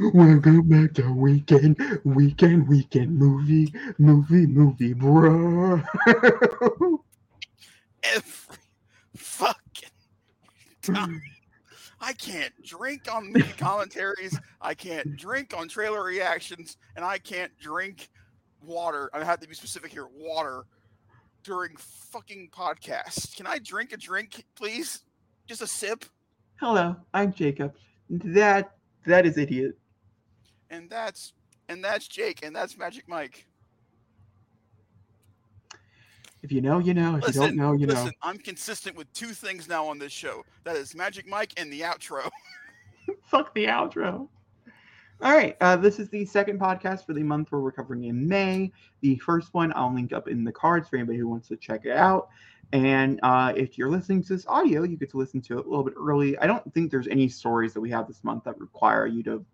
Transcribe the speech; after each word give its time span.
Welcome 0.00 0.68
back 0.68 0.94
to 0.94 1.12
weekend, 1.12 1.76
weekend, 2.04 2.68
weekend 2.68 3.18
movie, 3.18 3.74
movie, 3.98 4.46
movie, 4.46 4.92
bro. 4.92 5.82
Every 8.04 8.56
fucking 9.16 9.88
time. 10.82 11.20
I 12.00 12.12
can't 12.12 12.52
drink 12.62 13.12
on 13.12 13.32
movie 13.32 13.52
commentaries. 13.58 14.38
I 14.60 14.72
can't 14.72 15.16
drink 15.16 15.52
on 15.56 15.68
trailer 15.68 16.04
reactions, 16.04 16.76
and 16.94 17.04
I 17.04 17.18
can't 17.18 17.50
drink 17.60 18.08
water. 18.62 19.10
I 19.12 19.24
have 19.24 19.40
to 19.40 19.48
be 19.48 19.54
specific 19.56 19.90
here. 19.90 20.06
Water 20.16 20.62
during 21.42 21.76
fucking 21.76 22.50
podcasts. 22.56 23.36
Can 23.36 23.48
I 23.48 23.58
drink 23.58 23.90
a 23.92 23.96
drink, 23.96 24.44
please? 24.54 25.00
Just 25.48 25.60
a 25.60 25.66
sip. 25.66 26.04
Hello, 26.60 26.94
I'm 27.12 27.32
Jacob. 27.32 27.74
That 28.08 28.74
that 29.04 29.26
is 29.26 29.36
idiot. 29.36 29.76
And 30.70 30.88
that's 30.90 31.32
and 31.68 31.84
that's 31.84 32.08
Jake, 32.08 32.44
and 32.44 32.54
that's 32.54 32.76
Magic 32.76 33.08
Mike. 33.08 33.46
If 36.42 36.52
you 36.52 36.60
know, 36.60 36.78
you 36.78 36.94
know. 36.94 37.16
If 37.16 37.24
Listen, 37.24 37.42
you 37.42 37.48
don't 37.48 37.56
know, 37.56 37.72
you 37.72 37.86
listen, 37.86 38.06
know. 38.06 38.12
I'm 38.22 38.38
consistent 38.38 38.96
with 38.96 39.12
two 39.12 39.28
things 39.28 39.68
now 39.68 39.86
on 39.86 39.98
this 39.98 40.12
show. 40.12 40.44
That 40.64 40.76
is 40.76 40.94
Magic 40.94 41.26
Mike 41.26 41.52
and 41.56 41.72
the 41.72 41.80
outro. 41.80 42.30
Fuck 43.22 43.54
the 43.54 43.66
outro. 43.66 44.28
All 45.20 45.32
right, 45.32 45.56
uh, 45.60 45.74
this 45.74 45.98
is 45.98 46.08
the 46.10 46.24
second 46.24 46.60
podcast 46.60 47.04
for 47.04 47.12
the 47.12 47.24
month 47.24 47.50
where 47.50 47.60
we're 47.60 47.66
recovering 47.66 48.04
in 48.04 48.28
May. 48.28 48.70
The 49.00 49.16
first 49.16 49.52
one 49.52 49.72
I'll 49.74 49.92
link 49.92 50.12
up 50.12 50.28
in 50.28 50.44
the 50.44 50.52
cards 50.52 50.88
for 50.88 50.96
anybody 50.96 51.18
who 51.18 51.28
wants 51.28 51.48
to 51.48 51.56
check 51.56 51.84
it 51.86 51.96
out. 51.96 52.28
And 52.72 53.18
uh, 53.24 53.52
if 53.56 53.76
you're 53.76 53.90
listening 53.90 54.22
to 54.22 54.28
this 54.28 54.46
audio, 54.46 54.84
you 54.84 54.96
get 54.96 55.10
to 55.10 55.16
listen 55.16 55.40
to 55.40 55.58
it 55.58 55.66
a 55.66 55.68
little 55.68 55.82
bit 55.82 55.94
early. 55.96 56.38
I 56.38 56.46
don't 56.46 56.72
think 56.72 56.92
there's 56.92 57.08
any 57.08 57.28
stories 57.28 57.74
that 57.74 57.80
we 57.80 57.90
have 57.90 58.06
this 58.06 58.22
month 58.22 58.44
that 58.44 58.60
require 58.60 59.06
you 59.06 59.24
to 59.24 59.44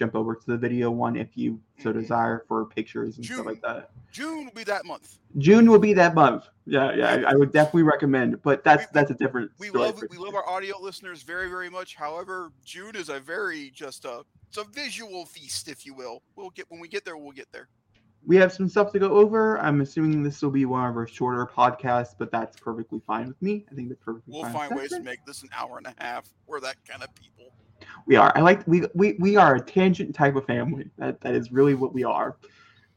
jump 0.00 0.14
over 0.16 0.34
to 0.34 0.46
the 0.46 0.56
video 0.56 0.90
one 0.90 1.14
if 1.14 1.36
you 1.36 1.60
so 1.78 1.90
Mhm. 1.92 2.00
desire 2.00 2.44
for 2.48 2.64
pictures 2.64 3.16
and 3.18 3.26
stuff 3.26 3.44
like 3.44 3.60
that. 3.60 3.90
June 4.10 4.46
will 4.46 4.52
be 4.52 4.64
that 4.64 4.86
month. 4.86 5.18
June 5.36 5.70
will 5.70 5.78
be 5.78 5.92
that 5.92 6.14
month. 6.14 6.48
Yeah, 6.64 6.92
yeah, 6.94 7.10
I, 7.26 7.32
I 7.32 7.34
would 7.34 7.52
definitely 7.52 7.82
recommend, 7.82 8.40
but 8.42 8.64
that's 8.64 8.84
We- 8.84 8.88
that's 8.94 9.10
a 9.10 9.14
different. 9.14 9.50
We 9.58 9.68
love 9.70 10.02
we 10.10 10.16
love 10.16 10.34
our 10.34 10.48
audio 10.48 10.80
listeners 10.80 11.22
very 11.22 11.48
very 11.50 11.68
much. 11.68 11.94
However, 11.96 12.50
June 12.64 12.96
is 12.96 13.10
a 13.10 13.20
very 13.20 13.70
just 13.70 14.06
a 14.06 14.24
it's 14.48 14.56
a 14.56 14.64
visual 14.64 15.26
feast, 15.26 15.68
if 15.68 15.84
you 15.84 15.92
will. 15.94 16.22
We'll 16.34 16.50
get 16.50 16.64
when 16.70 16.80
we 16.80 16.88
get 16.88 17.04
there. 17.04 17.16
We'll 17.18 17.32
get 17.32 17.52
there. 17.52 17.68
we 18.26 18.36
have 18.36 18.52
some 18.52 18.68
stuff 18.68 18.92
to 18.92 18.98
go 18.98 19.12
over. 19.12 19.58
I'm 19.60 19.80
assuming 19.80 20.22
this 20.22 20.42
will 20.42 20.50
be 20.50 20.66
one 20.66 20.86
of 20.88 20.94
our 20.96 21.06
shorter 21.06 21.46
podcasts, 21.46 22.14
but 22.18 22.30
that's 22.30 22.54
perfectly 22.60 23.00
fine 23.06 23.28
with 23.28 23.40
me. 23.40 23.64
I 23.70 23.74
think 23.74 23.88
that's 23.88 24.02
perfectly 24.04 24.32
fine. 24.34 24.42
We'll 24.42 24.52
find 24.52 24.76
ways 24.76 24.90
to 24.90 25.00
make 25.00 25.24
this 25.26 25.42
an 25.42 25.48
hour 25.56 25.78
and 25.78 25.86
a 25.86 25.94
half. 25.98 26.28
We're 26.46 26.60
that 26.60 26.76
kind 26.86 27.02
of 27.02 27.14
people. 27.14 27.52
We 28.06 28.16
are. 28.16 28.32
I 28.34 28.40
like 28.40 28.66
we 28.66 28.82
we 28.94 29.16
we 29.18 29.36
are 29.36 29.56
a 29.56 29.60
tangent 29.60 30.14
type 30.14 30.36
of 30.36 30.44
family. 30.46 30.90
That 30.98 31.20
that 31.20 31.34
is 31.34 31.52
really 31.52 31.74
what 31.74 31.92
we 31.94 32.04
are. 32.04 32.36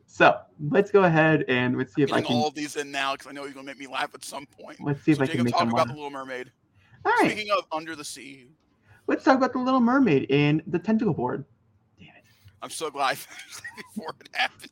So 0.05 0.37
let's 0.69 0.91
go 0.91 1.03
ahead 1.05 1.43
and 1.47 1.77
let's 1.77 1.93
see 1.95 2.03
if 2.03 2.13
I 2.13 2.21
can. 2.21 2.35
all 2.35 2.47
of 2.47 2.53
these 2.55 2.75
in 2.75 2.91
now 2.91 3.13
because 3.13 3.27
I 3.27 3.31
know 3.31 3.45
you're 3.45 3.53
gonna 3.53 3.65
make 3.65 3.79
me 3.79 3.87
laugh 3.87 4.13
at 4.13 4.23
some 4.23 4.45
point. 4.45 4.79
Let's 4.79 5.01
see 5.03 5.11
if 5.11 5.17
So 5.17 5.23
I 5.23 5.27
can 5.27 5.43
make 5.43 5.53
talk 5.53 5.63
about 5.63 5.73
laugh. 5.73 5.87
the 5.87 5.93
Little 5.93 6.09
Mermaid. 6.11 6.51
All 7.05 7.11
right, 7.19 7.31
Speaking 7.31 7.51
of 7.51 7.65
Under 7.71 7.95
the 7.95 8.03
Sea, 8.03 8.47
let's 9.07 9.23
talk 9.23 9.37
about 9.37 9.53
the 9.53 9.59
Little 9.59 9.79
Mermaid 9.79 10.29
and 10.29 10.61
the 10.67 10.77
tentacle 10.79 11.13
board. 11.13 11.43
Damn 11.99 12.09
it. 12.09 12.23
I'm 12.61 12.69
so 12.69 12.89
glad 12.91 13.17
before 13.95 14.15
it 14.21 14.29
happened. 14.33 14.71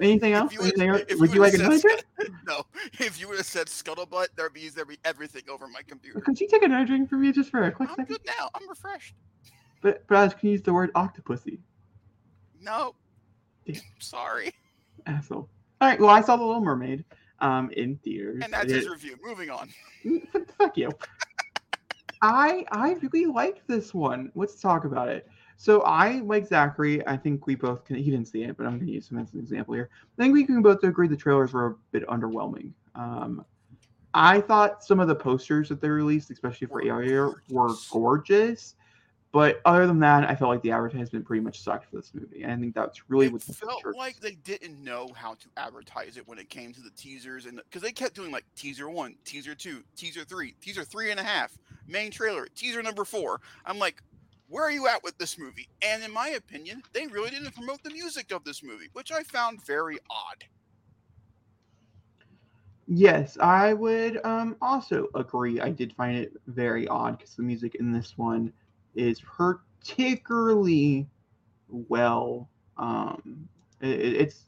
Anything 0.00 0.32
If 0.32 0.38
else? 0.38 0.52
you 0.52 0.58
would've- 0.60 0.80
Anything 0.80 0.88
else? 0.90 1.02
if 1.08 1.18
Would 1.20 1.34
you 1.34 1.40
like 1.40 1.52
would've 1.52 1.66
another 1.66 1.80
drink? 1.80 2.04
No, 2.46 2.64
if 3.00 3.20
you 3.20 3.28
would 3.28 3.36
have 3.38 3.46
said 3.46 3.66
scuttlebutt, 3.68 4.28
there'd 4.36 4.52
be 4.52 4.68
there'd 4.70 4.88
be 4.88 4.98
everything 5.04 5.42
over 5.48 5.66
my 5.68 5.82
computer. 5.82 6.20
Could 6.20 6.40
you 6.40 6.48
take 6.48 6.62
another 6.62 6.84
drink 6.86 7.08
from 7.08 7.22
me 7.22 7.32
just 7.32 7.50
for 7.50 7.62
a 7.64 7.72
quick 7.72 7.88
I'm 7.90 7.96
second? 7.96 8.16
good 8.16 8.26
now. 8.26 8.48
I'm 8.54 8.68
refreshed. 8.68 9.14
But 9.82 10.06
but 10.08 10.16
I 10.16 10.24
was 10.24 10.34
gonna 10.34 10.52
use 10.52 10.62
the 10.62 10.72
word 10.72 10.92
octopussy. 10.94 11.58
No, 12.60 12.94
sorry. 13.98 14.52
Asshole. 15.06 15.48
All 15.80 15.88
right. 15.88 16.00
Well, 16.00 16.10
I 16.10 16.20
saw 16.22 16.36
the 16.36 16.44
Little 16.44 16.62
Mermaid 16.62 17.04
um 17.40 17.70
in 17.72 17.96
theaters. 17.98 18.40
And 18.44 18.52
that's 18.52 18.72
his 18.72 18.88
review. 18.88 19.16
Moving 19.22 19.50
on. 19.50 19.68
Fuck 20.58 20.76
you. 20.78 20.90
I 22.22 22.64
I 22.72 22.92
really 23.02 23.26
like 23.26 23.66
this 23.66 23.92
one. 23.92 24.30
Let's 24.34 24.60
talk 24.60 24.84
about 24.84 25.08
it. 25.08 25.28
So 25.56 25.82
I 25.82 26.20
like 26.20 26.46
Zachary. 26.46 27.06
I 27.06 27.16
think 27.16 27.46
we 27.46 27.54
both 27.54 27.84
can. 27.84 27.96
He 27.96 28.10
didn't 28.10 28.28
see 28.28 28.42
it, 28.42 28.56
but 28.56 28.66
I'm 28.66 28.76
going 28.76 28.86
to 28.86 28.92
use 28.92 29.10
him 29.10 29.18
as 29.18 29.32
an 29.34 29.40
example 29.40 29.74
here. 29.74 29.88
I 30.18 30.22
think 30.22 30.34
we 30.34 30.44
can 30.44 30.62
both 30.62 30.82
agree 30.84 31.08
the 31.08 31.16
trailers 31.16 31.52
were 31.52 31.66
a 31.66 31.74
bit 31.92 32.06
underwhelming. 32.08 32.72
Um, 32.94 33.44
I 34.12 34.40
thought 34.40 34.84
some 34.84 35.00
of 35.00 35.08
the 35.08 35.14
posters 35.14 35.68
that 35.68 35.80
they 35.80 35.88
released, 35.88 36.30
especially 36.30 36.68
for 36.68 36.84
Ariel, 36.84 37.34
were 37.50 37.74
gorgeous. 37.90 38.76
But 39.34 39.60
other 39.64 39.88
than 39.88 39.98
that, 39.98 40.30
I 40.30 40.36
felt 40.36 40.52
like 40.52 40.62
the 40.62 40.70
advertisement 40.70 41.24
pretty 41.24 41.42
much 41.42 41.60
sucked 41.60 41.90
for 41.90 41.96
this 41.96 42.12
movie. 42.14 42.44
And 42.44 42.52
I 42.52 42.56
think 42.56 42.72
that's 42.72 43.10
really 43.10 43.26
it 43.26 43.32
what 43.32 43.40
the 43.40 43.52
felt 43.52 43.82
like 43.96 44.20
they 44.20 44.36
didn't 44.36 44.78
know 44.82 45.10
how 45.16 45.34
to 45.34 45.48
advertise 45.56 46.16
it 46.16 46.28
when 46.28 46.38
it 46.38 46.48
came 46.50 46.72
to 46.72 46.80
the 46.80 46.90
teasers 46.90 47.46
and 47.46 47.60
because 47.64 47.82
they 47.82 47.90
kept 47.90 48.14
doing 48.14 48.30
like 48.30 48.44
teaser 48.54 48.88
one 48.88 49.16
teaser 49.24 49.56
two 49.56 49.82
teaser 49.96 50.22
three 50.22 50.54
teaser 50.60 50.84
three 50.84 51.10
and 51.10 51.18
a 51.18 51.24
half 51.24 51.58
main 51.88 52.12
trailer 52.12 52.46
teaser 52.54 52.80
number 52.80 53.04
four 53.04 53.40
i'm 53.66 53.78
like 53.78 54.00
where 54.54 54.64
are 54.64 54.70
you 54.70 54.86
at 54.86 55.02
with 55.02 55.18
this 55.18 55.36
movie 55.36 55.68
and 55.82 56.04
in 56.04 56.12
my 56.12 56.28
opinion 56.28 56.80
they 56.92 57.08
really 57.08 57.30
didn't 57.30 57.54
promote 57.56 57.82
the 57.82 57.90
music 57.90 58.30
of 58.32 58.44
this 58.44 58.62
movie 58.62 58.88
which 58.92 59.10
i 59.10 59.22
found 59.24 59.64
very 59.66 59.98
odd 60.08 60.44
Yes, 62.86 63.38
I 63.40 63.72
would 63.74 64.24
um, 64.24 64.56
also 64.60 65.08
agree. 65.14 65.60
I 65.60 65.70
did 65.70 65.92
find 65.94 66.16
it 66.18 66.32
very 66.46 66.86
odd 66.88 67.18
because 67.18 67.34
the 67.36 67.42
music 67.42 67.76
in 67.76 67.92
this 67.92 68.18
one 68.18 68.52
is 68.94 69.20
particularly 69.20 71.08
well. 71.68 72.48
Um, 72.76 73.48
i- 73.82 73.86
i- 73.86 74.18
it's 74.22 74.46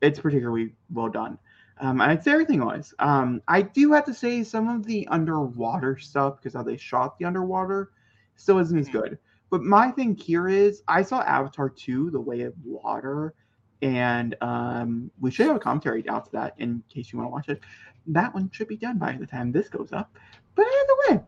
it's 0.00 0.20
particularly 0.20 0.74
well 0.92 1.08
done. 1.08 1.38
Um, 1.80 2.00
I'd 2.00 2.22
say 2.24 2.32
everything 2.32 2.64
was. 2.64 2.94
Um, 2.98 3.42
I 3.48 3.62
do 3.62 3.92
have 3.92 4.04
to 4.06 4.14
say 4.14 4.42
some 4.42 4.68
of 4.68 4.84
the 4.84 5.06
underwater 5.08 5.98
stuff 5.98 6.36
because 6.36 6.54
how 6.54 6.62
they 6.62 6.76
shot 6.76 7.18
the 7.18 7.24
underwater 7.26 7.92
still 8.40 8.58
isn't 8.58 8.78
as 8.78 8.88
Mhm. 8.88 8.92
good. 8.92 9.18
But 9.50 9.62
my 9.62 9.90
thing 9.90 10.14
here 10.16 10.48
is 10.48 10.82
I 10.88 11.02
saw 11.02 11.20
Avatar 11.22 11.68
2, 11.68 12.10
The 12.10 12.20
Way 12.20 12.42
of 12.42 12.54
Water, 12.64 13.34
and 13.82 14.36
um, 14.40 15.10
we 15.20 15.30
should 15.30 15.46
have 15.46 15.56
a 15.56 15.60
commentary 15.60 16.08
out 16.08 16.26
to 16.26 16.32
that 16.32 16.54
in 16.58 16.82
case 16.88 17.12
you 17.12 17.18
want 17.18 17.28
to 17.28 17.32
watch 17.32 17.48
it. 17.48 17.62
That 18.06 18.34
one 18.34 18.50
should 18.52 18.68
be 18.68 18.76
done 18.76 18.98
by 18.98 19.12
the 19.12 19.26
time 19.26 19.52
this 19.52 19.68
goes 19.68 19.92
up. 19.92 20.16
But 20.54 20.66
either 20.66 21.16
way, 21.16 21.24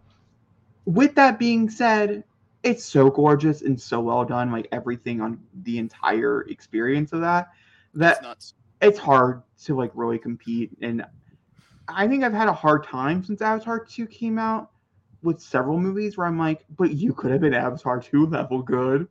with 0.85 1.15
that 1.15 1.39
being 1.39 1.69
said, 1.71 2.25
it's 2.63 2.85
so 2.85 3.11
gorgeous 3.11 3.63
and 3.63 3.81
so 3.81 4.01
well 4.01 4.25
done, 4.25 4.53
like 4.53 4.69
everything 4.73 5.21
on 5.21 5.41
the 5.63 5.79
entire 5.79 6.43
experience 6.43 7.13
of 7.13 7.21
that, 7.21 7.51
that 7.95 8.17
It's 8.19 8.23
nuts 8.23 8.55
it's 8.81 8.99
hard 8.99 9.43
to 9.65 9.77
like 9.77 9.93
really 9.95 10.19
compete. 10.19 10.73
And 10.83 11.05
I 11.89 12.09
think 12.09 12.25
I've 12.25 12.33
had 12.33 12.49
a 12.49 12.53
hard 12.53 12.85
time 12.85 13.23
since 13.25 13.41
Avatar 13.41 13.79
2 13.85 14.07
came 14.07 14.39
out 14.39 14.72
with 15.23 15.41
several 15.41 15.79
movies 15.79 16.17
where 16.17 16.27
I'm 16.27 16.39
like, 16.39 16.65
but 16.77 16.93
you 16.93 17.13
could 17.13 17.31
have 17.31 17.41
been 17.41 17.55
Avatar 17.55 18.01
2 18.01 18.27
level 18.27 18.63
good 18.63 19.09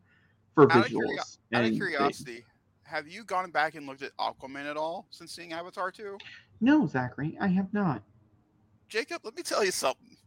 for 0.53 0.71
Out 0.71 0.77
of 0.85 0.85
visuals. 0.85 0.89
curio- 0.91 1.21
out 1.53 1.61
of 1.61 1.65
things. 1.67 1.77
curiosity 1.77 2.45
have 2.83 3.07
you 3.07 3.23
gone 3.23 3.51
back 3.51 3.75
and 3.75 3.87
looked 3.87 4.01
at 4.01 4.11
aquaman 4.17 4.69
at 4.69 4.75
all 4.75 5.07
since 5.11 5.31
seeing 5.31 5.53
avatar 5.53 5.91
2 5.91 6.17
No, 6.59 6.85
Zachary, 6.85 7.37
I 7.39 7.47
have 7.47 7.73
not. 7.73 8.01
jacob 8.89 9.21
let 9.23 9.35
me 9.35 9.43
tell 9.43 9.63
you 9.63 9.71
something 9.71 10.17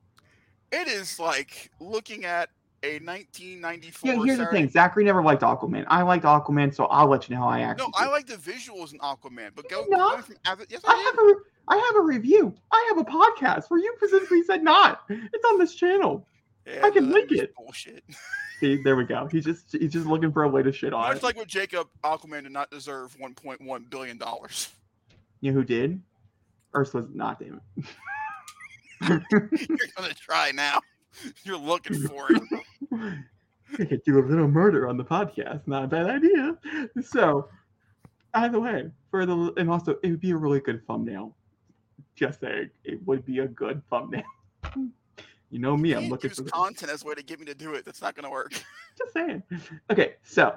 it 0.73 0.89
is 0.89 1.19
like 1.21 1.71
looking 1.78 2.25
at 2.25 2.49
a 2.83 2.99
1994 3.00 4.11
Yeah, 4.12 4.25
here's 4.25 4.39
the 4.39 4.47
thing. 4.47 4.69
Zachary 4.69 5.05
never 5.05 5.23
liked 5.23 5.41
Aquaman. 5.43 5.84
I 5.89 6.03
liked 6.03 6.25
Aquaman, 6.27 6.75
so 6.75 6.84
I'll 6.87 7.06
let 7.06 7.28
you 7.28 7.34
know 7.34 7.41
how 7.43 7.49
I 7.49 7.61
actually. 7.61 7.87
No, 7.87 7.93
I 7.97 8.09
like 8.11 8.27
the 8.27 8.34
visuals 8.37 8.93
in 8.93 8.99
Aquaman, 8.99 9.50
but 9.55 9.69
go 9.71 9.87
going 9.87 10.21
from 10.23 10.37
Ava- 10.47 10.67
yes, 10.69 10.83
I 10.87 10.93
I 10.93 10.97
have 10.99 11.19
a 11.19 11.34
I 11.69 11.76
have 11.76 11.97
a 11.97 12.06
review. 12.06 12.54
I 12.70 12.84
have 12.88 12.98
a 12.98 13.10
podcast 13.10 13.70
where 13.70 13.80
you 13.80 13.94
specifically 13.97 14.42
said 14.42 14.62
not. 14.62 15.02
It's 15.08 15.44
on 15.52 15.58
this 15.58 15.75
channel. 15.75 16.26
Yeah, 16.66 16.86
I 16.86 16.91
can 16.91 17.08
no, 17.08 17.14
link 17.14 17.32
it. 17.32 17.54
Bullshit. 17.54 18.04
See, 18.60 18.82
there 18.82 18.97
we 18.97 19.04
go. 19.04 19.28
He's 19.30 19.44
just 19.44 19.72
he's 19.72 19.92
just 19.92 20.06
looking 20.06 20.32
for 20.32 20.44
a 20.44 20.49
way 20.49 20.62
to 20.62 20.72
shit 20.72 20.93
on 20.93 21.08
Much 21.08 21.19
it. 21.19 21.22
like 21.22 21.37
with 21.37 21.49
Jacob, 21.49 21.88
Aquaman 22.02 22.44
did 22.44 22.52
not 22.52 22.70
deserve 22.70 23.16
1.1 23.19 23.90
billion 23.90 24.16
dollars. 24.16 24.70
You 25.40 25.52
know 25.52 25.58
who 25.58 25.64
did? 25.64 26.00
Ursula's 26.75 27.08
not, 27.12 27.38
damn 27.38 27.61
it. 27.76 27.84
You're 29.31 29.88
gonna 29.96 30.14
try 30.14 30.52
now. 30.52 30.81
You're 31.44 31.58
looking 31.58 32.00
for 32.08 32.28
it. 32.31 32.43
I 33.78 33.84
could 33.84 34.02
do 34.05 34.19
a 34.19 34.25
little 34.25 34.49
murder 34.49 34.88
on 34.88 34.96
the 34.96 35.05
podcast. 35.05 35.67
Not 35.67 35.84
a 35.84 35.88
bad 35.88 36.06
idea. 36.08 36.56
So, 37.02 37.49
either 38.34 38.60
way, 38.60 38.90
for 39.10 39.26
the 39.26 39.52
and 39.56 39.70
also 39.70 39.96
it 40.02 40.10
would 40.10 40.20
be 40.20 40.31
a 40.31 40.37
really 40.37 40.60
good 40.60 40.87
thumbnail. 40.87 41.37
Just 42.14 42.40
saying, 42.40 42.70
it 42.84 43.05
would 43.06 43.25
be 43.25 43.40
a 43.40 43.49
good 43.49 43.82
thumbnail. 43.88 44.22
You 45.50 45.61
know 45.61 45.76
me, 45.76 45.93
I'm 45.93 46.08
looking 46.08 46.31
use 46.31 46.38
for 46.38 46.44
content 46.46 46.90
as 46.90 47.05
a 47.05 47.06
way 47.06 47.14
to 47.14 47.22
get 47.22 47.38
me 47.38 47.46
to 47.46 47.55
do 47.55 47.75
it. 47.75 47.84
That's 47.84 48.02
not 48.02 48.16
gonna 48.16 48.31
work. 48.31 48.50
just 48.99 49.12
saying. 49.12 49.40
Okay, 49.88 50.14
so 50.25 50.56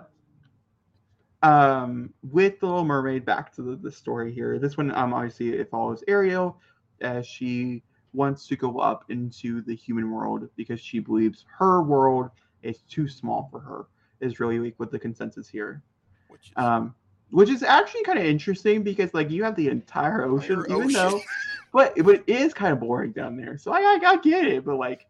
um 1.43 2.11
with 2.31 2.59
the 2.59 2.65
little 2.65 2.83
mermaid 2.83 3.23
back 3.23 3.53
to 3.53 3.61
the, 3.61 3.75
the 3.75 3.91
story 3.91 4.33
here 4.33 4.57
this 4.57 4.75
one 4.75 4.89
um 4.95 5.13
obviously 5.13 5.49
it 5.49 5.69
follows 5.69 6.03
ariel 6.07 6.59
as 7.01 7.27
she 7.27 7.83
wants 8.13 8.47
to 8.47 8.55
go 8.55 8.79
up 8.79 9.05
into 9.09 9.61
the 9.61 9.75
human 9.75 10.09
world 10.09 10.49
because 10.55 10.79
she 10.81 10.97
believes 10.97 11.45
her 11.47 11.83
world 11.83 12.31
is 12.63 12.81
too 12.89 13.07
small 13.07 13.47
for 13.51 13.59
her 13.59 13.85
is 14.19 14.39
really 14.39 14.59
like 14.59 14.73
what 14.77 14.91
the 14.91 14.99
consensus 14.99 15.47
here. 15.47 15.83
Which 16.27 16.47
is 16.47 16.53
Um, 16.55 16.95
which 17.31 17.49
is 17.49 17.63
actually 17.63 18.03
kind 18.03 18.19
of 18.19 18.25
interesting 18.25 18.83
because 18.83 19.13
like 19.13 19.29
you 19.29 19.43
have 19.43 19.55
the 19.55 19.67
entire 19.69 20.23
ocean, 20.23 20.59
entire 20.59 20.77
even 20.77 20.93
though, 20.93 21.21
but 21.73 21.93
but 22.03 22.15
it 22.15 22.23
is 22.27 22.53
kind 22.53 22.73
of 22.73 22.79
boring 22.79 23.11
down 23.11 23.37
there. 23.37 23.57
So 23.57 23.71
I, 23.71 23.79
I 23.79 23.99
I 24.03 24.17
get 24.17 24.45
it, 24.45 24.65
but 24.65 24.77
like 24.77 25.07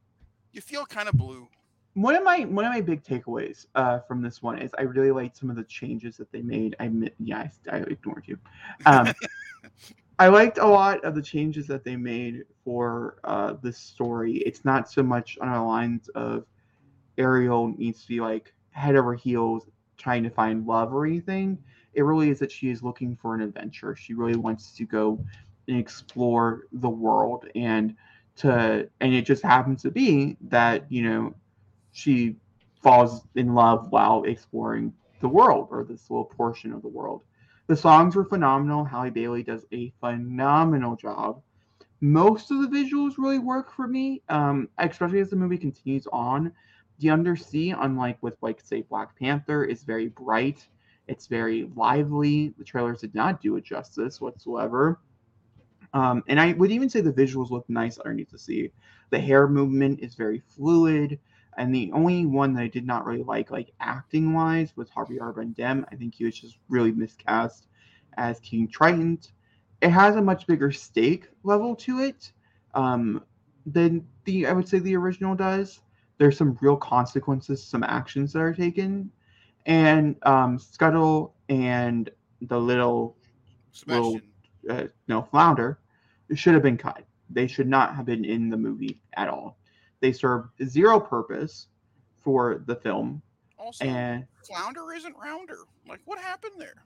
you 0.52 0.62
feel 0.62 0.86
kind 0.86 1.08
of 1.08 1.16
blue. 1.16 1.48
one 1.94 2.16
of 2.16 2.24
my 2.24 2.42
one 2.42 2.66
of 2.66 2.72
my 2.72 2.82
big 2.82 3.04
takeaways 3.04 3.66
uh, 3.76 4.00
from 4.00 4.22
this 4.22 4.42
one 4.42 4.60
is 4.60 4.72
I 4.78 4.84
really 4.84 5.12
liked 5.12 5.38
some 5.38 5.50
of 5.50 5.56
the 5.56 5.64
changes 5.64 6.18
that 6.18 6.32
they 6.32 6.42
made. 6.42 6.76
I 6.80 6.86
admit, 6.86 7.16
yeah, 7.20 7.48
I, 7.72 7.76
I 7.76 7.78
ignored 7.80 8.24
you. 8.28 8.38
Um, 8.86 9.14
I 10.20 10.28
liked 10.30 10.58
a 10.58 10.66
lot 10.66 11.04
of 11.04 11.14
the 11.14 11.22
changes 11.22 11.68
that 11.68 11.84
they 11.84 11.96
made 11.96 12.46
for 12.64 13.18
uh, 13.24 13.54
this 13.62 13.78
story. 13.78 14.38
It's 14.38 14.66
not 14.66 14.90
so 14.90 15.04
much 15.04 15.38
on 15.42 15.52
the 15.52 15.62
lines 15.62 16.10
of 16.10 16.46
Ariel 17.18 17.68
needs 17.78 18.02
to 18.02 18.08
be 18.08 18.20
like 18.20 18.54
head 18.72 18.96
over 18.96 19.14
heels 19.14 19.64
trying 19.98 20.24
to 20.24 20.30
find 20.30 20.66
love 20.66 20.94
or 20.94 21.06
anything. 21.06 21.58
It 21.98 22.04
really 22.04 22.30
is 22.30 22.40
that 22.40 22.52
she 22.52 22.70
is 22.70 22.84
looking 22.84 23.18
for 23.18 23.36
an 23.36 23.42
adventure. 23.42 23.96
She 23.96 24.14
really 24.14 24.38
wants 24.38 24.72
to 24.78 24.86
go 24.86 25.20
and 25.68 25.78
explore 25.80 26.68
the 26.72 26.90
world 26.90 27.48
and 27.56 27.96
to 28.38 28.88
and 29.02 29.14
it 29.16 29.26
just 29.26 29.44
happens 29.44 29.82
to 29.82 29.92
be 29.92 30.38
that, 30.50 30.90
you 30.92 31.02
know, 31.02 31.36
she 31.92 32.36
falls 32.84 33.28
in 33.36 33.56
love 33.56 33.90
while 33.90 34.24
exploring 34.26 34.94
the 35.22 35.28
world 35.28 35.70
or 35.72 35.84
this 35.84 36.10
little 36.12 36.26
portion 36.26 36.72
of 36.72 36.84
the 36.84 36.88
world. 36.88 37.24
The 37.68 37.76
songs 37.76 38.16
were 38.16 38.26
phenomenal. 38.26 38.86
Halle 38.86 39.10
Bailey 39.10 39.44
does 39.44 39.66
a 39.74 39.92
phenomenal 40.00 40.96
job. 40.96 41.42
Most 42.00 42.52
of 42.52 42.62
the 42.62 42.68
visuals 42.68 43.18
really 43.18 43.40
work 43.40 43.74
for 43.74 43.88
me, 43.88 44.22
um, 44.30 44.70
especially 44.78 45.20
as 45.20 45.32
the 45.32 45.36
movie 45.36 45.58
continues 45.58 46.08
on. 46.14 46.54
The 47.00 47.10
undersea, 47.10 47.72
unlike 47.72 48.22
with 48.22 48.36
like 48.42 48.62
say 48.62 48.84
Black 48.84 49.18
Panther, 49.18 49.66
is 49.66 49.84
very 49.84 50.10
bright. 50.10 50.68
It's 51.08 51.28
very 51.28 51.70
lively. 51.76 52.54
The 52.58 52.64
trailers 52.64 53.02
did 53.02 53.16
not 53.16 53.42
do 53.42 53.56
it 53.56 53.64
justice 53.64 54.20
whatsoever. 54.20 55.00
Um, 55.94 56.24
and 56.28 56.40
I 56.40 56.54
would 56.54 56.72
even 56.72 56.90
say 56.90 57.02
the 57.02 57.14
visuals 57.14 57.50
look 57.50 57.68
nice 57.70 57.98
underneath 58.00 58.32
the 58.32 58.38
sea. 58.38 58.72
The 59.10 59.20
hair 59.20 59.48
movement 59.48 60.02
is 60.02 60.16
very 60.16 60.42
fluid. 60.56 61.20
And 61.58 61.74
the 61.74 61.92
only 61.94 62.26
one 62.26 62.54
that 62.54 62.62
I 62.62 62.68
did 62.68 62.86
not 62.86 63.06
really 63.06 63.24
like, 63.24 63.50
like 63.50 63.72
acting 63.80 64.34
wise, 64.34 64.76
was 64.76 64.90
Javier 64.90 65.34
Bardem. 65.34 65.86
I 65.92 65.96
think 65.96 66.14
he 66.14 66.26
was 66.26 66.40
just 66.40 66.58
really 66.70 66.92
miscast 66.92 67.68
as 68.18 68.40
King 68.42 68.68
Triton. 68.68 69.20
It 69.82 69.90
has 69.90 70.16
a 70.16 70.22
much 70.22 70.46
bigger 70.46 70.72
stake 70.72 71.30
level 71.44 71.76
to 71.78 72.00
it 72.00 72.32
um, 72.74 73.24
than 73.66 74.06
the 74.26 74.46
I 74.46 74.54
would 74.54 74.68
say 74.68 74.80
the 74.80 74.96
original 74.96 75.36
does. 75.36 75.82
There's 76.20 76.38
some 76.38 76.58
real 76.62 76.78
consequences, 76.78 77.64
some 77.64 77.84
actions 77.84 78.34
that 78.34 78.40
are 78.40 78.54
taken, 78.54 79.12
and 79.68 80.16
um, 80.24 80.58
Scuttle 80.58 81.36
and 81.50 82.10
the 82.42 82.60
little 82.60 83.16
Sebastian. 83.72 84.22
uh, 84.70 84.84
no 85.08 85.22
flounder 85.22 85.80
should 86.34 86.54
have 86.56 86.64
been 86.64 86.78
cut. 86.78 87.04
They 87.30 87.46
should 87.48 87.68
not 87.68 87.96
have 87.96 88.06
been 88.06 88.26
in 88.26 88.50
the 88.50 88.58
movie 88.58 89.00
at 89.14 89.28
all. 89.28 89.60
They 90.00 90.12
serve 90.14 90.46
zero 90.66 91.00
purpose 91.00 91.68
for 92.24 92.64
the 92.66 92.76
film, 92.76 93.22
also, 93.58 93.86
and 93.86 94.26
Flounder 94.44 94.94
isn't 94.94 95.16
rounder. 95.22 95.60
Like, 95.88 96.00
what 96.06 96.18
happened 96.20 96.54
there? 96.58 96.84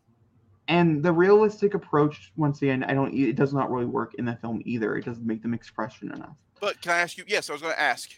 and 0.67 1.01
the 1.03 1.11
realistic 1.11 1.73
approach 1.73 2.31
once 2.37 2.61
again 2.61 2.83
i 2.83 2.93
don't 2.93 3.11
it 3.15 3.35
does 3.35 3.51
not 3.51 3.71
really 3.71 3.87
work 3.87 4.13
in 4.19 4.25
the 4.25 4.35
film 4.35 4.61
either 4.63 4.95
it 4.95 5.03
doesn't 5.03 5.25
make 5.25 5.41
them 5.41 5.55
expression 5.55 6.11
enough 6.11 6.37
But 6.59 6.79
can 6.81 6.91
I 6.91 6.99
ask 6.99 7.17
you? 7.17 7.23
Yes, 7.27 7.49
I 7.49 7.53
was 7.53 7.63
going 7.63 7.73
to 7.73 7.81
ask. 7.81 8.11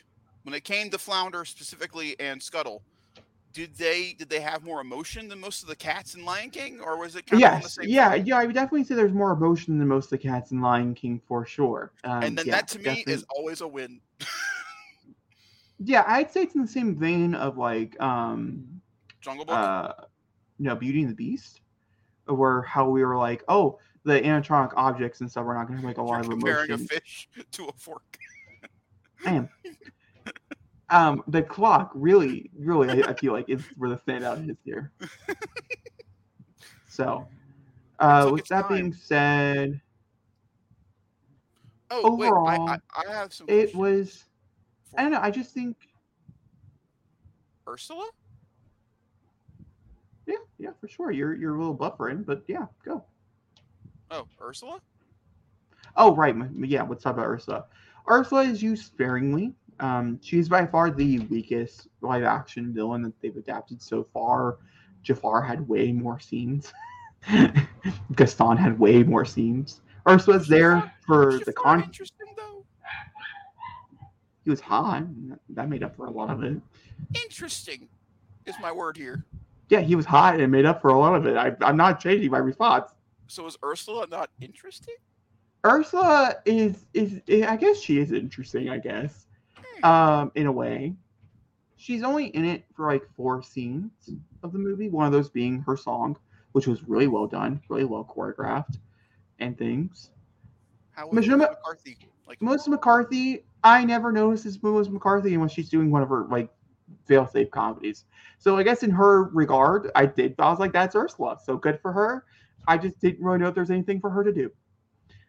When 0.44 0.54
it 0.54 0.66
came 0.66 0.90
to 0.90 0.98
Flounder 0.98 1.46
specifically 1.46 2.18
and 2.20 2.44
Scuttle, 2.44 2.84
did 3.54 3.76
they 3.76 4.14
did 4.14 4.30
they 4.30 4.40
have 4.40 4.64
more 4.64 4.82
emotion 4.82 5.28
than 5.28 5.40
most 5.40 5.62
of 5.62 5.70
the 5.70 5.76
cats 5.76 6.16
in 6.16 6.26
Lion 6.26 6.50
King, 6.50 6.80
or 6.82 6.98
was 6.98 7.16
it 7.16 7.26
kind 7.28 7.44
of 7.44 7.50
yes 7.62 7.74
same? 7.76 7.88
yeah 7.88 8.16
yeah 8.16 8.38
i 8.38 8.46
would 8.46 8.56
definitely 8.56 8.84
say 8.84 8.96
there's 8.96 9.14
more 9.14 9.32
emotion 9.32 9.78
than 9.78 9.88
most 9.88 10.06
of 10.06 10.10
the 10.12 10.18
cats 10.18 10.52
in 10.52 10.60
lion 10.62 10.94
king 10.96 11.22
for 11.28 11.46
sure 11.46 11.92
um, 12.04 12.24
And 12.24 12.38
then 12.38 12.46
yeah, 12.48 12.56
that 12.56 12.68
to 12.70 12.80
me 12.80 12.86
definitely- 12.86 13.14
is 13.14 13.26
always 13.36 13.62
a 13.62 13.68
win. 13.68 14.02
yeah 15.80 16.04
i'd 16.08 16.32
say 16.32 16.44
it's 16.44 16.56
in 16.56 16.62
the 16.62 16.68
same 16.68 16.96
vein 16.96 17.36
of 17.36 17.58
like 17.58 18.00
um 18.02 18.82
Jungle 19.22 19.46
Book. 19.46 19.56
uh 19.58 19.94
no 20.60 20.76
beauty 20.76 21.02
and 21.02 21.12
the 21.12 21.16
beast 21.16 21.62
where 22.26 22.62
how 22.64 22.88
we 22.90 23.04
were 23.04 23.18
like 23.18 23.44
oh 23.48 23.80
the 24.06 24.20
animatronic 24.22 24.72
objects 24.76 25.22
and 25.22 25.30
stuff 25.32 25.46
We're 25.46 25.56
not 25.56 25.68
going 25.68 25.80
to 25.80 25.86
have 25.88 25.88
like 25.88 25.98
a 25.98 26.02
You're 26.06 26.08
lot 26.10 26.22
of 26.22 26.30
comparing 26.30 26.70
emotion 26.72 26.86
a 26.86 27.00
fish 27.00 27.30
to 27.52 27.66
a 27.66 27.72
fork. 27.74 28.18
I 29.26 29.32
am. 29.32 29.50
um, 30.90 31.24
the 31.28 31.42
clock 31.42 31.92
really, 31.94 32.50
really, 32.58 33.04
I, 33.04 33.10
I 33.10 33.14
feel 33.14 33.34
like 33.34 33.50
is 33.50 33.64
where 33.78 33.90
the 33.90 33.98
standout 33.98 34.50
is 34.50 34.58
here. 34.64 34.92
So, 36.88 37.28
uh, 38.00 38.30
with 38.32 38.48
that 38.50 38.68
time. 38.68 38.78
being 38.78 38.94
said, 38.94 39.82
Oh 41.90 42.16
wait, 42.16 42.28
I, 42.28 42.30
I, 42.30 42.56
Overall, 42.56 42.78
I 42.96 43.12
have 43.12 43.34
some. 43.34 43.48
it 43.48 43.74
questions. 43.74 43.76
was. 43.76 44.24
I 44.98 45.04
don't 45.04 45.12
know. 45.12 45.20
I 45.22 45.32
just 45.32 45.52
think, 45.52 45.76
Ursula. 47.68 48.08
yeah, 50.28 50.36
yeah, 50.58 50.70
for 50.80 50.88
sure. 50.88 51.12
You're 51.12 51.36
you're 51.36 51.56
a 51.56 51.58
little 51.58 51.76
buffering, 51.78 52.26
but 52.26 52.44
yeah, 52.48 52.66
go. 52.84 53.04
Oh, 54.12 54.28
Ursula. 54.42 54.80
Oh, 55.96 56.16
right. 56.16 56.36
Yeah, 56.60 56.84
let's 56.84 57.04
talk 57.04 57.14
about 57.14 57.28
Ursula. 57.28 57.66
Ursula 58.10 58.44
is 58.44 58.62
used 58.62 58.86
sparingly. 58.86 59.54
Um, 59.80 60.20
she's 60.22 60.50
by 60.50 60.66
far 60.66 60.92
the 60.92 61.20
weakest 61.20 61.88
live 62.02 62.24
action 62.24 62.74
villain 62.74 63.02
that 63.04 63.14
they've 63.22 63.36
adapted 63.36 63.82
so 63.82 64.08
far. 64.14 64.58
Jafar 65.04 65.42
had 65.42 65.68
way 65.68 65.92
more 65.92 66.20
scenes. 66.20 66.74
Gaston 68.16 68.58
had 68.58 68.80
way 68.80 69.04
more 69.04 69.26
scenes. 69.26 69.82
Ursula's 70.08 70.48
there 70.48 70.76
Jafar- 70.76 70.94
for 71.06 71.40
the 71.46 71.54
con. 71.54 71.84
Interesting 71.84 72.28
though. 72.36 72.66
He 74.44 74.50
was 74.50 74.60
hot. 74.60 75.04
That 75.50 75.70
made 75.70 75.84
up 75.84 75.96
for 75.96 76.06
a 76.06 76.12
lot 76.12 76.30
of 76.30 76.44
it. 76.44 76.62
Interesting 77.24 77.88
is 78.46 78.56
my 78.62 78.72
word 78.72 78.98
here. 78.98 79.24
Yeah, 79.70 79.80
he 79.80 79.96
was 79.96 80.06
hot 80.06 80.40
and 80.40 80.52
made 80.52 80.66
up 80.66 80.82
for 80.82 80.90
a 80.90 80.98
lot 80.98 81.16
of 81.16 81.26
it. 81.26 81.38
I, 81.38 81.54
I'm 81.62 81.78
not 81.78 82.00
changing 82.00 82.30
my 82.32 82.38
response. 82.38 82.92
So 83.28 83.48
is 83.48 83.58
Ursula 83.64 84.08
not 84.10 84.30
interesting? 84.42 84.96
Ursula 85.66 86.36
is 86.46 86.86
is 86.94 87.22
I 87.48 87.56
guess 87.56 87.80
she 87.80 88.00
is 88.00 88.12
interesting. 88.12 88.70
I 88.70 88.78
guess. 88.78 89.23
Um, 89.84 90.32
in 90.36 90.48
a 90.48 90.52
way. 90.52 90.96
She's 91.76 92.04
only 92.04 92.28
in 92.28 92.46
it 92.46 92.64
for 92.74 92.88
like 92.88 93.04
four 93.16 93.44
scenes 93.44 93.92
of 94.42 94.54
the 94.54 94.60
movie. 94.60 94.88
One 94.88 95.06
of 95.06 95.12
those 95.12 95.30
being 95.30 95.60
her 95.68 95.76
song, 95.76 96.18
which 96.54 96.68
was 96.68 96.84
really 96.84 97.08
well 97.08 97.28
done, 97.28 97.62
really 97.68 97.84
well 97.84 98.10
choreographed, 98.10 98.78
and 99.40 99.58
things. 99.58 100.12
How 100.94 101.08
was 101.08 101.16
Michelle 101.16 101.38
McCarthy? 101.38 101.98
Like 102.26 102.42
Melissa 102.42 102.70
McCarthy, 102.70 103.44
I 103.66 103.84
never 103.84 104.14
noticed 104.14 104.46
this 104.46 104.64
Melissa 104.64 104.92
McCarthy 104.92 105.36
when 105.36 105.50
she's 105.50 105.70
doing 105.70 105.92
one 105.92 106.02
of 106.02 106.08
her 106.08 106.26
like 106.30 106.50
fail-safe 107.06 107.52
comedies. 107.52 108.06
So 108.40 108.58
I 108.58 108.64
guess 108.64 108.84
in 108.84 108.92
her 108.92 109.26
regard, 109.26 109.92
I 109.96 110.06
did. 110.06 110.36
I 110.40 110.50
was 110.50 110.60
like, 110.60 110.72
that's 110.72 110.96
Ursula. 110.96 111.38
So 111.44 111.58
good 111.58 111.80
for 111.82 111.92
her. 111.92 112.24
I 112.68 112.78
just 112.78 113.00
didn't 113.02 113.22
really 113.22 113.40
know 113.40 113.48
if 113.48 113.56
there's 113.56 113.72
anything 113.72 114.00
for 114.00 114.10
her 114.10 114.24
to 114.24 114.32
do. 114.32 114.50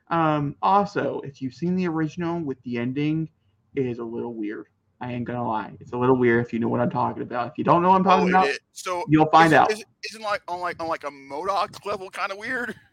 Um, 0.08 0.54
also, 0.62 1.20
if 1.24 1.42
you've 1.42 1.54
seen 1.54 1.74
the 1.74 1.88
original 1.88 2.38
with 2.38 2.62
the 2.62 2.78
ending, 2.78 3.28
is 3.76 3.98
a 3.98 4.04
little 4.04 4.34
weird. 4.34 4.66
I 5.00 5.12
ain't 5.12 5.24
gonna 5.24 5.46
lie. 5.46 5.72
It's 5.80 5.92
a 5.92 5.98
little 5.98 6.16
weird 6.16 6.46
if 6.46 6.52
you 6.52 6.58
know 6.58 6.68
what 6.68 6.80
I'm 6.80 6.90
talking 6.90 7.22
about. 7.22 7.48
If 7.48 7.58
you 7.58 7.64
don't 7.64 7.82
know 7.82 7.90
what 7.90 7.96
I'm 7.96 8.06
oh, 8.06 8.10
talking 8.10 8.28
it 8.28 8.30
about, 8.30 8.48
is- 8.48 8.60
so 8.72 9.04
you'll 9.08 9.30
find 9.30 9.52
isn't, 9.52 9.58
out. 9.58 9.70
Isn't, 9.72 9.86
isn't 10.10 10.22
like 10.22 10.42
on 10.48 10.60
like 10.60 10.80
on 10.80 10.88
like 10.88 11.04
a 11.04 11.10
MODOK 11.10 11.84
level 11.84 12.10
kind 12.10 12.32
of 12.32 12.38
weird? 12.38 12.74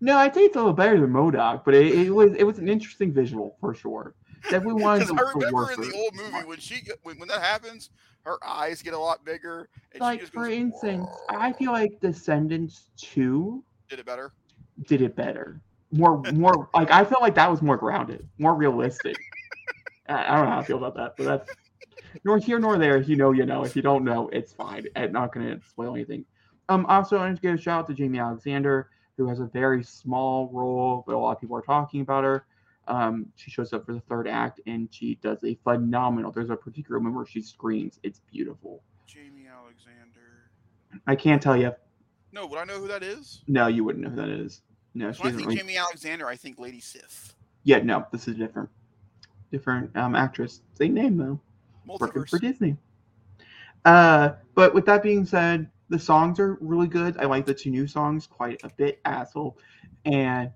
No, 0.00 0.16
I'd 0.16 0.34
say 0.34 0.42
it's 0.42 0.56
a 0.56 0.58
little 0.58 0.72
better 0.72 1.00
than 1.00 1.10
MODOK, 1.10 1.64
but 1.64 1.74
it, 1.74 2.06
it 2.06 2.10
was 2.10 2.34
it 2.34 2.44
was 2.44 2.58
an 2.58 2.68
interesting 2.68 3.12
visual 3.12 3.56
for 3.60 3.74
sure. 3.74 4.14
Definitely 4.50 4.82
wanted 4.82 5.06
to, 5.08 5.14
I 5.14 5.30
remember 5.32 5.72
in 5.72 5.80
the 5.80 5.92
old 5.94 6.14
movie 6.14 6.44
when 6.44 6.58
she 6.58 6.82
when, 7.02 7.18
when 7.18 7.28
that 7.28 7.40
happens, 7.40 7.90
her 8.22 8.38
eyes 8.44 8.82
get 8.82 8.94
a 8.94 8.98
lot 8.98 9.24
bigger. 9.24 9.68
And 9.92 9.98
she 9.98 10.00
like 10.00 10.26
for 10.26 10.46
goes, 10.46 10.56
instance, 10.56 11.08
I 11.30 11.52
feel 11.52 11.72
like 11.72 12.00
Descendants 12.00 12.90
2 12.96 13.62
did 13.88 14.00
it 14.00 14.06
better. 14.06 14.32
did 14.86 15.02
it 15.02 15.14
better. 15.14 15.60
More 15.92 16.20
more 16.32 16.68
like 16.74 16.90
I 16.90 17.04
felt 17.04 17.22
like 17.22 17.34
that 17.36 17.50
was 17.50 17.62
more 17.62 17.76
grounded, 17.76 18.28
more 18.38 18.54
realistic. 18.54 19.16
I, 20.12 20.32
I 20.32 20.36
don't 20.36 20.46
know 20.46 20.52
how 20.52 20.58
I 20.58 20.64
feel 20.64 20.78
about 20.78 20.94
that, 20.96 21.14
but 21.16 21.24
that's 21.24 21.50
nor 22.24 22.38
here 22.38 22.58
nor 22.58 22.78
there. 22.78 22.96
If 22.96 23.08
you 23.08 23.16
know, 23.16 23.32
you 23.32 23.46
know. 23.46 23.64
If 23.64 23.76
you 23.76 23.82
don't 23.82 24.04
know, 24.04 24.28
it's 24.28 24.52
fine. 24.52 24.86
I'm 24.96 25.12
not 25.12 25.32
gonna 25.32 25.58
spoil 25.68 25.94
anything. 25.94 26.24
Um 26.68 26.86
also 26.86 27.16
I 27.16 27.20
wanted 27.20 27.36
to 27.36 27.42
give 27.42 27.54
a 27.54 27.58
shout 27.58 27.80
out 27.80 27.86
to 27.88 27.94
Jamie 27.94 28.18
Alexander, 28.18 28.90
who 29.16 29.28
has 29.28 29.40
a 29.40 29.46
very 29.46 29.82
small 29.82 30.50
role, 30.52 31.04
but 31.06 31.14
a 31.14 31.18
lot 31.18 31.32
of 31.32 31.40
people 31.40 31.56
are 31.56 31.62
talking 31.62 32.00
about 32.00 32.24
her. 32.24 32.46
Um, 32.88 33.26
she 33.36 33.50
shows 33.50 33.72
up 33.72 33.86
for 33.86 33.92
the 33.92 34.00
third 34.00 34.26
act 34.26 34.60
and 34.66 34.88
she 34.90 35.14
does 35.22 35.44
a 35.44 35.54
phenomenal. 35.62 36.32
There's 36.32 36.50
a 36.50 36.56
particular 36.56 36.98
moment 36.98 37.16
where 37.16 37.26
she 37.26 37.40
screams. 37.40 38.00
It's 38.02 38.20
beautiful. 38.30 38.82
Jamie 39.06 39.46
Alexander. 39.46 40.50
I 41.06 41.14
can't 41.14 41.40
tell 41.40 41.56
you. 41.56 41.72
No, 42.32 42.46
would 42.46 42.58
I 42.58 42.64
know 42.64 42.78
who 42.78 42.88
that 42.88 43.02
is? 43.02 43.42
No, 43.46 43.66
you 43.66 43.84
wouldn't 43.84 44.04
know 44.04 44.10
who 44.10 44.16
that 44.16 44.28
is. 44.28 44.62
No, 44.94 45.12
she 45.12 45.22
When 45.22 45.34
I 45.34 45.36
think 45.36 45.48
really 45.48 45.60
Jamie 45.60 45.76
Alexander, 45.76 46.26
I 46.26 46.36
think 46.36 46.58
Lady 46.58 46.80
Sif. 46.80 47.34
Yeah, 47.64 47.78
no, 47.78 48.06
this 48.10 48.26
is 48.26 48.36
different. 48.36 48.68
Different 49.52 49.94
um, 49.96 50.16
actress. 50.16 50.62
Same 50.74 50.94
name 50.94 51.16
though. 51.16 51.38
Working 51.86 52.24
for 52.24 52.38
Disney. 52.38 52.76
Uh, 53.84 54.30
but 54.54 54.72
with 54.74 54.86
that 54.86 55.02
being 55.02 55.26
said, 55.26 55.70
the 55.90 55.98
songs 55.98 56.40
are 56.40 56.56
really 56.60 56.86
good. 56.86 57.18
I 57.18 57.26
like 57.26 57.44
the 57.44 57.52
two 57.52 57.70
new 57.70 57.86
songs 57.86 58.26
quite 58.26 58.62
a 58.64 58.70
bit, 58.70 59.00
asshole, 59.04 59.58
and 60.06 60.50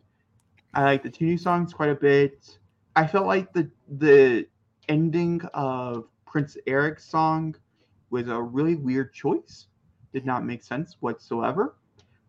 I 0.72 0.84
like 0.84 1.02
the 1.02 1.10
two 1.10 1.26
new 1.26 1.36
songs 1.36 1.74
quite 1.74 1.90
a 1.90 1.94
bit. 1.94 2.58
I 2.96 3.06
felt 3.06 3.26
like 3.26 3.52
the 3.52 3.70
the 3.98 4.46
ending 4.88 5.42
of 5.52 6.06
Prince 6.26 6.56
Eric's 6.66 7.04
song 7.04 7.54
was 8.08 8.28
a 8.28 8.40
really 8.40 8.76
weird 8.76 9.12
choice. 9.12 9.66
Did 10.14 10.24
not 10.24 10.44
make 10.44 10.62
sense 10.62 10.96
whatsoever. 11.00 11.76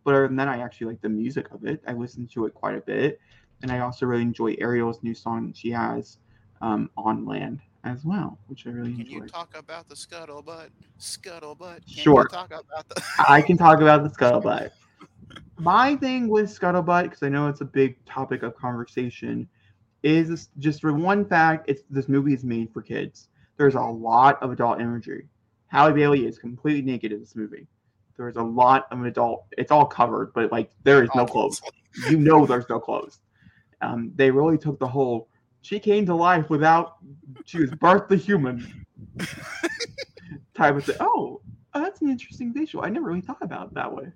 But 0.03 0.15
other 0.15 0.27
than 0.27 0.35
that, 0.37 0.49
I 0.49 0.59
actually 0.59 0.87
like 0.87 1.01
the 1.01 1.09
music 1.09 1.51
of 1.51 1.65
it. 1.65 1.81
I 1.87 1.93
listened 1.93 2.29
to 2.31 2.45
it 2.45 2.53
quite 2.53 2.75
a 2.75 2.81
bit, 2.81 3.21
and 3.61 3.71
I 3.71 3.79
also 3.79 4.05
really 4.05 4.23
enjoy 4.23 4.55
Ariel's 4.59 5.01
new 5.01 5.13
song 5.13 5.47
that 5.47 5.55
she 5.55 5.71
has 5.71 6.17
um, 6.61 6.89
on 6.97 7.25
land 7.25 7.59
as 7.83 8.03
well, 8.03 8.37
which 8.47 8.65
I 8.67 8.71
really 8.71 8.91
Can 8.91 9.01
enjoy. 9.01 9.13
you 9.23 9.27
talk 9.27 9.55
about 9.57 9.87
the 9.87 9.95
scuttlebutt? 9.95 10.69
Scuttlebutt. 10.99 11.85
Can 11.85 12.03
Sure. 12.03 12.25
Talk 12.25 12.47
about 12.47 12.89
the. 12.89 13.01
I 13.29 13.41
can 13.41 13.57
talk 13.57 13.81
about 13.81 14.03
the 14.03 14.09
scuttlebutt. 14.09 14.71
My 15.59 15.95
thing 15.95 16.27
with 16.27 16.45
scuttlebutt, 16.49 17.03
because 17.03 17.23
I 17.23 17.29
know 17.29 17.47
it's 17.47 17.61
a 17.61 17.65
big 17.65 18.03
topic 18.05 18.43
of 18.43 18.55
conversation, 18.55 19.47
is 20.03 20.49
just 20.59 20.81
for 20.81 20.93
one 20.93 21.25
fact, 21.25 21.69
it's 21.69 21.81
this 21.89 22.07
movie 22.07 22.33
is 22.33 22.43
made 22.43 22.71
for 22.71 22.81
kids. 22.81 23.29
There's 23.57 23.75
a 23.75 23.81
lot 23.81 24.41
of 24.43 24.51
adult 24.51 24.79
imagery. 24.81 25.27
Halle 25.67 25.91
Bailey 25.93 26.25
is 26.25 26.37
completely 26.37 26.81
naked 26.83 27.11
in 27.11 27.19
this 27.19 27.35
movie. 27.35 27.67
There's 28.17 28.35
a 28.35 28.41
lot 28.43 28.87
of 28.91 29.03
adult. 29.05 29.45
It's 29.57 29.71
all 29.71 29.85
covered, 29.85 30.31
but 30.33 30.51
like 30.51 30.71
there 30.83 31.03
is 31.03 31.09
no 31.15 31.25
clothes. 31.25 31.61
You 32.09 32.17
know, 32.17 32.45
there's 32.45 32.69
no 32.69 32.79
clothes. 32.79 33.19
Um, 33.81 34.11
they 34.15 34.29
really 34.31 34.57
took 34.57 34.79
the 34.79 34.87
whole. 34.87 35.27
She 35.61 35.79
came 35.79 36.05
to 36.05 36.15
life 36.15 36.49
without. 36.49 36.97
She 37.45 37.59
was 37.59 37.71
birthed 37.71 38.11
a 38.11 38.15
human. 38.15 38.85
type 40.53 40.75
of 40.75 40.85
thing. 40.85 40.95
Oh, 40.99 41.41
oh, 41.73 41.81
that's 41.81 42.01
an 42.01 42.09
interesting 42.09 42.53
visual. 42.53 42.83
I 42.83 42.89
never 42.89 43.07
really 43.07 43.21
thought 43.21 43.41
about 43.41 43.67
it 43.67 43.73
that 43.75 43.93
way. 43.93 44.11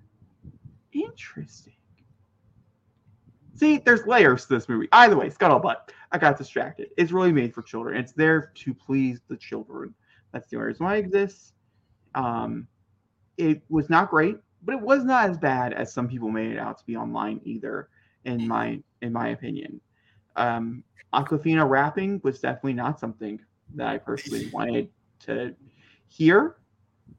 Interesting. 0.92 1.74
See, 3.54 3.78
there's 3.78 4.06
layers 4.06 4.46
to 4.46 4.54
this 4.54 4.68
movie. 4.68 4.88
Either 4.92 5.16
way, 5.16 5.30
Scuttlebutt. 5.30 5.90
I 6.10 6.18
got 6.18 6.36
distracted. 6.36 6.88
It's 6.96 7.12
really 7.12 7.32
made 7.32 7.54
for 7.54 7.62
children. 7.62 7.96
It's 7.96 8.12
there 8.12 8.52
to 8.54 8.74
please 8.74 9.20
the 9.28 9.36
children. 9.36 9.94
That's 10.32 10.48
the 10.48 10.56
only 10.56 10.68
reason 10.68 10.84
why 10.84 10.96
it 10.96 11.00
exists. 11.06 11.52
Um, 12.14 12.66
it 13.38 13.62
was 13.68 13.88
not 13.88 14.10
great, 14.10 14.36
but 14.62 14.74
it 14.74 14.80
was 14.80 15.04
not 15.04 15.30
as 15.30 15.38
bad 15.38 15.72
as 15.72 15.92
some 15.92 16.08
people 16.08 16.28
made 16.28 16.52
it 16.52 16.58
out 16.58 16.78
to 16.78 16.84
be 16.84 16.96
online 16.96 17.40
either. 17.44 17.88
In 18.24 18.46
my 18.46 18.80
in 19.00 19.12
my 19.12 19.30
opinion, 19.30 19.80
um, 20.36 20.84
Awkwafina 21.12 21.68
rapping 21.68 22.20
was 22.24 22.40
definitely 22.40 22.74
not 22.74 22.98
something 22.98 23.40
that 23.74 23.88
I 23.88 23.98
personally 23.98 24.48
wanted 24.52 24.88
to 25.20 25.54
hear, 26.08 26.56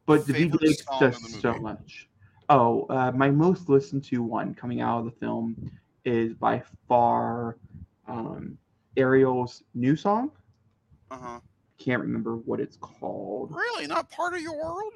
but 0.06 0.26
the 0.26 0.34
Favorite 0.34 0.80
song 0.80 1.00
does 1.00 1.40
so 1.42 1.54
much. 1.60 2.10
Oh, 2.50 2.86
uh, 2.90 3.12
my 3.12 3.30
most 3.30 3.70
listened 3.70 4.04
to 4.06 4.22
one 4.22 4.54
coming 4.54 4.82
out 4.82 5.00
of 5.00 5.06
the 5.06 5.12
film 5.12 5.72
is 6.06 6.34
by 6.34 6.62
far 6.88 7.58
um, 8.08 8.58
Ariel's 8.98 9.64
new 9.74 9.96
song. 9.96 10.32
Uh 11.10 11.18
huh. 11.18 11.40
Can't 11.78 12.02
remember 12.02 12.36
what 12.38 12.60
it's 12.60 12.78
called. 12.78 13.52
Really? 13.52 13.88
Not 13.88 14.10
part 14.10 14.34
of 14.34 14.42
your 14.42 14.56
world? 14.58 14.94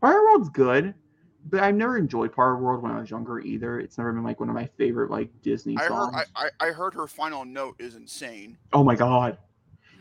Fire 0.00 0.22
World's 0.24 0.48
good, 0.48 0.94
but 1.48 1.60
I've 1.60 1.74
never 1.74 1.96
enjoyed 1.96 2.34
Fire 2.34 2.56
World 2.56 2.82
when 2.82 2.92
I 2.92 3.00
was 3.00 3.10
younger 3.10 3.40
either. 3.40 3.80
It's 3.80 3.98
never 3.98 4.12
been 4.12 4.24
like 4.24 4.40
one 4.40 4.48
of 4.48 4.54
my 4.54 4.66
favorite 4.76 5.10
like 5.10 5.30
Disney 5.42 5.76
I 5.76 5.82
heard. 5.82 5.88
songs. 5.88 6.14
I, 6.36 6.50
I, 6.60 6.68
I 6.68 6.70
heard 6.72 6.94
her 6.94 7.06
final 7.06 7.44
note 7.44 7.76
is 7.78 7.94
insane. 7.94 8.56
Oh 8.72 8.84
my 8.84 8.94
god! 8.94 9.38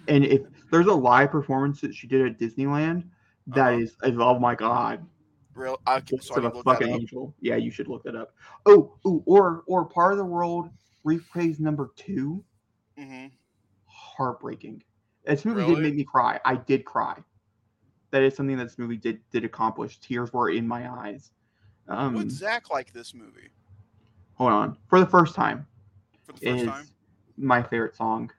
And 0.08 0.26
if 0.26 0.42
there's 0.72 0.88
a 0.88 0.94
live 0.94 1.32
performance 1.32 1.82
that 1.82 1.94
she 1.96 2.08
did 2.08 2.26
at 2.26 2.40
Disneyland, 2.40 3.04
that 3.48 3.74
Uh-huh. 3.74 3.80
is, 3.80 3.96
is 4.04 4.18
oh 4.20 4.40
my 4.40 4.56
god, 4.56 5.06
Real. 5.56 5.80
I, 5.88 6.02
so 6.22 6.36
of 6.36 6.44
a 6.46 6.50
to 6.50 6.56
look 6.56 6.66
that 6.66 6.74
fucking 6.76 6.90
angel. 6.90 7.36
Yeah, 7.42 7.56
you 7.56 7.72
should 7.72 7.88
look 7.88 8.04
that 8.04 8.16
up. 8.16 8.36
Oh, 8.66 8.98
ooh, 9.08 9.24
or 9.26 9.64
or 9.68 9.86
part 9.86 10.12
of 10.14 10.18
the 10.18 10.26
world 10.26 10.70
reprise 11.04 11.60
number 11.60 11.92
two, 11.96 12.44
hmm 12.98 13.28
heartbreaking. 13.86 14.84
This 15.26 15.46
movie 15.46 15.66
did 15.66 15.80
make 15.80 15.96
me 15.96 16.04
cry. 16.04 16.40
I 16.46 16.56
did 16.56 16.86
cry. 16.86 17.16
That 18.12 18.24
is 18.24 18.36
something 18.36 18.58
that 18.58 18.66
this 18.66 18.78
movie 18.78 18.98
did 18.98 19.20
did 19.32 19.46
accomplish. 19.46 20.00
Tears 20.00 20.34
were 20.34 20.50
in 20.50 20.68
my 20.68 20.92
eyes. 20.92 21.32
Um, 21.88 22.16
Would 22.16 22.32
Zach 22.32 22.70
like 22.70 22.94
this 22.94 23.14
movie 23.14 23.50
hold 24.40 24.52
on. 24.52 24.78
For 24.88 25.00
the 25.00 25.06
first 25.06 25.36
time, 25.36 25.68
for 26.24 26.34
the 26.34 26.40
first 26.40 26.66
time? 26.66 26.88
my 27.38 27.62
favorite 27.62 27.96
song. 27.96 28.32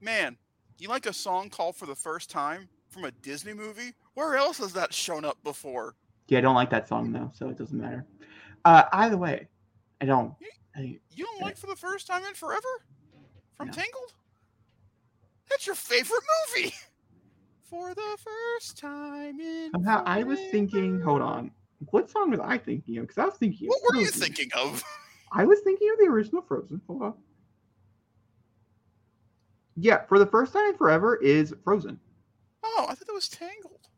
Man, 0.00 0.36
you 0.78 0.88
like 0.88 1.06
a 1.06 1.12
song 1.12 1.50
called 1.50 1.76
"For 1.76 1.86
the 1.86 1.94
First 1.94 2.30
Time" 2.30 2.68
from 2.88 3.04
a 3.04 3.10
Disney 3.10 3.52
movie? 3.52 3.92
Where 4.14 4.36
else 4.36 4.58
has 4.58 4.72
that 4.72 4.94
shown 4.94 5.24
up 5.24 5.36
before? 5.44 5.94
Yeah, 6.28 6.38
I 6.38 6.40
don't 6.40 6.54
like 6.54 6.70
that 6.70 6.88
song 6.88 7.12
though, 7.12 7.30
so 7.34 7.48
it 7.48 7.58
doesn't 7.58 7.78
matter. 7.78 8.06
Uh, 8.64 8.84
either 8.92 9.18
way, 9.18 9.48
I 10.00 10.06
don't. 10.06 10.34
I, 10.74 10.98
You 11.14 11.24
don't 11.24 11.40
like 11.42 11.56
"For 11.56 11.66
the 11.66 11.76
First 11.76 12.06
Time 12.06 12.24
in 12.24 12.34
Forever" 12.34 12.68
from 13.56 13.66
No. 13.66 13.72
Tangled? 13.72 14.14
That's 15.50 15.66
your 15.66 15.74
favorite 15.74 16.22
movie. 16.54 16.72
For 17.68 17.94
the 17.94 18.18
first 18.18 18.78
time 18.78 19.40
in. 19.40 19.70
somehow 19.72 20.02
I 20.06 20.22
was 20.22 20.38
thinking. 20.50 21.00
Hold 21.02 21.20
on. 21.20 21.50
What 21.90 22.10
song 22.10 22.30
was 22.30 22.40
I 22.40 22.56
thinking 22.56 22.96
of? 22.98 23.02
Because 23.02 23.18
I 23.18 23.26
was 23.26 23.34
thinking. 23.34 23.68
of 23.68 23.74
What 23.82 23.94
were 23.94 24.00
you 24.00 24.10
thinking 24.10 24.48
of? 24.56 24.82
I 25.32 25.44
was 25.44 25.60
thinking 25.60 25.90
of 25.92 25.98
the 25.98 26.06
original 26.06 26.42
Frozen. 26.42 26.80
Hold 26.86 27.02
on. 27.02 27.14
Yeah, 29.76 30.04
for 30.06 30.18
the 30.18 30.26
first 30.26 30.52
time 30.54 30.70
in 30.70 30.76
forever 30.76 31.16
is 31.16 31.54
Frozen. 31.62 32.00
Oh, 32.64 32.86
I 32.88 32.94
thought 32.94 33.06
that 33.06 33.12
was 33.12 33.28
Tangled. 33.28 33.88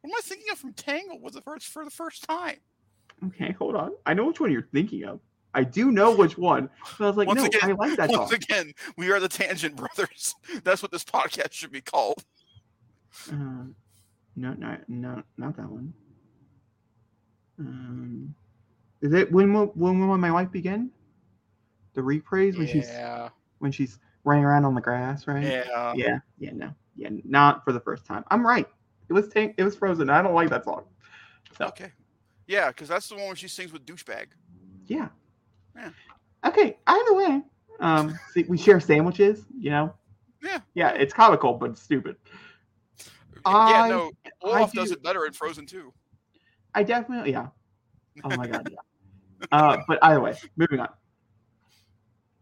What 0.00 0.10
am 0.10 0.16
I 0.16 0.20
thinking 0.22 0.50
of 0.50 0.58
from 0.58 0.72
Tangled? 0.72 1.22
Was 1.22 1.34
the 1.34 1.42
first 1.42 1.66
for 1.66 1.84
the 1.84 1.90
first 1.90 2.24
time? 2.24 2.56
Okay, 3.26 3.52
hold 3.52 3.76
on. 3.76 3.92
I 4.06 4.14
know 4.14 4.24
which 4.26 4.40
one 4.40 4.50
you're 4.50 4.68
thinking 4.72 5.04
of. 5.04 5.20
I 5.54 5.64
do 5.64 5.90
know 5.90 6.14
which 6.14 6.38
one. 6.38 6.70
But 6.98 7.04
I 7.04 7.08
was 7.08 7.16
like, 7.16 7.26
Once 7.28 7.40
no, 7.40 7.46
again- 7.46 7.60
I 7.64 7.72
like 7.72 7.96
that 7.96 8.08
Once 8.10 8.30
song. 8.30 8.34
again, 8.34 8.72
we 8.96 9.10
are 9.10 9.18
the 9.20 9.28
Tangent 9.28 9.76
Brothers. 9.76 10.34
That's 10.64 10.82
what 10.82 10.92
this 10.92 11.04
podcast 11.04 11.52
should 11.52 11.72
be 11.72 11.80
called. 11.80 12.24
Uh, 13.30 13.64
no, 14.36 14.54
no, 14.54 14.76
no, 14.88 15.22
not 15.36 15.56
that 15.56 15.68
one. 15.68 15.92
Um, 17.58 18.34
is 19.02 19.12
it 19.12 19.30
when 19.32 19.52
will 19.52 19.66
when 19.74 19.98
will 20.06 20.16
my 20.18 20.30
life 20.30 20.50
begin? 20.50 20.90
The 21.94 22.02
reprise 22.02 22.56
when 22.56 22.66
she's 22.66 22.88
when 23.58 23.72
she's 23.72 23.98
running 24.24 24.44
around 24.44 24.64
on 24.64 24.74
the 24.74 24.80
grass, 24.80 25.26
right? 25.26 25.42
yeah. 25.44 25.92
yeah, 25.96 26.18
yeah, 26.38 26.50
no, 26.52 26.70
yeah, 26.96 27.08
not 27.24 27.64
for 27.64 27.72
the 27.72 27.80
first 27.80 28.06
time. 28.06 28.24
I'm 28.30 28.46
right. 28.46 28.68
It 29.08 29.12
was 29.12 29.28
tank. 29.28 29.54
It 29.58 29.64
was 29.64 29.76
Frozen. 29.76 30.08
I 30.08 30.22
don't 30.22 30.34
like 30.34 30.50
that 30.50 30.64
song. 30.64 30.84
So 31.58 31.66
Okay. 31.66 31.90
Yeah, 32.46 32.68
because 32.68 32.88
that's 32.88 33.08
the 33.08 33.16
one 33.16 33.26
where 33.26 33.36
she 33.36 33.48
sings 33.48 33.72
with 33.72 33.84
douchebag. 33.84 34.26
yeah. 34.86 35.08
Yeah. 35.76 35.90
Okay. 36.46 36.76
Either 36.86 37.14
way, 37.14 37.42
um, 37.80 38.18
see, 38.32 38.44
we 38.48 38.58
share 38.58 38.80
sandwiches. 38.80 39.44
You 39.58 39.70
know. 39.70 39.94
Yeah. 40.42 40.60
Yeah, 40.74 40.90
it's 40.90 41.12
comical 41.12 41.54
but 41.54 41.76
stupid. 41.76 42.16
yeah, 42.98 43.02
I- 43.44 43.88
no, 43.88 44.10
Olaf 44.42 44.72
does 44.72 44.88
do- 44.88 44.94
it 44.94 45.02
better 45.02 45.26
in 45.26 45.32
Frozen 45.32 45.66
too. 45.66 45.92
I 46.74 46.82
definitely, 46.82 47.32
yeah. 47.32 47.48
Oh 48.24 48.36
my 48.36 48.46
god, 48.46 48.68
yeah. 48.70 49.46
Uh, 49.52 49.78
but 49.88 49.98
either 50.02 50.20
way, 50.20 50.34
moving 50.56 50.80
on. 50.80 50.88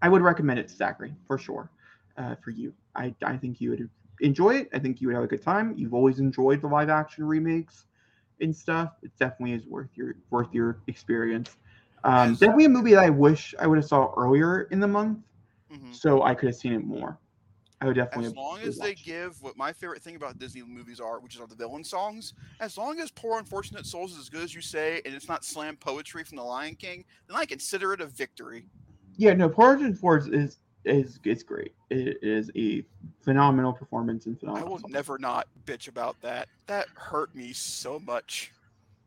I 0.02 0.08
would 0.08 0.22
recommend 0.22 0.58
it 0.58 0.68
to 0.68 0.74
Zachary 0.74 1.14
for 1.26 1.38
sure. 1.38 1.70
Uh, 2.16 2.34
for 2.42 2.50
you, 2.50 2.72
I 2.96 3.14
I 3.22 3.36
think 3.36 3.60
you 3.60 3.70
would 3.70 3.88
enjoy 4.20 4.56
it. 4.56 4.68
I 4.72 4.78
think 4.78 5.00
you 5.00 5.08
would 5.08 5.14
have 5.14 5.24
a 5.24 5.28
good 5.28 5.42
time. 5.42 5.74
You've 5.76 5.94
always 5.94 6.18
enjoyed 6.18 6.62
the 6.62 6.66
live 6.68 6.88
action 6.88 7.24
remakes 7.24 7.84
and 8.40 8.54
stuff. 8.54 8.92
It 9.02 9.12
definitely 9.18 9.54
is 9.54 9.66
worth 9.66 9.90
your 9.94 10.14
worth 10.30 10.52
your 10.52 10.80
experience. 10.88 11.56
Um, 12.04 12.30
Yes. 12.30 12.38
definitely 12.40 12.64
a 12.66 12.68
movie 12.70 12.94
that 12.94 13.04
I 13.04 13.10
wish 13.10 13.54
I 13.58 13.66
would 13.66 13.76
have 13.78 13.84
saw 13.84 14.12
earlier 14.16 14.62
in 14.62 14.80
the 14.80 14.88
month, 14.88 15.18
Mhm. 15.70 15.94
so 15.94 16.22
I 16.22 16.34
could 16.34 16.46
have 16.46 16.56
seen 16.56 16.72
it 16.72 16.84
more. 16.84 17.18
I 17.80 17.86
would 17.86 17.94
definitely. 17.94 18.26
As 18.26 18.34
long 18.34 18.60
as 18.60 18.76
they 18.78 18.94
give 18.94 19.40
what 19.40 19.56
my 19.56 19.72
favorite 19.72 20.02
thing 20.02 20.16
about 20.16 20.38
Disney 20.38 20.62
movies 20.62 20.98
are, 21.00 21.20
which 21.20 21.36
is 21.36 21.40
all 21.40 21.46
the 21.46 21.54
villain 21.54 21.84
songs, 21.84 22.34
as 22.58 22.76
long 22.76 22.98
as 22.98 23.10
Poor 23.12 23.38
Unfortunate 23.38 23.86
Souls 23.86 24.12
is 24.12 24.18
as 24.18 24.28
good 24.28 24.42
as 24.42 24.52
you 24.54 24.60
say, 24.60 25.00
and 25.04 25.14
it's 25.14 25.28
not 25.28 25.44
slam 25.44 25.76
poetry 25.76 26.24
from 26.24 26.36
The 26.36 26.42
Lion 26.42 26.74
King, 26.74 27.04
then 27.28 27.36
I 27.36 27.46
consider 27.46 27.92
it 27.92 28.00
a 28.00 28.06
victory. 28.06 28.66
Yeah, 29.16 29.34
no, 29.34 29.48
Origin 29.50 29.94
Force 29.94 30.26
is 30.26 30.58
is 30.84 31.20
is 31.24 31.42
great. 31.42 31.74
It 31.90 32.22
is 32.22 32.50
a 32.56 32.84
phenomenal 33.20 33.72
performance 33.72 34.26
and 34.26 34.38
phenomenal. 34.38 34.66
I 34.68 34.70
will 34.70 34.78
song. 34.80 34.90
never 34.90 35.18
not 35.18 35.46
bitch 35.64 35.86
about 35.88 36.20
that. 36.22 36.48
That 36.66 36.88
hurt 36.94 37.34
me 37.34 37.52
so 37.52 37.98
much. 38.00 38.52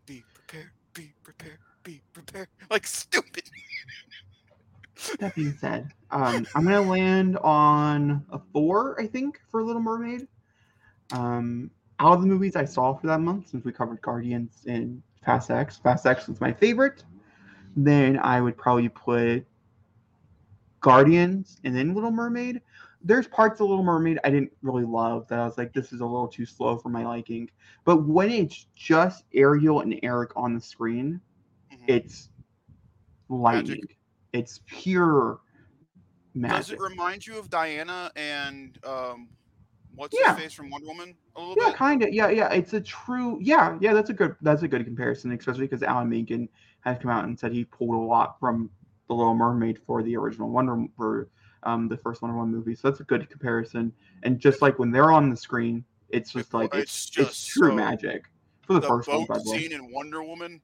Be 0.06 0.24
prepared, 0.34 0.72
be 0.94 1.14
prepared, 1.24 1.60
be 1.84 2.02
prepared. 2.14 2.48
Like 2.70 2.86
stupid. 2.88 3.44
That 5.20 5.34
being 5.36 5.58
said, 5.58 5.92
um, 6.12 6.46
I'm 6.54 6.64
gonna 6.64 6.82
land 6.82 7.38
on 7.40 8.24
a 8.32 8.40
four, 8.54 9.00
I 9.02 9.08
think, 9.08 9.42
for 9.50 9.64
Little 9.64 9.82
Mermaid. 9.82 10.28
Um, 11.12 11.72
out 12.00 12.14
of 12.14 12.22
the 12.22 12.28
movies 12.28 12.56
I 12.56 12.66
saw 12.66 12.94
for 12.94 13.08
that 13.08 13.20
month, 13.20 13.50
since 13.50 13.66
we 13.66 13.72
covered 13.72 14.02
Guardians 14.02 14.64
and 14.68 15.02
Fast 15.26 15.50
X, 15.52 15.78
Fast 15.78 16.06
X 16.06 16.28
was 16.28 16.40
my 16.40 16.54
favorite. 16.54 17.04
Then 17.76 18.20
I 18.20 18.42
would 18.42 18.58
probably 18.58 18.90
put 18.90 19.46
Guardians 20.82 21.60
and 21.64 21.76
then 21.76 21.94
Little 21.94 22.12
Mermaid. 22.12 22.62
there's 23.04 23.28
parts 23.28 23.60
of 23.62 23.70
Little 23.70 23.84
Mermaid 23.84 24.20
I 24.24 24.30
didn't 24.30 24.52
really 24.62 24.84
love 24.86 25.28
that 25.28 25.40
I 25.40 25.46
was 25.46 25.58
like, 25.58 25.74
this 25.74 25.94
is 25.94 26.02
a 26.02 26.06
little 26.06 26.28
too 26.28 26.46
slow 26.46 26.78
for 26.78 26.90
my 26.90 27.06
liking. 27.06 27.50
But 27.86 28.08
when 28.08 28.30
it's 28.30 28.68
just 28.76 29.24
Ariel 29.34 29.82
and 29.82 30.00
Eric 30.04 30.32
on 30.36 30.54
the 30.54 30.62
screen. 30.62 31.20
It's 31.88 32.30
lightning. 33.30 33.82
It's 34.34 34.62
pure 34.66 35.40
magic. 36.34 36.58
Does 36.58 36.72
it 36.72 36.80
remind 36.80 37.26
you 37.28 37.38
of 37.38 37.50
Diana 37.50 38.12
and 38.16 38.78
um, 38.86 39.28
what's 39.96 40.18
Yeah. 40.20 40.36
face 40.36 40.54
from 40.54 40.70
Wonder 40.70 40.88
Woman 40.88 41.16
a 41.36 41.40
little 41.40 41.56
Yeah, 41.60 41.70
bit? 41.70 41.76
kind 41.76 42.04
of. 42.04 42.14
Yeah, 42.14 42.30
yeah. 42.30 42.52
It's 42.54 42.74
a 42.74 42.82
true. 42.82 43.38
Yeah, 43.42 43.78
yeah. 43.82 43.94
That's 43.94 44.10
a 44.10 44.14
good. 44.14 44.36
That's 44.42 44.64
a 44.64 44.68
good 44.68 44.86
comparison, 44.86 45.32
especially 45.32 45.68
because 45.68 45.84
Alan 45.84 46.10
Menken 46.10 46.48
has 46.82 46.98
come 47.00 47.12
out 47.12 47.26
and 47.26 47.38
said 47.40 47.52
he 47.52 47.66
pulled 47.66 47.96
a 47.96 47.98
lot 47.98 48.40
from 48.40 48.70
the 49.08 49.14
Little 49.14 49.36
Mermaid 49.36 49.80
for 49.86 50.02
the 50.04 50.16
original 50.16 50.50
Wonder 50.50 50.86
for 50.96 51.30
um 51.64 51.88
the 51.88 51.98
first 51.98 52.22
Wonder 52.22 52.38
Woman 52.38 52.56
movie. 52.56 52.74
So 52.76 52.90
that's 52.90 53.02
a 53.02 53.06
good 53.06 53.30
comparison. 53.30 53.92
And 54.24 54.40
just 54.40 54.62
like 54.62 54.80
when 54.80 54.92
they're 54.92 55.12
on 55.12 55.30
the 55.30 55.36
screen, 55.38 55.84
it's 56.10 56.32
just 56.34 56.54
like 56.54 56.74
it's 56.74 57.08
it's 57.10 57.18
it's, 57.18 57.46
true 57.46 57.70
so- 57.70 57.76
magic. 57.76 58.24
For 58.62 58.74
the, 58.76 58.80
The 58.82 58.88
first 58.88 59.08
one, 59.10 59.18
boat 59.22 59.28
by 59.28 59.38
the 59.40 59.44
scene 59.44 59.74
in 59.74 59.92
Wonder 59.92 60.24
Woman. 60.24 60.62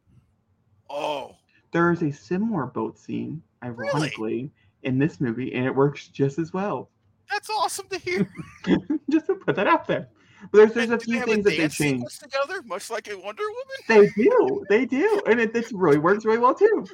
Oh, 0.89 1.36
there 1.72 1.91
is 1.91 2.01
a 2.01 2.12
similar 2.12 2.65
boat 2.65 2.98
scene, 2.98 3.41
ironically, 3.63 4.51
in 4.84 4.98
this 4.98 5.20
movie, 5.20 5.53
and 5.53 5.65
it 5.65 5.75
works 5.75 6.08
just 6.08 6.39
as 6.39 6.53
well. 6.53 6.89
that's 7.29 7.50
awesome 7.50 7.88
to 7.89 8.00
hear. 8.00 8.29
just 9.10 9.27
to 9.27 9.36
put 9.36 9.56
that 9.56 9.67
out 9.67 9.88
there. 9.88 10.10
But 10.51 10.58
there's 10.60 10.74
there's 10.74 10.89
a 10.91 11.00
few 11.00 11.24
things 11.24 11.39
a 11.39 11.50
that 11.50 11.58
they 11.58 11.70
sequence 11.70 12.20
together, 12.20 12.62
much 12.63 12.89
like 12.89 13.08
a 13.10 13.17
Wonder 13.17 13.44
Woman. 13.44 13.77
They 13.88 14.08
do, 14.22 14.65
they 14.70 14.86
do, 14.86 15.22
and 15.27 15.39
it, 15.39 15.56
it 15.56 15.72
really 15.74 15.98
works 15.98 16.25
really 16.25 16.38
well 16.38 16.53
too. 16.53 16.86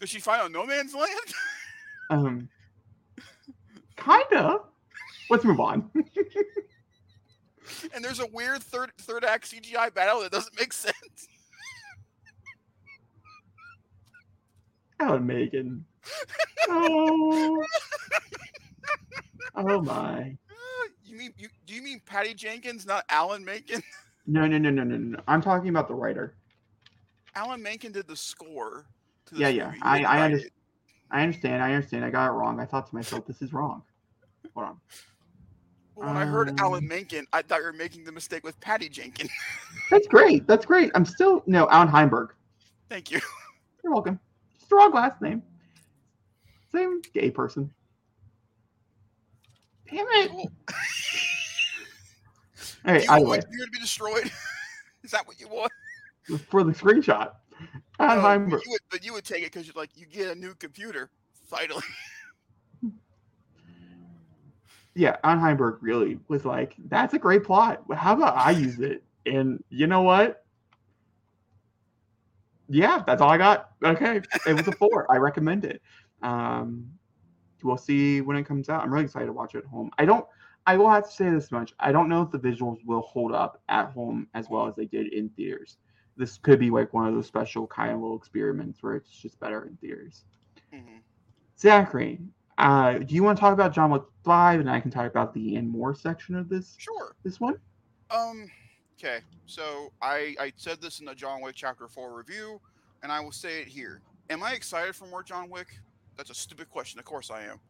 Does 0.00 0.10
she 0.10 0.20
find 0.20 0.42
on 0.42 0.52
no 0.52 0.66
man's 0.66 0.94
land? 0.94 1.10
Um, 2.10 2.48
kinda. 3.98 4.60
Let's 5.28 5.44
move 5.44 5.60
on. 5.60 5.90
and 7.94 8.02
there's 8.02 8.20
a 8.20 8.26
weird 8.28 8.62
third 8.62 8.92
third 8.96 9.26
act 9.26 9.50
CGI 9.50 9.92
battle 9.92 10.22
that 10.22 10.32
doesn't 10.32 10.58
make 10.58 10.72
sense. 10.72 11.28
Alan 15.00 15.26
Menken. 15.26 15.84
Oh. 16.68 17.62
Oh 19.54 19.80
my. 19.82 20.36
You 21.04 21.16
mean 21.16 21.32
you? 21.38 21.48
Do 21.66 21.74
you 21.74 21.82
mean 21.82 22.00
Patty 22.06 22.34
Jenkins, 22.34 22.86
not 22.86 23.04
Alan 23.08 23.44
Menken? 23.44 23.82
No, 24.30 24.46
no, 24.46 24.58
no, 24.58 24.68
no, 24.68 24.84
no, 24.84 24.94
no. 24.98 25.18
I'm 25.26 25.40
talking 25.40 25.70
about 25.70 25.88
the 25.88 25.94
writer. 25.94 26.34
Alan 27.34 27.62
Menken 27.62 27.92
did 27.92 28.06
the 28.06 28.14
score. 28.14 28.84
Yeah, 29.34 29.48
yeah. 29.48 29.72
I- 29.80 30.04
I 30.04 30.26
it. 30.28 30.52
I 31.10 31.22
understand. 31.22 31.62
I 31.62 31.72
understand. 31.72 32.04
I 32.04 32.10
got 32.10 32.26
it 32.28 32.32
wrong. 32.32 32.60
I 32.60 32.66
thought 32.66 32.86
to 32.90 32.94
myself, 32.94 33.26
this 33.26 33.40
is 33.40 33.54
wrong. 33.54 33.82
Hold 34.54 34.66
on. 34.66 34.80
When 35.94 36.08
I 36.14 36.26
heard 36.26 36.60
Alan 36.60 36.84
Um, 36.84 36.88
Menken, 36.88 37.26
I 37.32 37.40
thought 37.40 37.60
you 37.60 37.64
were 37.64 37.72
making 37.72 38.04
the 38.04 38.12
mistake 38.12 38.44
with 38.44 38.60
Patty 38.60 38.90
Jenkins. 38.90 39.30
That's 39.90 40.06
great. 40.06 40.46
That's 40.46 40.66
great. 40.66 40.90
I'm 40.94 41.06
still 41.06 41.42
no 41.46 41.66
Allan 41.70 41.88
Heinberg. 41.88 42.28
Thank 42.90 43.10
you. 43.10 43.20
You're 43.82 43.94
welcome. 43.94 44.20
The 44.68 44.76
last 44.92 45.20
name. 45.22 45.42
Same 46.72 47.00
gay 47.14 47.30
person. 47.30 47.70
Damn 49.90 50.06
it. 50.08 50.30
Cool. 50.30 50.50
All 52.84 52.92
right, 52.94 53.02
you 53.02 53.10
either 53.10 53.24
want 53.24 53.42
way, 53.42 53.58
my 53.58 53.64
to 53.64 53.70
be 53.70 53.78
destroyed? 53.78 54.30
Is 55.02 55.10
that 55.10 55.26
what 55.26 55.40
you 55.40 55.48
want? 55.48 55.72
for 56.50 56.62
the 56.62 56.72
screenshot. 56.72 57.32
No, 57.98 58.46
but, 58.50 58.64
you 58.64 58.70
would, 58.70 58.80
but 58.90 59.04
you 59.04 59.12
would 59.14 59.24
take 59.24 59.42
it 59.42 59.52
because 59.52 59.66
you're 59.66 59.74
like 59.74 59.90
you 59.96 60.06
get 60.06 60.28
a 60.28 60.34
new 60.34 60.54
computer 60.54 61.10
finally. 61.46 61.82
yeah, 64.94 65.16
Anheimberg 65.24 65.78
really 65.80 66.20
was 66.28 66.44
like, 66.44 66.74
that's 66.86 67.14
a 67.14 67.18
great 67.18 67.42
plot. 67.44 67.82
How 67.92 68.14
about 68.14 68.36
I 68.36 68.52
use 68.52 68.78
it? 68.78 69.02
And 69.26 69.62
you 69.70 69.86
know 69.86 70.02
what? 70.02 70.44
Yeah, 72.68 73.02
that's 73.06 73.22
all 73.22 73.30
I 73.30 73.38
got. 73.38 73.70
Okay. 73.82 74.20
It 74.46 74.54
was 74.54 74.68
a 74.68 74.72
four. 74.72 75.10
I 75.10 75.16
recommend 75.16 75.64
it. 75.64 75.82
Um, 76.22 76.86
we'll 77.62 77.76
see 77.78 78.20
when 78.20 78.36
it 78.36 78.44
comes 78.44 78.68
out. 78.68 78.82
I'm 78.82 78.92
really 78.92 79.04
excited 79.04 79.26
to 79.26 79.32
watch 79.32 79.54
it 79.54 79.58
at 79.58 79.64
home. 79.64 79.90
I 79.98 80.04
don't, 80.04 80.26
I 80.66 80.76
will 80.76 80.90
have 80.90 81.04
to 81.06 81.10
say 81.10 81.30
this 81.30 81.50
much. 81.50 81.72
I 81.80 81.92
don't 81.92 82.08
know 82.08 82.22
if 82.22 82.30
the 82.30 82.38
visuals 82.38 82.84
will 82.84 83.00
hold 83.02 83.32
up 83.32 83.62
at 83.68 83.90
home 83.92 84.28
as 84.34 84.48
well 84.50 84.66
as 84.66 84.76
they 84.76 84.84
did 84.84 85.12
in 85.12 85.30
theaters. 85.30 85.78
This 86.16 86.36
could 86.36 86.58
be 86.58 86.68
like 86.70 86.92
one 86.92 87.06
of 87.06 87.14
those 87.14 87.26
special 87.26 87.66
kind 87.66 87.92
of 87.92 88.00
little 88.00 88.16
experiments 88.16 88.82
where 88.82 88.96
it's 88.96 89.10
just 89.10 89.38
better 89.40 89.64
in 89.66 89.76
theaters. 89.76 90.24
Mhm. 90.74 91.00
Zachary, 91.58 92.20
uh, 92.58 92.98
do 92.98 93.14
you 93.14 93.22
want 93.22 93.38
to 93.38 93.40
talk 93.40 93.54
about 93.54 93.72
John 93.72 93.90
Wick 93.90 94.02
Five, 94.24 94.60
and 94.60 94.68
I 94.70 94.80
can 94.80 94.90
talk 94.90 95.06
about 95.10 95.32
the 95.32 95.56
and 95.56 95.68
more 95.70 95.94
section 95.94 96.34
of 96.34 96.48
this 96.48 96.74
Sure. 96.78 97.14
this 97.22 97.40
one? 97.40 97.54
Um. 98.10 98.50
Okay. 98.98 99.20
So 99.46 99.92
I 100.02 100.34
I 100.40 100.52
said 100.56 100.80
this 100.80 101.00
in 101.00 101.06
the 101.06 101.14
John 101.14 101.40
Wick 101.40 101.54
Chapter 101.54 101.86
Four 101.86 102.16
review, 102.16 102.60
and 103.02 103.12
I 103.12 103.20
will 103.20 103.32
say 103.32 103.60
it 103.60 103.68
here. 103.68 104.00
Am 104.30 104.42
I 104.42 104.52
excited 104.52 104.94
for 104.94 105.06
more 105.06 105.22
John 105.22 105.48
Wick? 105.48 105.68
That's 106.16 106.30
a 106.30 106.34
stupid 106.34 106.68
question. 106.68 106.98
Of 106.98 107.04
course 107.04 107.30
I 107.30 107.44
am. 107.44 107.60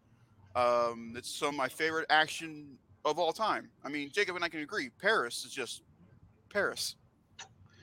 Um, 0.56 1.14
it's 1.16 1.30
some 1.30 1.50
of 1.50 1.54
my 1.54 1.68
favorite 1.68 2.06
action 2.10 2.78
of 3.04 3.18
all 3.18 3.32
time. 3.32 3.68
I 3.84 3.88
mean, 3.88 4.10
Jacob 4.10 4.36
and 4.36 4.44
I 4.44 4.48
can 4.48 4.60
agree. 4.60 4.88
Paris 5.00 5.44
is 5.44 5.52
just 5.52 5.82
Paris. 6.50 6.96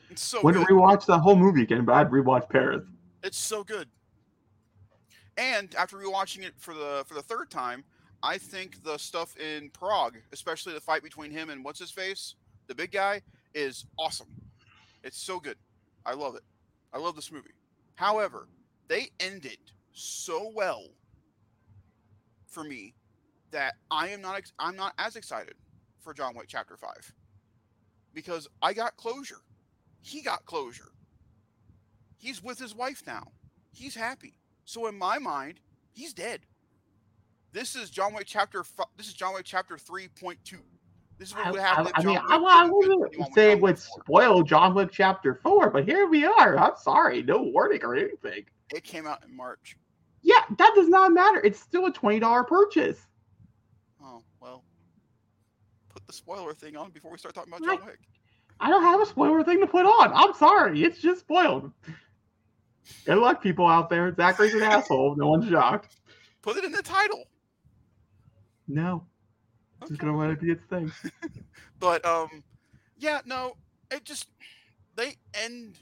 It's 0.10 0.24
so 0.24 0.42
Wouldn't 0.44 0.68
good. 0.68 0.76
rewatch 0.76 1.06
the 1.06 1.18
whole 1.18 1.36
movie 1.36 1.62
again, 1.62 1.86
but 1.86 1.94
I'd 1.94 2.10
rewatch 2.10 2.50
Paris. 2.50 2.84
It's 3.24 3.38
so 3.38 3.64
good. 3.64 3.88
And 5.38 5.74
after 5.76 5.98
rewatching 5.98 6.44
it 6.44 6.54
for 6.58 6.74
the 6.74 7.04
for 7.08 7.14
the 7.14 7.22
third 7.22 7.50
time, 7.52 7.84
I 8.24 8.38
think 8.38 8.84
the 8.84 8.98
stuff 8.98 9.38
in 9.38 9.70
Prague, 9.70 10.18
especially 10.32 10.74
the 10.74 10.82
fight 10.82 11.04
between 11.04 11.32
him 11.32 11.50
and 11.50 11.64
what's 11.64 11.80
his 11.80 11.92
face, 11.92 12.36
the 12.68 12.76
big 12.76 12.92
guy, 12.92 13.22
is 13.56 13.86
awesome. 13.98 14.28
It's 15.04 15.18
so 15.18 15.40
good. 15.40 15.58
I 16.06 16.14
love 16.14 16.36
it. 16.36 16.44
I 16.94 17.00
love 17.00 17.16
this 17.16 17.32
movie. 17.32 17.52
However, 17.96 18.48
they 18.88 19.10
ended 19.20 19.58
so 19.94 20.52
well 20.54 20.84
for 22.48 22.64
me 22.64 22.94
that 23.52 23.76
I 23.90 24.10
am 24.10 24.22
not 24.22 24.42
I'm 24.60 24.76
not 24.76 24.94
as 24.98 25.16
excited 25.16 25.56
for 26.00 26.14
John 26.14 26.36
Wick 26.36 26.48
Chapter 26.48 26.78
Five 26.78 27.14
because 28.14 28.48
I 28.62 28.74
got 28.74 28.98
closure. 28.98 29.42
He 30.02 30.22
got 30.22 30.46
closure. 30.46 30.92
He's 32.18 32.44
with 32.44 32.60
his 32.60 32.76
wife 32.76 33.04
now. 33.08 33.24
He's 33.72 33.96
happy. 33.96 34.36
So 34.66 34.88
in 34.88 34.98
my 34.98 35.18
mind, 35.18 35.60
he's 35.92 36.14
dead. 36.14 36.42
This 37.52 37.76
is 37.76 37.90
John 37.90 38.14
Wick 38.14 38.26
chapter. 38.28 38.64
This 38.98 39.08
is 39.08 39.14
John 39.14 39.34
Wick 39.34 39.46
chapter 39.46 39.78
three 39.78 40.08
point 40.10 40.40
two. 40.44 40.64
This 41.18 41.30
is 41.30 41.36
what 41.36 41.48
I, 41.48 41.52
would 41.52 41.62
happen. 41.62 41.88
I- 41.96 42.02
I 42.02 42.04
mean, 42.04 42.18
I, 42.18 42.36
I 42.38 42.70
wouldn't 42.70 43.34
say 43.34 43.52
it 43.52 43.62
would 43.62 43.80
spoil 43.80 44.44
John 44.44 44.74
Wick 44.76 44.90
Chapter 44.92 45.36
Four, 45.36 45.70
but 45.70 45.86
here 45.86 46.08
we 46.08 46.26
are. 46.26 46.58
I'm 46.58 46.76
sorry, 46.78 47.24
no 47.24 47.42
warning 47.42 47.80
or 47.84 47.96
anything. 47.96 48.46
It 48.74 48.84
came 48.84 49.08
out 49.08 49.24
in 49.24 49.36
March. 49.36 49.78
Yeah, 50.24 50.42
that 50.58 50.72
does 50.76 50.90
not 50.90 51.14
matter. 51.14 51.40
It's 51.44 51.60
still 51.60 51.86
a 51.86 51.92
twenty 51.92 52.20
dollar 52.20 52.44
purchase. 52.44 53.00
Oh 54.04 54.24
well. 54.42 54.64
Put 55.90 56.06
the 56.08 56.14
spoiler 56.14 56.54
thing 56.54 56.76
on 56.76 56.90
before 56.92 57.12
we 57.12 57.18
start 57.18 57.34
talking 57.36 57.54
about 57.54 57.66
John 57.66 57.86
Wick. 57.86 58.00
I 58.60 58.70
don't 58.70 58.84
have 58.84 59.00
a 59.02 59.06
spoiler 59.06 59.44
thing 59.44 59.60
to 59.62 59.68
put 59.68 59.86
on. 59.86 60.12
I'm 60.14 60.34
sorry, 60.34 60.84
it's 60.84 61.00
just 61.00 61.22
spoiled. 61.22 61.72
Good 63.06 63.18
luck, 63.18 63.42
people 63.42 63.68
out 63.68 63.90
there. 63.90 64.14
Zachary's 64.16 64.54
an 64.54 64.64
asshole. 64.64 65.16
No 65.16 65.28
one's 65.30 65.50
shocked. 65.50 65.96
Put 66.42 66.58
it 66.58 66.64
in 66.66 66.72
the 66.72 66.82
title. 66.84 67.26
No, 68.68 69.06
just 69.88 70.00
gonna 70.00 70.18
let 70.18 70.30
it 70.30 70.40
be 70.40 70.52
its 70.52 70.64
thing. 70.70 70.92
But 71.80 72.06
um, 72.06 72.44
yeah, 72.98 73.20
no, 73.26 73.58
it 73.92 74.06
just 74.06 74.28
they 74.96 75.16
end 75.34 75.78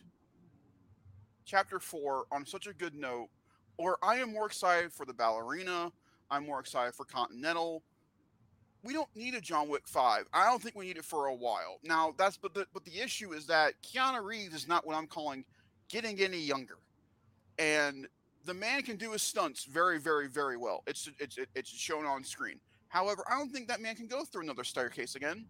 chapter 1.46 1.80
four 1.80 2.26
on 2.32 2.46
such 2.46 2.68
a 2.68 2.74
good 2.74 2.96
note. 2.96 3.30
Or 3.78 3.98
I 4.04 4.16
am 4.16 4.34
more 4.34 4.46
excited 4.46 4.92
for 4.92 5.06
the 5.06 5.14
ballerina. 5.14 5.92
I'm 6.30 6.46
more 6.46 6.60
excited 6.60 6.94
for 6.94 7.06
Continental. 7.06 7.84
We 8.84 8.94
don't 8.94 9.08
need 9.16 9.34
a 9.36 9.42
John 9.42 9.70
Wick 9.70 9.88
five. 9.88 10.26
I 10.34 10.46
don't 10.46 10.62
think 10.62 10.76
we 10.76 10.86
need 10.86 10.98
it 10.98 11.06
for 11.06 11.28
a 11.28 11.36
while. 11.36 11.80
Now 11.84 12.14
that's 12.18 12.38
but 12.38 12.54
the 12.54 12.68
but 12.74 12.84
the 12.86 13.00
issue 13.00 13.34
is 13.34 13.46
that 13.48 13.74
Keanu 13.82 14.24
Reeves 14.24 14.56
is 14.56 14.68
not 14.68 14.86
what 14.86 14.96
I'm 14.96 15.08
calling 15.08 15.46
getting 15.90 16.20
any 16.20 16.40
younger, 16.40 16.78
and 17.60 18.08
the 18.46 18.54
man 18.54 18.82
can 18.82 18.98
do 18.98 19.12
his 19.12 19.22
stunts 19.22 19.64
very 19.64 20.00
very 20.00 20.28
very 20.28 20.58
well. 20.58 20.84
It's 20.86 21.10
it's 21.20 21.38
it's 21.56 21.70
shown 21.70 22.06
on 22.06 22.24
screen. 22.24 22.60
However, 22.94 23.24
I 23.28 23.40
don't 23.40 23.52
think 23.52 23.68
that 23.70 23.82
man 23.82 23.96
can 23.96 24.06
go 24.06 24.24
through 24.24 24.44
another 24.44 24.64
staircase 24.64 25.16
again 25.16 25.48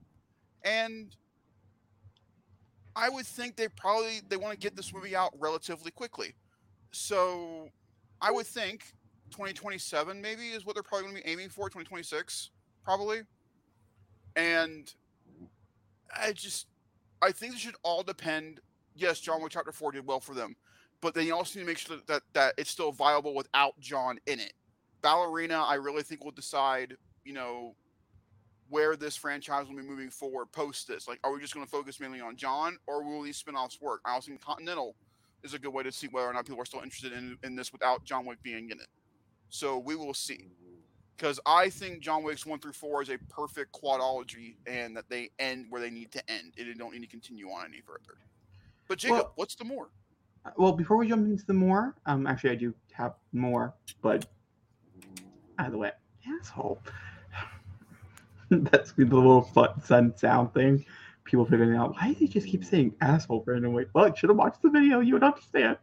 and 0.63 1.13
I 2.95 3.09
would 3.09 3.25
think 3.25 3.57
they 3.57 3.67
probably 3.67 4.21
they 4.29 4.37
want 4.37 4.53
to 4.53 4.57
get 4.57 4.77
this 4.77 4.93
movie 4.93 5.13
out 5.13 5.33
relatively 5.37 5.91
quickly. 5.91 6.35
So 6.91 7.67
I 8.21 8.31
would 8.31 8.47
think 8.47 8.93
2027 9.31 10.21
maybe 10.21 10.49
is 10.49 10.65
what 10.65 10.75
they're 10.75 10.83
probably 10.83 11.09
going 11.09 11.17
to 11.17 11.23
be 11.23 11.29
aiming 11.29 11.49
for. 11.49 11.65
2026 11.65 12.51
probably, 12.85 13.23
and 14.37 14.93
I 16.15 16.31
just 16.31 16.67
I 17.21 17.33
think 17.33 17.55
it 17.55 17.59
should 17.59 17.75
all 17.83 18.03
depend. 18.03 18.61
Yes, 18.95 19.19
John 19.19 19.41
Wick 19.41 19.51
Chapter 19.51 19.73
Four 19.73 19.91
did 19.91 20.07
well 20.07 20.21
for 20.21 20.33
them, 20.33 20.55
but 21.01 21.13
they 21.13 21.31
also 21.31 21.59
need 21.59 21.65
to 21.65 21.67
make 21.67 21.77
sure 21.77 21.97
that 21.97 22.07
that, 22.07 22.21
that 22.31 22.53
it's 22.57 22.69
still 22.69 22.93
viable 22.93 23.35
without 23.35 23.77
John 23.81 24.17
in 24.27 24.39
it. 24.39 24.53
Ballerina, 25.01 25.61
I 25.61 25.73
really 25.73 26.03
think 26.03 26.23
will 26.23 26.31
decide. 26.31 26.95
You 27.23 27.33
know, 27.33 27.75
where 28.69 28.95
this 28.95 29.15
franchise 29.15 29.67
will 29.67 29.75
be 29.75 29.83
moving 29.83 30.09
forward 30.09 30.51
post 30.51 30.87
this. 30.87 31.07
Like, 31.07 31.19
are 31.23 31.31
we 31.31 31.39
just 31.39 31.53
going 31.53 31.65
to 31.65 31.71
focus 31.71 31.99
mainly 31.99 32.21
on 32.21 32.35
John, 32.35 32.77
or 32.87 33.03
will 33.03 33.21
these 33.21 33.37
spin-offs 33.37 33.79
work? 33.81 34.01
I 34.05 34.11
also 34.13 34.29
think 34.29 34.41
Continental 34.41 34.95
is 35.43 35.53
a 35.53 35.59
good 35.59 35.73
way 35.73 35.83
to 35.83 35.91
see 35.91 36.07
whether 36.07 36.27
or 36.27 36.33
not 36.33 36.45
people 36.45 36.61
are 36.61 36.65
still 36.65 36.81
interested 36.81 37.13
in, 37.13 37.37
in 37.43 37.55
this 37.55 37.71
without 37.71 38.03
John 38.03 38.25
Wick 38.25 38.41
being 38.41 38.71
in 38.71 38.79
it. 38.79 38.87
So 39.49 39.77
we 39.77 39.95
will 39.95 40.13
see. 40.13 40.47
Because 41.15 41.39
I 41.45 41.69
think 41.69 42.01
John 42.01 42.23
Wick's 42.23 42.45
one 42.45 42.59
through 42.59 42.73
four 42.73 43.03
is 43.03 43.09
a 43.09 43.17
perfect 43.29 43.73
quadology, 43.73 44.55
and 44.65 44.97
that 44.97 45.07
they 45.09 45.29
end 45.37 45.67
where 45.69 45.79
they 45.79 45.91
need 45.91 46.11
to 46.13 46.31
end, 46.31 46.53
and 46.57 46.67
they 46.67 46.73
don't 46.73 46.93
need 46.93 47.01
to 47.03 47.07
continue 47.07 47.49
on 47.49 47.65
any 47.65 47.81
further. 47.81 48.17
But 48.87 48.97
Jacob, 48.97 49.17
Well- 49.17 49.33
what's 49.35 49.55
the 49.55 49.65
more? 49.65 49.89
Well, 50.57 50.73
before 50.73 50.97
we 50.97 51.07
jump 51.07 51.25
into 51.25 51.45
the 51.45 51.53
more, 51.53 51.95
um, 52.05 52.27
actually 52.27 52.49
I 52.49 52.55
do 52.55 52.73
have 52.91 53.13
more, 53.31 53.73
but 54.01 54.25
out 55.57 55.67
of 55.67 55.71
the 55.71 55.77
way, 55.77 55.91
asshole. 56.27 56.81
That's 58.71 58.91
the 58.93 59.05
little 59.05 59.49
sun 59.83 60.15
sound 60.17 60.53
thing. 60.53 60.85
People 61.23 61.45
figuring 61.45 61.77
out 61.77 61.93
why 61.93 62.09
do 62.09 62.15
they 62.15 62.27
just 62.27 62.47
keep 62.47 62.65
saying 62.65 62.95
asshole 63.01 63.43
randomly? 63.47 63.85
Well, 63.93 64.09
you 64.09 64.13
should 64.15 64.29
have 64.29 64.37
watched 64.37 64.61
the 64.61 64.69
video. 64.69 64.99
You 64.99 65.13
would 65.13 65.23
understand. 65.23 65.77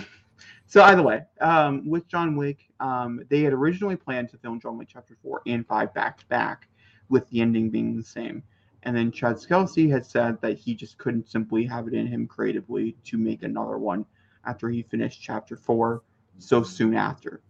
so 0.66 0.82
either 0.82 1.02
way, 1.02 1.22
um, 1.40 1.88
with 1.88 2.06
John 2.08 2.36
Wick, 2.36 2.68
um, 2.78 3.22
they 3.28 3.42
had 3.42 3.52
originally 3.52 3.96
planned 3.96 4.28
to 4.30 4.38
film 4.38 4.60
John 4.60 4.78
Wick 4.78 4.88
Chapter 4.90 5.16
Four 5.22 5.42
and 5.46 5.66
Five 5.66 5.92
back 5.94 6.18
to 6.18 6.26
back, 6.26 6.68
with 7.08 7.28
the 7.28 7.40
ending 7.40 7.70
being 7.70 7.96
the 7.96 8.04
same. 8.04 8.42
And 8.84 8.96
then 8.96 9.10
Chad 9.10 9.36
Stahelski 9.36 9.90
had 9.90 10.06
said 10.06 10.40
that 10.40 10.56
he 10.56 10.74
just 10.74 10.96
couldn't 10.98 11.28
simply 11.28 11.64
have 11.64 11.88
it 11.88 11.94
in 11.94 12.06
him 12.06 12.26
creatively 12.26 12.96
to 13.04 13.18
make 13.18 13.42
another 13.42 13.78
one 13.78 14.06
after 14.44 14.68
he 14.68 14.82
finished 14.82 15.20
chapter 15.20 15.56
four 15.56 16.02
so 16.38 16.62
soon 16.62 16.94
after, 16.94 17.42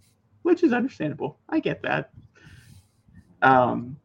which 0.42 0.62
is 0.62 0.72
understandable. 0.72 1.38
I 1.48 1.60
get 1.60 1.82
that. 1.82 2.10
Um, 3.42 3.98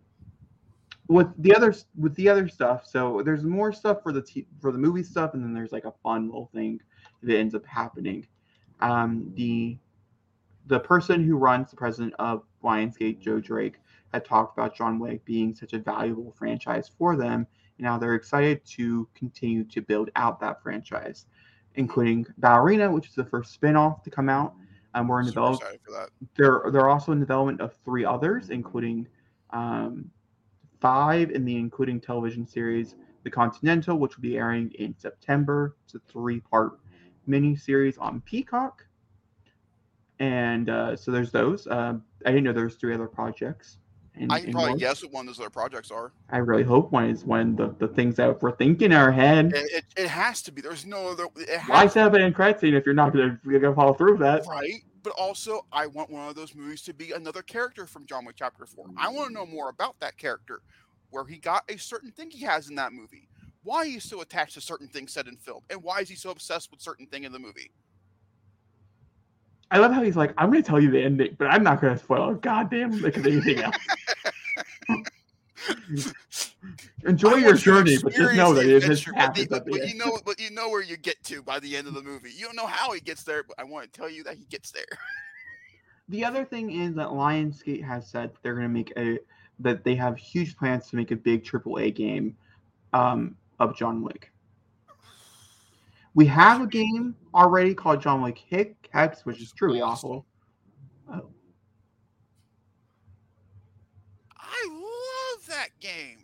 with 1.13 1.27
the 1.37 1.55
other 1.55 1.75
with 1.95 2.15
the 2.15 2.27
other 2.27 2.47
stuff, 2.47 2.87
so 2.87 3.21
there's 3.23 3.43
more 3.43 3.71
stuff 3.71 4.01
for 4.01 4.11
the 4.11 4.21
t- 4.21 4.47
for 4.59 4.71
the 4.71 4.77
movie 4.77 5.03
stuff, 5.03 5.35
and 5.35 5.43
then 5.43 5.53
there's 5.53 5.71
like 5.71 5.85
a 5.85 5.93
fun 6.03 6.25
little 6.25 6.49
thing 6.53 6.81
that 7.21 7.37
ends 7.37 7.53
up 7.53 7.65
happening. 7.65 8.25
Um, 8.81 9.31
the 9.35 9.77
the 10.67 10.79
person 10.79 11.23
who 11.23 11.37
runs 11.37 11.69
the 11.69 11.75
president 11.75 12.13
of 12.17 12.43
Lionsgate, 12.63 13.19
Joe 13.19 13.39
Drake, 13.39 13.75
had 14.11 14.25
talked 14.25 14.57
about 14.57 14.75
John 14.75 14.97
Wick 14.97 15.23
being 15.23 15.53
such 15.53 15.73
a 15.73 15.79
valuable 15.79 16.33
franchise 16.37 16.89
for 16.97 17.15
them, 17.15 17.45
and 17.77 17.85
now 17.85 17.97
they're 17.97 18.15
excited 18.15 18.65
to 18.77 19.07
continue 19.13 19.63
to 19.65 19.81
build 19.81 20.09
out 20.15 20.39
that 20.39 20.63
franchise, 20.63 21.27
including 21.75 22.25
Ballerina, 22.39 22.91
which 22.91 23.07
is 23.09 23.15
the 23.15 23.25
first 23.25 23.53
spin-off 23.53 24.01
to 24.03 24.09
come 24.09 24.29
out. 24.29 24.55
Um, 24.95 25.07
we're 25.07 25.19
in 25.19 25.27
Super 25.27 25.35
develop. 25.35 25.61
excited 25.61 25.79
for 25.85 25.91
that. 25.91 26.09
They're 26.37 26.71
they're 26.71 26.89
also 26.89 27.11
in 27.11 27.19
development 27.19 27.61
of 27.61 27.75
three 27.85 28.05
others, 28.05 28.49
including 28.49 29.07
um, 29.51 30.09
five 30.83 31.31
in 31.31 31.45
the 31.45 31.55
including 31.55 31.99
television 32.01 32.45
series 32.45 32.95
The 33.23 33.31
Continental, 33.31 33.97
which 33.97 34.17
will 34.17 34.21
be 34.21 34.37
airing 34.37 34.69
in 34.77 34.93
September. 34.99 35.77
It's 35.85 35.95
a 35.95 35.99
three-part 36.11 36.77
miniseries 37.27 37.95
on 37.99 38.19
Peacock. 38.21 38.85
And 40.19 40.69
uh, 40.69 40.97
so 40.97 41.09
there's 41.11 41.31
those. 41.31 41.65
Uh, 41.67 41.93
I 42.25 42.31
didn't 42.31 42.43
know 42.43 42.51
there 42.51 42.65
was 42.65 42.75
three 42.75 42.93
other 42.93 43.07
projects. 43.07 43.77
in- 44.15 44.29
I 44.29 44.41
can 44.41 44.51
probably 44.51 44.71
works. 44.71 44.81
guess 44.81 45.03
what 45.03 45.13
one 45.13 45.21
of 45.21 45.27
those 45.27 45.39
other 45.39 45.49
projects 45.49 45.89
are. 45.89 46.11
I 46.29 46.37
really 46.39 46.63
hope 46.63 46.91
one 46.91 47.09
is 47.09 47.23
one 47.23 47.57
of 47.59 47.79
the, 47.79 47.87
the 47.87 47.93
things 47.93 48.17
that 48.17 48.41
we're 48.41 48.55
thinking 48.55 48.91
in 48.91 48.97
our 48.97 49.11
head. 49.11 49.53
It, 49.55 49.71
it, 49.71 49.85
it 50.03 50.07
has 50.09 50.41
to 50.43 50.51
be. 50.51 50.61
There's 50.61 50.85
no 50.85 51.11
other. 51.11 51.27
It 51.37 51.59
has 51.59 51.69
Why 51.69 51.87
set 51.87 52.05
up 52.05 52.13
an 52.13 52.21
end 52.21 52.35
credit 52.35 52.59
scene 52.59 52.73
if 52.73 52.85
you're 52.85 52.93
not 52.93 53.13
gonna 53.13 53.39
gonna 53.45 53.73
follow 53.73 53.93
through 53.93 54.13
with 54.13 54.21
that? 54.21 54.45
right? 54.47 54.83
But 55.03 55.13
also, 55.13 55.65
I 55.71 55.85
want 55.85 56.09
one 56.09 56.29
of 56.29 56.35
those 56.35 56.55
movies 56.55 56.81
to 56.83 56.93
be 56.93 57.11
another 57.11 57.41
character 57.41 57.85
from 57.85 58.05
John 58.05 58.25
Wick 58.25 58.37
Chapter 58.37 58.65
Four. 58.65 58.85
I 58.97 59.09
want 59.09 59.27
to 59.27 59.33
know 59.33 59.45
more 59.45 59.69
about 59.69 59.99
that 59.99 60.17
character, 60.17 60.61
where 61.09 61.25
he 61.25 61.37
got 61.37 61.69
a 61.69 61.77
certain 61.77 62.11
thing 62.11 62.31
he 62.31 62.45
has 62.45 62.69
in 62.69 62.75
that 62.75 62.93
movie, 62.93 63.27
why 63.63 63.85
he's 63.85 64.05
so 64.05 64.21
attached 64.21 64.53
to 64.53 64.61
certain 64.61 64.87
things 64.87 65.11
said 65.11 65.27
in 65.27 65.35
film, 65.35 65.61
and 65.69 65.83
why 65.83 65.99
is 65.99 66.09
he 66.09 66.15
so 66.15 66.29
obsessed 66.31 66.71
with 66.71 66.81
certain 66.81 67.05
thing 67.05 67.25
in 67.25 67.33
the 67.33 67.39
movie. 67.39 67.71
I 69.71 69.79
love 69.79 69.91
how 69.91 70.03
he's 70.03 70.15
like, 70.15 70.33
I'm 70.37 70.51
gonna 70.51 70.61
tell 70.61 70.79
you 70.79 70.91
the 70.91 71.01
ending, 71.01 71.35
but 71.37 71.47
I'm 71.47 71.63
not 71.63 71.81
gonna 71.81 71.97
spoil 71.97 72.29
a 72.29 72.35
goddamn 72.35 73.01
lick 73.01 73.17
of 73.17 73.25
anything 73.25 73.59
else. 73.59 73.75
Enjoy 77.05 77.35
your 77.35 77.51
want 77.51 77.65
you 77.65 77.73
to 77.73 77.83
journey, 77.83 77.97
but 78.01 78.13
just 78.13 78.35
know 78.35 78.53
that 78.53 78.65
it 78.65 78.81
but, 78.87 79.15
happens 79.15 79.47
the- 79.47 79.59
the 79.59 79.71
but 79.71 79.87
you 79.87 79.95
know, 79.95 80.19
but 80.25 80.39
you 80.39 80.51
know 80.51 80.69
where 80.69 80.81
you 80.81 80.97
get 80.97 81.21
to 81.25 81.41
by 81.43 81.59
the 81.59 81.75
end 81.75 81.87
of 81.87 81.93
the 81.93 82.01
movie. 82.01 82.31
You 82.31 82.45
don't 82.45 82.55
know 82.55 82.67
how 82.67 82.91
he 82.93 82.99
gets 82.99 83.23
there, 83.23 83.43
but 83.43 83.59
I 83.59 83.63
want 83.63 83.91
to 83.91 83.99
tell 83.99 84.09
you 84.09 84.23
that 84.23 84.37
he 84.37 84.45
gets 84.45 84.71
there. 84.71 84.85
The 86.09 86.25
other 86.25 86.43
thing 86.43 86.69
is 86.69 86.95
that 86.95 87.07
Lionsgate 87.07 87.83
has 87.83 88.09
said 88.09 88.31
they're 88.43 88.55
going 88.55 88.67
to 88.67 88.69
make 88.69 88.91
a 88.97 89.19
that 89.59 89.83
they 89.83 89.95
have 89.95 90.17
huge 90.17 90.57
plans 90.57 90.89
to 90.89 90.95
make 90.95 91.11
a 91.11 91.15
big 91.15 91.43
AAA 91.43 91.95
game 91.95 92.35
um, 92.91 93.35
of 93.59 93.75
John 93.75 94.03
Wick. 94.03 94.31
We 96.15 96.25
have 96.27 96.61
a 96.61 96.67
game 96.67 97.15
already 97.33 97.73
called 97.73 98.01
John 98.01 98.21
Wick 98.21 98.37
Hick 98.37 98.89
Hex, 98.91 99.25
which 99.25 99.41
is 99.41 99.51
truly 99.53 99.81
awful. 99.81 100.25
Oh, 101.11 101.29
I 104.37 104.67
love 104.69 105.47
that 105.47 105.69
game. 105.83 106.17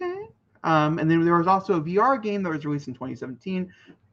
okay. 0.00 0.28
Um, 0.64 0.98
and 0.98 1.10
then 1.10 1.24
there 1.24 1.38
was 1.38 1.46
also 1.46 1.74
a 1.74 1.80
VR 1.80 2.20
game 2.22 2.42
that 2.42 2.50
was 2.50 2.64
released 2.64 2.88
in 2.88 2.94
2017 2.94 3.72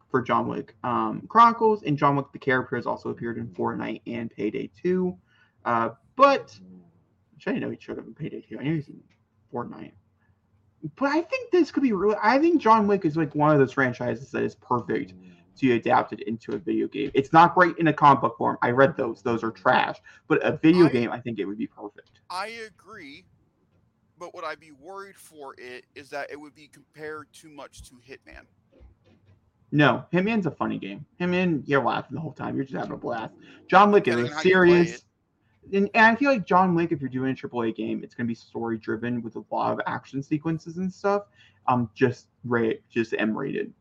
for 0.09 0.21
John 0.21 0.47
Wick 0.47 0.75
um, 0.83 1.23
Chronicles, 1.27 1.83
and 1.83 1.97
John 1.97 2.15
Wick 2.15 2.27
the 2.31 2.39
character 2.39 2.75
has 2.75 2.85
also 2.85 3.09
appeared 3.09 3.37
in 3.37 3.47
Fortnite 3.47 4.01
and 4.05 4.29
Payday 4.29 4.69
2. 4.81 5.17
Uh, 5.65 5.89
but 6.15 6.57
which 7.33 7.47
I 7.47 7.51
didn't 7.51 7.61
know 7.61 7.71
he 7.71 7.77
showed 7.79 7.97
up 7.99 8.05
in 8.05 8.13
Payday 8.13 8.41
2. 8.47 8.59
I 8.59 8.63
knew 8.63 8.75
he's 8.75 8.87
in 8.89 9.01
Fortnite. 9.51 9.93
But 10.95 11.09
I 11.09 11.21
think 11.21 11.51
this 11.51 11.71
could 11.71 11.83
be 11.83 11.93
really. 11.93 12.17
I 12.21 12.37
think 12.39 12.61
John 12.61 12.87
Wick 12.87 13.05
is 13.05 13.15
like 13.17 13.33
one 13.35 13.51
of 13.51 13.59
those 13.59 13.71
franchises 13.71 14.31
that 14.31 14.43
is 14.43 14.55
perfect 14.55 15.13
to 15.55 15.61
be 15.61 15.71
adapted 15.73 16.21
into 16.21 16.53
a 16.53 16.57
video 16.57 16.87
game. 16.87 17.09
It's 17.13 17.31
not 17.31 17.55
great 17.55 17.77
in 17.77 17.87
a 17.87 17.93
comic 17.93 18.21
book 18.21 18.37
form. 18.37 18.57
I 18.61 18.71
read 18.71 18.97
those; 18.97 19.21
those 19.21 19.43
are 19.43 19.51
trash. 19.51 19.97
But 20.27 20.45
a 20.45 20.57
video 20.57 20.85
I- 20.87 20.89
game, 20.89 21.11
I 21.11 21.19
think 21.19 21.39
it 21.39 21.45
would 21.45 21.57
be 21.57 21.67
perfect. 21.67 22.19
I 22.29 22.47
agree, 22.67 23.25
but 24.19 24.33
what 24.33 24.43
I'd 24.43 24.59
be 24.59 24.71
worried 24.71 25.15
for 25.17 25.55
it 25.57 25.85
is 25.95 26.09
that 26.09 26.31
it 26.31 26.39
would 26.39 26.55
be 26.55 26.67
compared 26.67 27.27
too 27.33 27.49
much 27.49 27.83
to 27.89 27.95
Hitman. 27.95 28.45
No, 29.71 30.05
Hitman's 30.13 30.45
a 30.45 30.51
funny 30.51 30.77
game. 30.77 31.03
Hitman, 31.19 31.63
you're 31.65 31.83
laughing 31.83 32.13
the 32.15 32.21
whole 32.21 32.31
time. 32.33 32.55
You're 32.55 32.63
just 32.63 32.75
having 32.75 32.91
a 32.91 32.97
blast. 32.97 33.33
John 33.67 33.91
Wick 33.91 34.07
is 34.07 34.15
a 34.15 34.19
on 34.19 34.25
how 34.25 34.29
you 34.29 34.33
play 34.35 34.43
serious. 34.43 35.05
And, 35.73 35.89
and 35.95 36.05
I 36.05 36.15
feel 36.15 36.29
like 36.31 36.45
John 36.45 36.75
Wick, 36.75 36.91
if 36.91 36.99
you're 37.01 37.09
doing 37.09 37.31
a 37.31 37.35
AAA 37.35 37.75
game, 37.75 38.03
it's 38.03 38.13
going 38.13 38.27
to 38.27 38.29
be 38.29 38.35
story 38.35 38.77
driven 38.77 39.23
with 39.23 39.35
a 39.35 39.43
lot 39.49 39.71
of 39.73 39.79
action 39.87 40.21
sequences 40.21 40.77
and 40.77 40.93
stuff. 40.93 41.23
Um, 41.67 41.89
just 41.95 42.27
rate, 42.43 42.81
just 42.89 43.15
M 43.17 43.35
rated. 43.35 43.73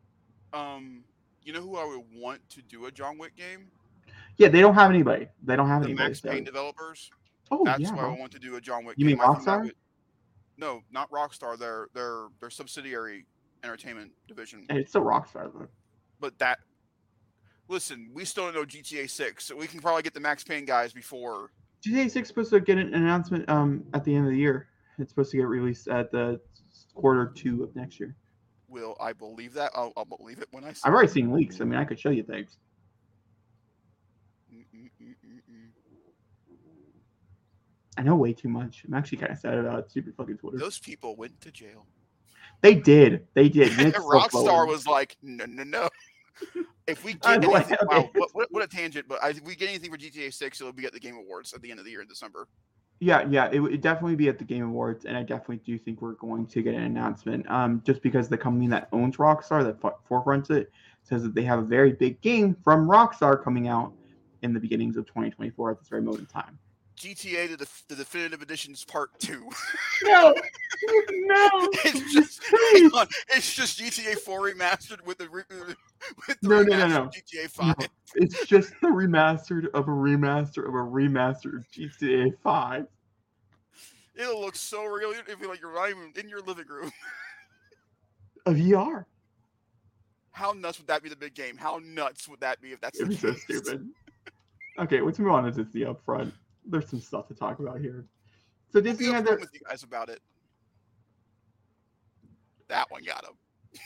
Um, 0.54 1.02
you 1.42 1.52
know 1.52 1.60
who 1.60 1.76
I 1.76 1.84
would 1.84 2.04
want 2.14 2.40
to 2.50 2.62
do 2.62 2.86
a 2.86 2.90
John 2.90 3.18
Wick 3.18 3.36
game? 3.36 3.66
Yeah, 4.38 4.48
they 4.48 4.60
don't 4.60 4.74
have 4.74 4.88
anybody. 4.90 5.28
They 5.42 5.56
don't 5.56 5.68
have 5.68 5.82
The 5.82 5.88
anybody. 5.88 6.08
Max 6.08 6.20
Payne 6.20 6.44
developers. 6.44 7.10
Oh 7.50 7.64
That's 7.64 7.80
yeah. 7.80 7.92
why 7.94 8.04
I 8.04 8.18
want 8.18 8.32
to 8.32 8.38
do 8.38 8.56
a 8.56 8.60
John 8.62 8.84
Wick 8.86 8.94
You 8.96 9.04
mean 9.04 9.16
game. 9.16 9.26
That 9.26 9.38
Rockstar? 9.40 9.64
would- 9.64 9.74
No, 10.62 10.80
not 10.92 11.10
Rockstar. 11.10 11.58
Their 11.58 11.88
their 11.92 12.28
their 12.40 12.48
subsidiary 12.48 13.26
entertainment 13.64 14.12
division. 14.28 14.64
It's 14.70 14.90
still 14.90 15.02
Rockstar 15.02 15.52
though. 15.52 15.66
But 16.20 16.38
that. 16.38 16.60
Listen, 17.66 18.10
we 18.14 18.24
still 18.24 18.44
don't 18.44 18.54
know 18.54 18.64
GTA 18.64 19.10
Six, 19.10 19.46
so 19.46 19.56
we 19.56 19.66
can 19.66 19.80
probably 19.80 20.02
get 20.02 20.14
the 20.14 20.20
Max 20.20 20.44
Payne 20.44 20.64
guys 20.64 20.92
before. 20.92 21.50
GTA 21.84 22.08
6 22.08 22.16
is 22.16 22.28
supposed 22.28 22.50
to 22.50 22.60
get 22.60 22.78
an 22.78 22.94
announcement 22.94 23.48
um 23.48 23.82
at 23.92 24.04
the 24.04 24.14
end 24.14 24.26
of 24.26 24.30
the 24.30 24.38
year. 24.38 24.68
It's 25.00 25.10
supposed 25.10 25.32
to 25.32 25.36
get 25.36 25.48
released 25.48 25.88
at 25.88 26.12
the 26.12 26.40
quarter 26.94 27.32
two 27.34 27.64
of 27.64 27.74
next 27.74 27.98
year. 27.98 28.14
Will 28.68 28.96
I 29.00 29.12
believe 29.12 29.54
that? 29.54 29.72
I'll, 29.74 29.92
I'll 29.96 30.04
believe 30.04 30.38
it 30.38 30.48
when 30.52 30.62
I 30.62 30.74
see. 30.74 30.82
I've 30.84 30.92
already 30.92 31.08
seen 31.08 31.32
leaks. 31.32 31.60
I 31.60 31.64
mean, 31.64 31.78
I 31.78 31.84
could 31.84 31.98
show 31.98 32.10
you 32.10 32.22
things. 32.22 32.56
Mm, 34.54 34.64
mm, 34.72 34.90
mm, 35.02 35.14
mm, 35.26 35.40
mm. 35.50 35.68
I 37.96 38.02
know 38.02 38.16
way 38.16 38.32
too 38.32 38.48
much. 38.48 38.84
I'm 38.86 38.94
actually 38.94 39.18
kind 39.18 39.32
of 39.32 39.38
sad 39.38 39.58
about 39.58 39.90
stupid 39.90 40.14
fucking 40.16 40.38
Twitter. 40.38 40.58
Those 40.58 40.78
people 40.78 41.14
went 41.16 41.40
to 41.42 41.50
jail. 41.50 41.86
They 42.62 42.74
did. 42.74 43.26
They 43.34 43.48
did. 43.48 43.72
and 43.78 43.88
it's 43.88 43.98
so 43.98 44.04
Rockstar 44.04 44.66
was 44.66 44.86
like, 44.86 45.16
no, 45.22 45.44
no, 45.46 45.62
no. 45.64 45.88
If 46.86 47.04
we 47.04 47.14
get 47.14 47.44
anything, 47.44 47.76
wow, 47.82 48.10
what, 48.14 48.50
what, 48.50 48.62
a 48.62 48.66
tangent! 48.66 49.06
But 49.06 49.22
I, 49.22 49.30
if 49.30 49.42
we 49.44 49.54
get 49.54 49.68
anything 49.68 49.92
for 49.92 49.98
GTA 49.98 50.32
Six, 50.32 50.60
it'll 50.60 50.72
be 50.72 50.86
at 50.86 50.92
the 50.92 50.98
Game 50.98 51.16
Awards 51.16 51.52
at 51.52 51.62
the 51.62 51.70
end 51.70 51.78
of 51.78 51.84
the 51.84 51.90
year 51.92 52.02
in 52.02 52.08
December. 52.08 52.48
Yeah, 52.98 53.26
yeah, 53.28 53.50
it 53.52 53.60
would 53.60 53.80
definitely 53.80 54.16
be 54.16 54.28
at 54.28 54.38
the 54.38 54.44
Game 54.44 54.64
Awards, 54.64 55.04
and 55.04 55.16
I 55.16 55.22
definitely 55.22 55.56
do 55.58 55.78
think 55.78 56.00
we're 56.00 56.14
going 56.14 56.46
to 56.46 56.62
get 56.62 56.74
an 56.74 56.84
announcement. 56.84 57.48
Um, 57.50 57.82
just 57.84 58.00
because 58.00 58.28
the 58.28 58.38
company 58.38 58.68
that 58.68 58.88
owns 58.92 59.16
Rockstar, 59.16 59.62
that 59.64 59.80
fo- 59.80 59.98
forefronts 60.08 60.50
it, 60.50 60.70
says 61.02 61.22
that 61.24 61.34
they 61.34 61.42
have 61.42 61.58
a 61.58 61.62
very 61.62 61.92
big 61.92 62.20
game 62.20 62.56
from 62.62 62.88
Rockstar 62.88 63.42
coming 63.42 63.68
out 63.68 63.92
in 64.42 64.52
the 64.52 64.60
beginnings 64.60 64.96
of 64.96 65.04
2024 65.06 65.72
at 65.72 65.78
this 65.78 65.88
very 65.88 66.02
moment 66.02 66.20
in 66.20 66.26
time. 66.26 66.58
GTA 66.96 67.50
the, 67.50 67.56
def- 67.56 67.84
the 67.88 67.96
Definitive 67.96 68.42
Editions 68.42 68.84
Part 68.84 69.10
Two. 69.18 69.48
No, 70.04 70.34
no, 70.84 71.48
it's 71.84 72.12
just 72.12 72.42
on, 72.92 73.06
it's 73.28 73.54
just 73.54 73.78
GTA 73.78 74.18
Four 74.18 74.50
remastered 74.50 75.00
with 75.06 75.18
the 75.18 75.28
re- 75.28 75.44
with 76.26 76.40
the 76.40 76.48
No, 76.48 76.62
no, 76.62 76.76
no, 76.76 76.88
no. 76.88 77.10
GTA 77.10 77.48
Five. 77.48 77.76
No. 77.78 77.86
it's 78.16 78.44
just 78.46 78.72
the 78.80 78.88
remastered 78.88 79.66
of 79.74 79.86
a 79.86 79.92
remaster 79.92 80.66
of 80.66 80.74
a 80.74 80.78
remaster 80.78 81.56
of 81.56 81.70
GTA 81.70 82.36
5. 82.42 82.86
It'll 84.16 84.40
look 84.40 84.56
so 84.56 84.84
real. 84.84 85.10
It'll 85.10 85.36
feel 85.38 85.48
like 85.48 85.60
you're 85.60 85.72
not 85.72 85.90
even 85.90 86.12
in 86.16 86.28
your 86.28 86.40
living 86.40 86.66
room. 86.68 86.90
A 88.46 88.50
VR. 88.50 89.04
How 90.32 90.52
nuts 90.52 90.78
would 90.78 90.88
that 90.88 91.02
be? 91.02 91.08
The 91.08 91.16
big 91.16 91.34
game. 91.34 91.56
How 91.56 91.80
nuts 91.84 92.28
would 92.28 92.40
that 92.40 92.60
be 92.60 92.72
if 92.72 92.80
that's 92.80 92.98
It'd 92.98 93.12
the 93.12 93.14
be 93.14 93.20
so 93.20 93.34
stupid. 93.34 93.88
Okay, 94.80 95.00
let's 95.00 95.18
move 95.20 95.30
on 95.30 95.44
to 95.44 95.52
Disney 95.52 95.84
up 95.84 96.02
front. 96.04 96.34
There's 96.64 96.88
some 96.88 97.00
stuff 97.00 97.28
to 97.28 97.34
talk 97.34 97.58
about 97.58 97.80
here. 97.80 98.06
So 98.72 98.80
Disney 98.80 99.06
had 99.06 99.26
their 99.26 99.36
with 99.36 99.52
you 99.52 99.60
guys 99.68 99.82
about 99.82 100.08
it. 100.08 100.20
That 102.68 102.90
one 102.90 103.02
got 103.04 103.24
him. 103.24 103.34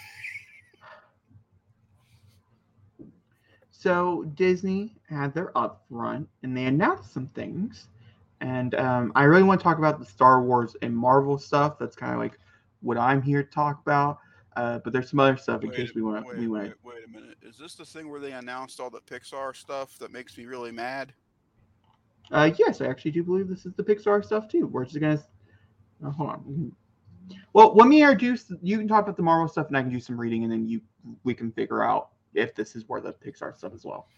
So 3.79 4.25
Disney 4.35 4.97
had 5.09 5.33
their 5.33 5.53
upfront, 5.53 6.27
and 6.43 6.57
they 6.57 6.65
announced 6.65 7.13
some 7.13 7.29
things. 7.29 7.87
And 8.41 8.75
um, 8.75 9.13
I 9.15 9.25
really 9.25 9.45
want 9.45 9.61
to 9.61 9.65
talk 9.65 9.79
about 9.79 10.01
the 10.01 10.05
Star 10.05 10.43
Wars 10.43 10.75
and 10.83 10.97
Marvel 10.97 11.39
stuff. 11.39 11.79
That's 11.79 11.95
kind 11.95 12.13
of 12.13 12.19
like 12.19 12.39
what 12.81 12.99
I'm 12.99 13.23
here 13.23 13.45
to 13.45 13.51
talk 13.51 13.81
about. 13.83 14.19
Uh, 14.57 14.79
but 14.79 14.93
there's 14.93 15.11
some 15.11 15.21
other 15.21 15.37
stuff 15.37 15.63
in 15.63 15.69
Wait, 15.69 15.77
case 15.77 15.95
we 15.95 16.03
want 16.03 16.27
wait, 16.27 16.35
to. 16.35 16.41
We 16.41 16.49
wait, 16.49 16.73
wait 16.83 17.05
a 17.07 17.11
minute. 17.11 17.37
Is 17.43 17.59
this 17.59 17.75
the 17.75 17.85
thing 17.85 18.11
where 18.11 18.19
they 18.19 18.33
announced 18.33 18.81
all 18.81 18.91
the 18.91 19.03
Pixar 19.03 19.55
stuff 19.55 19.99
that 19.99 20.11
makes 20.11 20.37
me 20.39 20.47
really 20.47 20.73
mad? 20.73 21.13
Uh, 22.31 22.51
yes, 22.59 22.81
I 22.81 22.87
actually 22.87 23.13
do 23.13 23.23
believe 23.23 23.49
this 23.49 23.67
is 23.67 23.75
the 23.75 23.83
Pixar 23.83 24.25
stuff 24.25 24.49
too. 24.49 24.67
We're 24.67 24.85
just 24.85 25.01
gonna. 25.01 25.23
Oh, 26.05 26.11
hold 26.11 26.31
on. 26.31 26.73
Well, 27.53 27.75
let 27.75 27.89
me 27.89 28.03
introduce. 28.03 28.53
You 28.63 28.79
can 28.79 28.89
talk 28.89 29.05
about 29.05 29.17
the 29.17 29.23
Marvel 29.23 29.49
stuff, 29.49 29.69
and 29.69 29.77
I 29.77 29.83
can 29.83 29.91
do 29.91 30.01
some 30.01 30.19
reading, 30.19 30.43
and 30.45 30.53
then 30.53 30.67
you 30.67 30.81
we 31.25 31.35
can 31.35 31.53
figure 31.53 31.83
out 31.83 32.11
if 32.35 32.55
this 32.55 32.77
is 32.77 32.85
where 32.89 33.01
the 33.01 33.13
Pixar 33.13 33.57
stuff 33.57 33.73
as 33.75 33.85
well. 33.85 34.09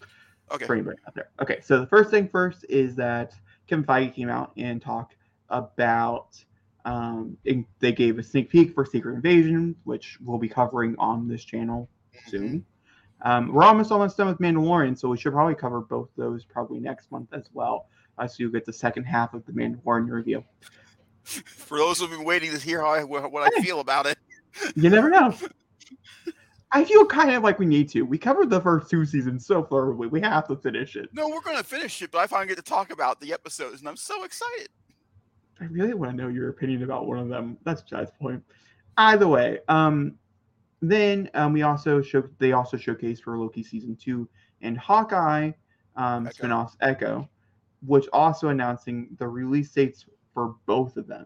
Okay. 0.51 0.65
for 0.65 0.73
anybody 0.73 0.97
out 1.07 1.13
there. 1.13 1.29
Okay, 1.41 1.59
so 1.61 1.79
the 1.79 1.85
first 1.85 2.09
thing 2.09 2.27
first 2.27 2.65
is 2.69 2.95
that 2.95 3.33
Kevin 3.67 3.85
Feige 3.85 4.13
came 4.13 4.29
out 4.29 4.51
and 4.57 4.81
talked 4.81 5.15
about. 5.49 6.43
Um, 6.85 7.37
and 7.45 7.65
they 7.79 7.91
gave 7.91 8.17
a 8.17 8.23
sneak 8.23 8.49
peek 8.49 8.73
for 8.73 8.85
Secret 8.85 9.13
Invasion, 9.13 9.75
which 9.83 10.17
we'll 10.23 10.39
be 10.39 10.47
covering 10.47 10.95
on 10.97 11.27
this 11.27 11.43
channel 11.43 11.89
soon. 12.25 12.65
Um, 13.21 13.53
we're 13.53 13.63
almost 13.63 13.91
almost 13.91 14.17
done 14.17 14.27
with 14.27 14.39
Mandalorian, 14.39 14.97
so 14.97 15.09
we 15.09 15.17
should 15.17 15.33
probably 15.33 15.55
cover 15.55 15.81
both 15.81 16.09
those 16.15 16.45
probably 16.45 16.79
next 16.79 17.11
month 17.11 17.29
as 17.33 17.49
well. 17.53 17.87
Uh, 18.19 18.27
so 18.27 18.35
you 18.39 18.51
get 18.51 18.65
the 18.65 18.73
second 18.73 19.05
half 19.05 19.33
of 19.33 19.45
the 19.45 19.51
Mandalorian 19.51 20.09
review. 20.09 20.43
For 21.23 21.77
those 21.77 21.99
who've 21.99 22.09
been 22.09 22.23
waiting 22.23 22.51
to 22.51 22.57
hear 22.59 22.81
how 22.81 22.89
I, 22.89 23.03
what 23.03 23.53
I 23.53 23.61
feel 23.61 23.79
about 23.79 24.05
it, 24.05 24.17
You 24.75 24.89
never 24.89 25.09
know. 25.09 25.33
I 26.71 26.83
feel 26.83 27.05
kind 27.05 27.31
of 27.31 27.43
like 27.43 27.57
we 27.57 27.65
need 27.65 27.89
to. 27.91 28.03
We 28.03 28.17
covered 28.17 28.49
the 28.49 28.61
first 28.61 28.89
two 28.89 29.05
seasons 29.05 29.45
so 29.45 29.63
thoroughly. 29.63 30.07
We 30.07 30.21
have 30.21 30.47
to 30.49 30.55
finish 30.55 30.95
it. 30.95 31.09
no, 31.13 31.27
we're 31.29 31.41
gonna 31.41 31.63
finish 31.63 32.01
it. 32.01 32.11
But 32.11 32.19
I 32.19 32.27
finally 32.27 32.47
get 32.47 32.57
to 32.57 32.63
talk 32.63 32.91
about 32.91 33.19
the 33.19 33.33
episodes, 33.33 33.79
and 33.79 33.89
I'm 33.89 33.95
so 33.97 34.23
excited. 34.23 34.69
I 35.59 35.65
really 35.65 35.93
want 35.93 36.11
to 36.11 36.17
know 36.17 36.29
your 36.29 36.49
opinion 36.49 36.83
about 36.83 37.07
one 37.07 37.17
of 37.17 37.27
them. 37.27 37.57
That's 37.63 37.81
the 37.83 38.11
point. 38.19 38.43
Either 38.97 39.27
way, 39.27 39.59
um, 39.67 40.15
then 40.81 41.29
um, 41.33 41.53
we 41.53 41.63
also 41.63 42.01
show 42.01 42.23
they 42.37 42.51
also 42.53 42.77
showcase 42.77 43.19
for 43.19 43.37
Loki 43.37 43.63
season 43.63 43.95
two 43.95 44.27
and 44.61 44.77
Hawkeye 44.77 45.51
um, 45.95 46.27
Echo. 46.27 46.47
spinoffs 46.47 46.75
Echo, 46.81 47.29
which 47.85 48.07
also 48.13 48.49
announcing 48.49 49.15
the 49.17 49.27
release 49.27 49.71
dates 49.71 50.05
for 50.33 50.55
both 50.65 50.97
of 50.97 51.07
them. 51.07 51.25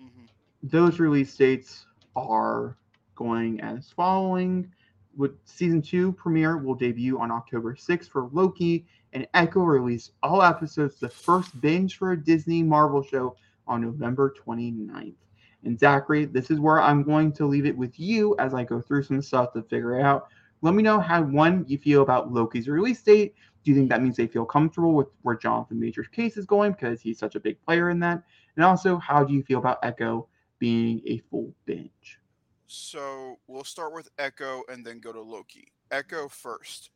Mhm. 0.00 0.28
Those 0.62 1.00
release 1.00 1.36
dates 1.36 1.86
are 2.16 2.76
going 3.14 3.60
as 3.60 3.90
following. 3.90 4.70
With 5.16 5.38
season 5.44 5.80
two 5.80 6.12
premiere 6.12 6.58
will 6.58 6.74
debut 6.74 7.18
on 7.18 7.30
October 7.30 7.76
6th 7.76 8.10
for 8.10 8.28
Loki, 8.32 8.86
and 9.12 9.28
Echo 9.34 9.62
release 9.62 10.10
all 10.22 10.42
episodes 10.42 10.98
the 10.98 11.08
first 11.08 11.60
binge 11.60 11.96
for 11.96 12.12
a 12.12 12.16
Disney 12.16 12.62
Marvel 12.64 13.02
show 13.02 13.36
on 13.66 13.80
November 13.80 14.34
29th. 14.36 15.14
And 15.62 15.78
Zachary, 15.78 16.24
this 16.24 16.50
is 16.50 16.60
where 16.60 16.80
I'm 16.80 17.02
going 17.02 17.32
to 17.32 17.46
leave 17.46 17.64
it 17.64 17.76
with 17.76 17.98
you 17.98 18.36
as 18.38 18.52
I 18.52 18.64
go 18.64 18.80
through 18.80 19.04
some 19.04 19.22
stuff 19.22 19.52
to 19.52 19.62
figure 19.62 19.98
it 19.98 20.02
out. 20.02 20.28
Let 20.62 20.74
me 20.74 20.82
know 20.82 20.98
how 20.98 21.22
one 21.22 21.64
you 21.68 21.78
feel 21.78 22.02
about 22.02 22.32
Loki's 22.32 22.68
release 22.68 23.02
date. 23.02 23.34
Do 23.64 23.70
you 23.70 23.76
think 23.76 23.88
that 23.88 24.02
means 24.02 24.16
they 24.16 24.26
feel 24.26 24.44
comfortable 24.44 24.92
with 24.92 25.08
where 25.22 25.36
Jonathan 25.36 25.80
Majors' 25.80 26.08
case 26.08 26.36
is 26.36 26.44
going 26.44 26.72
because 26.72 27.00
he's 27.00 27.18
such 27.18 27.34
a 27.34 27.40
big 27.40 27.60
player 27.64 27.88
in 27.88 27.98
that? 28.00 28.22
And 28.56 28.64
also, 28.64 28.98
how 28.98 29.24
do 29.24 29.32
you 29.32 29.42
feel 29.42 29.58
about 29.58 29.78
Echo 29.82 30.28
being 30.58 31.00
a 31.06 31.18
full 31.30 31.52
binge? 31.64 32.20
So 32.66 33.38
we'll 33.46 33.64
start 33.64 33.94
with 33.94 34.10
Echo 34.18 34.62
and 34.68 34.84
then 34.84 35.00
go 35.00 35.12
to 35.12 35.20
Loki. 35.20 35.72
Echo 35.90 36.28
first. 36.28 36.90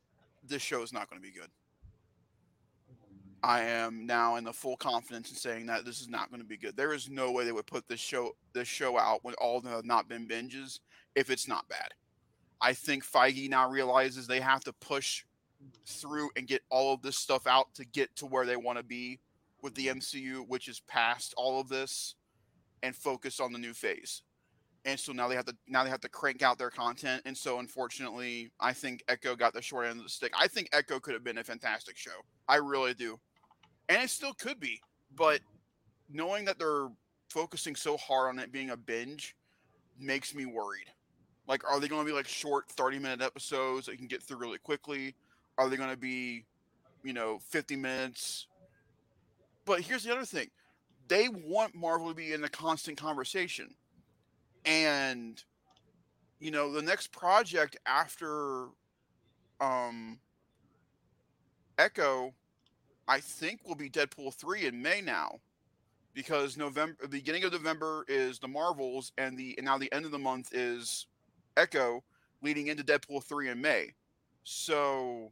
This 0.47 0.61
show 0.61 0.83
is 0.83 0.93
not 0.93 1.09
going 1.09 1.21
to 1.21 1.27
be 1.27 1.33
good. 1.33 1.49
I 3.41 3.61
am 3.61 4.05
now 4.05 4.35
in 4.35 4.43
the 4.43 4.53
full 4.53 4.75
confidence 4.75 5.29
in 5.29 5.37
saying 5.37 5.65
that 5.67 5.85
this 5.85 6.01
is 6.01 6.09
not 6.09 6.29
going 6.29 6.41
to 6.41 6.47
be 6.47 6.57
good. 6.57 6.75
There 6.75 6.93
is 6.93 7.09
no 7.09 7.31
way 7.31 7.45
they 7.45 7.51
would 7.51 7.67
put 7.67 7.87
this 7.87 7.99
show 7.99 8.35
this 8.53 8.67
show 8.67 8.97
out 8.97 9.23
when 9.23 9.33
all 9.35 9.57
of 9.57 9.63
them 9.63 9.71
have 9.71 9.85
not 9.85 10.09
been 10.09 10.27
binges 10.27 10.79
if 11.15 11.29
it's 11.29 11.47
not 11.47 11.67
bad. 11.69 11.93
I 12.61 12.73
think 12.73 13.05
Feige 13.05 13.49
now 13.49 13.69
realizes 13.69 14.27
they 14.27 14.41
have 14.41 14.63
to 14.65 14.73
push 14.73 15.23
through 15.85 16.29
and 16.35 16.47
get 16.47 16.61
all 16.69 16.93
of 16.93 17.01
this 17.01 17.17
stuff 17.17 17.47
out 17.47 17.73
to 17.75 17.85
get 17.85 18.15
to 18.17 18.25
where 18.25 18.45
they 18.45 18.55
want 18.55 18.77
to 18.77 18.83
be 18.83 19.19
with 19.61 19.75
the 19.75 19.87
MCU, 19.87 20.47
which 20.47 20.67
is 20.67 20.79
past 20.81 21.33
all 21.37 21.59
of 21.59 21.67
this, 21.67 22.15
and 22.83 22.95
focus 22.95 23.39
on 23.39 23.51
the 23.51 23.59
new 23.59 23.73
phase. 23.73 24.23
And 24.85 24.99
so 24.99 25.11
now 25.11 25.27
they 25.27 25.35
have 25.35 25.45
to 25.45 25.55
now 25.67 25.83
they 25.83 25.89
have 25.89 25.99
to 26.01 26.09
crank 26.09 26.41
out 26.41 26.57
their 26.57 26.69
content. 26.69 27.21
And 27.25 27.37
so 27.37 27.59
unfortunately 27.59 28.51
i 28.61 28.71
think 28.71 29.03
echo 29.09 29.35
got 29.35 29.53
the 29.53 29.61
short 29.61 29.87
end 29.87 29.97
of 29.97 30.05
the 30.05 30.09
stick. 30.09 30.31
I 30.39 30.47
think 30.47 30.69
echo 30.71 30.99
could 30.99 31.13
have 31.13 31.23
been 31.23 31.37
a 31.37 31.43
fantastic 31.43 31.97
show. 31.97 32.23
I 32.47 32.55
really 32.55 32.93
do. 32.93 33.19
And 33.89 34.01
it 34.01 34.09
still 34.09 34.33
could 34.33 34.59
be. 34.59 34.79
But 35.15 35.41
knowing 36.09 36.45
that 36.45 36.57
they're 36.57 36.87
focusing 37.29 37.75
so 37.75 37.97
hard 37.97 38.29
on 38.29 38.39
it 38.39 38.51
being 38.51 38.69
a 38.69 38.77
binge 38.77 39.35
makes 39.99 40.33
me 40.33 40.45
worried. 40.45 40.87
Like 41.45 41.69
are 41.69 41.79
they 41.81 41.89
going 41.89 42.05
to 42.05 42.09
be 42.09 42.15
like 42.15 42.27
short 42.27 42.69
30 42.69 42.99
minute 42.99 43.21
episodes 43.21 43.85
that 43.85 43.91
you 43.91 43.97
can 43.97 44.07
get 44.07 44.23
through 44.23 44.37
really 44.37 44.59
quickly 44.59 45.13
are 45.59 45.67
they 45.69 45.75
going 45.75 45.91
to 45.91 45.97
be 45.97 46.45
you 47.03 47.13
know 47.13 47.39
50 47.49 47.75
minutes? 47.75 48.47
But 49.65 49.81
here's 49.81 50.03
the 50.03 50.11
other 50.11 50.25
thing. 50.25 50.47
They 51.07 51.27
want 51.27 51.75
marvel 51.75 52.07
to 52.07 52.15
be 52.15 52.33
in 52.33 52.43
a 52.43 52.49
constant 52.49 52.97
conversation. 52.97 53.75
And 54.65 55.43
you 56.39 56.51
know 56.51 56.71
the 56.71 56.81
next 56.81 57.11
project 57.11 57.77
after 57.85 58.67
um 59.59 60.19
echo 61.77 62.33
i 63.07 63.19
think 63.19 63.59
will 63.65 63.75
be 63.75 63.89
deadpool 63.89 64.33
3 64.33 64.65
in 64.65 64.81
may 64.81 65.01
now. 65.01 65.39
Because 66.13 66.57
november 66.57 66.95
the 67.01 67.09
beginning 67.09 67.43
of 67.43 67.51
november 67.51 68.05
is 68.07 68.39
the 68.39 68.47
marvels 68.47 69.11
and 69.17 69.37
the 69.37 69.55
and 69.57 69.65
now 69.65 69.77
the 69.77 69.91
end 69.91 70.05
of 70.05 70.11
the 70.11 70.19
month 70.19 70.53
is 70.53 71.07
echo 71.57 72.03
leading 72.41 72.67
into 72.67 72.83
deadpool 72.83 73.21
3 73.23 73.49
in 73.49 73.61
may. 73.61 73.93
So 74.43 75.31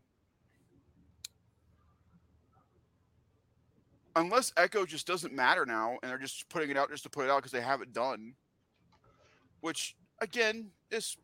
unless 4.18 4.52
echo 4.58 4.86
just 4.86 5.08
doesn't 5.08 5.34
matter 5.34 5.66
now 5.66 5.98
and 6.02 6.12
they're 6.12 6.18
just 6.18 6.50
putting 6.50 6.70
it 6.70 6.78
out 6.78 6.90
just 6.90 7.04
to 7.04 7.10
put 7.10 7.26
it 7.26 7.32
out 7.32 7.38
because 7.38 7.52
they 7.52 7.62
have 7.62 7.82
it 7.82 7.94
done 7.94 8.34
which 9.62 9.96
again 10.22 10.72
is 10.92 11.18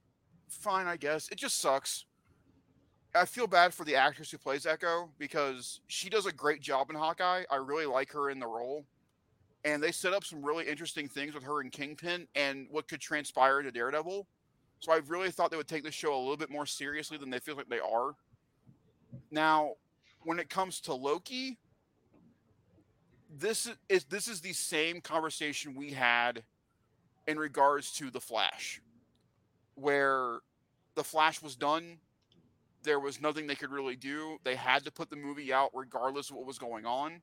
fine, 0.49 0.87
I 0.87 0.97
guess. 0.97 1.29
It 1.29 1.37
just 1.37 1.59
sucks. 1.59 2.05
I 3.15 3.25
feel 3.25 3.47
bad 3.47 3.73
for 3.73 3.85
the 3.85 3.95
actress 3.95 4.31
who 4.31 4.37
plays 4.37 4.65
Echo 4.65 5.09
because 5.19 5.81
she 5.87 6.09
does 6.09 6.25
a 6.25 6.31
great 6.31 6.61
job 6.61 6.89
in 6.89 6.95
Hawkeye. 6.95 7.43
I 7.49 7.55
really 7.57 7.85
like 7.85 8.11
her 8.11 8.29
in 8.29 8.39
the 8.39 8.47
role. 8.47 8.85
And 9.65 9.81
they 9.81 9.91
set 9.91 10.13
up 10.13 10.23
some 10.23 10.43
really 10.43 10.67
interesting 10.67 11.07
things 11.07 11.33
with 11.33 11.43
her 11.43 11.61
and 11.61 11.71
Kingpin 11.71 12.27
and 12.35 12.67
what 12.69 12.87
could 12.87 12.99
transpire 12.99 13.61
to 13.61 13.71
Daredevil. 13.71 14.27
So 14.79 14.91
I 14.91 14.99
really 15.07 15.31
thought 15.31 15.51
they 15.51 15.57
would 15.57 15.67
take 15.67 15.83
this 15.83 15.93
show 15.93 16.13
a 16.13 16.19
little 16.19 16.37
bit 16.37 16.49
more 16.49 16.65
seriously 16.65 17.17
than 17.17 17.29
they 17.29 17.39
feel 17.39 17.55
like 17.55 17.69
they 17.69 17.79
are. 17.79 18.15
Now, 19.31 19.73
when 20.23 20.39
it 20.39 20.49
comes 20.49 20.81
to 20.81 20.93
Loki, 20.93 21.57
this 23.39 23.69
is 23.89 24.03
this 24.05 24.27
is 24.27 24.41
the 24.41 24.53
same 24.53 25.01
conversation 25.01 25.75
we 25.75 25.91
had 25.91 26.43
in 27.27 27.37
regards 27.39 27.91
to 27.93 28.09
the 28.09 28.19
Flash, 28.19 28.81
where 29.75 30.39
the 30.95 31.03
Flash 31.03 31.41
was 31.41 31.55
done. 31.55 31.97
There 32.83 32.99
was 32.99 33.21
nothing 33.21 33.47
they 33.47 33.55
could 33.55 33.71
really 33.71 33.95
do. 33.95 34.37
They 34.43 34.55
had 34.55 34.83
to 34.83 34.91
put 34.91 35.09
the 35.09 35.15
movie 35.15 35.53
out 35.53 35.71
regardless 35.73 36.29
of 36.29 36.35
what 36.35 36.45
was 36.45 36.59
going 36.59 36.85
on. 36.85 37.21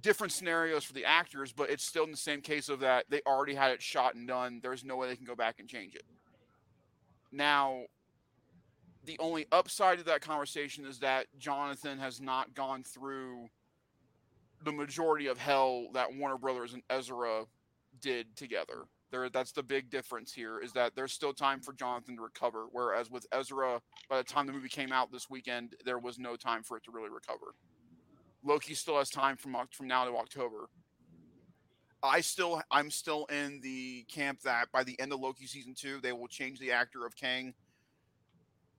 Different 0.00 0.32
scenarios 0.32 0.84
for 0.84 0.92
the 0.92 1.04
actors, 1.04 1.52
but 1.52 1.70
it's 1.70 1.84
still 1.84 2.04
in 2.04 2.10
the 2.10 2.16
same 2.16 2.42
case 2.42 2.68
of 2.68 2.80
that 2.80 3.06
they 3.08 3.22
already 3.26 3.54
had 3.54 3.70
it 3.70 3.82
shot 3.82 4.14
and 4.14 4.28
done. 4.28 4.60
There's 4.62 4.84
no 4.84 4.96
way 4.96 5.08
they 5.08 5.16
can 5.16 5.24
go 5.24 5.34
back 5.34 5.56
and 5.58 5.68
change 5.68 5.94
it. 5.94 6.04
Now, 7.30 7.84
the 9.04 9.18
only 9.18 9.46
upside 9.50 9.98
to 9.98 10.04
that 10.04 10.20
conversation 10.20 10.84
is 10.84 10.98
that 10.98 11.26
Jonathan 11.38 11.98
has 11.98 12.20
not 12.20 12.54
gone 12.54 12.82
through 12.82 13.48
the 14.64 14.72
majority 14.72 15.26
of 15.26 15.38
hell 15.38 15.88
that 15.94 16.14
Warner 16.14 16.38
Brothers 16.38 16.74
and 16.74 16.82
Ezra 16.90 17.44
did 18.00 18.36
together. 18.36 18.84
There, 19.10 19.28
that's 19.28 19.52
the 19.52 19.62
big 19.62 19.90
difference 19.90 20.32
here 20.32 20.58
is 20.58 20.72
that 20.72 20.96
there's 20.96 21.12
still 21.12 21.34
time 21.34 21.60
for 21.60 21.74
Jonathan 21.74 22.16
to 22.16 22.22
recover. 22.22 22.66
Whereas 22.72 23.10
with 23.10 23.26
Ezra, 23.30 23.80
by 24.08 24.16
the 24.16 24.24
time 24.24 24.46
the 24.46 24.52
movie 24.52 24.70
came 24.70 24.90
out 24.90 25.12
this 25.12 25.28
weekend, 25.28 25.76
there 25.84 25.98
was 25.98 26.18
no 26.18 26.34
time 26.34 26.62
for 26.62 26.78
it 26.78 26.84
to 26.84 26.90
really 26.90 27.10
recover. 27.10 27.54
Loki 28.42 28.74
still 28.74 28.96
has 28.96 29.10
time 29.10 29.36
from 29.36 29.54
from 29.70 29.86
now 29.86 30.04
to 30.04 30.16
October. 30.16 30.68
I 32.02 32.20
still 32.20 32.62
I'm 32.70 32.90
still 32.90 33.26
in 33.26 33.60
the 33.62 34.04
camp 34.04 34.40
that 34.42 34.72
by 34.72 34.82
the 34.82 34.98
end 34.98 35.12
of 35.12 35.20
Loki 35.20 35.46
season 35.46 35.74
two, 35.74 36.00
they 36.00 36.12
will 36.12 36.26
change 36.26 36.58
the 36.58 36.72
actor 36.72 37.06
of 37.06 37.14
Kang, 37.14 37.54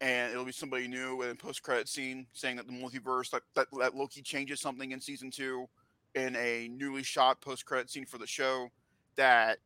and 0.03 0.33
it'll 0.33 0.43
be 0.45 0.51
somebody 0.51 0.87
new. 0.87 1.21
And 1.21 1.39
post 1.39 1.63
credit 1.63 1.87
scene 1.87 2.27
saying 2.33 2.57
that 2.57 2.67
the 2.67 2.73
multiverse 2.73 3.29
that, 3.31 3.41
that 3.55 3.67
that 3.79 3.95
Loki 3.95 4.21
changes 4.21 4.59
something 4.59 4.91
in 4.91 4.99
season 4.99 5.31
two, 5.31 5.67
in 6.13 6.35
a 6.35 6.67
newly 6.67 7.03
shot 7.03 7.41
post 7.41 7.65
credit 7.65 7.89
scene 7.89 8.05
for 8.05 8.17
the 8.17 8.27
show 8.27 8.67
that 9.15 9.59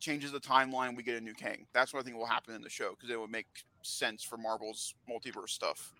changes 0.00 0.32
the 0.32 0.40
timeline. 0.40 0.96
We 0.96 1.02
get 1.02 1.16
a 1.16 1.20
new 1.20 1.34
Kang. 1.34 1.66
That's 1.74 1.92
what 1.92 2.00
I 2.00 2.02
think 2.02 2.16
will 2.16 2.26
happen 2.26 2.54
in 2.54 2.62
the 2.62 2.70
show 2.70 2.90
because 2.90 3.10
it 3.10 3.20
would 3.20 3.30
make 3.30 3.46
sense 3.82 4.24
for 4.24 4.38
Marvel's 4.38 4.94
multiverse 5.08 5.50
stuff. 5.50 5.92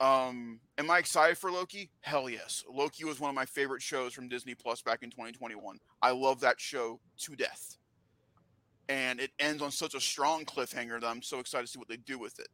Um, 0.00 0.60
am 0.78 0.90
I 0.90 0.98
excited 0.98 1.38
for 1.38 1.50
Loki? 1.50 1.90
Hell 2.00 2.28
yes. 2.28 2.64
Loki 2.72 3.04
was 3.04 3.20
one 3.20 3.28
of 3.28 3.36
my 3.36 3.44
favorite 3.44 3.82
shows 3.82 4.12
from 4.12 4.28
Disney 4.28 4.54
Plus 4.54 4.82
back 4.82 5.02
in 5.02 5.10
2021. 5.10 5.78
I 6.00 6.10
love 6.10 6.40
that 6.40 6.60
show 6.60 6.98
to 7.18 7.36
death. 7.36 7.76
And 8.92 9.20
it 9.20 9.30
ends 9.38 9.62
on 9.62 9.70
such 9.70 9.94
a 9.94 10.00
strong 10.00 10.44
cliffhanger 10.44 11.00
that 11.00 11.06
I'm 11.06 11.22
so 11.22 11.38
excited 11.38 11.66
to 11.66 11.72
see 11.72 11.78
what 11.78 11.88
they 11.88 11.96
do 11.96 12.18
with 12.18 12.38
it. 12.38 12.48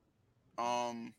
Um, 0.56 1.12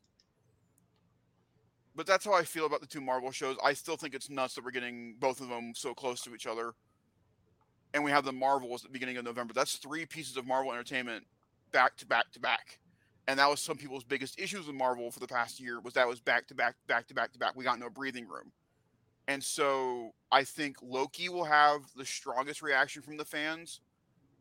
but 1.94 2.08
that's 2.08 2.24
how 2.24 2.34
I 2.34 2.44
feel 2.44 2.66
about 2.66 2.80
the 2.80 2.88
two 2.88 3.02
Marvel 3.02 3.32
shows. 3.32 3.58
I 3.64 3.74
still 3.74 3.98
think 3.98 4.14
it's 4.14 4.30
nuts 4.30 4.56
that 4.56 4.64
we're 4.64 4.72
getting 4.72 5.16
both 5.20 5.42
of 5.42 5.50
them 5.50 5.74
so 5.76 5.94
close 5.94 6.22
to 6.22 6.34
each 6.34 6.48
other. 6.48 6.72
And 7.94 8.04
we 8.04 8.12
have 8.12 8.24
the 8.24 8.32
Marvels 8.32 8.86
at 8.86 8.92
the 8.92 8.94
beginning 8.94 9.18
of 9.18 9.26
November. 9.26 9.54
That's 9.54 9.76
three 9.76 10.06
pieces 10.06 10.38
of 10.38 10.48
Marvel 10.48 10.72
entertainment 10.72 11.26
back 11.72 11.98
to 11.98 12.06
back 12.06 12.32
to 12.32 12.40
back 12.40 12.80
and 13.30 13.38
that 13.38 13.48
was 13.48 13.60
some 13.60 13.78
people's 13.78 14.04
biggest 14.04 14.40
issues 14.40 14.66
with 14.66 14.76
Marvel 14.76 15.12
for 15.12 15.20
the 15.20 15.28
past 15.28 15.60
year 15.60 15.80
was 15.80 15.94
that 15.94 16.08
was 16.08 16.20
back 16.20 16.48
to 16.48 16.56
back, 16.56 16.76
back 16.88 17.08
to 17.08 17.14
back 17.14 17.32
to 17.32 17.38
back. 17.38 17.56
We 17.56 17.64
got 17.64 17.78
no 17.78 17.88
breathing 17.88 18.28
room, 18.28 18.52
and 19.28 19.44
so 19.44 20.14
I 20.32 20.44
think 20.44 20.78
Loki 20.82 21.30
will 21.30 21.44
have 21.44 21.82
the 21.96 22.06
strongest 22.06 22.64
reaction 22.64 23.04
from 23.04 23.18
the 23.18 23.26
fans. 23.26 23.82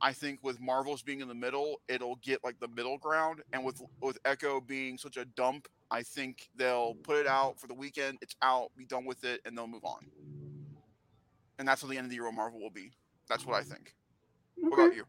I 0.00 0.12
think 0.12 0.40
with 0.42 0.60
Marvels 0.60 1.02
being 1.02 1.20
in 1.20 1.28
the 1.28 1.34
middle, 1.34 1.80
it'll 1.88 2.16
get 2.16 2.42
like 2.44 2.58
the 2.60 2.68
middle 2.68 2.98
ground, 2.98 3.42
and 3.52 3.64
with 3.64 3.82
with 4.00 4.18
Echo 4.24 4.60
being 4.60 4.96
such 4.96 5.16
a 5.16 5.24
dump, 5.24 5.68
I 5.90 6.02
think 6.02 6.48
they'll 6.56 6.94
put 6.94 7.16
it 7.16 7.26
out 7.26 7.58
for 7.58 7.66
the 7.66 7.74
weekend. 7.74 8.18
It's 8.22 8.36
out, 8.42 8.70
be 8.76 8.84
done 8.84 9.04
with 9.04 9.24
it, 9.24 9.40
and 9.44 9.56
they'll 9.56 9.66
move 9.66 9.84
on. 9.84 10.06
And 11.58 11.66
that's 11.66 11.82
what 11.82 11.90
the 11.90 11.96
end 11.96 12.04
of 12.04 12.10
the 12.10 12.16
year 12.16 12.30
Marvel 12.30 12.60
will 12.60 12.70
be. 12.70 12.92
That's 13.28 13.44
what 13.44 13.56
I 13.56 13.62
think. 13.62 13.94
Okay. 14.58 14.68
What 14.68 14.74
about 14.74 14.96
you? 14.96 15.04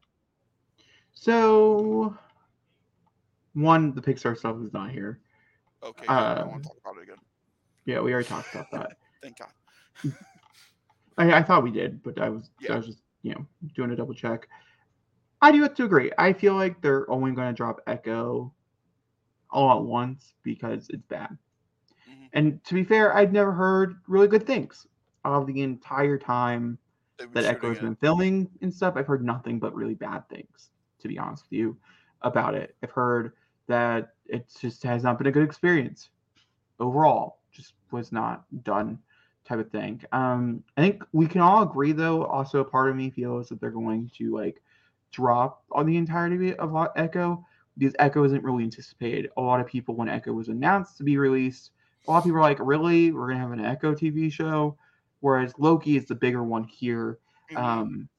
So 1.13 2.17
one, 3.53 3.93
the 3.93 4.01
Pixar 4.01 4.37
stuff 4.37 4.57
is 4.63 4.73
not 4.73 4.91
here. 4.91 5.19
Okay, 5.83 6.07
uh, 6.07 6.13
I 6.13 6.35
don't 6.39 6.51
want 6.51 6.63
to 6.63 6.69
talk 6.69 6.77
about 6.83 6.97
it 6.97 7.03
again. 7.03 7.17
Yeah, 7.85 8.01
we 8.01 8.13
already 8.13 8.27
talked 8.27 8.53
about 8.53 8.71
that. 8.71 8.97
Thank 9.21 9.37
God. 9.37 10.13
I, 11.17 11.39
I, 11.39 11.43
thought 11.43 11.63
we 11.63 11.71
did, 11.71 12.01
but 12.03 12.19
I 12.19 12.29
was 12.29 12.49
yeah. 12.61 12.73
I 12.73 12.77
was 12.77 12.87
just 12.87 12.99
you 13.21 13.33
know 13.33 13.45
doing 13.75 13.91
a 13.91 13.95
double 13.95 14.13
check. 14.13 14.47
I 15.41 15.51
do 15.51 15.61
have 15.63 15.75
to 15.75 15.85
agree. 15.85 16.11
I 16.17 16.33
feel 16.33 16.55
like 16.55 16.81
they're 16.81 17.09
only 17.09 17.31
going 17.31 17.47
to 17.47 17.53
drop 17.53 17.81
Echo 17.87 18.53
all 19.49 19.79
at 19.79 19.83
once 19.83 20.33
because 20.43 20.87
it's 20.89 21.05
bad. 21.07 21.37
Mm-hmm. 22.09 22.25
And 22.33 22.63
to 22.65 22.73
be 22.73 22.83
fair, 22.83 23.15
I've 23.15 23.31
never 23.31 23.51
heard 23.51 23.95
really 24.07 24.27
good 24.27 24.45
things 24.45 24.85
of 25.23 25.47
the 25.47 25.61
entire 25.61 26.17
time 26.17 26.77
that 27.33 27.45
Echo 27.45 27.69
has 27.69 27.79
been 27.79 27.95
filming 27.95 28.49
and 28.61 28.73
stuff. 28.73 28.95
I've 28.95 29.07
heard 29.07 29.23
nothing 29.23 29.59
but 29.59 29.75
really 29.75 29.93
bad 29.93 30.27
things, 30.29 30.69
to 30.99 31.07
be 31.07 31.17
honest 31.17 31.43
with 31.45 31.57
you, 31.57 31.77
about 32.21 32.55
it. 32.55 32.75
I've 32.83 32.91
heard 32.91 33.33
that 33.67 34.13
it 34.25 34.51
just 34.59 34.83
has 34.83 35.03
not 35.03 35.17
been 35.17 35.27
a 35.27 35.31
good 35.31 35.43
experience 35.43 36.09
overall. 36.79 37.39
Just 37.51 37.73
was 37.91 38.11
not 38.11 38.45
done 38.63 38.99
type 39.45 39.59
of 39.59 39.71
thing. 39.71 40.01
Um, 40.11 40.63
I 40.77 40.81
think 40.81 41.03
we 41.11 41.27
can 41.27 41.41
all 41.41 41.63
agree 41.63 41.91
though. 41.91 42.23
Also, 42.25 42.63
part 42.63 42.89
of 42.89 42.95
me 42.95 43.09
feels 43.09 43.49
that 43.49 43.59
they're 43.59 43.71
going 43.71 44.11
to 44.17 44.35
like 44.35 44.61
drop 45.11 45.63
on 45.71 45.85
the 45.85 45.97
entirety 45.97 46.55
of 46.55 46.75
Echo 46.95 47.45
because 47.77 47.95
Echo 47.99 48.23
isn't 48.23 48.43
really 48.43 48.63
anticipated. 48.63 49.29
A 49.37 49.41
lot 49.41 49.61
of 49.61 49.67
people 49.67 49.95
when 49.95 50.09
Echo 50.09 50.33
was 50.33 50.49
announced 50.49 50.97
to 50.97 51.03
be 51.03 51.17
released, 51.17 51.71
a 52.07 52.11
lot 52.11 52.19
of 52.19 52.23
people 52.25 52.37
are 52.37 52.41
like, 52.41 52.59
"Really, 52.59 53.11
we're 53.11 53.27
gonna 53.27 53.39
have 53.39 53.51
an 53.51 53.63
Echo 53.63 53.93
TV 53.93 54.31
show?" 54.31 54.77
Whereas 55.21 55.53
Loki 55.57 55.97
is 55.97 56.05
the 56.05 56.15
bigger 56.15 56.43
one 56.43 56.63
here. 56.63 57.19
Mm-hmm. 57.51 57.63
Um, 57.63 58.09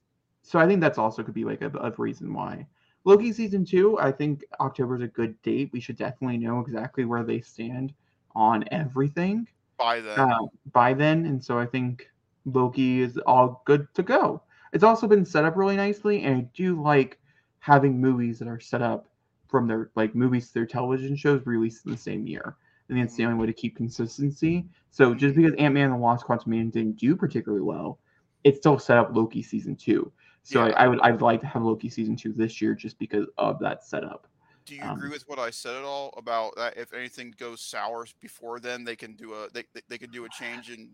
so 0.43 0.59
I 0.59 0.67
think 0.67 0.81
that's 0.81 0.99
also 0.99 1.23
could 1.23 1.35
be 1.35 1.45
like 1.45 1.63
a, 1.63 1.71
a 1.79 1.93
reason 1.97 2.33
why. 2.33 2.67
Loki 3.05 3.33
season 3.33 3.65
two, 3.65 3.99
I 3.99 4.13
think 4.13 4.45
October 4.61 4.97
is 4.97 5.03
a 5.03 5.09
good 5.09 5.41
date. 5.43 5.71
We 5.73 5.81
should 5.81 5.97
definitely 5.97 6.39
know 6.39 6.61
exactly 6.61 7.05
where 7.05 7.23
they 7.23 7.41
stand 7.41 7.95
on 8.35 8.65
everything 8.71 9.49
by 9.79 10.01
then. 10.01 10.19
Uh, 10.19 10.47
by 10.73 10.93
then, 10.93 11.27
and 11.27 11.43
so 11.43 11.59
I 11.59 11.67
think 11.67 12.11
Loki 12.45 13.01
is 13.01 13.17
all 13.27 13.63
good 13.65 13.87
to 13.95 14.03
go. 14.03 14.43
It's 14.73 14.85
also 14.85 15.07
been 15.07 15.25
set 15.25 15.45
up 15.45 15.57
really 15.57 15.77
nicely, 15.77 16.23
and 16.23 16.37
I 16.37 16.41
do 16.55 16.81
like 16.81 17.19
having 17.59 18.01
movies 18.01 18.39
that 18.39 18.49
are 18.49 18.61
set 18.61 18.83
up 18.83 19.09
from 19.49 19.67
their 19.67 19.91
like 19.97 20.15
movies 20.15 20.49
to 20.49 20.55
their 20.55 20.67
television 20.67 21.17
shows 21.17 21.45
released 21.45 21.85
in 21.87 21.93
the 21.93 21.99
same 21.99 22.27
year. 22.27 22.57
I 22.89 22.93
think 22.93 23.05
it's 23.05 23.15
the 23.15 23.23
mm-hmm. 23.23 23.33
only 23.33 23.41
way 23.43 23.47
to 23.47 23.53
keep 23.53 23.77
consistency. 23.77 24.67
So 24.91 25.15
just 25.15 25.37
because 25.37 25.55
Ant 25.59 25.75
Man 25.75 25.85
and 25.85 25.95
the 25.95 25.99
Wasp 25.99 26.27
Quantumania 26.27 26.73
didn't 26.73 26.97
do 26.97 27.15
particularly 27.15 27.63
well, 27.63 27.99
it 28.45 28.57
still 28.57 28.79
set 28.79 28.99
up 28.99 29.15
Loki 29.15 29.43
season 29.43 29.77
two. 29.77 30.11
So 30.43 30.67
yeah. 30.67 30.73
I, 30.75 30.85
I, 30.85 30.89
would 30.89 31.01
I'd 31.01 31.23
like 31.23 31.41
to 31.43 31.47
have 31.47 31.63
Loki 31.63 31.89
season 31.89 32.17
two 32.17 32.33
this 32.33 32.61
year 32.61 32.75
just 32.75 32.99
because 32.99 33.27
of 33.39 33.59
that 33.61 33.85
setup. 33.85 34.27
Do 34.65 34.75
you 34.75 34.83
um, 34.83 34.97
agree 34.97 35.11
with 35.11 35.29
what 35.29 35.39
I 35.39 35.51
said 35.51 35.77
at 35.77 35.85
all 35.85 36.15
about 36.17 36.57
that? 36.57 36.77
If 36.77 36.93
anything 36.93 37.35
goes 37.39 37.61
sour 37.61 38.07
before 38.21 38.61
then, 38.61 38.85
they 38.85 38.97
can 38.97 39.15
do 39.15 39.35
a 39.35 39.49
they 39.53 39.65
they 39.89 39.99
could 39.99 40.13
do 40.13 40.25
a 40.25 40.29
change 40.29 40.71
in. 40.71 40.91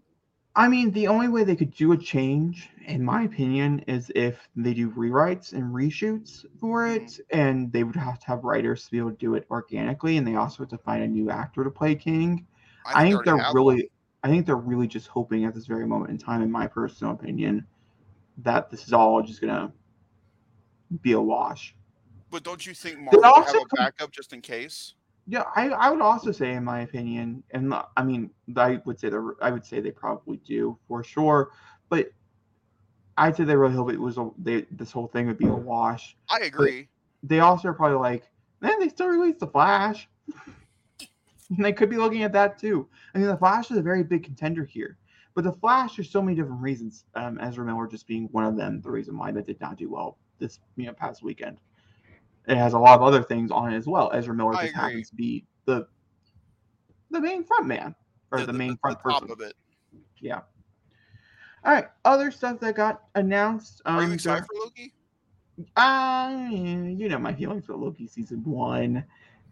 I 0.59 0.69
mean, 0.69 0.91
the 0.93 1.07
only 1.07 1.29
way 1.29 1.45
they 1.45 1.55
could 1.55 1.75
do 1.75 1.93
a 1.93 1.99
change, 1.99 2.71
in 2.87 3.05
my 3.05 3.25
opinion, 3.25 3.81
is 3.87 4.11
if 4.15 4.49
they 4.57 4.73
do 4.73 4.91
rewrites 4.91 5.53
and 5.53 5.65
reshoots 5.65 6.47
for 6.59 6.87
it, 6.87 7.03
mm-hmm. 7.03 7.39
and 7.39 7.73
they 7.73 7.85
would 7.85 7.95
have 7.95 8.19
to 8.21 8.27
have 8.27 8.43
writers 8.43 8.87
to 8.87 8.91
be 8.91 8.97
able 8.97 9.11
to 9.11 9.17
do 9.17 9.35
it 9.35 9.47
organically, 9.51 10.17
and 10.17 10.27
they 10.27 10.37
also 10.37 10.63
have 10.63 10.71
to 10.71 10.79
find 10.79 11.03
a 11.03 11.07
new 11.07 11.31
actor 11.31 11.63
to 11.63 11.71
play 11.71 11.95
King. 11.95 12.47
I 12.87 12.89
think, 12.89 12.97
I 12.97 13.11
think 13.11 13.25
they're 13.27 13.53
really, 13.53 13.75
one. 13.75 13.85
I 14.25 14.29
think 14.29 14.47
they're 14.47 14.57
really 14.57 14.87
just 14.87 15.09
hoping 15.09 15.45
at 15.45 15.55
this 15.55 15.67
very 15.67 15.87
moment 15.87 16.11
in 16.11 16.17
time, 16.17 16.41
in 16.41 16.51
my 16.51 16.67
personal 16.67 17.13
opinion, 17.13 17.67
that 18.39 18.71
this 18.71 18.87
is 18.87 18.95
all 18.95 19.23
just 19.23 19.43
gonna 19.43 19.71
be 21.03 21.13
a 21.13 21.21
wash. 21.21 21.75
But 22.31 22.45
don't 22.45 22.65
you 22.67 22.73
think 22.73 22.99
Marvel 22.99 23.25
also, 23.25 23.53
have 23.53 23.63
a 23.73 23.77
backup 23.77 24.11
just 24.11 24.33
in 24.33 24.41
case? 24.41 24.95
Yeah, 25.29 25.45
I, 25.57 25.71
I 25.71 25.91
would 25.91 26.01
also 26.01 26.31
say, 26.31 26.53
in 26.53 26.65
my 26.65 26.81
opinion, 26.81 27.43
and 27.51 27.75
I 27.97 28.03
mean, 28.05 28.31
I 28.57 28.81
would 28.85 29.01
say 29.01 29.11
I 29.43 29.51
would 29.51 29.67
say 29.67 29.81
they 29.81 29.91
probably 29.91 30.37
do 30.39 30.79
for 30.87 31.03
sure, 31.03 31.51
but 31.89 32.11
I'd 33.19 33.37
say 33.37 33.45
they 33.45 33.57
really 33.57 33.75
hope 33.75 33.91
it 33.91 34.01
was 34.01 34.19
a 34.19 34.31
they, 34.39 34.67
this 34.71 34.93
whole 34.93 35.09
thing 35.09 35.27
would 35.27 35.39
be 35.39 35.47
a 35.47 35.55
wash. 35.55 36.17
I 36.29 36.39
agree. 36.45 36.89
But 37.23 37.29
they 37.29 37.41
also 37.41 37.69
are 37.69 37.75
probably 37.75 37.99
like, 37.99 38.25
man, 38.61 38.79
they 38.79 38.89
still 38.89 39.09
released 39.09 39.41
the 39.41 39.49
Flash. 39.49 40.09
and 41.51 41.59
they 41.65 41.73
could 41.73 41.91
be 41.91 41.97
looking 41.97 42.23
at 42.23 42.33
that 42.33 42.59
too. 42.59 42.89
I 43.15 43.19
mean, 43.19 43.27
the 43.27 43.37
Flash 43.37 43.71
is 43.71 43.79
a 43.79 43.83
very 43.83 44.05
big 44.05 44.23
contender 44.23 44.65
here. 44.65 44.97
But 45.35 45.45
the 45.45 45.53
Flash, 45.53 45.97
there's 45.97 46.11
so 46.11 46.23
many 46.23 46.37
different 46.37 46.63
reasons. 46.63 47.05
Um, 47.15 47.39
Ezra 47.41 47.65
Miller 47.65 47.87
just 47.87 48.07
being 48.07 48.29
one 48.33 48.45
of 48.45 48.57
them, 48.57 48.81
the 48.81 48.91
reason 48.91 49.19
why 49.19 49.33
that 49.33 49.47
did 49.47 49.61
not 49.61 49.77
do 49.77 49.91
well 49.91 50.19
this 50.39 50.61
you 50.77 50.87
know 50.87 50.93
past 50.93 51.23
weekend. 51.23 51.59
It 52.47 52.57
has 52.57 52.75
a 52.75 52.79
lot 52.79 52.97
of 52.97 53.03
other 53.03 53.23
things 53.23 53.51
on 53.51 53.73
it 53.73 53.77
as 53.77 53.87
well. 53.87 54.11
Ezra 54.13 54.35
Miller 54.35 54.55
just 54.55 54.75
happens 54.75 55.11
to 55.11 55.17
be 55.17 55.45
the 55.65 55.87
the 57.11 57.21
main 57.21 57.45
front 57.45 57.67
man 57.67 57.95
or 58.31 58.41
the, 58.41 58.47
the 58.47 58.53
main 58.53 58.73
the, 58.73 58.77
front 58.77 58.99
the 58.99 59.11
person. 59.11 59.31
of 59.31 59.41
it. 59.41 59.55
Yeah. 60.21 60.41
All 61.65 61.73
right. 61.73 61.87
Other 62.05 62.31
stuff 62.31 62.61
that 62.61 62.77
got 62.77 63.03
announced. 63.15 63.83
Um, 63.85 63.97
Are 63.97 64.05
you 64.05 64.13
excited 64.13 64.45
for 64.45 64.65
Loki? 64.65 64.93
Uh, 65.75 66.49
you 66.51 67.09
know 67.09 67.19
my 67.19 67.35
feelings 67.35 67.65
for 67.65 67.75
Loki 67.77 68.07
season 68.07 68.45
one. 68.45 69.05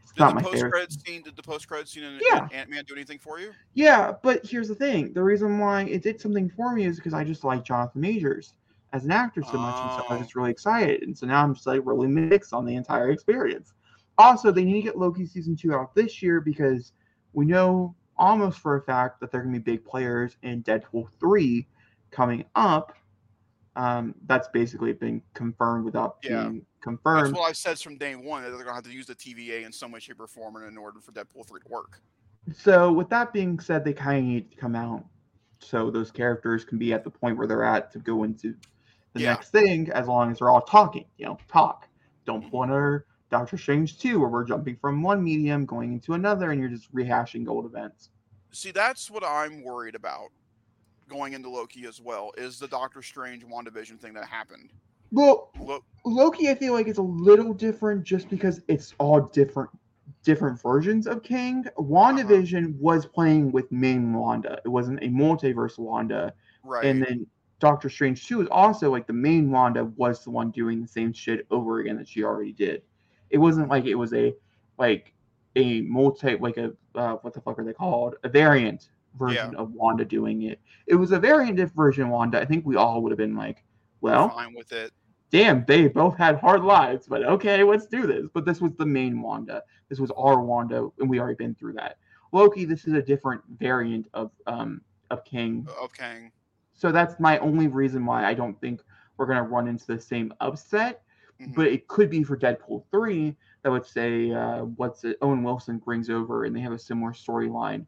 It's 0.03 0.13
did 0.13 0.21
not 0.21 0.37
the 0.37 0.43
post 0.43 0.65
credit 0.71 0.93
scene? 0.93 1.23
Did 1.23 1.35
the 1.35 1.43
post 1.43 1.67
credit 1.67 1.89
scene 1.89 2.05
in 2.05 2.21
yeah. 2.31 2.47
Ant 2.53 2.69
Man 2.69 2.85
do 2.87 2.95
anything 2.95 3.19
for 3.19 3.41
you? 3.41 3.53
Yeah, 3.73 4.13
but 4.23 4.45
here's 4.45 4.69
the 4.69 4.75
thing: 4.75 5.15
the 5.15 5.23
reason 5.23 5.59
why 5.59 5.85
it 5.85 6.03
did 6.03 6.21
something 6.21 6.51
for 6.51 6.75
me 6.75 6.85
is 6.85 6.97
because 6.97 7.15
I 7.15 7.25
just 7.25 7.43
like 7.43 7.65
Jonathan 7.65 8.03
Majors 8.03 8.53
as 8.95 9.05
an 9.05 9.11
actor 9.11 9.43
so 9.43 9.59
much, 9.59 9.75
and 9.75 9.91
so 9.91 10.05
I 10.09 10.13
was 10.15 10.23
just 10.23 10.37
really 10.37 10.53
excited. 10.53 11.03
And 11.03 11.19
so 11.19 11.27
now 11.27 11.43
I'm 11.43 11.53
just 11.53 11.67
like 11.67 11.81
really 11.85 12.07
mixed 12.07 12.55
on 12.55 12.65
the 12.65 12.77
entire 12.77 13.11
experience. 13.11 13.75
Also, 14.19 14.53
they 14.53 14.65
need 14.65 14.75
to 14.75 14.83
get 14.83 14.97
Loki 14.97 15.27
season 15.27 15.57
two 15.57 15.75
out 15.75 15.97
this 15.97 16.23
year 16.23 16.41
because 16.41 16.93
we 17.33 17.45
know 17.45 17.97
almost 18.17 18.61
for 18.61 18.77
a 18.77 18.83
fact 18.83 19.21
that 19.21 19.33
they're 19.33 19.43
going 19.43 19.53
to 19.53 19.59
be 19.59 19.73
big 19.73 19.85
players 19.85 20.37
in 20.45 20.63
Deadpool 20.63 21.09
three 21.19 21.67
coming 22.13 22.45
up. 22.55 22.97
Um, 23.75 24.15
that's 24.27 24.47
basically 24.47 24.93
been 24.93 25.21
confirmed 25.35 25.85
without 25.85 26.19
yeah. 26.23 26.45
being 26.45 26.65
confirmed. 26.81 27.27
That's 27.27 27.39
what 27.41 27.51
I've 27.51 27.57
said 27.57 27.81
from 27.81 27.99
day 27.99 28.15
one. 28.15 28.45
That 28.45 28.51
they're 28.51 28.59
going 28.59 28.69
to 28.69 28.75
have 28.75 28.85
to 28.85 28.93
use 28.93 29.07
the 29.07 29.17
TVA 29.17 29.67
in 29.67 29.73
some 29.73 29.91
way, 29.91 29.99
shape, 29.99 30.21
or 30.21 30.29
form 30.29 30.57
in 30.63 30.79
order 30.79 31.01
for 31.01 31.11
Deadpool 31.11 31.49
3 31.49 31.61
to 31.63 31.69
work. 31.69 32.01
So, 32.57 32.93
with 32.93 33.09
that 33.09 33.33
being 33.33 33.59
said, 33.59 33.85
they 33.85 33.93
kind 33.93 34.19
of 34.19 34.25
need 34.25 34.53
to 34.53 34.57
come 34.57 34.77
out 34.77 35.05
so 35.59 35.91
those 35.91 36.13
characters 36.13 36.65
can 36.65 36.79
be 36.79 36.93
at 36.93 37.03
the 37.03 37.11
point 37.11 37.37
where 37.37 37.49
they're 37.49 37.65
at 37.65 37.91
to 37.93 37.99
go 37.99 38.23
into 38.23 38.55
the 39.15 39.23
yeah. 39.23 39.31
next 39.31 39.51
thing 39.51 39.91
as 39.91 40.07
long 40.07 40.31
as 40.31 40.39
they're 40.39 40.51
all 40.51 40.61
talking. 40.61 41.07
You 41.17 41.27
know, 41.27 41.39
talk. 41.49 41.89
Don't 42.27 42.51
pull 42.51 42.65
another 42.65 43.07
Doctor 43.31 43.57
Strange 43.57 43.99
2 43.99 44.21
where 44.21 44.29
we're 44.29 44.45
jumping 44.45 44.77
from 44.77 45.03
one 45.03 45.23
medium 45.23 45.65
going 45.65 45.93
into 45.93 46.15
another 46.15 46.51
and 46.51 46.61
you're 46.61 46.71
just 46.71 46.93
rehashing 46.95 47.49
old 47.49 47.65
events. 47.65 48.11
See, 48.53 48.71
that's 48.71 49.11
what 49.11 49.25
I'm 49.25 49.65
worried 49.65 49.95
about 49.95 50.29
going 51.09 51.33
into 51.33 51.49
Loki 51.49 51.87
as 51.87 52.01
well 52.01 52.33
is 52.37 52.59
the 52.59 52.69
Doctor 52.69 53.03
Strange 53.03 53.45
WandaVision 53.45 53.99
thing 53.99 54.15
that 54.15 54.27
happened. 54.27 54.71
Well, 55.11 55.51
Lo- 55.59 55.85
Loki, 56.05 56.49
I 56.49 56.55
feel 56.55 56.73
like 56.73 56.89
it's 56.89 56.99
a 56.99 57.03
little 57.03 57.53
different 57.53 58.05
just 58.05 58.29
because 58.29 58.61
it's 58.69 58.95
all 58.99 59.21
different 59.21 59.71
different 60.23 60.61
versions 60.61 61.07
of 61.07 61.23
King. 61.23 61.65
Uh-huh. 61.67 61.83
WandaVision 61.83 62.77
was 62.79 63.07
playing 63.07 63.53
with 63.53 63.71
main 63.71 64.13
Wanda. 64.13 64.61
It 64.65 64.69
wasn't 64.69 65.03
a 65.03 65.09
multiverse 65.09 65.79
Wanda. 65.79 66.33
right. 66.63 66.85
And 66.85 67.03
then 67.03 67.27
Doctor 67.61 67.89
Strange 67.89 68.27
2 68.27 68.43
is 68.43 68.49
also 68.51 68.91
like 68.91 69.07
the 69.07 69.13
main 69.13 69.51
Wanda 69.51 69.85
was 69.85 70.23
the 70.25 70.31
one 70.31 70.51
doing 70.51 70.83
the 70.83 70.89
same 70.89 71.13
shit 71.13 71.47
over 71.51 71.81
again 71.81 71.97
that 71.97 72.09
she 72.09 72.23
already 72.25 72.53
did. 72.53 72.83
It 73.31 73.39
wasn't 73.39 73.69
like 73.69 73.85
it 73.87 73.95
was 73.95 74.13
a 74.13 74.35
like 74.79 75.13
a 75.57 75.83
multi 75.83 76.37
like 76.37 76.57
a 76.57 76.73
uh, 76.95 77.15
what 77.17 77.33
the 77.33 77.41
fuck 77.41 77.59
are 77.59 77.65
they 77.65 77.73
called? 77.73 78.17
A 78.25 78.29
variant 78.29 78.91
version 79.19 79.55
of 79.57 79.73
Wanda 79.73 80.05
doing 80.05 80.43
it. 80.43 80.61
It 80.87 80.95
was 80.97 81.13
a 81.13 81.19
variant 81.19 81.59
version 81.75 82.05
of 82.05 82.09
Wanda. 82.11 82.41
I 82.41 82.45
think 82.45 82.67
we 82.67 82.77
all 82.77 83.03
would 83.03 83.13
have 83.13 83.19
been 83.19 83.37
like, 83.37 83.65
well, 84.01 84.31
fine 84.31 84.55
with 84.55 84.73
it. 84.73 84.93
damn, 85.31 85.65
they 85.67 85.89
both 85.89 86.17
had 86.17 86.37
hard 86.39 86.63
lives, 86.63 87.07
but 87.07 87.25
okay, 87.25 87.63
let's 87.63 87.87
do 87.87 88.07
this. 88.07 88.27
But 88.33 88.45
this 88.45 88.61
was 88.61 88.73
the 88.75 88.87
main 88.87 89.23
Wanda. 89.23 89.63
This 89.89 90.01
was 90.01 90.11
our 90.17 90.41
Wanda, 90.41 90.91
and 90.99 91.09
we 91.09 91.21
already 91.21 91.37
been 91.37 91.55
through 91.55 91.75
that. 91.75 91.99
Loki, 92.33 92.65
this 92.65 92.87
is 92.87 92.95
a 92.95 93.03
different 93.03 93.43
variant 93.59 94.09
of 94.13 94.31
um 94.47 94.81
of 95.11 95.25
King. 95.25 95.67
Of 95.81 95.93
Kang. 95.93 96.33
So 96.75 96.93
that's 96.93 97.19
my 97.19 97.39
only 97.39 97.69
reason 97.69 98.05
why 98.05 98.25
I 98.25 98.35
don't 98.35 98.61
think 98.61 98.83
we're 99.17 99.27
gonna 99.27 99.45
run 99.45 99.69
into 99.69 99.87
the 99.87 100.01
same 100.01 100.33
upset. 100.41 101.03
Mhm. 101.41 101.55
But 101.55 101.69
it 101.69 101.89
could 101.89 102.11
be 102.11 102.23
for 102.23 102.37
Deadpool 102.37 102.85
three 102.91 103.37
that 103.63 103.71
would 103.71 103.87
say 103.87 104.31
uh, 104.33 104.65
what's 104.65 105.05
it? 105.05 105.17
Owen 105.23 105.43
Wilson 105.43 105.79
brings 105.79 106.11
over, 106.11 106.45
and 106.45 106.55
they 106.55 106.61
have 106.61 106.73
a 106.73 106.79
similar 106.79 107.13
storyline 107.13 107.87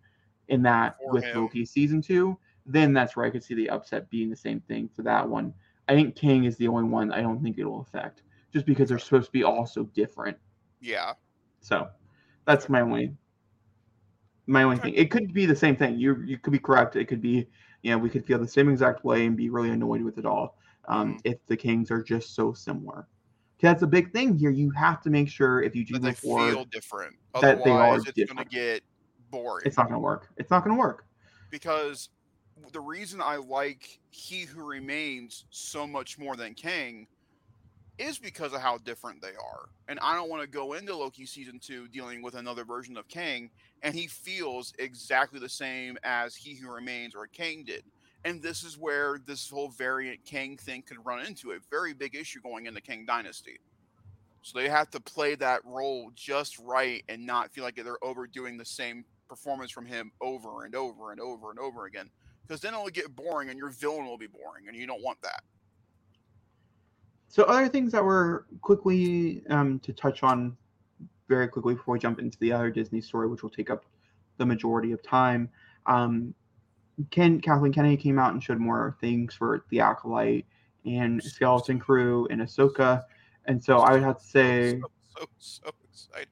in 0.48 0.62
that 0.62 0.96
For 1.04 1.12
with 1.12 1.24
him. 1.24 1.36
Loki 1.42 1.64
season 1.64 2.00
two. 2.00 2.38
Then 2.64 2.92
that's 2.92 3.16
where 3.16 3.24
I 3.24 3.30
could 3.30 3.44
see 3.44 3.54
the 3.54 3.70
upset 3.70 4.10
being 4.10 4.30
the 4.30 4.36
same 4.36 4.60
thing 4.60 4.88
for 4.88 5.02
that 5.02 5.28
one. 5.28 5.54
I 5.88 5.94
think 5.94 6.16
King 6.16 6.44
is 6.44 6.56
the 6.56 6.66
only 6.66 6.84
one 6.84 7.12
I 7.12 7.22
don't 7.22 7.40
think 7.40 7.58
it'll 7.58 7.80
affect, 7.80 8.22
just 8.52 8.66
because 8.66 8.88
they're 8.88 8.98
supposed 8.98 9.26
to 9.26 9.32
be 9.32 9.44
all 9.44 9.66
so 9.66 9.84
different. 9.84 10.36
Yeah. 10.80 11.12
So 11.60 11.88
that's 12.44 12.68
my 12.68 12.80
only 12.80 13.16
my 14.46 14.64
only 14.64 14.78
thing. 14.78 14.94
It 14.94 15.10
could 15.10 15.32
be 15.32 15.46
the 15.46 15.54
same 15.54 15.76
thing. 15.76 15.98
You 15.98 16.22
you 16.22 16.38
could 16.38 16.52
be 16.52 16.58
correct. 16.58 16.96
It 16.96 17.06
could 17.06 17.22
be 17.22 17.48
you 17.82 17.90
know 17.90 17.98
we 17.98 18.10
could 18.10 18.24
feel 18.24 18.38
the 18.38 18.48
same 18.48 18.68
exact 18.68 19.04
way 19.04 19.26
and 19.26 19.36
be 19.36 19.50
really 19.50 19.70
annoyed 19.70 20.02
with 20.02 20.18
it 20.18 20.26
all 20.26 20.56
um, 20.88 21.14
Mhm. 21.14 21.20
if 21.24 21.44
the 21.46 21.56
Kings 21.56 21.90
are 21.90 22.02
just 22.02 22.34
so 22.34 22.52
similar. 22.52 23.06
That's 23.60 23.82
a 23.82 23.86
big 23.86 24.12
thing 24.12 24.36
here. 24.36 24.50
You 24.50 24.70
have 24.70 25.00
to 25.02 25.10
make 25.10 25.28
sure 25.28 25.62
if 25.62 25.74
you 25.74 25.84
do 25.84 25.98
they 25.98 26.12
forward, 26.12 26.52
feel 26.52 26.64
different. 26.66 27.16
that 27.40 27.64
they 27.64 27.70
are 27.70 27.82
Otherwise, 27.94 28.02
it's 28.14 28.32
going 28.32 28.44
to 28.44 28.50
get 28.50 28.82
boring. 29.30 29.62
it's 29.66 29.76
not 29.76 29.84
going 29.84 29.94
to 29.94 29.98
work. 30.00 30.28
It's 30.36 30.50
not 30.50 30.62
going 30.64 30.76
to 30.76 30.80
work. 30.80 31.06
because 31.50 32.10
the 32.72 32.80
reason 32.80 33.20
I 33.20 33.36
like 33.36 33.98
He 34.10 34.42
Who 34.42 34.64
Remains 34.64 35.44
so 35.50 35.86
much 35.86 36.18
more 36.18 36.36
than 36.36 36.54
Kang 36.54 37.06
is 37.98 38.18
because 38.18 38.52
of 38.52 38.60
how 38.60 38.78
different 38.78 39.22
they 39.22 39.28
are. 39.28 39.68
And 39.88 39.98
I 40.00 40.14
don't 40.14 40.28
want 40.28 40.42
to 40.42 40.48
go 40.48 40.74
into 40.74 40.94
Loki 40.94 41.26
season 41.26 41.58
two 41.58 41.88
dealing 41.88 42.22
with 42.22 42.34
another 42.34 42.64
version 42.64 42.96
of 42.96 43.08
Kang, 43.08 43.50
and 43.82 43.94
he 43.94 44.06
feels 44.06 44.72
exactly 44.78 45.40
the 45.40 45.48
same 45.48 45.96
as 46.02 46.34
He 46.34 46.54
Who 46.54 46.72
Remains 46.72 47.14
or 47.14 47.26
Kang 47.26 47.64
did. 47.64 47.84
And 48.24 48.42
this 48.42 48.64
is 48.64 48.76
where 48.76 49.18
this 49.24 49.48
whole 49.48 49.68
variant 49.68 50.24
Kang 50.24 50.56
thing 50.56 50.82
could 50.82 51.04
run 51.04 51.24
into 51.24 51.52
a 51.52 51.58
very 51.70 51.94
big 51.94 52.14
issue 52.16 52.40
going 52.40 52.66
into 52.66 52.80
Kang 52.80 53.06
Dynasty. 53.06 53.60
So 54.42 54.58
they 54.58 54.68
have 54.68 54.90
to 54.90 55.00
play 55.00 55.34
that 55.36 55.64
role 55.64 56.10
just 56.14 56.58
right 56.58 57.02
and 57.08 57.26
not 57.26 57.52
feel 57.52 57.64
like 57.64 57.76
they're 57.76 58.04
overdoing 58.04 58.56
the 58.56 58.64
same 58.64 59.04
performance 59.28 59.70
from 59.70 59.86
him 59.86 60.12
over 60.20 60.64
and 60.64 60.74
over 60.74 61.12
and 61.12 61.20
over 61.20 61.50
and 61.50 61.58
over 61.58 61.86
again. 61.86 62.10
Because 62.42 62.60
then 62.60 62.74
it'll 62.74 62.88
get 62.88 63.14
boring 63.14 63.48
and 63.48 63.58
your 63.58 63.70
villain 63.70 64.06
will 64.06 64.18
be 64.18 64.28
boring, 64.28 64.68
and 64.68 64.76
you 64.76 64.86
don't 64.86 65.02
want 65.02 65.20
that. 65.22 65.42
So 67.36 67.42
other 67.42 67.68
things 67.68 67.92
that 67.92 68.02
were 68.02 68.46
quickly 68.62 69.42
um, 69.50 69.78
to 69.80 69.92
touch 69.92 70.22
on 70.22 70.56
very 71.28 71.46
quickly 71.46 71.74
before 71.74 71.92
we 71.92 71.98
jump 71.98 72.18
into 72.18 72.38
the 72.38 72.50
other 72.50 72.70
Disney 72.70 73.02
story, 73.02 73.28
which 73.28 73.42
will 73.42 73.50
take 73.50 73.68
up 73.68 73.84
the 74.38 74.46
majority 74.46 74.92
of 74.92 75.02
time. 75.02 75.50
Um, 75.84 76.34
Ken 77.10 77.38
Kathleen 77.42 77.74
Kennedy 77.74 77.98
came 77.98 78.18
out 78.18 78.32
and 78.32 78.42
showed 78.42 78.58
more 78.58 78.96
things 79.02 79.34
for 79.34 79.66
the 79.68 79.80
Acolyte 79.80 80.46
and 80.86 81.22
Skeleton 81.22 81.78
Crew 81.78 82.26
and 82.30 82.40
Ahsoka, 82.40 83.04
and 83.44 83.62
so 83.62 83.80
I 83.80 83.92
would 83.92 84.02
have 84.02 84.18
to 84.18 84.24
say, 84.24 84.80
So, 84.80 84.88
so, 85.18 85.26
so 85.38 85.70
excited. 85.90 86.28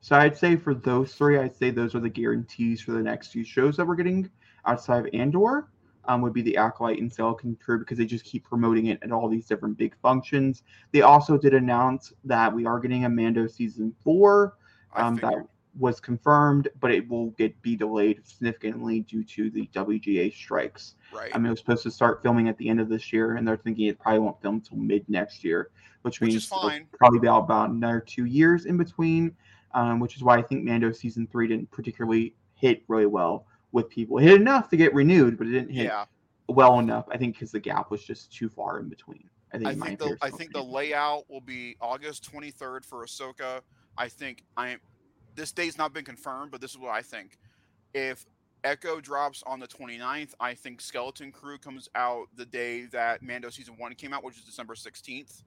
so 0.00 0.16
I'd 0.16 0.36
say 0.36 0.56
for 0.56 0.74
those 0.74 1.14
three, 1.14 1.38
I'd 1.38 1.54
say 1.54 1.70
those 1.70 1.94
are 1.94 2.00
the 2.00 2.08
guarantees 2.08 2.80
for 2.80 2.90
the 2.90 3.02
next 3.04 3.28
few 3.28 3.44
shows 3.44 3.76
that 3.76 3.86
we're 3.86 3.94
getting 3.94 4.28
outside 4.66 5.06
of 5.06 5.14
Andor. 5.14 5.68
Um, 6.06 6.20
would 6.20 6.34
be 6.34 6.42
the 6.42 6.56
Acolyte 6.56 7.00
and 7.00 7.10
Skeleton 7.10 7.56
Crew 7.56 7.78
because 7.78 7.96
they 7.96 8.04
just 8.04 8.24
keep 8.24 8.44
promoting 8.44 8.86
it 8.86 8.98
at 9.02 9.10
all 9.10 9.28
these 9.28 9.46
different 9.46 9.78
big 9.78 9.96
functions. 10.02 10.62
They 10.92 11.00
also 11.00 11.38
did 11.38 11.54
announce 11.54 12.12
that 12.24 12.52
we 12.52 12.66
are 12.66 12.78
getting 12.78 13.06
a 13.06 13.08
Mando 13.08 13.46
season 13.46 13.94
four. 14.02 14.58
Um, 14.96 15.16
that 15.16 15.46
was 15.78 16.00
confirmed, 16.00 16.68
but 16.80 16.90
it 16.90 17.08
will 17.08 17.30
get 17.30 17.60
be 17.62 17.76
delayed 17.76 18.26
significantly 18.26 19.00
due 19.00 19.24
to 19.24 19.50
the 19.50 19.68
WGA 19.74 20.32
strikes. 20.32 20.94
right. 21.12 21.30
I 21.34 21.38
mean, 21.38 21.46
it 21.46 21.50
was 21.50 21.58
supposed 21.58 21.82
to 21.84 21.90
start 21.90 22.22
filming 22.22 22.48
at 22.48 22.56
the 22.58 22.68
end 22.68 22.80
of 22.80 22.88
this 22.88 23.12
year, 23.12 23.36
and 23.36 23.46
they're 23.46 23.56
thinking 23.56 23.86
it 23.86 23.98
probably 23.98 24.20
won't 24.20 24.40
film 24.40 24.56
until 24.56 24.78
mid 24.78 25.08
next 25.08 25.42
year, 25.44 25.70
which 26.02 26.20
Which 26.20 26.30
means 26.30 26.48
probably 26.98 27.18
be 27.18 27.26
about 27.26 27.70
another 27.70 28.00
two 28.00 28.26
years 28.26 28.66
in 28.66 28.76
between. 28.76 29.34
Um, 29.72 29.98
which 29.98 30.14
is 30.14 30.22
why 30.22 30.36
I 30.38 30.42
think 30.42 30.62
Mando 30.62 30.92
season 30.92 31.26
three 31.26 31.48
didn't 31.48 31.68
particularly 31.72 32.36
hit 32.54 32.84
really 32.86 33.06
well 33.06 33.46
with 33.74 33.90
people. 33.90 34.18
It 34.18 34.22
hit 34.22 34.40
enough 34.40 34.70
to 34.70 34.76
get 34.76 34.94
renewed, 34.94 35.36
but 35.36 35.48
it 35.48 35.50
didn't 35.50 35.70
hit 35.70 35.86
yeah. 35.86 36.04
well 36.48 36.78
enough. 36.78 37.06
I 37.10 37.18
think 37.18 37.34
because 37.34 37.50
the 37.50 37.60
gap 37.60 37.90
was 37.90 38.02
just 38.02 38.32
too 38.32 38.48
far 38.48 38.78
in 38.78 38.88
between. 38.88 39.28
I 39.52 39.58
think. 39.58 39.68
I 39.68 39.74
think 39.74 39.98
the 39.98 40.16
I 40.22 40.30
think 40.30 40.52
the 40.52 40.62
layout 40.62 41.28
will 41.28 41.40
be 41.40 41.76
August 41.80 42.30
23rd 42.32 42.84
for 42.84 43.04
Ahsoka. 43.04 43.60
I 43.98 44.08
think 44.08 44.44
I 44.56 44.70
am. 44.70 44.80
This 45.34 45.52
date's 45.52 45.76
not 45.76 45.92
been 45.92 46.04
confirmed, 46.04 46.52
but 46.52 46.60
this 46.60 46.70
is 46.70 46.78
what 46.78 46.90
I 46.90 47.02
think. 47.02 47.36
If 47.92 48.24
Echo 48.62 49.00
drops 49.00 49.42
on 49.46 49.60
the 49.60 49.68
29th, 49.68 50.30
I 50.40 50.54
think 50.54 50.80
Skeleton 50.80 51.32
Crew 51.32 51.58
comes 51.58 51.88
out 51.94 52.28
the 52.36 52.46
day 52.46 52.86
that 52.86 53.22
Mando 53.22 53.50
season 53.50 53.74
one 53.76 53.94
came 53.94 54.12
out, 54.12 54.24
which 54.24 54.36
is 54.38 54.44
December 54.44 54.74
16th. 54.74 55.42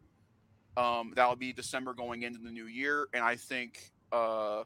Um, 0.75 1.13
that'll 1.15 1.35
be 1.35 1.51
December 1.51 1.93
going 1.93 2.23
into 2.23 2.39
the 2.39 2.51
new 2.51 2.65
year, 2.65 3.07
and 3.13 3.23
I 3.23 3.35
think 3.35 3.91
uh, 4.11 4.63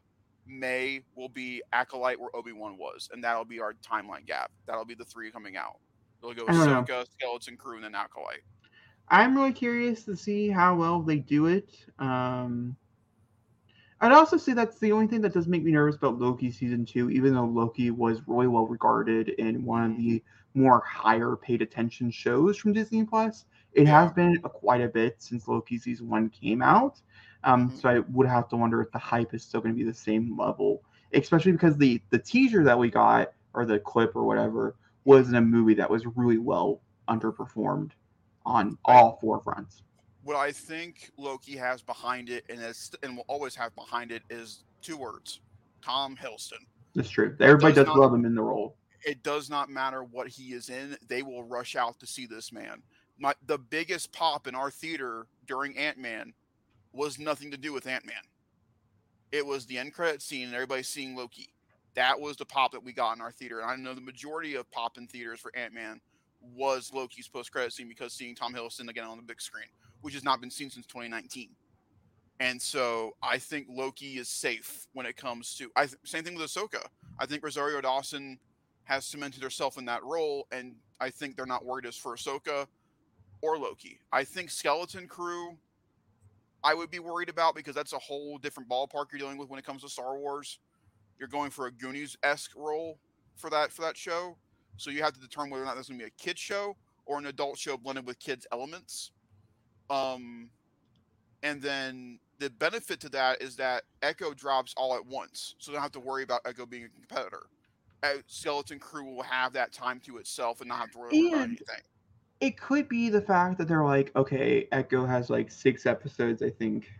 May 0.48 1.02
will 1.16 1.30
be 1.30 1.62
Acolyte 1.74 2.20
where 2.20 2.36
Obi 2.36 2.52
Wan 2.52 2.78
was, 2.78 3.10
and 3.12 3.24
that'll 3.24 3.46
be 3.46 3.60
our 3.60 3.74
timeline 3.74 4.26
gap. 4.26 4.52
That'll 4.66 4.86
be 4.86 4.96
the 4.96 5.06
three 5.06 5.32
coming 5.32 5.58
out. 5.58 5.78
It'll 6.22 6.34
go 6.34 6.46
know. 6.46 6.84
Ahsoka, 6.84 7.06
Skeleton 7.12 7.58
Crew, 7.58 7.76
and 7.76 7.84
then 7.84 7.96
Acolyte. 7.96 8.42
I'm 9.10 9.36
really 9.36 9.54
curious 9.54 10.04
to 10.06 10.16
see 10.16 10.50
how 10.50 10.76
well 10.76 11.02
they 11.02 11.18
do 11.18 11.48
it. 11.48 11.70
Um, 12.00 12.76
I'd 14.00 14.12
also 14.14 14.38
say 14.38 14.54
that's 14.54 14.80
the 14.80 14.92
only 14.92 15.08
thing 15.08 15.22
that 15.22 15.34
does 15.34 15.48
make 15.48 15.64
me 15.64 15.72
nervous 15.72 15.96
about 15.96 16.18
Loki 16.18 16.52
season 16.52 16.86
two, 16.86 17.10
even 17.12 17.34
though 17.34 17.46
Loki 17.46 17.92
was 17.92 18.22
really 18.26 18.48
well 18.48 18.66
regarded 18.66 19.30
in 19.30 19.64
one 19.64 19.92
of 19.92 19.98
the 19.98 20.24
more 20.54 20.82
higher 20.82 21.36
paid 21.36 21.62
attention 21.62 22.10
shows 22.10 22.58
from 22.58 22.74
Disney 22.74 23.04
Plus. 23.04 23.46
It 23.74 23.84
Yeah. 23.84 24.02
has 24.04 24.12
been 24.14 24.38
a, 24.44 24.50
quite 24.50 24.82
a 24.82 24.88
bit 24.88 25.22
since 25.22 25.48
Loki 25.48 25.78
season 25.78 26.10
one 26.10 26.30
came 26.30 26.62
out. 26.62 27.00
Um, 27.44 27.72
Mhm. 27.72 27.80
So 27.82 27.90
I 27.90 28.00
would 28.00 28.28
have 28.28 28.48
to 28.50 28.58
wonder 28.58 28.82
if 28.82 28.92
the 28.92 29.00
hype 29.00 29.34
is 29.34 29.44
still 29.44 29.62
going 29.62 29.74
to 29.74 29.78
be 29.78 29.84
the 29.84 29.94
same 29.94 30.38
level, 30.38 30.84
especially 31.14 31.52
because 31.52 31.78
the 31.78 32.02
the 32.10 32.20
teaser 32.20 32.64
that 32.64 32.78
we 32.78 32.90
got 32.90 33.34
or 33.54 33.66
the 33.66 33.80
clip 33.80 34.16
or 34.16 34.24
whatever 34.24 34.76
was 35.06 35.30
in 35.30 35.36
a 35.36 35.42
movie 35.42 35.74
that 35.74 35.90
was 35.90 36.06
really 36.06 36.38
well 36.38 36.82
underperformed 37.08 37.92
on 38.46 38.78
all 38.86 39.18
four 39.22 39.40
fronts. 39.42 39.84
what 40.24 40.36
I 40.36 40.52
think 40.52 41.10
Loki 41.18 41.56
has 41.58 41.82
behind 41.82 42.30
it, 42.30 42.46
and 42.48 42.60
is, 42.62 42.92
and 43.02 43.18
will 43.18 43.26
always 43.28 43.56
have 43.56 43.74
behind 43.76 44.12
it, 44.12 44.22
is 44.30 44.64
two 44.84 44.96
words: 44.98 45.42
Tom 45.82 46.16
Hiddleston. 46.16 46.64
That's 46.94 47.10
true. 47.10 47.36
Everybody 47.40 47.74
does 47.74 47.86
does, 47.86 47.96
not- 47.96 47.98
love 48.02 48.14
him 48.14 48.26
in 48.26 48.36
the 48.36 48.44
role. 48.44 48.78
It 49.04 49.24
does 49.24 49.50
not 49.50 49.70
matter 49.72 50.04
what 50.04 50.28
he 50.28 50.54
is 50.54 50.70
in; 50.70 50.96
they 51.08 51.24
will 51.24 51.44
rush 51.44 51.76
out 51.76 52.00
to 52.02 52.06
see 52.06 52.28
this 52.28 52.52
man. 52.54 52.84
My 53.18 53.34
the 53.48 53.58
biggest 53.58 54.12
pop 54.12 54.46
in 54.48 54.54
our 54.54 54.70
theater 54.70 55.26
during 55.48 55.76
Ant 55.78 55.98
Man 55.98 56.34
was 56.94 57.20
nothing 57.20 57.52
to 57.52 57.58
do 57.58 57.74
with 57.74 57.88
Ant 57.88 58.06
Man. 58.06 58.16
It 59.32 59.46
was 59.46 59.66
the 59.66 59.78
end 59.78 59.94
credit 59.94 60.22
scene 60.22 60.46
and 60.46 60.54
everybody 60.54 60.84
seeing 60.84 61.16
Loki. 61.16 61.54
That 61.96 62.20
was 62.20 62.38
the 62.38 62.46
pop 62.46 62.72
that 62.72 62.84
we 62.84 62.94
got 62.94 63.16
in 63.16 63.22
our 63.22 63.32
theater. 63.32 63.60
And 63.60 63.70
I 63.70 63.76
know 63.76 63.94
the 63.94 64.02
majority 64.02 64.56
of 64.56 64.70
pop 64.72 64.98
in 64.98 65.08
theaters 65.08 65.40
for 65.40 65.56
Ant 65.56 65.74
Man 65.74 66.02
was 66.42 66.92
Loki's 66.94 67.28
post 67.28 67.52
credit 67.52 67.74
scene 67.74 67.88
because 67.88 68.14
seeing 68.14 68.36
Tom 68.36 68.54
Hiddleston 68.54 68.90
again 68.90 69.06
on 69.06 69.18
the 69.18 69.24
big 69.24 69.42
screen, 69.42 69.68
which 70.02 70.14
has 70.14 70.24
not 70.24 70.42
been 70.42 70.52
seen 70.52 70.70
since 70.70 70.86
2019. 70.86 71.50
And 72.40 72.60
so 72.60 73.12
I 73.22 73.38
think 73.38 73.68
Loki 73.70 74.18
is 74.18 74.28
safe 74.28 74.88
when 74.94 75.06
it 75.06 75.16
comes 75.16 75.54
to. 75.56 75.70
I 75.76 75.86
th- 75.86 75.98
same 76.04 76.24
thing 76.24 76.36
with 76.36 76.46
Ahsoka. 76.46 76.84
I 77.20 77.28
think 77.28 77.44
Rosario 77.44 77.80
Dawson 77.82 78.40
has 78.86 79.06
cemented 79.06 79.44
herself 79.44 79.78
in 79.78 79.86
that 79.86 80.04
role, 80.04 80.48
and 80.52 80.76
I 81.00 81.12
think 81.12 81.36
they're 81.36 81.46
not 81.46 81.64
worried 81.64 81.86
as 81.86 81.96
for 81.96 82.16
Ahsoka 82.16 82.66
or 83.44 83.60
Loki. 83.60 84.00
I 84.12 84.24
think 84.24 84.50
Skeleton 84.50 85.08
Crew, 85.08 85.56
I 86.64 86.74
would 86.74 86.92
be 86.92 87.00
worried 87.00 87.30
about 87.30 87.56
because 87.56 87.76
that's 87.76 87.94
a 87.94 88.00
whole 88.00 88.38
different 88.38 88.70
ballpark 88.70 89.06
you're 89.12 89.20
dealing 89.20 89.38
with 89.38 89.50
when 89.50 89.60
it 89.60 89.66
comes 89.66 89.82
to 89.82 89.90
Star 89.90 90.18
Wars. 90.18 90.60
You're 91.20 91.28
going 91.28 91.52
for 91.52 91.68
a 91.68 91.72
Goonies 91.72 92.18
esque 92.24 92.52
role 92.56 93.00
for 93.36 93.50
that 93.50 93.72
for 93.72 93.82
that 93.84 93.98
show. 93.98 94.38
So 94.78 94.90
you 94.90 95.04
have 95.04 95.14
to 95.14 95.20
determine 95.20 95.52
whether 95.52 95.64
or 95.64 95.66
not 95.66 95.76
there's 95.76 95.90
going 95.90 96.00
to 96.00 96.06
be 96.06 96.10
a 96.10 96.24
kid 96.24 96.40
show 96.40 96.76
or 97.06 97.20
an 97.20 97.26
adult 97.28 97.58
show 97.58 97.78
blended 97.78 98.06
with 98.06 98.20
kids 98.20 98.48
elements. 98.52 99.12
Um, 99.90 100.50
and 101.44 101.62
then 101.62 102.20
the 102.40 102.50
benefit 102.50 103.00
to 103.02 103.10
that 103.10 103.42
is 103.42 103.56
that 103.58 103.84
Echo 104.02 104.34
drops 104.34 104.74
all 104.78 104.96
at 104.96 105.06
once, 105.06 105.56
so 105.60 105.72
they 105.72 105.76
don't 105.76 105.84
have 105.84 105.92
to 105.94 106.00
worry 106.00 106.24
about 106.24 106.42
Echo 106.46 106.66
being 106.66 106.86
a 106.86 106.90
competitor. 106.90 107.44
Skeleton 108.28 108.80
Crew 108.80 109.04
will 109.06 109.24
have 109.24 109.54
that 109.54 109.72
time 109.74 110.00
to 110.06 110.18
itself 110.18 110.60
and 110.62 110.70
not 110.70 110.80
have 110.80 110.92
to 110.92 110.98
worry 111.00 111.10
about 111.30 111.42
anything. 111.44 111.84
It 112.42 112.60
could 112.60 112.90
be 112.90 113.10
the 113.10 113.22
fact 113.22 113.60
that 113.60 113.68
they're 113.68 113.86
like, 113.86 114.14
okay, 114.16 114.68
Echo 114.72 115.06
has 115.06 115.30
like 115.30 115.52
six 115.52 115.86
episodes, 115.86 116.42
I 116.42 116.50
think, 116.50 116.92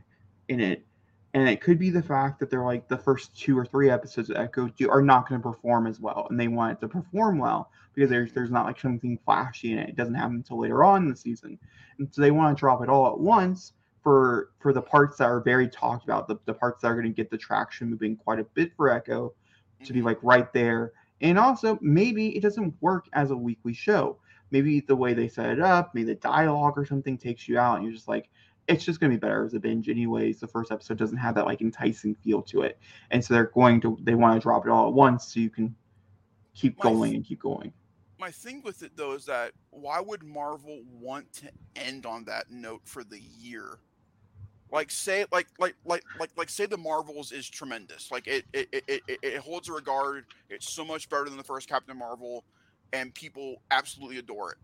in 0.48 0.60
it. 0.60 0.86
And 1.34 1.50
it 1.50 1.62
could 1.62 1.80
be 1.80 1.90
the 1.90 2.04
fact 2.04 2.40
that 2.40 2.50
they're 2.50 2.64
like 2.64 2.88
the 2.88 2.98
first 2.98 3.36
two 3.36 3.58
or 3.58 3.66
three 3.66 3.90
episodes 3.90 4.30
of 4.30 4.36
Echo 4.36 4.68
do, 4.68 4.90
are 4.90 5.02
not 5.02 5.28
going 5.28 5.42
to 5.42 5.50
perform 5.50 5.88
as 5.88 6.00
well, 6.00 6.28
and 6.30 6.40
they 6.40 6.48
want 6.48 6.74
it 6.74 6.82
to 6.82 6.88
perform 6.88 7.40
well 7.40 7.72
because 7.96 8.10
there's 8.10 8.34
there's 8.34 8.52
not 8.52 8.66
like 8.66 8.80
something 8.80 9.18
flashy 9.26 9.72
in 9.72 9.80
it. 9.80 9.90
It 9.90 9.96
doesn't 9.96 10.14
happen 10.14 10.36
until 10.36 10.60
later 10.60 10.84
on 10.84 11.04
in 11.04 11.10
the 11.10 11.16
season, 11.16 11.58
and 11.98 12.14
so 12.14 12.22
they 12.22 12.32
want 12.32 12.56
to 12.56 12.60
drop 12.60 12.84
it 12.84 12.90
all 12.90 13.08
at 13.08 13.18
once 13.18 13.72
for 14.04 14.50
for 14.60 14.74
the 14.74 14.82
parts 14.82 15.18
that 15.18 15.26
are 15.26 15.40
very 15.40 15.70
talked 15.70 16.04
about, 16.04 16.28
the, 16.28 16.36
the 16.46 16.54
parts 16.54 16.82
that 16.82 16.90
are 16.90 16.96
going 16.96 17.06
to 17.06 17.14
get 17.14 17.32
the 17.32 17.38
traction 17.38 17.90
moving 17.90 18.18
quite 18.18 18.40
a 18.40 18.44
bit 18.44 18.74
for 18.76 18.90
Echo 18.90 19.34
to 19.86 19.94
be 19.94 20.02
like 20.02 20.20
right 20.22 20.52
there. 20.52 20.92
And 21.22 21.40
also, 21.40 21.80
maybe 21.82 22.36
it 22.36 22.42
doesn't 22.42 22.74
work 22.82 23.06
as 23.14 23.32
a 23.32 23.38
weekly 23.38 23.74
show. 23.74 24.18
Maybe 24.52 24.82
the 24.82 24.96
way 24.96 25.14
they 25.14 25.28
set 25.28 25.50
it 25.50 25.60
up, 25.60 25.96
maybe 25.96 26.08
the 26.08 26.16
dialogue 26.16 26.78
or 26.78 26.86
something 26.86 27.18
takes 27.18 27.48
you 27.48 27.58
out, 27.58 27.76
and 27.78 27.86
you're 27.86 27.94
just 27.94 28.08
like, 28.08 28.30
it's 28.68 28.84
just 28.86 29.00
gonna 29.00 29.12
be 29.14 29.18
better 29.18 29.44
as 29.46 29.54
a 29.54 29.60
binge, 29.60 29.90
anyways. 29.90 30.40
The 30.40 30.48
first 30.48 30.72
episode 30.72 30.98
doesn't 30.98 31.18
have 31.18 31.36
that 31.36 31.46
like 31.46 31.62
enticing 31.62 32.16
feel 32.16 32.42
to 32.44 32.62
it, 32.62 32.80
and 33.12 33.24
so 33.24 33.34
they're 33.34 33.52
going 33.54 33.82
to 33.82 33.98
they 34.04 34.16
want 34.16 34.40
to 34.40 34.44
drop 34.44 34.66
it 34.66 34.70
all 34.70 34.88
at 34.88 34.94
once 34.94 35.34
so 35.34 35.40
you 35.40 35.50
can 35.50 35.76
keep 36.54 36.78
My 36.78 36.84
going 36.84 37.12
th- 37.12 37.16
and 37.16 37.26
keep 37.26 37.40
going. 37.42 37.74
my 38.20 38.32
thing 38.32 38.62
with 38.64 38.84
it 38.84 38.92
though 38.96 39.14
is 39.14 39.26
that 39.26 39.52
why 39.72 40.00
would 40.00 40.24
Marvel 40.24 40.82
want 41.00 41.32
to 41.34 41.52
end 41.76 42.06
on 42.06 42.26
that 42.26 42.52
note 42.52 42.82
for 42.86 43.04
the 43.04 43.20
year? 43.20 43.80
Like 44.72 44.92
say 44.92 45.26
like 45.32 45.48
like 45.60 45.76
like 45.86 46.04
like 46.20 46.30
like 46.38 46.50
say 46.50 46.66
the 46.66 46.78
Marvels 46.78 47.32
is 47.32 47.50
tremendous. 47.50 48.12
Like 48.12 48.28
it 48.28 48.46
it, 48.54 48.70
it, 48.72 48.84
it, 48.88 49.20
it 49.22 49.38
holds 49.40 49.68
a 49.70 49.74
regard. 49.74 50.26
It's 50.50 50.74
so 50.74 50.86
much 50.86 51.10
better 51.10 51.26
than 51.26 51.38
the 51.38 51.44
first 51.44 51.68
Captain 51.68 51.98
Marvel, 51.98 52.46
and 52.94 53.14
people 53.14 53.62
absolutely 53.72 54.18
adore 54.18 54.52
it. 54.52 54.58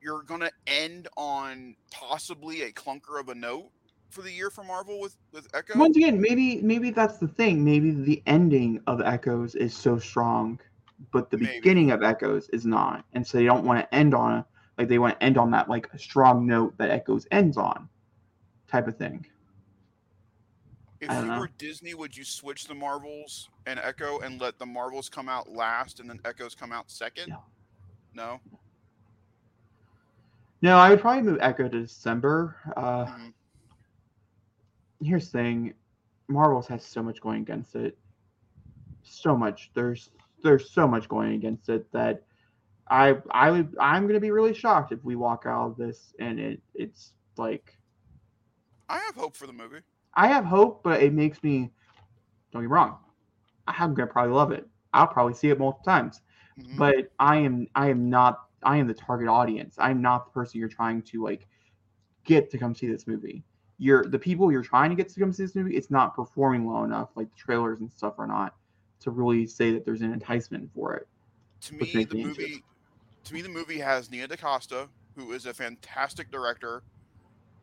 You're 0.00 0.22
gonna 0.22 0.50
end 0.66 1.08
on 1.16 1.76
possibly 1.90 2.62
a 2.62 2.72
clunker 2.72 3.20
of 3.20 3.28
a 3.28 3.34
note 3.34 3.70
for 4.10 4.22
the 4.22 4.30
year 4.30 4.50
for 4.50 4.64
Marvel 4.64 5.00
with 5.00 5.16
with 5.32 5.48
Echo. 5.54 5.78
Once 5.78 5.96
again, 5.96 6.20
maybe 6.20 6.60
maybe 6.60 6.90
that's 6.90 7.18
the 7.18 7.28
thing. 7.28 7.64
Maybe 7.64 7.90
the 7.92 8.22
ending 8.26 8.80
of 8.86 9.00
Echoes 9.00 9.54
is 9.54 9.74
so 9.74 9.98
strong, 9.98 10.60
but 11.12 11.30
the 11.30 11.38
Maybe. 11.38 11.60
beginning 11.60 11.90
of 11.90 12.02
Echoes 12.02 12.48
is 12.50 12.66
not, 12.66 13.04
and 13.12 13.26
so 13.26 13.38
they 13.38 13.44
don't 13.44 13.64
want 13.64 13.80
to 13.80 13.94
end 13.94 14.14
on 14.14 14.32
a 14.32 14.46
like 14.78 14.88
they 14.88 14.98
want 14.98 15.18
to 15.18 15.24
end 15.24 15.38
on 15.38 15.50
that 15.52 15.68
like 15.68 15.88
a 15.92 15.98
strong 15.98 16.46
note 16.46 16.76
that 16.78 16.90
Echoes 16.90 17.26
ends 17.30 17.56
on, 17.56 17.88
type 18.68 18.88
of 18.88 18.96
thing. 18.96 19.24
If 21.02 21.10
you 21.10 21.26
know. 21.26 21.40
were 21.40 21.50
Disney, 21.58 21.94
would 21.94 22.16
you 22.16 22.24
switch 22.24 22.66
the 22.68 22.74
Marvels 22.74 23.50
and 23.66 23.80
Echo 23.82 24.20
and 24.20 24.40
let 24.40 24.58
the 24.60 24.66
Marvels 24.66 25.08
come 25.08 25.28
out 25.28 25.50
last 25.50 25.98
and 25.98 26.08
then 26.08 26.20
Echoes 26.24 26.54
come 26.54 26.70
out 26.70 26.90
second? 26.92 27.28
No. 27.28 27.42
No. 28.14 28.40
No, 30.62 30.76
I 30.76 30.90
would 30.90 31.00
probably 31.00 31.22
move 31.22 31.38
Echo 31.40 31.68
to 31.68 31.80
December. 31.80 32.56
Uh, 32.76 33.06
Mhm. 33.06 33.34
here's 35.02 35.24
the 35.26 35.38
thing 35.38 35.74
marvels 36.28 36.68
has 36.68 36.86
so 36.86 37.02
much 37.02 37.20
going 37.20 37.42
against 37.42 37.74
it 37.74 37.98
so 39.02 39.36
much 39.36 39.72
there's 39.74 40.10
there's 40.44 40.70
so 40.70 40.86
much 40.86 41.08
going 41.08 41.32
against 41.32 41.68
it 41.68 41.90
that 41.90 42.22
i 42.86 43.20
i 43.32 43.50
would 43.50 43.74
i'm 43.80 44.06
gonna 44.06 44.20
be 44.20 44.30
really 44.30 44.54
shocked 44.54 44.92
if 44.92 45.02
we 45.04 45.16
walk 45.16 45.42
out 45.44 45.66
of 45.72 45.76
this 45.76 46.14
and 46.20 46.38
it 46.38 46.62
it's 46.74 47.14
like 47.36 47.76
I 48.88 48.98
have 48.98 49.16
hope 49.16 49.34
for 49.34 49.46
the 49.46 49.52
movie. 49.52 49.80
I 50.14 50.26
have 50.26 50.44
hope 50.44 50.82
but 50.82 51.02
it 51.02 51.12
makes 51.12 51.42
me 51.42 51.70
don't 52.52 52.62
get 52.62 52.68
me 52.68 52.72
wrong 52.72 52.98
i'm 53.66 53.94
gonna 53.94 54.10
probably 54.10 54.34
love 54.34 54.52
it. 54.52 54.66
I'll 54.92 55.06
probably 55.06 55.34
see 55.34 55.48
it 55.48 55.58
multiple 55.58 55.84
times. 55.84 56.20
Mhm. 56.58 56.76
but 56.76 57.12
i 57.18 57.36
am 57.36 57.66
i 57.74 57.88
am 57.88 58.10
not 58.10 58.48
i 58.62 58.76
am 58.76 58.86
the 58.86 58.94
target 58.94 59.28
audience. 59.28 59.76
I'm 59.78 60.02
not 60.02 60.26
the 60.26 60.30
person 60.32 60.60
you're 60.60 60.68
trying 60.68 61.02
to 61.02 61.22
like 61.22 61.46
get 62.24 62.50
to 62.50 62.58
come 62.58 62.74
see 62.74 62.86
this 62.86 63.06
movie. 63.06 63.42
You're 63.78 64.04
the 64.04 64.18
people 64.18 64.52
you're 64.52 64.62
trying 64.62 64.90
to 64.90 64.96
get 64.96 65.08
to 65.08 65.20
come 65.20 65.32
see 65.32 65.44
this 65.44 65.54
movie 65.54 65.76
it's 65.76 65.90
not 65.90 66.14
performing 66.14 66.64
well 66.64 66.84
enough 66.84 67.10
like 67.16 67.30
the 67.30 67.36
trailers 67.36 67.80
and 67.80 67.90
stuff 67.90 68.14
are 68.18 68.26
not 68.26 68.54
to 69.00 69.10
really 69.10 69.46
say 69.46 69.72
that 69.72 69.84
there's 69.84 70.02
an 70.02 70.12
enticement 70.12 70.70
for 70.74 70.94
it. 70.94 71.08
To 71.62 71.74
me, 71.74 72.04
the 72.04 72.14
me 72.14 72.24
anxious. 72.24 72.38
movie, 72.38 72.64
to 73.24 73.34
me, 73.34 73.42
the 73.42 73.48
movie 73.48 73.78
has 73.78 74.10
Nia 74.10 74.28
DaCosta, 74.28 74.88
who 75.16 75.32
is 75.32 75.46
a 75.46 75.54
fantastic 75.54 76.30
director, 76.30 76.82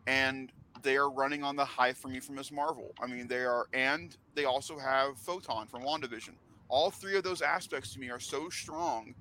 and 0.07 0.51
they 0.81 0.97
are 0.97 1.09
running 1.09 1.43
on 1.43 1.55
the 1.55 1.65
high 1.65 1.93
for 1.93 2.07
me 2.07 2.19
from 2.19 2.35
Miss 2.35 2.51
Marvel. 2.51 2.93
I 3.01 3.07
mean, 3.07 3.27
they 3.27 3.43
are, 3.43 3.67
and 3.73 4.15
they 4.35 4.45
also 4.45 4.77
have 4.77 5.17
Photon 5.17 5.67
from 5.67 5.83
WandaVision. 5.83 6.33
All 6.67 6.91
three 6.91 7.17
of 7.17 7.23
those 7.23 7.41
aspects 7.41 7.93
to 7.93 7.99
me 7.99 8.09
are 8.09 8.19
so 8.19 8.49
strong, 8.49 9.13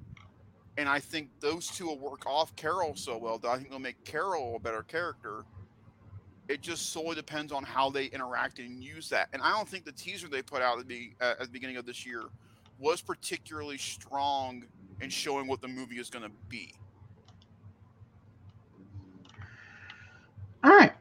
and 0.76 0.88
I 0.88 1.00
think 1.00 1.28
those 1.40 1.68
two 1.68 1.86
will 1.86 1.98
work 1.98 2.26
off 2.26 2.54
Carol 2.56 2.94
so 2.94 3.16
well 3.16 3.38
that 3.38 3.48
I 3.48 3.56
think 3.56 3.70
they'll 3.70 3.78
make 3.78 4.02
Carol 4.04 4.56
a 4.56 4.58
better 4.58 4.82
character. 4.82 5.44
It 6.48 6.60
just 6.62 6.92
solely 6.92 7.14
depends 7.14 7.52
on 7.52 7.62
how 7.62 7.90
they 7.90 8.06
interact 8.06 8.58
and 8.58 8.82
use 8.82 9.08
that. 9.10 9.28
And 9.32 9.42
I 9.42 9.50
don't 9.50 9.68
think 9.68 9.84
the 9.84 9.92
teaser 9.92 10.28
they 10.28 10.42
put 10.42 10.62
out 10.62 10.78
at 10.78 10.88
the, 10.88 11.12
at 11.20 11.40
the 11.40 11.48
beginning 11.48 11.76
of 11.76 11.84
this 11.84 12.06
year 12.06 12.24
was 12.78 13.02
particularly 13.02 13.76
strong 13.76 14.64
in 15.00 15.10
showing 15.10 15.46
what 15.46 15.60
the 15.60 15.68
movie 15.68 15.98
is 15.98 16.08
going 16.08 16.24
to 16.24 16.30
be. 16.48 16.74
all 20.64 20.76
right 20.76 20.92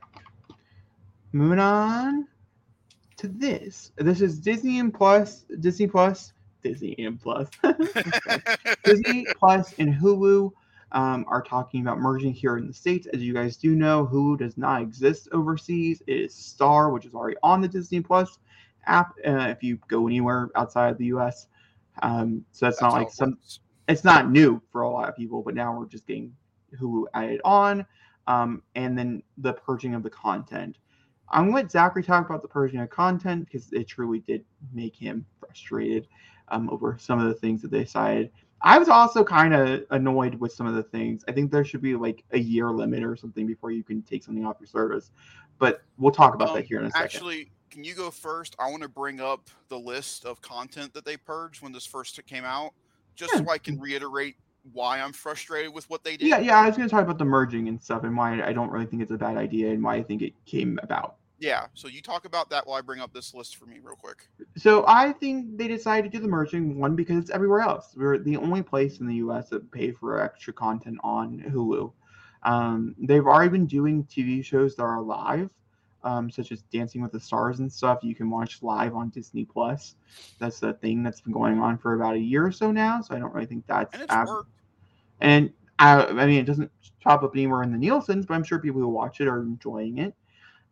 moving 1.38 1.60
on 1.60 2.28
to 3.16 3.28
this 3.28 3.92
this 3.98 4.22
is 4.22 4.40
disney 4.40 4.80
and 4.80 4.94
plus 4.94 5.46
disney 5.60 5.88
plus 5.88 6.34
disney 6.64 6.96
and 7.00 7.22
plus 7.22 7.50
Disney 8.88 9.26
Plus 9.38 9.74
and 9.80 9.94
Hulu 9.94 10.52
um, 10.94 11.26
are 11.28 11.42
talking 11.42 11.82
about 11.82 12.00
merging 12.00 12.34
here 12.34 12.58
in 12.58 12.68
the 12.68 12.74
States. 12.74 13.08
As 13.14 13.22
you 13.22 13.34
guys 13.34 13.58
do 13.58 13.76
know, 13.76 14.10
Hulu 14.12 14.40
does 14.40 14.58
not 14.58 14.82
exist 14.82 15.28
overseas. 15.34 16.02
It 16.08 16.14
is 16.14 16.34
Star, 16.34 16.90
which 16.92 17.06
is 17.06 17.14
already 17.14 17.38
on 17.44 17.62
the 17.62 17.68
Disney 17.68 18.02
Plus 18.02 18.40
app 18.86 19.14
uh, 19.26 19.48
if 19.50 19.62
you 19.62 19.78
go 19.90 20.08
anywhere 20.08 20.50
outside 20.56 20.90
of 20.90 20.98
the 20.98 21.06
US. 21.08 21.48
Um, 22.02 22.46
so 22.52 22.68
that's, 22.68 22.82
not 22.82 22.94
like 22.94 23.10
some, 23.10 23.32
works. 23.32 23.60
it's 23.90 24.04
not 24.04 24.32
new 24.32 24.62
for 24.72 24.82
a 24.84 24.90
lot 24.90 25.10
of 25.10 25.16
people, 25.16 25.42
but 25.42 25.56
now 25.56 25.78
we're 25.78 25.88
just 25.88 26.08
getting 26.08 26.34
Hulu 26.80 27.06
added 27.14 27.42
on. 27.44 27.86
Um, 28.28 28.62
and 28.76 28.98
then 28.98 29.24
the 29.38 29.54
purging 29.54 29.96
of 29.96 30.04
the 30.04 30.10
content. 30.10 30.78
I'm 31.30 31.44
going 31.44 31.52
to 31.52 31.56
let 31.64 31.72
Zachary 31.72 32.04
talk 32.04 32.26
about 32.26 32.42
the 32.42 32.48
purging 32.48 32.80
of 32.80 32.90
content 32.90 33.46
because 33.46 33.72
it 33.74 33.88
truly 33.88 34.20
did 34.20 34.46
make 34.74 34.96
him 34.96 35.26
frustrated 35.40 36.08
um, 36.50 36.70
over 36.70 36.98
some 37.00 37.20
of 37.20 37.28
the 37.28 37.34
things 37.34 37.62
that 37.62 37.72
they 37.72 37.84
decided. 37.84 38.32
I 38.62 38.80
was 38.80 38.90
also 38.90 39.24
kind 39.24 39.54
of 39.54 39.84
annoyed 39.92 40.36
with 40.36 40.52
some 40.52 40.66
of 40.66 40.74
the 40.74 40.84
things. 40.84 41.24
I 41.28 41.32
think 41.32 41.52
there 41.52 41.64
should 41.66 41.82
be 41.82 41.96
like 41.96 42.24
a 42.32 42.40
year 42.40 42.72
limit 42.72 43.04
or 43.04 43.16
something 43.16 43.46
before 43.46 43.72
you 43.72 43.84
can 43.84 44.02
take 44.02 44.24
something 44.24 44.46
off 44.46 44.58
your 44.60 44.68
service. 44.68 45.12
But 45.60 45.84
we'll 45.98 46.12
talk 46.12 46.34
about 46.34 46.50
Um, 46.50 46.56
that 46.56 46.66
here 46.66 46.80
in 46.80 46.86
a 46.86 46.92
second. 46.92 47.06
Actually, 47.06 47.52
can 47.70 47.84
you 47.84 47.94
go 47.94 48.10
first? 48.10 48.56
I 48.58 48.70
want 48.72 48.84
to 48.84 48.90
bring 48.90 49.20
up 49.20 49.50
the 49.70 49.78
list 49.78 50.26
of 50.26 50.42
content 50.42 50.94
that 50.94 51.06
they 51.06 51.18
purged 51.18 51.62
when 51.62 51.72
this 51.72 51.86
first 51.86 52.20
came 52.26 52.46
out, 52.46 52.74
just 53.16 53.34
Yeah. 53.34 53.44
so 53.44 53.50
I 53.50 53.58
can 53.58 53.80
reiterate 53.80 54.38
why 54.74 55.00
I'm 55.00 55.14
frustrated 55.14 55.74
with 55.74 55.90
what 55.90 56.04
they 56.04 56.18
did. 56.18 56.28
yeah, 56.28 56.40
yeah, 56.40 56.60
I 56.60 56.68
was 56.68 56.78
going 56.78 56.88
to 56.88 56.94
talk 56.94 57.04
about 57.04 57.18
the 57.18 57.26
merging 57.26 57.68
and 57.68 57.82
stuff 57.82 58.04
and 58.04 58.16
why 58.16 58.42
I 58.42 58.54
don't 58.54 58.72
really 58.72 58.86
think 58.86 59.02
it's 59.02 59.12
a 59.12 59.18
bad 59.18 59.38
idea 59.38 59.72
and 59.72 59.84
why 59.84 59.96
I 59.96 60.04
think 60.04 60.22
it 60.22 60.34
came 60.46 60.80
about. 60.84 61.18
Yeah, 61.40 61.68
So 61.76 61.88
you 61.88 62.02
talk 62.02 62.26
about 62.26 62.50
that 62.50 62.66
while 62.66 62.78
I 62.78 62.82
bring 62.82 63.00
up 63.00 63.14
this 63.14 63.34
list 63.34 63.58
for 63.58 63.68
me 63.68 63.78
real 63.82 63.96
quick. 63.96 64.28
So 64.56 64.84
I 64.88 65.12
think 65.12 65.58
they 65.58 65.68
decided 65.68 66.12
to 66.12 66.18
do 66.18 66.22
the 66.22 66.28
merging 66.28 66.80
one 66.80 66.96
because 66.96 67.18
it's 67.18 67.30
everywhere 67.30 67.62
else. 67.62 67.94
We're 67.96 68.18
the 68.18 68.38
only 68.38 68.64
place 68.64 69.00
in 69.00 69.08
the 69.08 69.16
U.S. 69.16 69.50
that 69.50 69.72
pay 69.72 69.92
for 69.92 70.20
extra 70.20 70.52
content 70.52 70.98
on 71.04 71.44
Hulu. 71.48 71.92
Um, 72.44 72.96
they've 72.98 73.26
already 73.26 73.50
been 73.50 73.68
doing 73.68 74.04
TV 74.06 74.44
shows 74.44 74.76
that 74.76 74.84
are 74.84 75.02
live, 75.02 75.50
um, 76.04 76.32
such 76.32 76.52
as 76.52 76.64
Dancing 76.74 77.02
with 77.04 77.12
the 77.12 77.20
Stars 77.20 77.60
and 77.60 77.72
stuff. 77.72 78.00
You 78.02 78.16
can 78.16 78.32
watch 78.32 78.64
live 78.64 78.96
on 78.96 79.10
Disney 79.10 79.46
Plus. 79.46 79.96
That's 80.40 80.60
the 80.60 80.74
thing 80.74 81.04
that's 81.04 81.22
been 81.22 81.34
going 81.34 81.60
on 81.60 81.78
for 81.78 81.94
about 81.94 82.16
a 82.16 82.20
year 82.20 82.46
or 82.46 82.52
so 82.52 82.72
now. 82.72 83.02
So 83.02 83.16
I 83.16 83.20
don't 83.20 83.34
really 83.34 83.48
think 83.48 83.66
that's 83.68 83.96
ab-. 84.10 84.48
And 85.22 85.52
I, 85.80 86.04
I 86.06 86.26
mean, 86.26 86.40
it 86.40 86.46
doesn't 86.46 86.72
pop 87.04 87.24
up 87.24 87.36
anywhere 87.36 87.64
in 87.64 87.72
the 87.72 87.78
Nielsen's, 87.78 88.26
but 88.26 88.34
I'm 88.34 88.44
sure 88.44 88.60
people 88.60 88.82
who 88.82 88.88
watch 88.88 89.22
it 89.22 89.28
are 89.28 89.42
enjoying 89.42 90.00
it. 90.00 90.14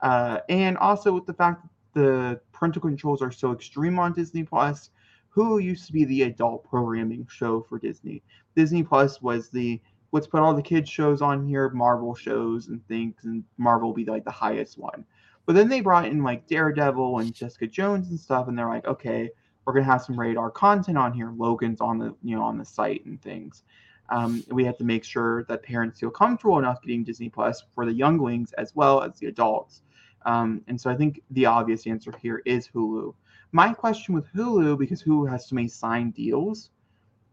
Uh, 0.01 0.39
and 0.49 0.77
also 0.77 1.13
with 1.13 1.25
the 1.25 1.33
fact 1.33 1.63
that 1.63 1.69
the 1.99 2.41
parental 2.51 2.81
controls 2.81 3.21
are 3.21 3.31
so 3.31 3.51
extreme 3.51 3.97
on 3.97 4.13
Disney 4.13 4.43
Plus, 4.43 4.89
Hulu 5.35 5.63
used 5.63 5.85
to 5.87 5.93
be 5.93 6.05
the 6.05 6.23
adult 6.23 6.63
programming 6.63 7.27
show 7.29 7.61
for 7.61 7.79
Disney. 7.79 8.23
Disney 8.55 8.83
Plus 8.83 9.21
was 9.21 9.49
the 9.49 9.81
let's 10.11 10.27
put 10.27 10.39
all 10.39 10.53
the 10.53 10.61
kids 10.61 10.89
shows 10.89 11.21
on 11.21 11.45
here, 11.45 11.69
Marvel 11.69 12.15
shows 12.15 12.67
and 12.67 12.85
things, 12.87 13.15
and 13.23 13.43
Marvel 13.57 13.93
be 13.93 14.05
like 14.05 14.23
the 14.23 14.31
highest 14.31 14.77
one. 14.77 15.05
But 15.45 15.55
then 15.55 15.67
they 15.67 15.81
brought 15.81 16.07
in 16.07 16.23
like 16.23 16.47
Daredevil 16.47 17.19
and 17.19 17.33
Jessica 17.33 17.67
Jones 17.67 18.09
and 18.09 18.19
stuff, 18.19 18.47
and 18.47 18.57
they're 18.57 18.67
like, 18.67 18.85
okay, 18.85 19.29
we're 19.65 19.73
gonna 19.73 19.85
have 19.85 20.03
some 20.03 20.19
radar 20.19 20.49
content 20.51 20.97
on 20.97 21.13
here. 21.13 21.33
Logan's 21.35 21.81
on 21.81 21.97
the 21.97 22.15
you 22.23 22.35
know 22.35 22.43
on 22.43 22.57
the 22.57 22.65
site 22.65 23.05
and 23.05 23.21
things. 23.21 23.63
Um, 24.09 24.43
we 24.49 24.63
have 24.65 24.77
to 24.77 24.83
make 24.83 25.03
sure 25.03 25.43
that 25.45 25.63
parents 25.63 25.99
feel 25.99 26.11
comfortable 26.11 26.59
enough 26.59 26.81
getting 26.81 27.03
Disney 27.03 27.29
Plus 27.29 27.63
for 27.73 27.85
the 27.85 27.93
younglings 27.93 28.53
as 28.53 28.75
well 28.75 29.01
as 29.01 29.17
the 29.19 29.27
adults. 29.27 29.81
Um, 30.25 30.61
and 30.67 30.79
so 30.79 30.89
I 30.89 30.95
think 30.95 31.21
the 31.31 31.45
obvious 31.45 31.87
answer 31.87 32.13
here 32.21 32.41
is 32.45 32.67
Hulu. 32.67 33.13
My 33.51 33.73
question 33.73 34.13
with 34.13 34.25
Hulu, 34.33 34.77
because 34.77 35.03
Hulu 35.03 35.29
has 35.29 35.47
so 35.47 35.55
many 35.55 35.67
signed 35.67 36.13
deals 36.13 36.71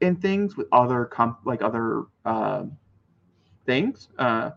and 0.01 0.21
things 0.21 0.57
with 0.57 0.69
other 0.73 1.05
comp 1.07 1.39
like 1.45 1.63
other 1.63 2.05
uh, 2.25 2.65
things. 3.67 4.09
Uh, 4.19 4.51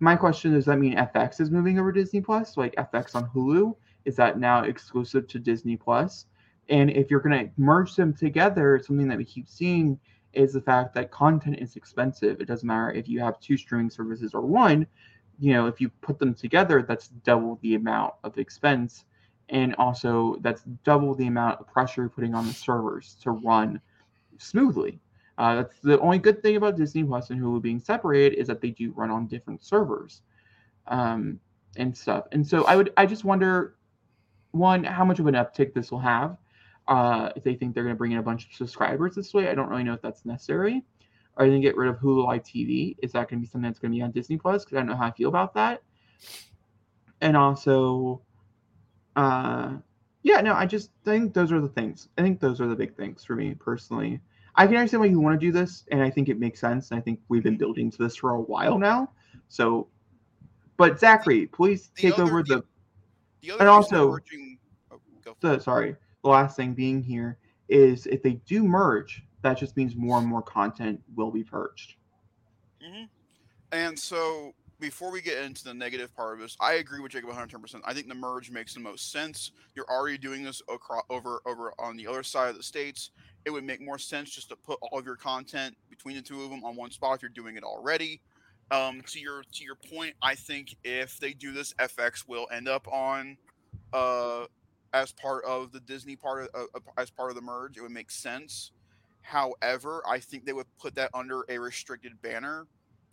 my 0.00 0.16
question 0.16 0.52
does 0.52 0.66
that 0.66 0.78
mean 0.78 0.96
FX 0.96 1.40
is 1.40 1.50
moving 1.50 1.78
over 1.78 1.92
Disney 1.92 2.20
Plus? 2.20 2.56
Like 2.56 2.74
FX 2.76 3.14
on 3.14 3.28
Hulu 3.30 3.74
is 4.04 4.16
that 4.16 4.38
now 4.38 4.62
exclusive 4.62 5.26
to 5.28 5.38
Disney 5.38 5.76
Plus? 5.76 6.26
And 6.68 6.90
if 6.90 7.10
you're 7.10 7.20
going 7.20 7.46
to 7.46 7.52
merge 7.56 7.94
them 7.94 8.12
together, 8.12 8.80
something 8.84 9.08
that 9.08 9.18
we 9.18 9.24
keep 9.24 9.48
seeing 9.48 9.98
is 10.32 10.52
the 10.52 10.60
fact 10.60 10.94
that 10.94 11.10
content 11.10 11.58
is 11.58 11.76
expensive. 11.76 12.40
It 12.40 12.46
doesn't 12.46 12.66
matter 12.66 12.92
if 12.92 13.08
you 13.08 13.20
have 13.20 13.40
two 13.40 13.56
streaming 13.56 13.90
services 13.90 14.34
or 14.34 14.42
one. 14.42 14.86
You 15.38 15.52
know, 15.54 15.66
if 15.66 15.80
you 15.80 15.88
put 15.88 16.18
them 16.18 16.34
together, 16.34 16.82
that's 16.82 17.08
double 17.08 17.58
the 17.62 17.74
amount 17.76 18.14
of 18.24 18.38
expense, 18.38 19.04
and 19.48 19.74
also 19.76 20.36
that's 20.40 20.62
double 20.84 21.14
the 21.14 21.26
amount 21.26 21.60
of 21.60 21.66
pressure 21.66 22.02
you're 22.02 22.10
putting 22.10 22.34
on 22.34 22.46
the 22.46 22.52
servers 22.52 23.16
to 23.22 23.30
run 23.30 23.80
smoothly. 24.38 25.00
Uh, 25.38 25.54
that's 25.54 25.78
the 25.78 25.98
only 26.00 26.18
good 26.18 26.42
thing 26.42 26.56
about 26.56 26.76
Disney 26.76 27.04
Plus 27.04 27.30
and 27.30 27.40
Hulu 27.40 27.62
being 27.62 27.78
separated 27.78 28.36
is 28.36 28.48
that 28.48 28.60
they 28.60 28.70
do 28.70 28.92
run 28.92 29.10
on 29.10 29.28
different 29.28 29.62
servers 29.62 30.22
um, 30.88 31.38
and 31.76 31.96
stuff. 31.96 32.24
And 32.32 32.44
so 32.44 32.64
I 32.64 32.74
would, 32.74 32.92
I 32.96 33.06
just 33.06 33.24
wonder, 33.24 33.76
one, 34.50 34.82
how 34.82 35.04
much 35.04 35.20
of 35.20 35.28
an 35.28 35.34
uptick 35.34 35.74
this 35.74 35.92
will 35.92 36.00
have. 36.00 36.36
Uh, 36.88 37.30
if 37.36 37.44
they 37.44 37.54
think 37.54 37.74
they're 37.74 37.84
going 37.84 37.94
to 37.94 37.98
bring 37.98 38.12
in 38.12 38.18
a 38.18 38.22
bunch 38.22 38.46
of 38.46 38.52
subscribers 38.54 39.14
this 39.14 39.34
way, 39.34 39.48
I 39.48 39.54
don't 39.54 39.68
really 39.68 39.84
know 39.84 39.92
if 39.92 40.00
that's 40.02 40.24
necessary. 40.24 40.82
Are 41.36 41.44
they 41.44 41.50
going 41.50 41.60
to 41.62 41.68
get 41.68 41.76
rid 41.76 41.88
of 41.90 41.98
Hulu 41.98 42.24
Live 42.24 42.42
TV? 42.42 42.96
Is 43.02 43.12
that 43.12 43.28
going 43.28 43.40
to 43.40 43.46
be 43.46 43.46
something 43.46 43.68
that's 43.68 43.78
going 43.78 43.92
to 43.92 43.96
be 43.96 44.02
on 44.02 44.10
Disney 44.10 44.38
Plus? 44.38 44.64
Because 44.64 44.76
I 44.76 44.80
don't 44.80 44.88
know 44.88 44.96
how 44.96 45.06
I 45.06 45.10
feel 45.12 45.28
about 45.28 45.52
that. 45.54 45.82
And 47.20 47.36
also, 47.36 48.22
uh, 49.16 49.74
yeah, 50.22 50.40
no, 50.40 50.54
I 50.54 50.64
just 50.66 50.90
think 51.04 51.34
those 51.34 51.52
are 51.52 51.60
the 51.60 51.68
things. 51.68 52.08
I 52.16 52.22
think 52.22 52.40
those 52.40 52.60
are 52.60 52.66
the 52.66 52.74
big 52.74 52.96
things 52.96 53.22
for 53.24 53.36
me 53.36 53.54
personally. 53.54 54.20
I 54.54 54.66
can 54.66 54.76
understand 54.76 55.00
why 55.02 55.06
you 55.06 55.20
want 55.20 55.38
to 55.38 55.46
do 55.46 55.52
this, 55.52 55.84
and 55.92 56.02
I 56.02 56.10
think 56.10 56.28
it 56.28 56.40
makes 56.40 56.58
sense. 56.58 56.90
And 56.90 56.98
I 56.98 57.02
think 57.02 57.20
we've 57.28 57.44
been 57.44 57.58
building 57.58 57.90
to 57.92 57.98
this 58.02 58.16
for 58.16 58.30
a 58.30 58.40
while 58.40 58.78
now. 58.78 59.12
So, 59.48 59.88
but 60.78 60.98
Zachary, 60.98 61.46
please 61.46 61.90
The 61.94 62.02
take 62.02 62.14
other- 62.14 62.22
over 62.24 62.42
the 62.42 62.64
The 63.42 63.52
other 63.52 63.60
And 63.60 63.68
also- 63.68 64.16
oh, 64.90 64.98
the 65.40 65.60
sorry. 65.60 65.94
The 66.22 66.30
last 66.30 66.56
thing 66.56 66.74
being 66.74 67.02
here 67.02 67.38
is 67.68 68.06
if 68.06 68.22
they 68.22 68.34
do 68.46 68.64
merge, 68.64 69.22
that 69.42 69.58
just 69.58 69.76
means 69.76 69.94
more 69.96 70.18
and 70.18 70.26
more 70.26 70.42
content 70.42 71.00
will 71.14 71.30
be 71.30 71.44
purged. 71.44 71.96
hmm 72.82 73.04
And 73.72 73.98
so, 73.98 74.52
before 74.80 75.10
we 75.10 75.20
get 75.20 75.44
into 75.44 75.64
the 75.64 75.74
negative 75.74 76.14
part 76.14 76.34
of 76.34 76.40
this, 76.40 76.56
I 76.60 76.74
agree 76.74 77.00
with 77.00 77.12
Jacob 77.12 77.30
110%. 77.30 77.80
I 77.84 77.94
think 77.94 78.08
the 78.08 78.14
merge 78.14 78.50
makes 78.50 78.74
the 78.74 78.80
most 78.80 79.10
sense. 79.10 79.52
You're 79.74 79.90
already 79.90 80.18
doing 80.18 80.44
this 80.44 80.62
across, 80.72 81.04
over 81.10 81.40
over 81.46 81.72
on 81.78 81.96
the 81.96 82.06
other 82.06 82.22
side 82.22 82.50
of 82.50 82.56
the 82.56 82.62
states. 82.62 83.10
It 83.44 83.50
would 83.50 83.64
make 83.64 83.80
more 83.80 83.98
sense 83.98 84.30
just 84.30 84.50
to 84.50 84.56
put 84.56 84.78
all 84.82 84.98
of 84.98 85.06
your 85.06 85.16
content 85.16 85.76
between 85.90 86.16
the 86.16 86.22
two 86.22 86.42
of 86.42 86.50
them 86.50 86.64
on 86.64 86.76
one 86.76 86.90
spot 86.90 87.16
if 87.16 87.22
you're 87.22 87.30
doing 87.30 87.56
it 87.56 87.64
already. 87.64 88.20
Um, 88.70 89.00
to 89.06 89.18
your 89.18 89.42
to 89.42 89.64
your 89.64 89.76
point, 89.76 90.14
I 90.22 90.34
think 90.34 90.76
if 90.84 91.18
they 91.18 91.32
do 91.32 91.52
this, 91.52 91.74
FX 91.74 92.28
will 92.28 92.46
end 92.52 92.68
up 92.68 92.86
on 92.88 93.36
uh, 93.92 94.44
as 94.92 95.12
part 95.12 95.44
of 95.44 95.72
the 95.72 95.80
Disney 95.80 96.16
part 96.16 96.48
of 96.54 96.66
uh, 96.74 96.80
as 96.96 97.10
part 97.10 97.30
of 97.30 97.36
the 97.36 97.42
merge. 97.42 97.76
It 97.76 97.82
would 97.82 97.90
make 97.90 98.10
sense. 98.10 98.72
However, 99.22 100.02
I 100.06 100.20
think 100.20 100.46
they 100.46 100.52
would 100.52 100.66
put 100.78 100.94
that 100.94 101.10
under 101.12 101.44
a 101.48 101.58
restricted 101.58 102.20
banner 102.22 102.66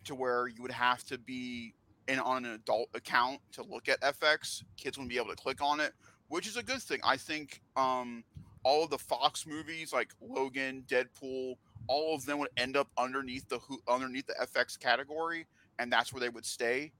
to 0.04 0.14
where 0.14 0.48
you 0.48 0.62
would 0.62 0.72
have 0.72 1.04
to 1.04 1.18
be 1.18 1.74
in 2.08 2.18
on 2.18 2.44
an 2.44 2.52
adult 2.52 2.88
account 2.94 3.40
to 3.52 3.62
look 3.62 3.88
at 3.88 4.00
FX. 4.00 4.62
Kids 4.76 4.96
wouldn't 4.96 5.10
be 5.10 5.18
able 5.18 5.30
to 5.30 5.36
click 5.36 5.60
on 5.60 5.80
it, 5.80 5.92
which 6.28 6.46
is 6.46 6.56
a 6.56 6.62
good 6.62 6.80
thing. 6.80 7.00
I 7.04 7.16
think 7.16 7.60
um, 7.76 8.24
all 8.62 8.84
of 8.84 8.90
the 8.90 8.98
Fox 8.98 9.46
movies 9.46 9.92
like 9.92 10.10
Logan, 10.20 10.84
Deadpool, 10.88 11.56
all 11.88 12.14
of 12.14 12.24
them 12.24 12.38
would 12.38 12.50
end 12.56 12.76
up 12.76 12.88
underneath 12.96 13.48
the 13.48 13.60
underneath 13.88 14.26
the 14.26 14.34
FX 14.40 14.78
category, 14.78 15.46
and 15.78 15.92
that's 15.92 16.12
where 16.12 16.20
they 16.20 16.28
would 16.28 16.46
stay 16.46 16.92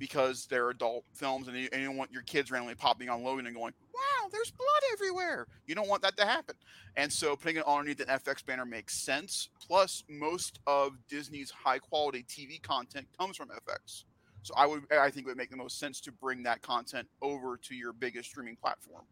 because 0.00 0.46
they're 0.46 0.70
adult 0.70 1.04
films, 1.12 1.46
and 1.46 1.56
you, 1.56 1.68
and 1.72 1.82
you 1.82 1.86
don't 1.86 1.96
want 1.96 2.10
your 2.10 2.22
kids 2.22 2.50
randomly 2.50 2.74
popping 2.74 3.10
on 3.10 3.22
Logan 3.22 3.46
and 3.46 3.54
going, 3.54 3.74
"Wow, 3.94 4.28
there's 4.32 4.50
blood 4.50 4.82
everywhere." 4.92 5.46
You 5.66 5.74
don't 5.74 5.88
want 5.88 6.00
that 6.02 6.16
to 6.16 6.24
happen, 6.24 6.56
and 6.96 7.12
so 7.12 7.36
putting 7.36 7.58
it 7.58 7.66
underneath 7.66 8.00
an 8.00 8.08
FX 8.08 8.42
banner 8.42 8.64
makes 8.64 8.94
sense. 8.94 9.50
Plus, 9.60 10.02
most 10.08 10.58
of 10.66 11.06
Disney's 11.06 11.50
high 11.50 11.78
quality 11.78 12.24
TV 12.24 12.58
content 12.58 13.06
comes 13.16 13.36
from 13.36 13.50
FX, 13.50 14.04
so 14.42 14.54
I 14.56 14.66
would 14.66 14.90
I 14.90 15.10
think 15.10 15.26
it 15.26 15.28
would 15.28 15.36
make 15.36 15.50
the 15.50 15.56
most 15.56 15.78
sense 15.78 16.00
to 16.00 16.12
bring 16.12 16.42
that 16.44 16.62
content 16.62 17.06
over 17.20 17.58
to 17.58 17.74
your 17.74 17.92
biggest 17.92 18.30
streaming 18.30 18.56
platform. 18.56 19.04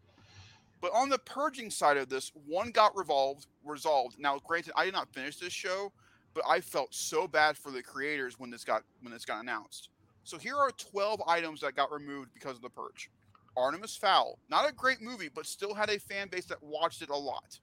But 0.80 0.93
on 0.95 1.11
the 1.11 1.18
purging 1.18 1.70
side 1.70 1.99
of 1.99 2.09
this, 2.09 2.32
one 2.47 2.70
got 2.70 2.97
revolved, 2.97 3.47
resolved. 3.62 4.18
Now, 4.18 4.39
granted, 4.39 4.72
I 4.74 4.86
did 4.86 4.95
not 4.95 5.12
finish 5.12 5.36
this 5.36 5.53
show, 5.53 5.93
but 6.32 6.45
I 6.49 6.61
felt 6.61 6.95
so 6.95 7.28
bad 7.28 7.59
for 7.59 7.70
the 7.70 7.82
creators 7.82 8.39
when 8.39 8.49
this 8.49 8.64
got 8.64 8.84
when 9.03 9.12
this 9.12 9.26
got 9.26 9.43
announced. 9.43 9.91
So 10.29 10.37
here 10.37 10.59
are 10.59 10.70
12 10.72 11.22
items 11.26 11.62
that 11.62 11.74
got 11.74 11.91
removed 11.91 12.35
because 12.35 12.57
of 12.57 12.61
the 12.61 12.68
purge. 12.68 13.09
Artemis 13.57 13.97
Fowl, 13.97 14.39
not 14.51 14.68
a 14.68 14.74
great 14.74 15.01
movie, 15.01 15.31
but 15.35 15.47
still 15.47 15.72
had 15.72 15.89
a 15.89 15.99
fan 15.99 16.29
base 16.29 16.45
that 16.45 16.62
watched 16.62 17.01
it 17.01 17.09
a 17.09 17.16
lot. 17.16 17.59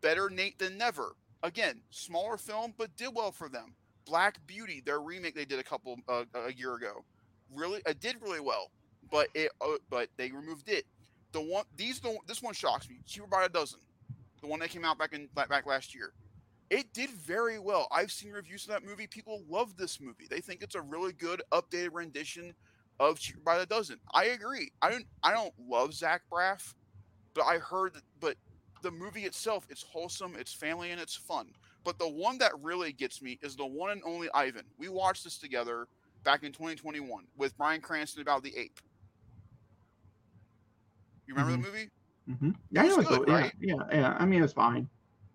Better 0.00 0.30
Nate 0.30 0.60
Than 0.60 0.78
Never, 0.78 1.16
again, 1.42 1.80
smaller 1.90 2.36
film, 2.36 2.72
but 2.78 2.96
did 2.96 3.08
well 3.12 3.32
for 3.32 3.48
them. 3.48 3.74
Black 4.06 4.38
Beauty, 4.46 4.80
their 4.86 5.00
remake 5.00 5.34
they 5.34 5.44
did 5.44 5.58
a 5.58 5.64
couple 5.64 5.96
uh, 6.08 6.22
a 6.46 6.52
year 6.52 6.76
ago, 6.76 7.04
really 7.52 7.82
it 7.84 7.98
did 7.98 8.14
really 8.22 8.38
well, 8.38 8.70
but 9.10 9.26
it 9.34 9.50
uh, 9.60 9.74
but 9.90 10.08
they 10.16 10.30
removed 10.30 10.68
it. 10.68 10.84
The 11.32 11.40
one 11.40 11.64
these 11.76 11.98
the 11.98 12.16
this 12.28 12.40
one 12.40 12.54
shocks 12.54 12.88
me. 12.88 13.00
Cheaper 13.06 13.26
by 13.26 13.46
a 13.46 13.48
dozen, 13.48 13.80
the 14.40 14.46
one 14.46 14.60
that 14.60 14.70
came 14.70 14.84
out 14.84 15.00
back 15.00 15.14
in 15.14 15.28
back 15.34 15.66
last 15.66 15.96
year. 15.96 16.12
It 16.72 16.90
did 16.94 17.10
very 17.10 17.58
well. 17.58 17.86
I've 17.92 18.10
seen 18.10 18.32
reviews 18.32 18.64
of 18.64 18.70
that 18.70 18.82
movie. 18.82 19.06
People 19.06 19.42
love 19.46 19.76
this 19.76 20.00
movie. 20.00 20.26
They 20.30 20.40
think 20.40 20.62
it's 20.62 20.74
a 20.74 20.80
really 20.80 21.12
good 21.12 21.42
updated 21.52 21.90
rendition 21.92 22.54
of 22.98 23.18
Cheaper 23.18 23.40
by 23.44 23.58
the 23.58 23.66
Dozen. 23.66 23.98
I 24.14 24.24
agree. 24.26 24.72
I 24.80 24.90
don't 24.90 25.04
I 25.22 25.32
don't 25.34 25.52
love 25.68 25.92
Zach 25.92 26.22
Braff, 26.32 26.72
but 27.34 27.42
I 27.42 27.58
heard 27.58 27.92
that 27.92 28.02
but 28.20 28.36
the 28.80 28.90
movie 28.90 29.24
itself, 29.26 29.66
it's 29.68 29.82
wholesome, 29.82 30.34
it's 30.38 30.54
family, 30.54 30.92
and 30.92 31.00
it's 31.00 31.14
fun. 31.14 31.52
But 31.84 31.98
the 31.98 32.08
one 32.08 32.38
that 32.38 32.52
really 32.62 32.92
gets 32.94 33.20
me 33.20 33.38
is 33.42 33.54
the 33.54 33.66
one 33.66 33.90
and 33.90 34.00
only 34.06 34.28
Ivan. 34.32 34.64
We 34.78 34.88
watched 34.88 35.24
this 35.24 35.36
together 35.36 35.88
back 36.24 36.42
in 36.42 36.52
2021 36.52 37.26
with 37.36 37.54
Bryan 37.58 37.82
Cranston 37.82 38.22
about 38.22 38.42
the 38.42 38.56
ape. 38.56 38.80
You 41.26 41.34
remember 41.34 41.52
Mhm. 41.52 41.62
the 41.62 41.68
movie? 41.70 41.90
Mm-hmm. 42.30 42.50
Yeah, 42.70 42.82
I 42.82 42.96
was 42.96 43.06
good, 43.06 43.28
yeah, 43.28 43.34
right? 43.34 43.52
yeah, 43.60 43.74
yeah. 43.92 44.16
I 44.18 44.24
mean, 44.24 44.42
it's 44.42 44.54
fine. 44.54 44.88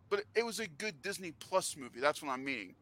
But 0.10 0.24
it 0.36 0.46
was 0.46 0.60
a 0.60 0.68
good 0.68 1.02
Disney 1.02 1.32
Plus 1.32 1.76
movie. 1.78 2.00
That's 2.00 2.22
what 2.22 2.32
I'm 2.32 2.44
meaning. 2.44 2.76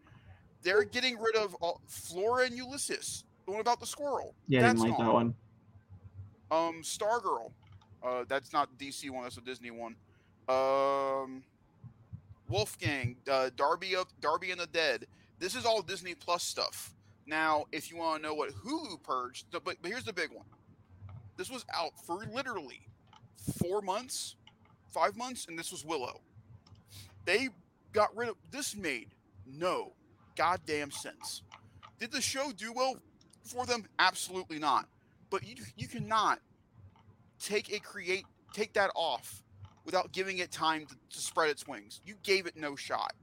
They're 0.61 0.84
getting 0.84 1.19
rid 1.19 1.36
of 1.36 1.55
all, 1.55 1.82
Flora 1.88 2.45
and 2.45 2.55
Ulysses, 2.55 3.23
the 3.45 3.51
one 3.51 3.61
about 3.61 3.80
the 3.80 3.86
squirrel. 3.86 4.34
Yeah, 4.47 4.65
I 4.65 4.73
didn't 4.73 4.80
like 4.80 4.97
that 4.97 5.13
one. 5.13 5.36
Um, 6.51 6.82
Stargirl. 6.82 7.51
Uh, 8.03 8.23
that's 8.28 8.53
not 8.53 8.69
DC 8.78 9.09
one. 9.09 9.23
That's 9.23 9.38
a 9.38 9.41
Disney 9.41 9.71
one. 9.71 9.95
Um, 10.47 11.43
Wolfgang, 12.49 13.15
uh, 13.30 13.49
Darby 13.55 13.95
of 13.95 14.07
Darby 14.21 14.51
and 14.51 14.59
the 14.59 14.67
Dead. 14.67 15.07
This 15.39 15.55
is 15.55 15.65
all 15.65 15.82
Disney 15.82 16.13
Plus 16.13 16.43
stuff. 16.43 16.93
Now, 17.28 17.65
if 17.71 17.89
you 17.91 17.97
want 17.97 18.21
to 18.21 18.28
know 18.28 18.36
what 18.36 18.51
Hulu 18.51 19.01
purged, 19.01 19.47
but, 19.51 19.63
but 19.63 19.78
here's 19.84 20.03
the 20.03 20.13
big 20.13 20.32
one. 20.32 20.45
This 21.38 21.49
was 21.49 21.65
out 21.73 21.91
for 22.05 22.26
literally 22.32 22.88
four 23.57 23.82
months, 23.82 24.36
five 24.93 25.17
months, 25.17 25.47
and 25.47 25.57
this 25.57 25.71
was 25.71 25.84
Willow. 25.84 26.21
They 27.26 27.49
got 27.93 28.15
rid 28.15 28.30
of 28.30 28.36
this. 28.51 28.76
Made 28.76 29.09
no 29.45 29.93
goddamn 30.36 30.91
sense. 30.91 31.41
Did 31.99 32.11
the 32.11 32.21
show 32.21 32.51
do 32.55 32.73
well 32.73 32.97
for 33.43 33.65
them? 33.65 33.86
Absolutely 33.99 34.59
not. 34.59 34.88
But 35.30 35.45
you 35.45 35.55
you 35.76 35.88
cannot 35.88 36.39
take 37.39 37.73
a 37.73 37.80
create 37.80 38.26
take 38.53 38.73
that 38.73 38.91
off 38.95 39.43
without 39.84 40.11
giving 40.11 40.39
it 40.39 40.51
time 40.51 40.86
to, 40.86 40.95
to 41.11 41.19
spread 41.19 41.49
its 41.49 41.67
wings. 41.67 42.01
You 42.05 42.15
gave 42.23 42.47
it 42.47 42.55
no 42.55 42.76
shot. 42.76 43.13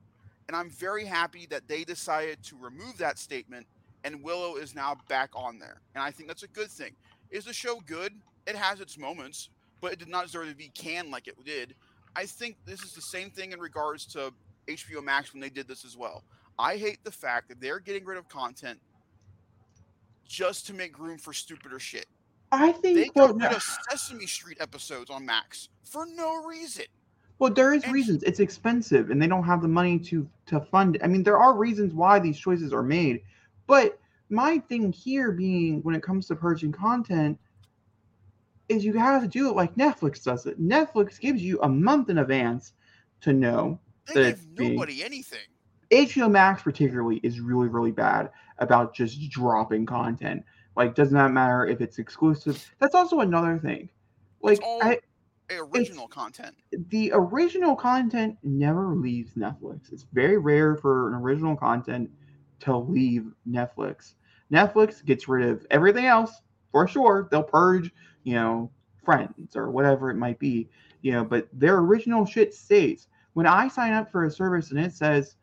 And 0.47 0.57
I'm 0.57 0.71
very 0.71 1.05
happy 1.05 1.47
that 1.47 1.67
they 1.67 1.83
decided 1.85 2.43
to 2.45 2.57
remove 2.57 2.99
that 2.99 3.19
statement 3.19 3.67
and 4.05 4.23
Willow 4.23 4.57
is 4.57 4.75
now 4.75 4.97
back 5.09 5.31
on 5.35 5.59
there. 5.59 5.81
And 5.95 6.03
I 6.03 6.11
think 6.11 6.29
that's 6.29 6.43
a 6.43 6.49
good 6.49 6.71
thing. 6.71 6.93
Is 7.31 7.45
the 7.45 7.53
show 7.53 7.81
good? 7.87 8.13
It 8.47 8.57
has 8.57 8.81
its 8.81 8.99
moments, 8.99 9.49
but 9.81 9.93
it 9.93 9.99
did 9.99 10.09
not 10.09 10.27
deserve 10.27 10.49
to 10.49 10.55
be 10.55 10.69
canned 10.75 11.11
like 11.11 11.29
it 11.29 11.43
did. 11.45 11.75
I 12.17 12.27
think 12.27 12.57
this 12.67 12.83
is 12.83 12.93
the 12.93 13.01
same 13.01 13.31
thing 13.31 13.53
in 13.53 13.61
regards 13.61 14.05
to 14.07 14.33
HBO 14.69 15.03
Max 15.03 15.33
when 15.33 15.41
they 15.41 15.49
did 15.51 15.67
this 15.67 15.85
as 15.85 15.97
well. 15.97 16.25
I 16.59 16.77
hate 16.77 17.03
the 17.05 17.11
fact 17.11 17.49
that 17.49 17.61
they're 17.61 17.81
getting 17.81 18.05
rid 18.05 18.19
of 18.19 18.29
content 18.29 18.79
just 20.27 20.67
to 20.67 20.75
make 20.75 20.99
room 20.99 21.19
for 21.19 21.33
stupider 21.33 21.79
shit. 21.79 22.07
I 22.51 22.73
think 22.73 22.99
They 22.99 23.11
well, 23.15 23.29
got 23.29 23.37
no, 23.39 23.47
rid 23.49 23.57
of 23.57 23.63
Sesame 23.91 24.27
Street 24.27 24.59
episodes 24.61 25.11
on 25.11 25.25
Max 25.25 25.69
for 25.85 26.05
no 26.07 26.45
reason. 26.45 26.85
Well, 27.39 27.53
there 27.53 27.73
is 27.73 27.83
And- 27.85 27.93
reasons. 27.93 28.23
It's 28.23 28.41
expensive, 28.41 29.11
and 29.11 29.21
they 29.21 29.27
don't 29.27 29.43
have 29.45 29.63
the 29.63 29.69
money 29.69 29.99
to 30.01 30.29
to 30.47 30.61
fund. 30.61 30.97
it. 30.97 31.03
I 31.03 31.07
mean, 31.07 31.23
there 31.23 31.39
are 31.39 31.57
reasons 31.57 31.95
why 31.95 32.19
these 32.19 32.39
choices 32.39 32.73
are 32.73 32.83
made, 32.83 33.23
but 33.67 33.99
my 34.29 34.59
thing 34.59 34.93
here 34.93 35.33
being 35.33 35.83
when 35.83 35.95
it 35.95 36.03
comes 36.03 36.27
to 36.27 36.37
purging 36.37 36.73
content 36.73 37.39
is 38.69 38.85
you 38.85 38.95
have 38.95 39.23
to 39.23 39.29
do 39.29 39.49
it 39.49 39.57
like 39.57 39.75
Netflix 39.77 40.23
does 40.23 40.47
it. 40.47 40.61
Netflix 40.61 41.21
gives 41.21 41.43
you 41.43 41.61
a 41.63 41.69
month 41.69 42.09
in 42.11 42.19
advance 42.19 42.73
to 43.23 43.33
know. 43.33 43.79
They 44.07 44.15
that 44.15 44.21
give 44.21 44.33
it's 44.35 44.47
being- 44.47 44.75
nobody 44.75 45.05
anything. 45.05 45.39
HBO 45.91 46.31
Max 46.31 46.63
particularly 46.63 47.21
is 47.23 47.39
really 47.41 47.69
really 47.69 47.93
bad 47.93 48.31
about 48.59 48.95
just 48.95 49.31
dropping 49.31 49.85
content. 49.87 50.43
Like, 50.75 50.95
does 50.95 51.13
not 51.13 51.33
matter 51.33 51.67
if 51.67 51.83
it's 51.83 51.99
exclusive. 51.99 52.75
That's 52.79 52.95
also 52.95 53.21
another 53.21 53.59
thing. 53.59 53.91
Like, 54.41 54.59
it's 54.59 54.67
all 54.67 54.83
I, 54.83 54.99
original 55.51 56.09
content. 56.09 56.57
the 56.89 57.11
original 57.15 57.77
content 57.77 58.39
never 58.43 58.95
leaves 58.95 59.35
Netflix. 59.35 59.93
It's 59.93 60.07
very 60.13 60.39
rare 60.39 60.77
for 60.77 61.09
an 61.09 61.15
original 61.15 61.57
content 61.57 62.11
to 62.61 62.77
leave 62.77 63.27
Netflix. 63.47 64.15
Netflix 64.51 65.05
gets 65.05 65.29
rid 65.29 65.49
of 65.49 65.67
everything 65.71 66.07
else 66.07 66.41
for 66.71 66.89
sure. 66.89 67.29
They'll 67.31 67.43
purge, 67.43 67.91
you 68.25 68.35
know, 68.35 68.71
friends 69.05 69.57
or 69.57 69.71
whatever 69.71 70.11
it 70.11 70.17
might 70.17 70.39
be, 70.39 70.69
you 71.03 71.13
know, 71.13 71.25
but 71.25 71.49
their 71.53 71.79
original 71.79 72.25
shit 72.25 72.55
stays. 72.55 73.09
When 73.35 73.47
I 73.47 73.69
sign 73.69 73.93
up 73.93 74.11
for 74.11 74.25
a 74.25 74.31
service 74.31 74.71
and 74.71 74.81
it 74.81 74.93
says 74.93 75.37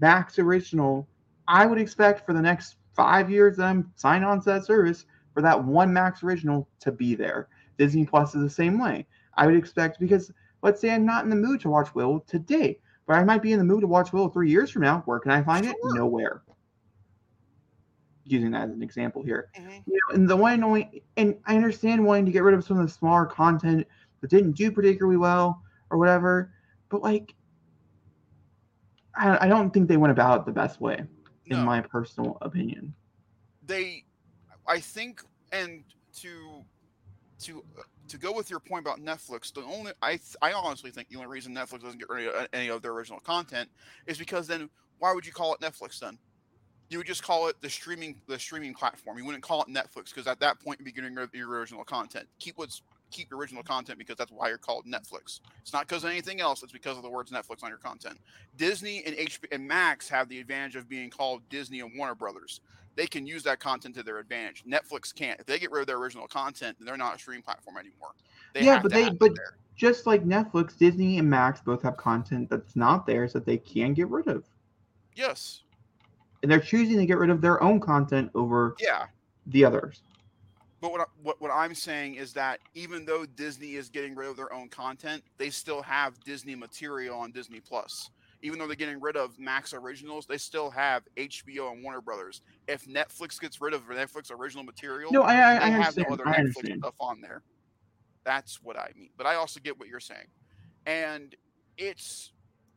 Max 0.00 0.38
Original, 0.38 1.08
I 1.48 1.66
would 1.66 1.78
expect 1.78 2.24
for 2.24 2.32
the 2.32 2.42
next 2.42 2.76
five 2.94 3.30
years 3.30 3.56
that 3.56 3.66
I'm 3.66 3.90
signed 3.96 4.24
on 4.24 4.40
to 4.40 4.50
that 4.50 4.64
service 4.64 5.06
for 5.32 5.42
that 5.42 5.62
one 5.64 5.92
Max 5.92 6.22
Original 6.22 6.68
to 6.80 6.92
be 6.92 7.14
there. 7.14 7.48
Disney 7.78 8.04
Plus 8.04 8.34
is 8.34 8.42
the 8.42 8.50
same 8.50 8.78
way. 8.78 9.06
I 9.34 9.46
would 9.46 9.56
expect 9.56 9.98
because 9.98 10.30
let's 10.62 10.80
say 10.80 10.90
I'm 10.90 11.06
not 11.06 11.24
in 11.24 11.30
the 11.30 11.36
mood 11.36 11.60
to 11.62 11.70
watch 11.70 11.94
Will 11.94 12.20
today, 12.20 12.78
but 13.06 13.16
I 13.16 13.24
might 13.24 13.42
be 13.42 13.52
in 13.52 13.58
the 13.58 13.64
mood 13.64 13.80
to 13.80 13.86
watch 13.86 14.12
Will 14.12 14.28
three 14.28 14.50
years 14.50 14.70
from 14.70 14.82
now. 14.82 15.02
Where 15.06 15.18
can 15.18 15.32
I 15.32 15.42
find 15.42 15.66
it? 15.66 15.76
Nowhere. 15.82 16.42
Using 18.30 18.52
that 18.52 18.68
as 18.68 18.74
an 18.74 18.82
example 18.82 19.22
here. 19.22 19.50
Mhm. 19.58 19.82
You 19.86 19.94
know, 19.94 20.14
and 20.14 20.28
the 20.28 20.36
one 20.36 20.62
only, 20.62 21.02
and 21.16 21.36
I 21.46 21.56
understand 21.56 22.04
wanting 22.04 22.26
to 22.26 22.32
get 22.32 22.44
rid 22.44 22.54
of 22.54 22.64
some 22.64 22.78
of 22.78 22.86
the 22.86 22.92
smaller 22.92 23.26
content 23.26 23.86
that 24.20 24.30
didn't 24.30 24.52
do 24.52 24.70
particularly 24.70 25.16
well 25.16 25.62
or 25.90 25.98
whatever, 25.98 26.52
but 26.88 27.02
like, 27.02 27.34
I, 29.16 29.46
I 29.46 29.48
don't 29.48 29.72
think 29.74 29.88
they 29.88 29.96
went 29.96 30.12
about 30.12 30.40
it 30.40 30.46
the 30.46 30.52
best 30.52 30.80
way, 30.80 31.02
in 31.46 31.58
my 31.64 31.80
personal 31.80 32.38
opinion. 32.42 32.94
they 33.66 34.04
i 34.68 34.78
think 34.78 35.22
and 35.52 35.82
to 36.14 36.64
to 37.40 37.64
to 38.06 38.18
go 38.18 38.32
with 38.32 38.48
your 38.50 38.60
point 38.60 38.84
about 38.86 39.00
netflix 39.00 39.52
the 39.52 39.62
only 39.62 39.92
i 40.02 40.10
th- 40.10 40.36
i 40.42 40.52
honestly 40.52 40.90
think 40.90 41.08
the 41.08 41.16
only 41.16 41.28
reason 41.28 41.52
netflix 41.54 41.82
doesn't 41.82 41.98
get 41.98 42.08
rid 42.08 42.28
of 42.28 42.46
any 42.52 42.68
of 42.68 42.82
their 42.82 42.92
original 42.92 43.18
content 43.20 43.68
is 44.06 44.16
because 44.18 44.46
then 44.46 44.70
why 44.98 45.12
would 45.12 45.26
you 45.26 45.32
call 45.32 45.54
it 45.54 45.60
netflix 45.60 45.98
then 45.98 46.16
you 46.90 46.98
would 46.98 47.06
just 47.06 47.22
call 47.22 47.48
it 47.48 47.56
the 47.60 47.70
streaming 47.70 48.16
the 48.26 48.38
streaming 48.38 48.74
platform 48.74 49.16
you 49.16 49.24
wouldn't 49.24 49.42
call 49.42 49.62
it 49.62 49.68
netflix 49.68 50.06
because 50.06 50.26
at 50.26 50.40
that 50.40 50.60
point 50.60 50.78
you'd 50.78 50.84
be 50.84 50.92
getting 50.92 51.14
rid 51.14 51.24
of 51.24 51.34
your 51.34 51.48
original 51.48 51.84
content 51.84 52.26
keep 52.38 52.58
what's 52.58 52.82
keep 53.10 53.30
your 53.30 53.40
original 53.40 53.62
content 53.62 53.98
because 53.98 54.16
that's 54.16 54.30
why 54.30 54.48
you're 54.48 54.58
called 54.58 54.84
netflix 54.86 55.40
it's 55.62 55.72
not 55.72 55.88
because 55.88 56.04
of 56.04 56.10
anything 56.10 56.40
else 56.40 56.62
it's 56.62 56.72
because 56.72 56.96
of 56.96 57.02
the 57.02 57.10
words 57.10 57.30
netflix 57.30 57.62
on 57.62 57.70
your 57.70 57.78
content 57.78 58.18
disney 58.56 59.02
and 59.04 59.16
hb 59.16 59.44
and 59.52 59.66
max 59.66 60.08
have 60.08 60.28
the 60.28 60.38
advantage 60.38 60.76
of 60.76 60.88
being 60.88 61.10
called 61.10 61.40
disney 61.48 61.80
and 61.80 61.90
warner 61.96 62.14
brothers 62.14 62.60
they 62.96 63.06
can 63.06 63.26
use 63.26 63.42
that 63.44 63.60
content 63.60 63.94
to 63.94 64.02
their 64.02 64.18
advantage. 64.18 64.64
Netflix 64.68 65.14
can't. 65.14 65.38
If 65.40 65.46
they 65.46 65.58
get 65.58 65.70
rid 65.70 65.82
of 65.82 65.86
their 65.86 65.96
original 65.96 66.26
content, 66.26 66.76
then 66.78 66.86
they're 66.86 66.96
not 66.96 67.14
a 67.14 67.18
streaming 67.18 67.42
platform 67.42 67.76
anymore. 67.78 68.10
They 68.52 68.64
Yeah, 68.64 68.82
but 68.82 68.92
they- 68.92 69.10
but-. 69.10 69.32
Just 69.76 70.06
like 70.06 70.24
Netflix, 70.24 70.76
Disney, 70.76 71.18
and 71.18 71.30
Max 71.30 71.62
both 71.62 71.82
have 71.82 71.96
content 71.96 72.50
that's 72.50 72.76
not 72.76 73.06
theirs 73.06 73.32
that 73.32 73.46
they 73.46 73.56
can 73.56 73.94
get 73.94 74.08
rid 74.08 74.28
of. 74.28 74.44
yes, 75.14 75.62
And 76.42 76.50
they're 76.50 76.60
choosing 76.60 76.98
to 76.98 77.06
get 77.06 77.18
rid 77.18 77.30
of 77.30 77.40
their 77.40 77.62
own 77.62 77.80
content 77.80 78.30
over 78.34 78.74
yeah. 78.80 79.06
the 79.46 79.64
others. 79.64 80.02
But 80.80 80.92
what, 80.92 81.08
what 81.22 81.40
what 81.40 81.50
I'm 81.50 81.74
saying 81.74 82.14
is 82.14 82.32
that 82.32 82.60
even 82.74 83.04
though 83.04 83.26
Disney 83.26 83.74
is 83.74 83.90
getting 83.90 84.14
rid 84.14 84.30
of 84.30 84.36
their 84.36 84.52
own 84.52 84.68
content, 84.68 85.22
they 85.36 85.50
still 85.50 85.82
have 85.82 86.18
Disney 86.24 86.54
material 86.54 87.18
on 87.18 87.32
Disney 87.32 87.60
Plus. 87.60 88.10
Even 88.42 88.58
though 88.58 88.66
they're 88.66 88.76
getting 88.76 89.00
rid 89.00 89.18
of 89.18 89.38
Max 89.38 89.74
originals, 89.74 90.24
they 90.24 90.38
still 90.38 90.70
have 90.70 91.02
HBO 91.18 91.72
and 91.72 91.84
Warner 91.84 92.00
Brothers. 92.00 92.40
If 92.68 92.86
Netflix 92.86 93.38
gets 93.38 93.60
rid 93.60 93.74
of 93.74 93.82
Netflix 93.82 94.30
original 94.30 94.64
material, 94.64 95.12
No, 95.12 95.22
I, 95.22 95.34
I, 95.34 95.58
they 95.58 95.64
I 95.66 95.68
have 95.68 95.96
no 95.98 96.04
other 96.10 96.26
I 96.26 96.32
Netflix 96.32 96.38
understand. 96.38 96.80
stuff 96.80 96.94
on 96.98 97.20
there. 97.20 97.42
That's 98.24 98.62
what 98.62 98.78
I 98.78 98.92
mean. 98.96 99.10
But 99.18 99.26
I 99.26 99.34
also 99.34 99.60
get 99.60 99.78
what 99.78 99.88
you're 99.88 100.00
saying, 100.00 100.28
and 100.86 101.34
it's 101.76 102.32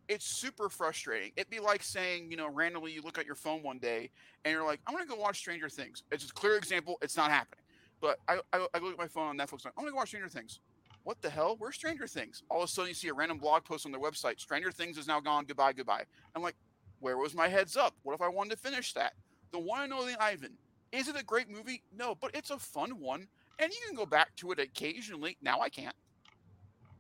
it's 0.08 0.26
super 0.26 0.70
frustrating. 0.70 1.32
It'd 1.36 1.50
be 1.50 1.60
like 1.60 1.84
saying, 1.84 2.30
you 2.30 2.38
know, 2.38 2.50
randomly 2.50 2.92
you 2.92 3.02
look 3.02 3.18
at 3.18 3.26
your 3.26 3.36
phone 3.36 3.64
one 3.64 3.80
day 3.80 4.10
and 4.44 4.52
you're 4.52 4.66
like, 4.66 4.82
I'm 4.88 4.94
gonna 4.94 5.06
go 5.06 5.16
watch 5.16 5.38
Stranger 5.38 5.70
Things. 5.70 6.04
It's 6.12 6.30
a 6.30 6.34
clear 6.34 6.58
example. 6.58 6.98
It's 7.02 7.18
not 7.18 7.32
happening. 7.32 7.64
But 8.02 8.20
I, 8.28 8.40
I, 8.52 8.68
I 8.74 8.80
look 8.80 8.94
at 8.94 8.98
my 8.98 9.08
phone 9.08 9.28
on 9.28 9.38
Netflix. 9.38 9.66
Like, 9.66 9.74
I'm 9.78 9.84
gonna 9.84 9.92
go 9.92 9.98
watch 9.98 10.10
Stranger 10.10 10.30
Things. 10.30 10.60
What 11.04 11.22
the 11.22 11.30
hell? 11.30 11.56
Where's 11.58 11.76
Stranger 11.76 12.08
Things? 12.08 12.44
All 12.50 12.60
of 12.64 12.70
a 12.70 12.72
sudden, 12.72 12.90
you 12.90 12.94
see 12.96 13.08
a 13.10 13.14
random 13.14 13.38
blog 13.38 13.64
post 13.64 13.86
on 13.86 13.92
their 13.92 14.02
website. 14.02 14.40
Stranger 14.40 14.72
Things 14.72 14.98
is 14.98 15.08
now 15.08 15.20
gone. 15.20 15.46
Goodbye, 15.46 15.74
goodbye. 15.74 16.04
I'm 16.36 16.42
like, 16.42 16.56
where 17.00 17.18
was 17.18 17.34
my 17.34 17.48
heads 17.48 17.76
up? 17.76 17.96
What 18.04 18.14
if 18.14 18.22
I 18.22 18.30
wanted 18.30 18.52
to 18.52 18.58
finish 18.58 18.94
that? 18.94 19.14
The 19.52 19.60
one 19.60 19.84
and 19.84 19.94
only 19.94 20.16
Ivan. 20.20 20.58
Is 20.92 21.08
it 21.08 21.20
a 21.20 21.24
great 21.24 21.50
movie? 21.50 21.84
No, 21.96 22.16
but 22.16 22.32
it's 22.36 22.52
a 22.52 22.60
fun 22.60 23.00
one, 23.00 23.28
and 23.60 23.72
you 23.74 23.80
can 23.86 23.96
go 23.96 24.06
back 24.06 24.36
to 24.38 24.52
it 24.52 24.60
occasionally. 24.60 25.38
Now 25.42 25.60
I 25.60 25.70
can't, 25.70 25.96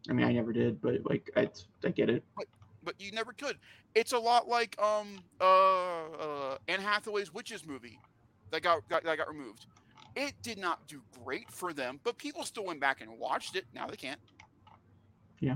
I 0.09 0.13
mean, 0.13 0.25
I 0.25 0.33
never 0.33 0.51
did, 0.51 0.81
but 0.81 0.95
like, 1.05 1.31
I, 1.37 1.49
I 1.85 1.89
get 1.89 2.09
it. 2.09 2.23
but 2.35 2.45
you 2.99 3.11
never 3.11 3.33
could. 3.33 3.57
It's 3.95 4.13
a 4.13 4.19
lot 4.19 4.47
like 4.47 4.79
um 4.81 5.19
uh, 5.39 5.43
uh 5.43 6.57
Anne 6.67 6.81
Hathaway's 6.81 7.33
Witches 7.33 7.65
movie 7.65 7.99
that 8.51 8.61
got, 8.61 8.87
got 8.89 9.03
that 9.03 9.17
got 9.17 9.27
removed. 9.27 9.65
It 10.15 10.33
did 10.43 10.59
not 10.59 10.87
do 10.87 11.01
great 11.23 11.49
for 11.49 11.73
them, 11.73 11.99
but 12.03 12.17
people 12.17 12.43
still 12.43 12.65
went 12.65 12.79
back 12.79 13.01
and 13.01 13.17
watched 13.17 13.55
it. 13.55 13.65
Now 13.73 13.87
they 13.87 13.95
can't. 13.95 14.19
Yeah. 15.39 15.55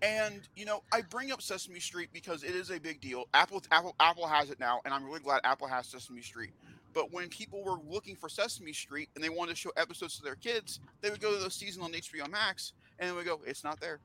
And 0.00 0.42
you 0.54 0.64
know, 0.64 0.84
I 0.92 1.02
bring 1.02 1.32
up 1.32 1.42
Sesame 1.42 1.80
Street 1.80 2.10
because 2.12 2.44
it 2.44 2.54
is 2.54 2.70
a 2.70 2.78
big 2.78 3.00
deal. 3.00 3.24
Apple, 3.34 3.62
Apple, 3.72 3.96
Apple 3.98 4.26
has 4.26 4.50
it 4.50 4.60
now, 4.60 4.80
and 4.84 4.94
I'm 4.94 5.04
really 5.04 5.20
glad 5.20 5.40
Apple 5.44 5.66
has 5.66 5.86
Sesame 5.88 6.22
Street. 6.22 6.52
But 6.94 7.12
when 7.12 7.28
people 7.28 7.62
were 7.64 7.78
looking 7.88 8.16
for 8.16 8.28
Sesame 8.28 8.72
Street 8.72 9.08
and 9.14 9.22
they 9.22 9.28
wanted 9.28 9.52
to 9.52 9.56
show 9.56 9.70
episodes 9.76 10.16
to 10.16 10.22
their 10.22 10.36
kids, 10.36 10.80
they 11.00 11.10
would 11.10 11.20
go 11.20 11.36
to 11.36 11.42
the 11.42 11.50
season 11.50 11.82
on 11.82 11.92
HBO 11.92 12.30
Max, 12.30 12.72
and 12.98 13.10
they 13.10 13.14
would 13.14 13.26
go, 13.26 13.40
"It's 13.44 13.64
not 13.64 13.80
there." 13.80 14.00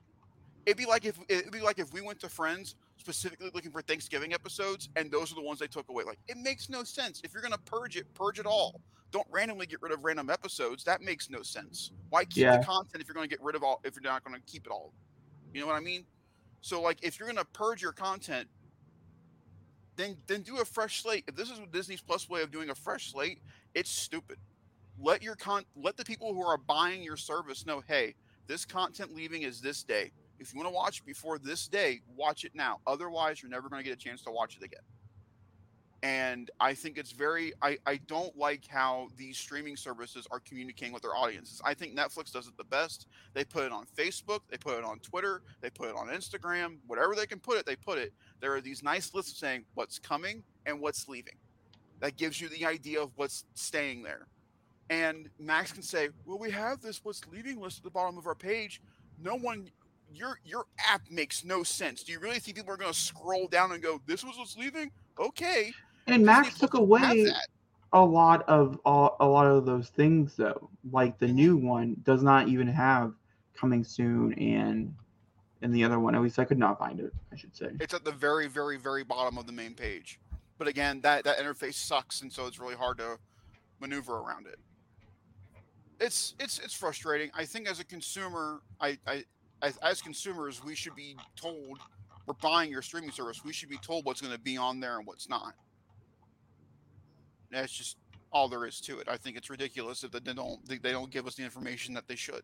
It'd 0.66 0.78
be 0.78 0.86
like 0.86 1.04
if 1.04 1.18
it'd 1.28 1.52
be 1.52 1.60
like 1.60 1.78
if 1.78 1.92
we 1.92 2.00
went 2.00 2.18
to 2.20 2.28
Friends 2.28 2.76
specifically 2.96 3.50
looking 3.52 3.70
for 3.70 3.82
Thanksgiving 3.82 4.32
episodes, 4.32 4.88
and 4.96 5.10
those 5.10 5.30
are 5.30 5.34
the 5.34 5.42
ones 5.42 5.58
they 5.58 5.66
took 5.66 5.88
away. 5.88 6.04
Like 6.04 6.18
it 6.28 6.38
makes 6.38 6.68
no 6.68 6.84
sense. 6.84 7.20
If 7.24 7.32
you're 7.34 7.42
gonna 7.42 7.58
purge 7.58 7.96
it, 7.96 8.12
purge 8.14 8.38
it 8.38 8.46
all. 8.46 8.80
Don't 9.10 9.26
randomly 9.30 9.66
get 9.66 9.82
rid 9.82 9.92
of 9.92 10.04
random 10.04 10.30
episodes. 10.30 10.82
That 10.84 11.02
makes 11.02 11.28
no 11.30 11.42
sense. 11.42 11.92
Why 12.08 12.24
keep 12.24 12.44
Yeah. 12.44 12.56
the 12.58 12.64
content 12.64 13.00
if 13.02 13.06
you're 13.08 13.14
gonna 13.14 13.26
get 13.28 13.42
rid 13.42 13.54
of 13.56 13.62
all? 13.62 13.80
If 13.84 13.94
you're 13.94 14.02
not 14.02 14.24
gonna 14.24 14.40
keep 14.46 14.66
it 14.66 14.70
all, 14.72 14.92
you 15.52 15.60
know 15.60 15.66
what 15.66 15.76
I 15.76 15.80
mean? 15.80 16.06
So 16.62 16.80
like, 16.80 16.98
if 17.02 17.18
you're 17.18 17.28
gonna 17.28 17.44
purge 17.44 17.82
your 17.82 17.92
content, 17.92 18.48
then 19.96 20.16
then 20.26 20.42
do 20.42 20.58
a 20.58 20.64
fresh 20.64 21.02
slate. 21.02 21.24
If 21.28 21.36
this 21.36 21.50
is 21.50 21.60
Disney's 21.72 22.00
Plus 22.00 22.28
way 22.28 22.42
of 22.42 22.50
doing 22.50 22.70
a 22.70 22.74
fresh 22.74 23.12
slate, 23.12 23.40
it's 23.74 23.90
stupid. 23.90 24.38
Let 24.98 25.22
your 25.22 25.36
con 25.36 25.64
let 25.76 25.96
the 25.96 26.04
people 26.04 26.32
who 26.34 26.42
are 26.42 26.56
buying 26.56 27.02
your 27.02 27.16
service 27.16 27.66
know, 27.66 27.80
hey, 27.80 28.14
this 28.46 28.64
content 28.64 29.14
leaving 29.14 29.42
is 29.42 29.60
this 29.60 29.82
day. 29.84 30.10
If 30.38 30.52
you 30.52 30.60
want 30.60 30.68
to 30.68 30.74
watch 30.74 30.98
it 31.00 31.06
before 31.06 31.38
this 31.38 31.68
day, 31.68 32.00
watch 32.16 32.44
it 32.44 32.52
now. 32.54 32.80
Otherwise, 32.86 33.42
you're 33.42 33.50
never 33.50 33.68
going 33.68 33.82
to 33.82 33.88
get 33.88 33.94
a 33.94 34.00
chance 34.00 34.22
to 34.22 34.30
watch 34.30 34.56
it 34.56 34.64
again. 34.64 34.82
And 36.02 36.50
I 36.60 36.74
think 36.74 36.98
it's 36.98 37.12
very, 37.12 37.54
I, 37.62 37.78
I 37.86 37.96
don't 38.06 38.36
like 38.36 38.66
how 38.68 39.08
these 39.16 39.38
streaming 39.38 39.74
services 39.74 40.26
are 40.30 40.38
communicating 40.40 40.92
with 40.92 41.02
their 41.02 41.16
audiences. 41.16 41.62
I 41.64 41.72
think 41.72 41.96
Netflix 41.96 42.30
does 42.30 42.46
it 42.46 42.54
the 42.58 42.64
best. 42.64 43.06
They 43.32 43.42
put 43.42 43.64
it 43.64 43.72
on 43.72 43.86
Facebook, 43.96 44.40
they 44.50 44.58
put 44.58 44.76
it 44.76 44.84
on 44.84 44.98
Twitter, 44.98 45.40
they 45.62 45.70
put 45.70 45.88
it 45.88 45.96
on 45.96 46.08
Instagram, 46.08 46.76
whatever 46.86 47.14
they 47.14 47.24
can 47.24 47.40
put 47.40 47.56
it, 47.56 47.64
they 47.64 47.74
put 47.74 47.96
it. 47.96 48.12
There 48.40 48.54
are 48.54 48.60
these 48.60 48.82
nice 48.82 49.14
lists 49.14 49.40
saying 49.40 49.64
what's 49.72 49.98
coming 49.98 50.42
and 50.66 50.78
what's 50.78 51.08
leaving. 51.08 51.36
That 52.00 52.18
gives 52.18 52.38
you 52.38 52.50
the 52.50 52.66
idea 52.66 53.00
of 53.00 53.12
what's 53.16 53.46
staying 53.54 54.02
there. 54.02 54.26
And 54.90 55.30
Max 55.38 55.72
can 55.72 55.82
say, 55.82 56.10
well, 56.26 56.38
we 56.38 56.50
have 56.50 56.82
this 56.82 57.02
what's 57.02 57.22
leaving 57.32 57.58
list 57.62 57.78
at 57.78 57.84
the 57.84 57.90
bottom 57.90 58.18
of 58.18 58.26
our 58.26 58.34
page. 58.34 58.82
No 59.18 59.36
one 59.36 59.70
your 60.16 60.40
your 60.44 60.66
app 60.78 61.02
makes 61.10 61.44
no 61.44 61.62
sense. 61.62 62.02
Do 62.02 62.12
you 62.12 62.20
really 62.20 62.38
think 62.38 62.56
people 62.56 62.72
are 62.72 62.76
going 62.76 62.92
to 62.92 62.98
scroll 62.98 63.48
down 63.48 63.72
and 63.72 63.82
go, 63.82 64.00
"This 64.06 64.24
was 64.24 64.36
what's 64.36 64.56
leaving"? 64.56 64.90
Okay, 65.18 65.72
And 66.06 66.24
Max 66.24 66.58
took 66.58 66.74
away 66.74 67.32
a 67.92 68.04
lot 68.04 68.42
of 68.48 68.80
a 68.84 69.26
lot 69.26 69.46
of 69.46 69.66
those 69.66 69.88
things 69.90 70.36
though. 70.36 70.70
Like 70.90 71.18
the 71.18 71.26
Mhm. 71.26 71.34
new 71.34 71.56
one 71.56 71.96
does 72.02 72.22
not 72.22 72.48
even 72.48 72.66
have 72.68 73.14
coming 73.54 73.84
soon 73.84 74.34
and 74.34 74.94
and 75.62 75.74
the 75.74 75.84
other 75.84 75.98
one 76.00 76.14
at 76.14 76.22
least 76.22 76.38
I 76.38 76.44
could 76.44 76.58
not 76.58 76.78
find 76.78 77.00
it, 77.00 77.12
I 77.32 77.36
should 77.36 77.56
say. 77.56 77.70
It's 77.80 77.94
at 77.94 78.04
the 78.04 78.12
very, 78.12 78.46
very, 78.48 78.76
very 78.76 79.04
bottom 79.04 79.38
of 79.38 79.46
the 79.46 79.52
main 79.52 79.74
page. 79.74 80.20
But 80.58 80.68
again, 80.68 81.00
that 81.02 81.24
that 81.24 81.38
interface 81.38 81.74
sucks, 81.74 82.20
and 82.22 82.32
so 82.32 82.46
it's 82.46 82.58
really 82.58 82.76
hard 82.76 82.98
to 82.98 83.18
maneuver 83.80 84.16
around 84.18 84.46
it. 84.46 84.58
It's 86.00 86.34
it's 86.38 86.58
it's 86.58 86.74
frustrating. 86.74 87.30
I 87.34 87.44
think 87.44 87.68
as 87.68 87.80
a 87.80 87.84
consumer, 87.84 88.62
I 88.80 88.98
I 89.06 89.24
as, 89.62 89.76
as 89.78 90.00
consumers, 90.02 90.62
we 90.64 90.74
should 90.74 90.94
be 90.94 91.16
told 91.36 91.78
we're 92.26 92.34
buying 92.34 92.70
your 92.70 92.82
streaming 92.82 93.10
service. 93.10 93.44
We 93.44 93.52
should 93.52 93.68
be 93.68 93.76
told 93.78 94.04
what's 94.06 94.20
going 94.20 94.32
to 94.32 94.40
be 94.40 94.56
on 94.56 94.80
there 94.80 94.98
and 94.98 95.06
what's 95.06 95.28
not. 95.28 95.54
That's 97.50 97.72
just 97.72 97.98
all 98.32 98.48
there 98.48 98.66
is 98.66 98.80
to 98.82 98.98
it. 98.98 99.08
I 99.08 99.16
think 99.16 99.36
it's 99.36 99.50
ridiculous 99.50 100.02
if 100.04 100.10
they 100.10 100.20
don't 100.32 100.58
they 100.68 100.90
don't 100.92 101.10
give 101.10 101.26
us 101.26 101.34
the 101.36 101.44
information 101.44 101.94
that 101.94 102.08
they 102.08 102.16
should. 102.16 102.42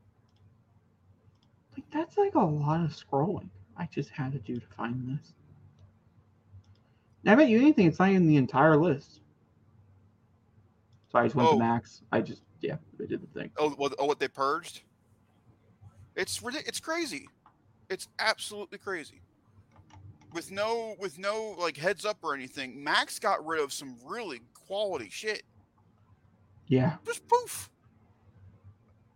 Like 1.74 1.84
that's 1.92 2.16
like 2.18 2.34
a 2.34 2.40
lot 2.40 2.84
of 2.84 2.90
scrolling. 2.90 3.48
I 3.76 3.88
just 3.92 4.10
had 4.10 4.32
to 4.32 4.38
do 4.38 4.60
to 4.60 4.66
find 4.76 5.18
this. 5.18 5.32
I 7.26 7.34
bet 7.34 7.48
you 7.48 7.58
anything, 7.58 7.86
it's 7.86 7.98
not 7.98 8.10
in 8.10 8.26
the 8.26 8.36
entire 8.36 8.76
list. 8.76 9.20
So 11.10 11.18
I 11.18 11.24
just 11.24 11.34
went 11.34 11.48
Oh. 11.48 11.52
to 11.52 11.58
max. 11.58 12.02
I 12.12 12.20
just 12.20 12.42
yeah, 12.60 12.76
they 12.98 13.06
did 13.06 13.22
the 13.22 13.26
thing. 13.40 13.50
Oh, 13.56 13.70
what, 13.70 13.94
oh, 13.98 14.04
what 14.04 14.20
they 14.20 14.28
purged? 14.28 14.82
It's 16.16 16.40
It's 16.42 16.80
crazy. 16.80 17.28
It's 17.88 18.08
absolutely 18.18 18.78
crazy. 18.78 19.20
With 20.32 20.52
no 20.52 20.94
with 20.98 21.18
no 21.18 21.56
like 21.58 21.76
heads 21.76 22.04
up 22.04 22.18
or 22.22 22.34
anything, 22.34 22.82
Max 22.82 23.18
got 23.18 23.44
rid 23.44 23.60
of 23.60 23.72
some 23.72 23.96
really 24.04 24.40
quality 24.66 25.08
shit. 25.10 25.42
Yeah. 26.68 26.96
Just 27.04 27.26
poof, 27.26 27.68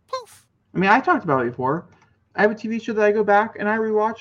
poof. 0.08 0.46
I 0.74 0.78
mean, 0.78 0.90
I 0.90 0.98
talked 0.98 1.22
about 1.22 1.46
it 1.46 1.50
before. 1.50 1.86
I 2.34 2.42
have 2.42 2.50
a 2.50 2.54
TV 2.54 2.82
show 2.82 2.92
that 2.94 3.04
I 3.04 3.12
go 3.12 3.22
back 3.22 3.56
and 3.60 3.68
I 3.68 3.78
rewatch 3.78 4.18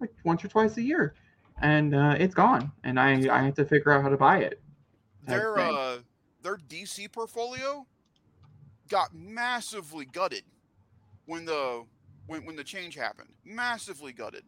like 0.00 0.10
once 0.24 0.44
or 0.44 0.48
twice 0.48 0.76
a 0.76 0.82
year, 0.82 1.14
and 1.60 1.94
uh, 1.94 2.16
it's 2.18 2.34
gone, 2.34 2.72
and 2.82 2.98
I 2.98 3.12
I 3.32 3.44
have 3.44 3.54
to 3.54 3.64
figure 3.64 3.92
out 3.92 4.02
how 4.02 4.08
to 4.08 4.16
buy 4.16 4.38
it. 4.38 4.60
Their 5.24 5.56
uh 5.56 5.98
their 6.42 6.56
DC 6.56 7.12
portfolio 7.12 7.86
got 8.88 9.14
massively 9.14 10.04
gutted 10.04 10.42
when 11.26 11.44
the 11.44 11.84
when 12.26 12.44
when 12.44 12.56
the 12.56 12.64
change 12.64 12.94
happened. 12.94 13.30
Massively 13.44 14.12
gutted. 14.12 14.44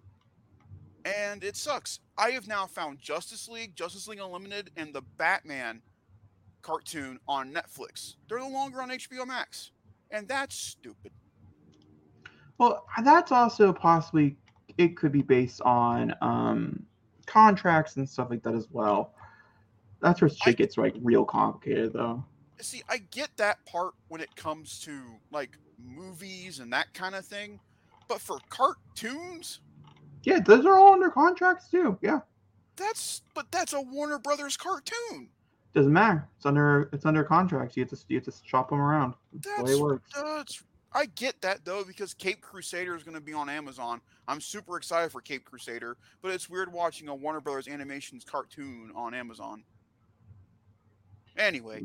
And 1.05 1.45
it 1.45 1.57
sucks. 1.57 2.01
I 2.17 2.31
have 2.31 2.49
now 2.49 2.67
found 2.67 2.99
Justice 2.99 3.49
League, 3.49 3.77
Justice 3.77 4.09
League 4.09 4.21
Unlimited, 4.21 4.71
and 4.77 4.95
the 4.95 5.03
Batman 5.19 5.83
cartoon 6.63 7.21
on 7.29 7.53
Netflix. 7.53 8.15
They're 8.29 8.39
no 8.39 8.49
longer 8.49 8.81
on 8.81 8.89
HBO 8.89 9.27
Max. 9.27 9.71
And 10.11 10.27
that's 10.27 10.55
stupid. 10.55 11.13
Well, 12.59 12.87
that's 13.03 13.33
also 13.33 13.73
possibly 13.73 14.37
it 14.79 14.97
could 14.97 15.13
be 15.13 15.23
based 15.23 15.61
on 15.63 16.15
um, 16.21 16.85
contracts 17.27 17.97
and 17.97 18.09
stuff 18.09 18.29
like 18.31 18.43
that 18.43 18.55
as 18.55 18.69
well. 18.71 19.15
That's 20.01 20.21
where 20.21 20.29
shit 20.29 20.57
gets 20.57 20.77
like 20.77 20.95
real 21.03 21.25
complicated, 21.25 21.93
though. 21.93 22.25
See, 22.61 22.83
I 22.89 22.99
get 22.99 23.31
that 23.37 23.65
part 23.67 23.95
when 24.09 24.21
it 24.21 24.35
comes 24.37 24.81
to 24.81 25.01
like 25.33 25.59
movies 25.79 26.59
and 26.61 26.73
that 26.73 26.93
kind 26.95 27.15
of 27.15 27.25
thing. 27.25 27.61
But 28.09 28.21
for 28.21 28.39
cartoons, 28.51 29.61
Yeah, 30.23 30.41
those 30.41 30.67
are 30.67 30.77
all 30.79 30.93
under 30.93 31.11
contracts 31.11 31.69
too. 31.71 31.99
Yeah, 32.03 32.21
that's 32.77 33.23
but 33.35 33.51
that's 33.51 33.73
a 33.73 33.81
Warner 33.81 34.19
Brothers 34.19 34.57
cartoon. 34.57 35.29
doesn't 35.75 35.93
matter. 35.93 36.29
It's 36.37 36.47
under 36.47 36.89
it's 36.93 37.07
under 37.07 37.25
contracts. 37.25 37.77
You 37.77 37.83
have 37.85 37.91
to 37.91 37.99
you 38.09 38.17
have 38.19 38.25
to 38.25 38.33
shop 38.45 38.71
them 38.71 38.81
around. 38.81 39.15
That's 39.33 39.57
the 39.59 39.65
way 39.65 39.73
it 39.73 39.81
works. 39.81 40.11
That's 40.15 40.63
I 40.97 41.07
get 41.07 41.41
that 41.43 41.65
though 41.65 41.83
because 41.83 42.15
Cape 42.15 42.41
Crusader 42.41 42.95
is 42.95 43.03
going 43.03 43.17
to 43.17 43.21
be 43.21 43.33
on 43.33 43.49
Amazon. 43.49 44.01
I'm 44.29 44.41
super 44.41 44.77
excited 44.77 45.11
for 45.11 45.21
Cape 45.21 45.45
Crusader, 45.45 45.97
but 46.23 46.31
it's 46.31 46.49
weird 46.49 46.73
watching 46.73 47.09
a 47.09 47.15
Warner 47.15 47.41
Brothers 47.41 47.67
Animations 47.69 48.23
cartoon 48.25 48.93
on 48.95 49.13
Amazon. 49.13 49.65
Anyway, 51.37 51.83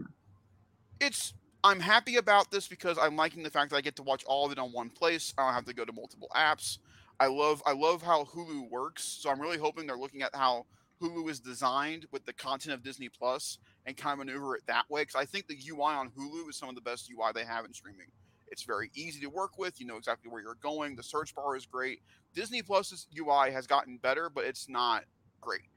it's 1.02 1.34
I'm 1.64 1.80
happy 1.80 2.16
about 2.16 2.52
this 2.52 2.68
because 2.68 2.98
I'm 2.98 3.16
liking 3.16 3.44
the 3.44 3.50
fact 3.50 3.72
that 3.72 3.78
I 3.78 3.82
get 3.82 3.96
to 3.98 4.04
watch 4.04 4.24
all 4.26 4.46
of 4.46 4.52
it 4.52 4.60
on 4.60 4.72
one 4.72 4.90
place. 4.90 5.34
I 5.38 5.46
don't 5.46 5.54
have 5.54 5.66
to 5.66 5.74
go 5.74 5.84
to 5.84 5.92
multiple 5.92 6.30
apps. 6.36 6.78
I 7.20 7.28
love 7.28 7.62
I 7.66 7.74
love 7.74 8.02
how 8.02 8.24
Hulu 8.24 8.70
works, 8.70 9.04
so 9.04 9.30
I'm 9.30 9.42
really 9.42 9.58
hoping 9.58 9.86
they're 9.86 9.98
looking 9.98 10.22
at 10.22 10.34
how 10.34 10.66
Hulu 11.02 11.30
is 11.30 11.42
designed 11.42 12.06
with 12.12 12.26
the 12.26 12.32
content 12.32 12.74
of 12.74 12.84
Disney 12.84 13.10
Plus 13.10 13.58
and 13.86 13.98
kind 13.98 14.14
of 14.14 14.26
maneuver 14.26 14.56
it 14.56 14.64
that 14.68 14.90
way 14.90 15.02
because 15.02 15.16
I 15.16 15.26
think 15.26 15.48
the 15.48 15.58
UI 15.70 15.82
on 15.82 16.10
Hulu 16.10 16.50
is 16.50 16.56
some 16.56 16.70
of 16.70 16.76
the 16.76 16.82
best 16.82 17.12
UI 17.12 17.32
they 17.34 17.44
have 17.44 17.66
in 17.66 17.74
streaming. 17.74 18.08
It's 18.48 18.64
very 18.64 18.90
easy 18.96 19.20
to 19.22 19.28
work 19.28 19.58
with. 19.58 19.82
You 19.82 19.88
know 19.88 19.98
exactly 19.98 20.32
where 20.32 20.42
you're 20.42 20.56
going. 20.56 20.96
The 20.96 21.04
search 21.04 21.36
bar 21.36 21.58
is 21.58 21.66
great. 21.66 22.02
Disney 22.34 22.62
Plus's 22.62 23.08
UI 23.18 23.52
has 23.52 23.68
gotten 23.68 23.98
better, 23.98 24.30
but 24.30 24.46
it's 24.46 24.70
not 24.70 25.04
great. 25.42 25.70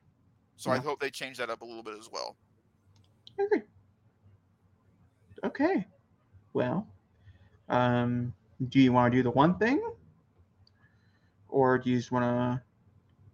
So 0.56 0.70
I 0.70 0.78
hope 0.78 1.00
they 1.00 1.10
change 1.10 1.38
that 1.38 1.50
up 1.50 1.62
a 1.62 1.64
little 1.64 1.82
bit 1.82 1.98
as 1.98 2.08
well. 2.10 2.36
Okay. 3.40 3.62
Okay. 5.44 5.86
Well, 6.52 6.86
um, 7.68 8.32
do 8.68 8.80
you 8.80 8.92
want 8.92 9.12
to 9.12 9.18
do 9.18 9.22
the 9.22 9.30
one 9.30 9.58
thing, 9.58 9.82
or 11.48 11.78
do 11.78 11.90
you 11.90 11.96
just 11.96 12.12
want 12.12 12.24
to 12.24 12.62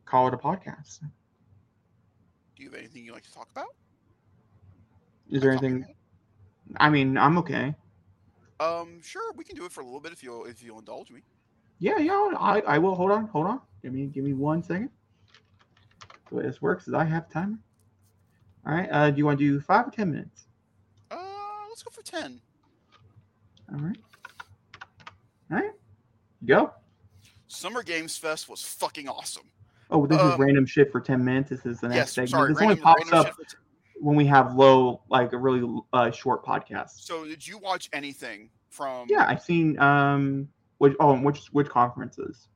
call 0.05 0.29
it 0.29 0.35
a 0.35 0.39
podcast? 0.39 1.01
Do 2.57 2.63
you 2.63 2.71
have 2.71 2.79
anything 2.79 3.05
you'd 3.05 3.13
like 3.13 3.25
to 3.25 3.33
talk 3.33 3.51
about? 3.51 3.75
Is 5.31 5.43
there 5.43 5.55
talking 5.55 5.75
anything? 5.77 5.95
I 6.79 6.91
mean, 6.91 7.19
I'm 7.19 7.39
okay. 7.39 7.75
Um, 8.61 9.01
sure, 9.03 9.33
we 9.37 9.45
can 9.45 9.57
do 9.57 9.65
it 9.65 9.73
for 9.73 9.81
a 9.81 9.85
little 9.85 10.01
bit 10.01 10.13
if 10.13 10.23
you'll 10.23 10.45
if 10.47 10.63
you'll 10.63 10.79
indulge 10.79 11.11
me. 11.11 11.23
Yeah, 11.79 11.99
yeah. 11.99 12.33
I, 12.39 12.61
I 12.67 12.79
will. 12.79 12.95
Hold 12.95 13.13
on, 13.13 13.27
hold 13.29 13.47
on. 13.47 13.61
Give 13.83 13.93
me, 13.93 14.07
give 14.07 14.25
me 14.25 14.33
one 14.33 14.63
second. 14.63 14.91
The 16.29 16.35
way 16.35 16.43
this 16.43 16.61
works 16.61 16.89
is 16.89 16.95
I 16.95 17.05
have 17.05 17.31
time. 17.31 17.61
All 18.67 18.75
right. 18.75 18.89
Uh, 18.91 19.11
do 19.11 19.19
you 19.19 19.25
want 19.25 19.39
to 19.39 19.45
do 19.45 19.61
five 19.61 19.87
or 19.87 19.91
ten 19.91 20.11
minutes? 20.11 20.48
Let's 21.79 21.85
go 21.85 21.91
for 21.93 22.03
ten. 22.03 22.41
All 23.73 23.79
right. 23.79 23.97
All 25.53 25.59
right. 25.59 25.71
Go. 26.45 26.73
Summer 27.47 27.85
Games 27.85 28.17
Fest 28.17 28.49
was 28.49 28.63
fucking 28.63 29.09
awesome. 29.09 29.45
Oh, 29.89 30.05
this 30.05 30.21
is 30.21 30.33
Um, 30.33 30.41
random 30.41 30.67
shit 30.67 30.91
for 30.91 31.01
ten 31.01 31.25
minutes. 31.25 31.51
This 31.51 31.65
is 31.67 31.79
the 31.79 31.87
next 31.87 31.97
yes, 31.97 32.13
segment. 32.15 32.31
sorry. 32.31 32.49
this 32.53 32.61
Random, 32.61 32.81
only 32.85 33.05
pops 33.05 33.13
up 33.13 33.37
t- 33.37 33.57
when 34.01 34.17
we 34.17 34.27
have 34.27 34.57
low, 34.57 35.03
like 35.09 35.33
a 35.33 35.39
really 35.39 35.81
uh, 35.93 36.11
short 36.11 36.45
podcast. 36.45 36.91
so, 36.97 37.25
did 37.25 37.47
you 37.47 37.59
watch 37.59 37.89
anything 37.93 38.51
from? 38.71 39.07
Yeah, 39.09 39.27
I've 39.29 39.43
seen 39.43 39.79
um 39.79 40.49
which 40.79 40.97
oh 40.99 41.13
and 41.13 41.25
which 41.25 41.47
which 41.53 41.69
conferences? 41.69 42.49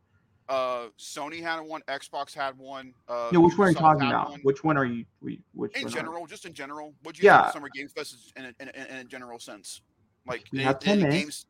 Uh, 0.53 0.89
Sony 0.99 1.41
had 1.41 1.61
one. 1.61 1.81
Xbox 1.89 2.35
had 2.35 2.59
one. 2.59 2.93
Uh, 3.09 3.31
No, 3.33 3.41
which 3.41 3.57
one 3.57 3.69
are 3.69 3.71
you 3.71 3.77
talking 3.77 4.07
about? 4.07 4.33
one. 4.33 4.41
Which 4.43 4.63
one 4.63 4.77
are 4.77 4.85
you 4.85 5.07
which 5.55 5.75
in 5.75 5.87
are- 5.87 5.89
general, 5.89 6.27
just 6.27 6.45
in 6.45 6.53
general, 6.53 6.93
what 7.03 7.15
do 7.15 7.23
you 7.23 7.31
think 7.31 7.45
Yeah. 7.45 7.51
Summer 7.53 7.71
Games 7.75 7.93
Fest 7.93 8.33
in 8.37 8.45
a, 8.45 8.49
in, 8.61 8.69
a, 8.69 8.91
in 8.91 8.97
a 8.99 9.05
general 9.05 9.39
sense? 9.39 9.81
Like, 10.27 10.45
We 10.53 10.59
did, 10.59 10.79
did 10.81 10.89
any 10.89 11.11
games? 11.11 11.47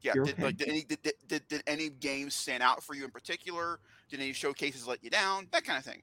Yeah, 0.00 0.14
did, 0.14 0.30
okay. 0.30 0.42
like 0.42 0.56
did 0.56 0.68
any 0.68 0.82
did, 0.82 0.98
did, 1.28 1.46
did, 1.46 1.62
any 1.68 1.88
games 1.88 2.34
stand 2.34 2.64
out 2.64 2.82
for 2.82 2.94
you 2.96 3.04
in 3.04 3.12
particular? 3.12 3.78
Did 4.10 4.18
any 4.18 4.32
showcases 4.32 4.88
let 4.88 5.04
you 5.04 5.10
down? 5.10 5.46
That 5.52 5.62
kind 5.62 5.78
of 5.78 5.84
thing. 5.84 6.02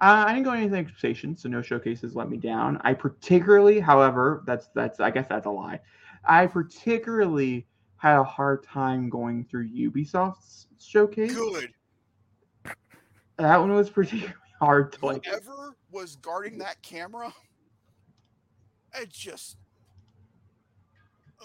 Uh, 0.00 0.24
I 0.26 0.34
didn't 0.34 0.44
go 0.44 0.52
anything 0.52 0.80
expectations, 0.84 1.40
so 1.42 1.48
no 1.48 1.62
showcases 1.62 2.14
let 2.14 2.28
me 2.28 2.36
down. 2.36 2.78
I 2.82 2.92
particularly, 2.92 3.80
however, 3.80 4.42
that's 4.46 4.68
that's 4.74 5.00
I 5.00 5.10
guess 5.10 5.26
that's 5.28 5.46
a 5.46 5.50
lie. 5.50 5.80
I 6.26 6.46
particularly 6.46 7.66
had 7.98 8.18
a 8.18 8.24
hard 8.24 8.62
time 8.62 9.08
going 9.08 9.44
through 9.44 9.68
Ubisoft's 9.68 10.66
showcase. 10.80 11.34
Good. 11.34 11.72
That 13.36 13.58
one 13.58 13.72
was 13.72 13.90
particularly 13.90 14.34
hard 14.60 14.92
to 14.92 15.06
like. 15.06 15.26
Whoever 15.26 15.74
was 15.90 16.16
guarding 16.16 16.58
that 16.58 16.80
camera, 16.82 17.32
it 19.00 19.10
just. 19.10 19.56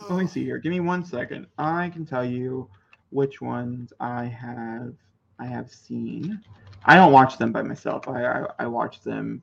Let 0.10 0.20
me 0.20 0.28
see 0.28 0.43
here. 0.43 0.58
Give 0.58 0.72
me 0.72 0.80
one 0.80 1.06
second. 1.06 1.47
I 1.58 1.89
can 1.89 2.06
tell 2.06 2.26
you 2.26 2.68
which 3.12 3.41
ones 3.41 3.93
I 3.99 4.26
have 4.26 4.93
I 5.39 5.45
have 5.45 5.72
seen. 5.72 6.41
I 6.86 6.95
don't 6.95 7.12
watch 7.12 7.38
them 7.38 7.51
by 7.51 7.62
myself. 7.62 8.08
I 8.08 8.26
I, 8.26 8.45
I 8.60 8.68
watch 8.68 9.01
them 9.01 9.41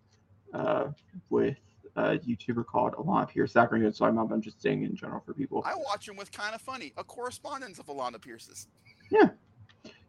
uh, 0.52 0.88
with 1.28 1.56
a 2.00 2.18
YouTuber 2.18 2.66
called 2.66 2.94
Alana 2.94 3.28
Pierce. 3.28 3.52
Sacramento, 3.52 3.92
so 3.92 4.04
I'm 4.06 4.18
I'm 4.18 4.40
just 4.40 4.60
saying 4.60 4.84
in 4.84 4.96
general 4.96 5.22
for 5.24 5.34
people. 5.34 5.62
I 5.64 5.74
watch 5.74 6.08
him 6.08 6.16
with 6.16 6.30
Kinda 6.30 6.58
Funny, 6.58 6.92
a 6.96 7.04
correspondence 7.04 7.78
of 7.78 7.86
Alana 7.86 8.20
Pierce's. 8.20 8.68
Yeah. 9.10 9.30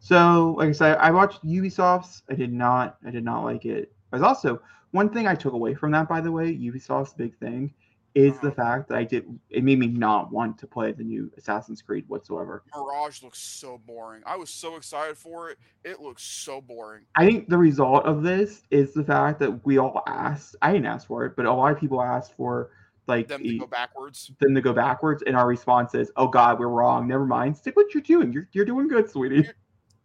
So, 0.00 0.54
like 0.58 0.68
I 0.68 0.72
said, 0.72 0.98
I 0.98 1.10
watched 1.10 1.44
Ubisoft's. 1.44 2.22
I 2.30 2.34
did 2.34 2.52
not. 2.52 2.98
I 3.06 3.10
did 3.10 3.24
not 3.24 3.42
like 3.44 3.64
it. 3.64 3.92
I 4.12 4.16
was 4.16 4.22
also 4.22 4.60
one 4.90 5.08
thing 5.08 5.26
I 5.26 5.34
took 5.34 5.52
away 5.52 5.74
from 5.74 5.92
that, 5.92 6.08
by 6.08 6.20
the 6.20 6.30
way. 6.30 6.54
Ubisoft's 6.54 7.14
big 7.14 7.38
thing 7.38 7.72
is 8.14 8.38
the 8.40 8.52
fact 8.52 8.88
that 8.88 8.98
I 8.98 9.04
did. 9.04 9.24
It 9.50 9.64
made 9.64 9.78
me 9.78 9.86
not 9.86 10.30
want 10.32 10.58
to 10.58 10.66
play 10.66 10.92
the 10.92 11.02
new 11.02 11.30
Assassin's 11.36 11.80
Creed 11.80 12.04
whatsoever. 12.08 12.62
Mirage 12.74 13.22
looks 13.22 13.38
so 13.38 13.78
boring. 13.86 14.22
I 14.26 14.36
was 14.36 14.50
so 14.50 14.76
excited 14.76 15.16
for 15.16 15.50
it. 15.50 15.58
It 15.84 16.00
looks 16.00 16.22
so 16.22 16.60
boring. 16.60 17.04
I 17.16 17.24
think 17.24 17.48
the 17.48 17.58
result 17.58 18.04
of 18.04 18.22
this 18.22 18.62
is 18.70 18.92
the 18.92 19.04
fact 19.04 19.38
that 19.40 19.64
we 19.64 19.78
all 19.78 20.02
asked. 20.06 20.56
I 20.62 20.72
didn't 20.72 20.86
ask 20.86 21.06
for 21.06 21.24
it, 21.24 21.36
but 21.36 21.46
a 21.46 21.52
lot 21.52 21.72
of 21.72 21.78
people 21.80 22.02
asked 22.02 22.34
for 22.36 22.70
like 23.08 23.28
Them 23.28 23.42
to 23.42 23.58
go 23.58 23.66
backwards. 23.66 24.30
them 24.40 24.54
to 24.54 24.60
go 24.60 24.72
backwards, 24.72 25.22
and 25.26 25.36
our 25.36 25.46
response 25.46 25.94
is, 25.94 26.12
"Oh 26.16 26.28
God, 26.28 26.60
we're 26.60 26.68
wrong. 26.68 27.08
Never 27.08 27.26
mind. 27.26 27.56
Stick 27.56 27.74
what 27.76 27.92
you're 27.94 28.02
doing. 28.02 28.32
You're 28.32 28.48
you're 28.52 28.64
doing 28.64 28.88
good, 28.88 29.10
sweetie." 29.10 29.48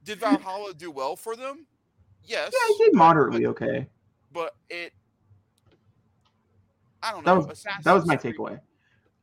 Did 0.04 0.20
Valhalla 0.20 0.74
do 0.74 0.90
well 0.90 1.16
for 1.16 1.36
them? 1.36 1.68
Yes. 2.24 2.52
Yeah, 2.54 2.60
I 2.60 2.76
did 2.80 2.96
moderately 2.96 3.44
But, 3.44 3.50
okay. 3.50 3.88
but 4.32 4.56
it. 4.70 4.94
I 7.04 7.12
don't 7.12 7.26
That 7.26 7.36
know. 7.36 7.46
was 7.46 7.64
that 7.84 7.94
was 7.94 8.06
my 8.06 8.16
Creed, 8.16 8.36
takeaway. 8.36 8.60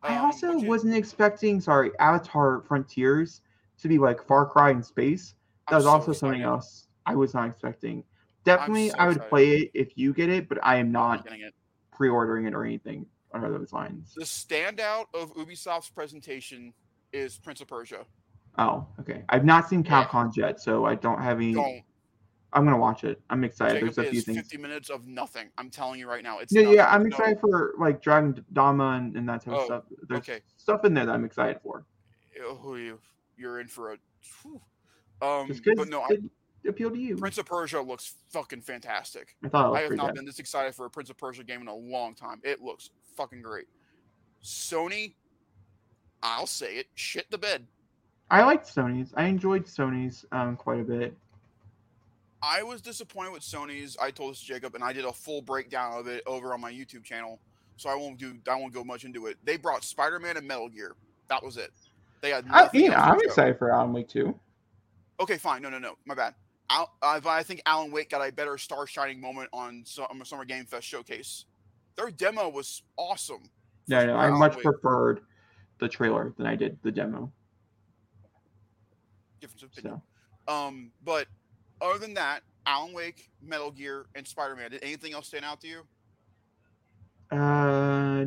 I 0.02 0.16
um, 0.16 0.26
also 0.26 0.52
you- 0.58 0.68
wasn't 0.68 0.94
expecting, 0.94 1.60
sorry, 1.60 1.90
Avatar 1.98 2.62
Frontiers 2.62 3.40
to 3.78 3.88
be 3.88 3.98
like 3.98 4.22
Far 4.26 4.46
Cry 4.46 4.70
in 4.70 4.82
space. 4.82 5.34
that 5.68 5.76
was 5.76 5.84
so 5.84 5.90
also 5.90 6.12
something 6.12 6.42
else 6.42 6.88
I 7.06 7.14
was 7.14 7.34
not 7.34 7.48
expecting. 7.48 8.04
Definitely, 8.44 8.90
so 8.90 8.96
I 8.98 9.06
would 9.06 9.16
excited. 9.16 9.30
play 9.30 9.48
it 9.56 9.70
if 9.74 9.96
you 9.96 10.12
get 10.12 10.28
it, 10.28 10.48
but 10.48 10.58
I 10.62 10.76
am 10.76 10.92
not 10.92 11.26
pre-ordering 11.90 12.46
it 12.46 12.54
or 12.54 12.64
anything 12.64 13.06
under 13.32 13.50
those 13.50 13.72
lines. 13.72 14.12
The 14.14 14.24
standout 14.24 15.06
of 15.14 15.32
Ubisoft's 15.34 15.88
presentation 15.88 16.74
is 17.12 17.38
Prince 17.38 17.62
of 17.62 17.68
Persia. 17.68 18.04
Oh, 18.58 18.86
okay. 19.00 19.24
I've 19.30 19.44
not 19.44 19.68
seen 19.68 19.82
Yeah. 19.82 20.04
Capcom 20.04 20.36
yet, 20.36 20.60
so 20.60 20.84
I 20.84 20.94
don't 20.94 21.20
have 21.20 21.38
any. 21.38 21.54
Don't. 21.54 21.82
I'm 22.54 22.64
gonna 22.64 22.78
watch 22.78 23.04
it. 23.04 23.20
I'm 23.30 23.42
excited. 23.44 23.80
Jacob 23.80 23.94
There's 23.94 24.08
a 24.08 24.10
few 24.10 24.20
things. 24.20 24.38
50 24.38 24.56
minutes 24.58 24.88
of 24.90 25.06
nothing. 25.06 25.48
I'm 25.58 25.70
telling 25.70 25.98
you 25.98 26.08
right 26.08 26.22
now. 26.22 26.38
It's 26.38 26.52
Yeah, 26.52 26.62
nothing. 26.62 26.76
yeah. 26.76 26.88
I'm 26.90 27.02
No- 27.02 27.08
excited 27.08 27.40
for 27.40 27.74
like 27.78 28.00
Dragon 28.00 28.44
Dogma 28.52 28.90
and, 28.92 29.16
and 29.16 29.28
that 29.28 29.42
type 29.44 29.54
of 29.54 29.60
Oh, 29.60 29.64
stuff. 29.66 29.84
There's 30.08 30.18
okay. 30.20 30.40
stuff 30.56 30.84
in 30.84 30.94
there 30.94 31.04
that 31.06 31.12
I'm 31.12 31.24
excited 31.24 31.60
for. 31.62 31.84
Oh, 32.42 32.74
you, 32.76 33.00
you're 33.36 33.60
in 33.60 33.66
for 33.68 33.92
a. 33.94 33.96
whew. 34.42 34.60
Um, 35.22 35.50
but 35.76 35.88
no, 35.88 36.02
I, 36.02 36.16
appeal 36.68 36.90
to 36.90 36.98
you. 36.98 37.16
Prince 37.16 37.38
of 37.38 37.46
Persia 37.46 37.80
looks 37.80 38.14
fucking 38.30 38.60
fantastic. 38.62 39.36
I 39.44 39.48
thought 39.48 39.72
it 39.74 39.76
I 39.78 39.80
have 39.82 39.92
not 39.92 40.14
been 40.14 40.24
this 40.24 40.38
excited 40.38 40.74
for 40.74 40.86
a 40.86 40.90
Prince 40.90 41.10
of 41.10 41.16
Persia 41.18 41.44
game 41.44 41.60
in 41.60 41.68
a 41.68 41.74
long 41.74 42.14
time. 42.14 42.40
It 42.44 42.62
looks 42.62 42.90
fucking 43.16 43.42
great. 43.42 43.66
Sony, 44.42 45.14
I'll 46.22 46.46
say 46.46 46.76
it, 46.76 46.86
shit 46.94 47.30
the 47.30 47.38
bed. 47.38 47.66
I 48.30 48.42
liked 48.42 48.66
Sony's. 48.66 49.12
I 49.16 49.24
enjoyed 49.24 49.66
Sony's 49.66 50.24
um 50.32 50.56
quite 50.56 50.80
a 50.80 50.84
bit. 50.84 51.16
I 52.44 52.62
was 52.62 52.82
disappointed 52.82 53.32
with 53.32 53.42
Sony's. 53.42 53.96
I 54.00 54.10
told 54.10 54.32
this 54.32 54.40
to 54.40 54.46
Jacob, 54.46 54.74
and 54.74 54.84
I 54.84 54.92
did 54.92 55.04
a 55.04 55.12
full 55.12 55.40
breakdown 55.40 55.98
of 55.98 56.06
it 56.06 56.22
over 56.26 56.52
on 56.52 56.60
my 56.60 56.70
YouTube 56.72 57.02
channel. 57.02 57.40
So 57.76 57.88
I 57.88 57.94
won't 57.94 58.18
do. 58.18 58.34
I 58.48 58.54
won't 58.54 58.72
go 58.72 58.84
much 58.84 59.04
into 59.04 59.26
it. 59.26 59.36
They 59.44 59.56
brought 59.56 59.82
Spider 59.82 60.18
Man 60.18 60.36
and 60.36 60.46
Metal 60.46 60.68
Gear. 60.68 60.92
That 61.28 61.42
was 61.42 61.56
it. 61.56 61.72
They 62.20 62.30
had. 62.30 62.44
I, 62.50 62.68
you 62.72 62.90
know, 62.90 62.96
I'm 62.96 63.18
excited 63.20 63.58
for 63.58 63.72
Alan 63.72 63.92
Wake 63.92 64.08
too. 64.08 64.38
Okay, 65.18 65.38
fine. 65.38 65.62
No, 65.62 65.70
no, 65.70 65.78
no. 65.78 65.94
My 66.04 66.14
bad. 66.14 66.34
I, 66.70 66.86
I 67.02 67.42
think 67.42 67.62
Alan 67.66 67.90
Wake 67.90 68.10
got 68.10 68.26
a 68.26 68.32
better 68.32 68.58
star 68.58 68.86
shining 68.86 69.20
moment 69.20 69.48
on 69.52 69.82
Summer, 69.84 70.24
Summer 70.24 70.44
Game 70.44 70.64
Fest 70.64 70.86
showcase. 70.86 71.44
Their 71.96 72.10
demo 72.10 72.48
was 72.48 72.82
awesome. 72.96 73.50
Yeah, 73.86 74.04
no, 74.04 74.16
I 74.16 74.26
Alan 74.26 74.38
much 74.38 74.56
Wake. 74.56 74.64
preferred 74.64 75.20
the 75.78 75.88
trailer 75.88 76.32
than 76.36 76.46
I 76.46 76.56
did 76.56 76.78
the 76.82 76.90
demo. 76.90 77.30
Difference 79.40 79.62
of 79.62 79.72
opinion. 79.72 80.00
So 80.48 80.54
Um, 80.54 80.90
but 81.04 81.26
other 81.80 81.98
than 81.98 82.14
that, 82.14 82.42
Alan 82.66 82.92
Wake, 82.92 83.30
Metal 83.42 83.70
Gear, 83.70 84.06
and 84.14 84.26
Spider 84.26 84.56
Man. 84.56 84.70
Did 84.70 84.82
anything 84.82 85.12
else 85.12 85.28
stand 85.28 85.44
out 85.44 85.60
to 85.60 85.68
you? 85.68 85.82
Uh, 87.30 88.26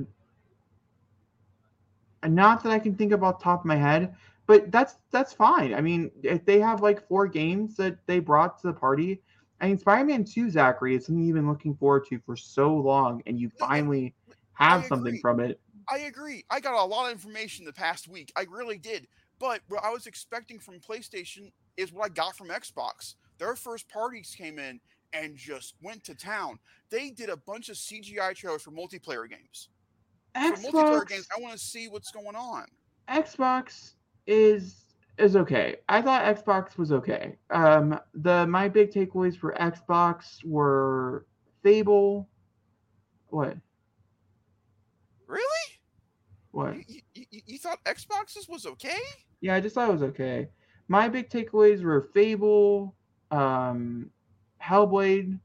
not 2.28 2.64
that 2.64 2.72
I 2.72 2.80
can 2.80 2.96
think 2.96 3.12
about 3.12 3.42
top 3.42 3.62
of 3.62 3.66
my 3.66 3.76
head, 3.76 4.16
but 4.48 4.72
that's 4.72 4.96
that's 5.12 5.34
fine. 5.34 5.74
I 5.74 5.82
mean, 5.82 6.12
if 6.24 6.46
they 6.46 6.60
have 6.60 6.82
like 6.82 7.08
four 7.08 7.28
games 7.28 7.76
that 7.78 7.98
they 8.08 8.20
brought 8.20 8.60
to 8.62 8.68
the 8.68 8.74
party, 8.74 9.22
I 9.62 9.68
mean, 9.68 9.78
Spider-Man 9.78 10.24
Two, 10.24 10.50
Zachary, 10.50 10.96
is 10.96 11.06
something 11.06 11.24
you've 11.24 11.36
been 11.36 11.50
looking 11.50 11.76
forward 11.76 12.06
to 12.10 12.20
for 12.26 12.36
so 12.36 12.76
long, 12.76 13.22
and 13.26 13.40
you 13.40 13.52
finally 13.60 14.14
have 14.54 14.86
something 14.86 15.20
from 15.20 15.40
it. 15.40 15.60
I 15.90 16.00
agree. 16.00 16.44
I 16.50 16.60
got 16.60 16.74
a 16.74 16.86
lot 16.86 17.06
of 17.06 17.12
information 17.14 17.66
the 17.66 17.74
past 17.74 18.08
week. 18.08 18.32
I 18.36 18.46
really 18.50 18.78
did. 18.78 19.08
But 19.40 19.62
what 19.70 19.84
I 19.84 19.92
was 19.92 20.08
expecting 20.08 20.60
from 20.60 20.80
PlayStation 20.80 21.52
is 21.78 21.94
what 21.94 22.06
I 22.06 22.10
got 22.10 22.36
from 22.36 22.50
Xbox. 22.50 23.16
Their 23.38 23.56
first 23.56 23.88
parties 23.90 24.34
came 24.38 24.60
in 24.60 24.80
and 25.14 25.36
just 25.36 25.76
went 25.82 26.04
to 26.06 26.16
town. 26.16 26.60
They 26.90 27.10
did 27.10 27.30
a 27.30 27.38
bunch 27.38 27.70
of 27.70 27.76
CGI 27.76 28.36
trailers 28.36 28.62
for 28.62 28.72
multiplayer 28.72 29.30
games. 29.30 29.70
For 30.36 30.42
multiplayer 30.72 31.08
games, 31.08 31.28
I 31.36 31.40
want 31.42 31.54
to 31.54 31.60
see 31.60 31.88
what's 31.88 32.12
going 32.12 32.36
on. 32.36 32.66
Xbox 33.10 33.94
is 34.28 34.84
is 35.18 35.36
okay. 35.36 35.78
I 35.90 36.02
thought 36.02 36.24
Xbox 36.24 36.78
was 36.78 36.92
okay. 36.92 37.38
Um, 37.50 38.00
the 38.14 38.46
my 38.46 38.68
big 38.70 38.92
takeaways 38.92 39.36
for 39.38 39.54
Xbox 39.54 40.44
were 40.46 41.26
Fable. 41.64 42.30
What? 43.30 43.58
Really? 45.26 45.44
What? 46.52 46.76
You, 46.88 47.02
you, 47.16 47.26
you- 47.32 47.42
you 47.46 47.58
thought 47.58 47.84
Xboxes 47.86 48.48
was 48.50 48.66
okay? 48.66 49.00
Yeah, 49.42 49.56
I 49.56 49.60
just 49.60 49.76
thought 49.76 49.90
it 49.90 49.94
was 49.94 50.04
okay. 50.04 50.48
My 50.88 51.08
big 51.10 51.30
takeaways 51.30 51.84
were 51.84 52.10
Fable, 52.14 52.96
um, 53.32 54.10
Hellblade, 54.62 55.40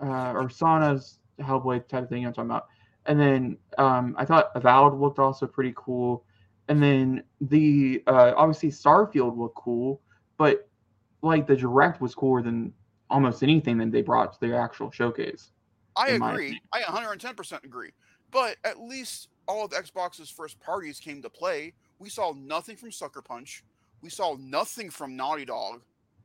uh, 0.00 0.32
or 0.32 0.48
Senua's 0.48 1.18
Hellblade 1.40 1.88
type 1.88 2.04
of 2.04 2.08
thing 2.08 2.26
I'm 2.26 2.32
talking 2.32 2.50
about. 2.50 2.68
And 3.06 3.18
then 3.18 3.56
um, 3.78 4.14
I 4.18 4.24
thought 4.24 4.50
Avowed 4.54 4.98
looked 4.98 5.18
also 5.18 5.46
pretty 5.46 5.72
cool. 5.76 6.24
And 6.68 6.82
then 6.82 7.24
the 7.40 8.02
uh, 8.06 8.32
obviously 8.36 8.70
Starfield 8.70 9.36
looked 9.36 9.56
cool, 9.56 10.00
but 10.36 10.68
like 11.22 11.46
the 11.46 11.56
direct 11.56 12.00
was 12.00 12.14
cooler 12.14 12.42
than 12.42 12.72
almost 13.10 13.42
anything 13.42 13.78
that 13.78 13.90
they 13.92 14.02
brought 14.02 14.32
to 14.32 14.40
their 14.40 14.60
actual 14.60 14.90
showcase. 14.90 15.50
I 15.96 16.10
agree. 16.10 16.60
I 16.72 16.82
110% 16.82 17.64
agree. 17.64 17.90
But 18.30 18.56
at 18.64 18.80
least 18.80 19.28
all 19.46 19.64
of 19.64 19.72
Xbox's 19.72 20.30
first 20.30 20.58
parties 20.60 20.98
came 20.98 21.20
to 21.22 21.28
play. 21.28 21.74
We 21.98 22.08
saw 22.08 22.32
nothing 22.32 22.76
from 22.76 22.90
Sucker 22.90 23.20
Punch. 23.20 23.62
We 24.00 24.08
saw 24.08 24.36
nothing 24.38 24.90
from 24.90 25.16
Naughty 25.16 25.44
Dog. 25.44 25.82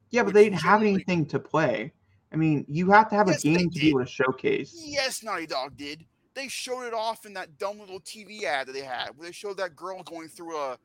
Yeah, 0.10 0.24
but 0.24 0.34
they 0.34 0.45
didn't 0.45 0.62
have 0.62 0.80
generally- 0.82 0.93
anything 0.95 1.26
to 1.28 1.39
play. 1.39 1.93
I 2.32 2.36
mean, 2.36 2.66
you 2.68 2.91
have 2.91 3.10
to 3.10 3.16
have 3.16 3.28
Yes, 3.28 3.43
a 3.45 3.47
game 3.55 3.70
to 3.70 3.80
be 3.80 3.89
able 3.89 3.99
to 4.01 4.05
showcase. 4.05 4.74
Yes, 4.86 5.24
Naughty 5.24 5.47
Dog 5.47 5.78
did. 5.78 6.05
They 6.34 6.47
showed 6.49 6.84
it 6.84 6.93
off 6.93 7.26
in 7.26 7.34
that 7.34 7.58
dumb 7.58 7.80
little 7.80 7.99
TV 8.01 8.43
ad 8.43 8.68
that 8.68 8.74
they 8.74 8.82
had, 8.82 9.10
where 9.16 9.28
they 9.28 9.32
showed 9.32 9.58
that 9.58 9.76
girl 9.76 10.03
going 10.03 10.28
through 10.28 10.58
a 10.58 10.78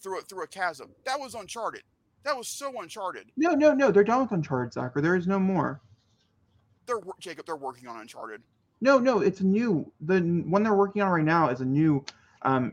through 0.00 0.18
a 0.18 0.22
through 0.22 0.44
a 0.44 0.46
chasm. 0.46 0.90
That 1.04 1.18
was 1.18 1.34
Uncharted. 1.34 1.82
That 2.22 2.36
was 2.36 2.48
so 2.48 2.80
Uncharted. 2.80 3.32
No, 3.36 3.52
no, 3.54 3.72
no. 3.74 3.90
They're 3.90 4.04
done 4.04 4.20
with 4.22 4.32
Uncharted, 4.32 4.72
Zachary. 4.74 5.02
There 5.02 5.16
is 5.16 5.26
no 5.26 5.38
more. 5.38 5.80
They're 6.86 7.00
Jacob. 7.18 7.46
They're 7.46 7.56
working 7.56 7.88
on 7.88 7.98
Uncharted. 8.00 8.42
No, 8.80 8.98
no. 8.98 9.20
It's 9.20 9.40
a 9.40 9.46
new. 9.46 9.90
The 10.02 10.20
one 10.46 10.62
they're 10.62 10.74
working 10.74 11.02
on 11.02 11.10
right 11.10 11.24
now 11.24 11.48
is 11.48 11.60
a 11.60 11.64
new, 11.66 12.04
um, 12.42 12.72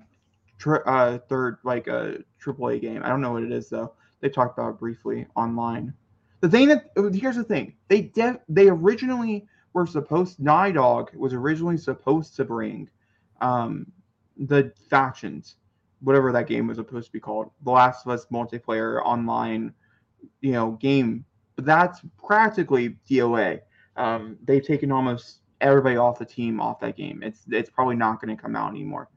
tr- 0.57 0.87
uh, 0.87 1.17
third 1.29 1.57
like 1.63 1.87
a 1.87 2.23
AAA 2.43 2.81
game. 2.81 3.01
I 3.03 3.09
don't 3.09 3.21
know 3.21 3.31
what 3.33 3.43
it 3.43 3.51
is 3.51 3.69
though. 3.69 3.93
They 4.21 4.29
talked 4.29 4.57
about 4.57 4.79
briefly 4.79 5.27
online. 5.35 5.93
The 6.41 6.49
thing 6.49 6.67
that 6.69 6.91
here's 7.13 7.35
the 7.35 7.43
thing. 7.43 7.75
They 7.87 8.01
def, 8.01 8.37
they 8.47 8.69
originally 8.69 9.47
were 9.73 9.87
supposed. 9.87 10.39
Naughty 10.39 10.73
Dog 10.73 11.15
was 11.15 11.33
originally 11.33 11.77
supposed 11.77 12.35
to 12.35 12.45
bring, 12.45 12.89
um, 13.41 13.91
the 14.37 14.71
factions, 14.89 15.55
whatever 16.01 16.31
that 16.31 16.47
game 16.47 16.67
was 16.67 16.77
supposed 16.77 17.07
to 17.07 17.11
be 17.11 17.19
called, 17.19 17.51
The 17.63 17.71
Last 17.71 18.05
of 18.05 18.11
Us 18.11 18.27
multiplayer 18.31 19.01
online, 19.03 19.73
you 20.41 20.51
know, 20.51 20.71
game. 20.71 21.25
But 21.55 21.65
that's 21.65 22.01
practically 22.23 22.97
DOA. 23.09 23.61
Um, 23.95 24.37
they've 24.43 24.65
taken 24.65 24.91
almost 24.91 25.39
everybody 25.59 25.97
off 25.97 26.19
the 26.19 26.25
team 26.25 26.61
off 26.61 26.79
that 26.81 26.95
game. 26.95 27.23
It's 27.23 27.41
it's 27.49 27.69
probably 27.69 27.95
not 27.95 28.21
going 28.21 28.35
to 28.35 28.41
come 28.41 28.55
out 28.55 28.71
anymore. 28.71 29.09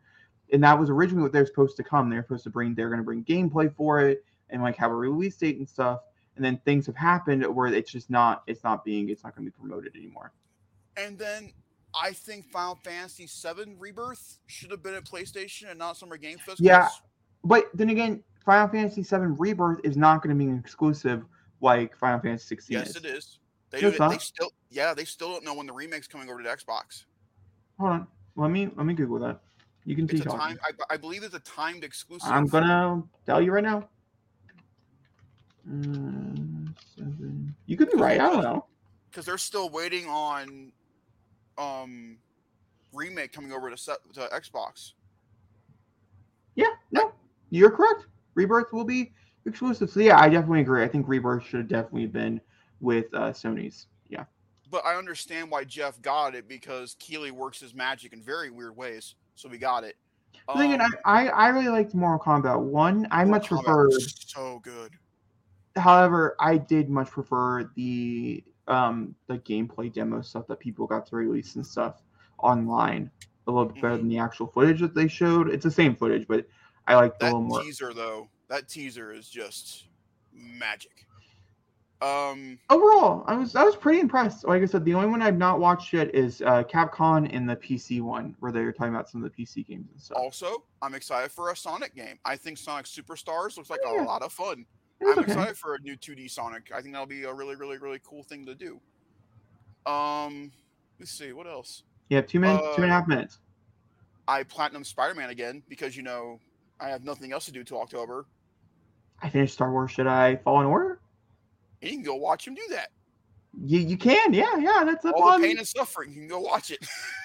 And 0.52 0.64
that 0.64 0.78
was 0.78 0.88
originally 0.88 1.22
what 1.22 1.32
they're 1.32 1.46
supposed 1.46 1.76
to 1.76 1.84
come. 1.84 2.08
They're 2.08 2.22
supposed 2.22 2.44
to 2.44 2.50
bring. 2.50 2.74
They're 2.74 2.88
going 2.88 2.98
to 2.98 3.04
bring 3.04 3.24
gameplay 3.24 3.74
for 3.74 4.00
it 4.00 4.24
and 4.52 4.62
like 4.62 4.76
have 4.76 4.90
a 4.90 4.94
release 4.94 5.36
date 5.36 5.58
and 5.58 5.68
stuff. 5.68 6.00
And 6.36 6.44
then 6.44 6.60
things 6.64 6.86
have 6.86 6.96
happened 6.96 7.44
where 7.54 7.66
it's 7.66 7.90
just 7.90 8.08
not. 8.08 8.42
It's 8.46 8.64
not 8.64 8.84
being. 8.84 9.08
It's 9.08 9.24
not 9.24 9.34
going 9.34 9.46
to 9.46 9.50
be 9.50 9.58
promoted 9.58 9.94
anymore. 9.96 10.32
And 10.96 11.18
then 11.18 11.52
I 12.00 12.12
think 12.12 12.46
Final 12.50 12.76
Fantasy 12.84 13.26
VII 13.26 13.74
Rebirth 13.78 14.38
should 14.46 14.70
have 14.70 14.82
been 14.82 14.94
at 14.94 15.04
PlayStation 15.04 15.70
and 15.70 15.78
not 15.78 15.96
Summer 15.96 16.16
Game 16.16 16.38
Fest. 16.38 16.60
Yeah. 16.60 16.88
But 17.44 17.66
then 17.74 17.90
again, 17.90 18.22
Final 18.44 18.68
Fantasy 18.68 19.02
VII 19.02 19.34
Rebirth 19.38 19.80
is 19.84 19.96
not 19.96 20.22
going 20.22 20.36
to 20.36 20.38
be 20.38 20.50
an 20.50 20.58
exclusive 20.58 21.24
like 21.60 21.96
Final 21.96 22.20
Fantasy 22.20 22.46
16 22.46 22.78
Yes, 22.78 22.90
is. 22.90 22.96
it 22.96 23.04
is. 23.04 23.38
They, 23.70 23.82
No, 23.82 23.88
it's 23.88 23.98
do, 23.98 24.08
they 24.08 24.18
still, 24.18 24.52
yeah, 24.70 24.94
they 24.94 25.04
still 25.04 25.28
don't 25.28 25.44
know 25.44 25.54
when 25.54 25.66
the 25.66 25.72
remake's 25.72 26.08
coming 26.08 26.28
over 26.28 26.42
to 26.42 26.48
Xbox. 26.48 27.04
Hold 27.78 27.92
on. 27.92 28.06
Let 28.36 28.50
me 28.50 28.68
let 28.76 28.86
me 28.86 28.94
Google 28.94 29.18
that. 29.20 29.40
You 29.84 29.96
can 29.96 30.04
It's 30.04 30.20
a 30.20 30.24
time. 30.24 30.58
I, 30.62 30.94
I 30.94 30.96
believe 30.96 31.22
it's 31.22 31.34
a 31.34 31.40
timed 31.40 31.84
exclusive. 31.84 32.30
I'm 32.30 32.46
gonna 32.46 33.02
tell 33.26 33.40
you 33.40 33.52
right 33.52 33.64
now. 33.64 33.88
Seven. 36.96 37.54
You 37.66 37.76
could 37.76 37.90
be 37.90 37.96
right. 37.96 38.20
I 38.20 38.28
don't 38.30 38.42
know. 38.42 38.66
because 39.10 39.24
they're 39.24 39.38
still 39.38 39.68
waiting 39.70 40.06
on 40.08 40.72
um 41.58 42.16
remake 42.92 43.32
coming 43.32 43.52
over 43.52 43.70
to 43.70 43.76
set 43.76 43.98
to 44.14 44.20
Xbox. 44.34 44.92
Yeah, 46.56 46.66
no, 46.90 47.12
you're 47.50 47.70
correct. 47.70 48.06
Rebirth 48.34 48.72
will 48.72 48.84
be 48.84 49.12
exclusive. 49.46 49.90
So 49.90 50.00
yeah, 50.00 50.18
I 50.20 50.28
definitely 50.28 50.60
agree. 50.60 50.82
I 50.82 50.88
think 50.88 51.06
Rebirth 51.08 51.44
should 51.46 51.60
have 51.60 51.68
definitely 51.68 52.06
been 52.06 52.40
with 52.80 53.06
uh, 53.14 53.30
Sony's. 53.30 53.86
Yeah, 54.08 54.24
But 54.70 54.84
I 54.84 54.96
understand 54.96 55.50
why 55.50 55.64
Geoff 55.64 56.00
got 56.02 56.34
it 56.34 56.48
because 56.48 56.96
Keighley 56.98 57.30
works 57.30 57.60
his 57.60 57.74
magic 57.74 58.12
in 58.12 58.22
very 58.22 58.50
weird 58.50 58.76
ways. 58.76 59.14
So 59.36 59.48
we 59.48 59.58
got 59.58 59.84
it. 59.84 59.96
But 60.46 60.64
again, 60.64 60.80
Um, 60.80 60.92
I, 61.04 61.28
I 61.28 61.28
I 61.28 61.48
really 61.48 61.68
liked 61.68 61.94
Mortal 61.94 62.18
Kombat 62.18 62.60
One. 62.60 63.06
I 63.12 63.24
Mortal 63.24 63.30
much 63.30 63.64
prefer. 63.64 63.88
so 64.26 64.60
good. 64.64 64.90
However, 65.76 66.36
I 66.40 66.56
did 66.58 66.90
much 66.90 67.10
prefer 67.10 67.70
the 67.76 68.42
um 68.68 69.14
the 69.26 69.38
gameplay 69.38 69.92
demo 69.92 70.20
stuff 70.22 70.46
that 70.48 70.58
people 70.60 70.86
got 70.86 71.06
to 71.06 71.16
release 71.16 71.56
and 71.56 71.66
stuff 71.66 72.02
online 72.38 73.10
a 73.46 73.50
little 73.50 73.66
bit 73.66 73.82
better 73.82 73.94
Mhm. 73.94 73.98
than 73.98 74.08
the 74.08 74.18
actual 74.18 74.46
footage 74.46 74.80
that 74.80 74.94
they 74.94 75.08
showed. 75.08 75.48
It's 75.50 75.64
the 75.64 75.70
same 75.70 75.96
footage, 75.96 76.26
but 76.28 76.46
I 76.86 76.94
like 76.96 77.14
a 77.14 77.18
That 77.20 77.24
little 77.26 77.42
more. 77.42 77.62
teaser 77.62 77.92
though, 77.92 78.28
that 78.48 78.68
teaser 78.68 79.12
is 79.12 79.28
just 79.28 79.86
magic. 80.32 81.06
Um, 82.02 82.58
Overall, 82.70 83.24
I 83.26 83.34
was 83.34 83.54
I 83.54 83.62
was 83.62 83.76
pretty 83.76 84.00
impressed. 84.00 84.46
Like 84.46 84.62
I 84.62 84.66
said, 84.66 84.84
the 84.86 84.94
only 84.94 85.08
one 85.08 85.20
I've 85.20 85.36
not 85.36 85.60
watched 85.60 85.92
yet 85.92 86.14
is 86.14 86.40
uh, 86.40 86.62
Capcom 86.64 87.28
and 87.30 87.48
the 87.48 87.56
PC 87.56 88.00
one, 88.00 88.34
where 88.40 88.50
they 88.52 88.62
were 88.64 88.72
talking 88.72 88.94
about 88.94 89.10
some 89.10 89.22
of 89.22 89.30
the 89.30 89.44
PC 89.44 89.66
games 89.66 89.86
and 89.92 90.00
stuff. 90.00 90.16
also, 90.16 90.64
I'm 90.80 90.94
excited 90.94 91.30
for 91.30 91.50
a 91.50 91.56
Sonic 91.56 91.94
game. 91.94 92.18
I 92.24 92.36
think 92.36 92.56
Sonic 92.56 92.86
Superstars 92.86 93.56
looks 93.58 93.68
like 93.68 93.80
yeah. 93.84 94.02
a 94.02 94.04
lot 94.04 94.22
of 94.22 94.32
fun. 94.32 94.64
I'm 95.02 95.18
okay. 95.18 95.22
excited 95.22 95.56
for 95.56 95.74
a 95.74 95.78
new 95.80 95.96
2D 95.96 96.30
Sonic. 96.30 96.70
I 96.74 96.80
think 96.80 96.94
that'll 96.94 97.06
be 97.06 97.24
a 97.24 97.32
really, 97.32 97.56
really, 97.56 97.78
really 97.78 98.00
cool 98.04 98.22
thing 98.22 98.44
to 98.46 98.54
do. 98.54 98.80
Um, 99.90 100.52
let's 100.98 101.10
see 101.10 101.32
what 101.32 101.46
else. 101.46 101.84
You 102.08 102.16
have 102.16 102.26
two 102.26 102.40
minutes, 102.40 102.62
two 102.76 102.82
and 102.82 102.90
a 102.90 102.94
Uh, 102.94 102.98
half 102.98 103.08
minutes. 103.08 103.38
I 104.28 104.42
platinum 104.42 104.84
Spider-Man 104.84 105.30
again 105.30 105.62
because 105.68 105.96
you 105.96 106.02
know 106.02 106.38
I 106.78 106.88
have 106.88 107.04
nothing 107.04 107.32
else 107.32 107.46
to 107.46 107.52
do 107.52 107.64
till 107.64 107.80
October. 107.80 108.26
I 109.22 109.28
finished 109.28 109.54
Star 109.54 109.70
Wars 109.72 109.92
Jedi 109.92 110.42
Fallen 110.42 110.66
Order. 110.66 111.00
You 111.80 111.90
can 111.90 112.02
go 112.02 112.16
watch 112.16 112.46
him 112.46 112.54
do 112.54 112.62
that. 112.70 112.90
You 113.64 113.80
you 113.80 113.96
can, 113.96 114.32
yeah, 114.32 114.56
yeah. 114.58 114.84
That's 114.84 115.04
up 115.04 115.14
All 115.16 115.38
the 115.38 115.44
pain 115.44 115.58
and 115.58 115.66
suffering, 115.66 116.10
you 116.10 116.20
can 116.20 116.28
go 116.28 116.40
watch 116.40 116.70
it. 116.70 116.78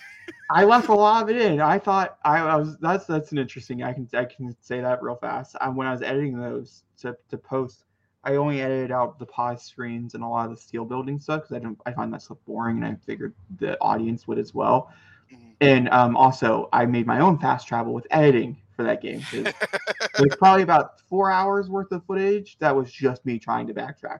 I 0.49 0.63
left 0.63 0.89
a 0.89 0.93
lot 0.93 1.23
of 1.23 1.29
it 1.29 1.41
in. 1.41 1.59
I 1.59 1.79
thought 1.79 2.17
I, 2.23 2.39
I 2.39 2.55
was 2.55 2.77
that's 2.77 3.05
that's 3.05 3.31
an 3.31 3.37
interesting. 3.37 3.83
I 3.83 3.93
can 3.93 4.07
I 4.13 4.25
can 4.25 4.55
say 4.61 4.81
that 4.81 5.01
real 5.01 5.15
fast. 5.15 5.55
I, 5.59 5.69
when 5.69 5.87
I 5.87 5.91
was 5.91 6.01
editing 6.01 6.39
those 6.39 6.83
to, 7.01 7.17
to 7.29 7.37
post, 7.37 7.85
I 8.23 8.35
only 8.35 8.61
edited 8.61 8.91
out 8.91 9.17
the 9.17 9.25
pause 9.25 9.63
screens 9.63 10.13
and 10.13 10.23
a 10.23 10.27
lot 10.27 10.45
of 10.45 10.55
the 10.55 10.61
steel 10.61 10.85
building 10.85 11.19
stuff 11.19 11.41
because 11.41 11.55
I 11.55 11.59
don't 11.59 11.79
I 11.85 11.93
find 11.93 12.13
that 12.13 12.21
stuff 12.21 12.37
boring, 12.45 12.77
and 12.77 12.85
I 12.85 12.95
figured 13.05 13.33
the 13.59 13.79
audience 13.81 14.27
would 14.27 14.37
as 14.37 14.53
well. 14.53 14.91
Mhm. 15.33 15.55
And 15.61 15.89
um, 15.89 16.15
also, 16.15 16.69
I 16.71 16.85
made 16.85 17.07
my 17.07 17.19
own 17.19 17.39
fast 17.39 17.67
travel 17.67 17.93
with 17.93 18.05
editing 18.11 18.57
for 18.75 18.83
that 18.83 19.01
game. 19.01 19.25
There's 19.31 20.35
probably 20.37 20.63
about 20.63 20.99
four 21.09 21.31
hours 21.31 21.69
worth 21.69 21.91
of 21.91 22.05
footage 22.05 22.57
that 22.59 22.75
was 22.75 22.91
just 22.91 23.25
me 23.25 23.39
trying 23.39 23.67
to 23.67 23.73
backtrack. 23.73 24.19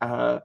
Uh, 0.00 0.40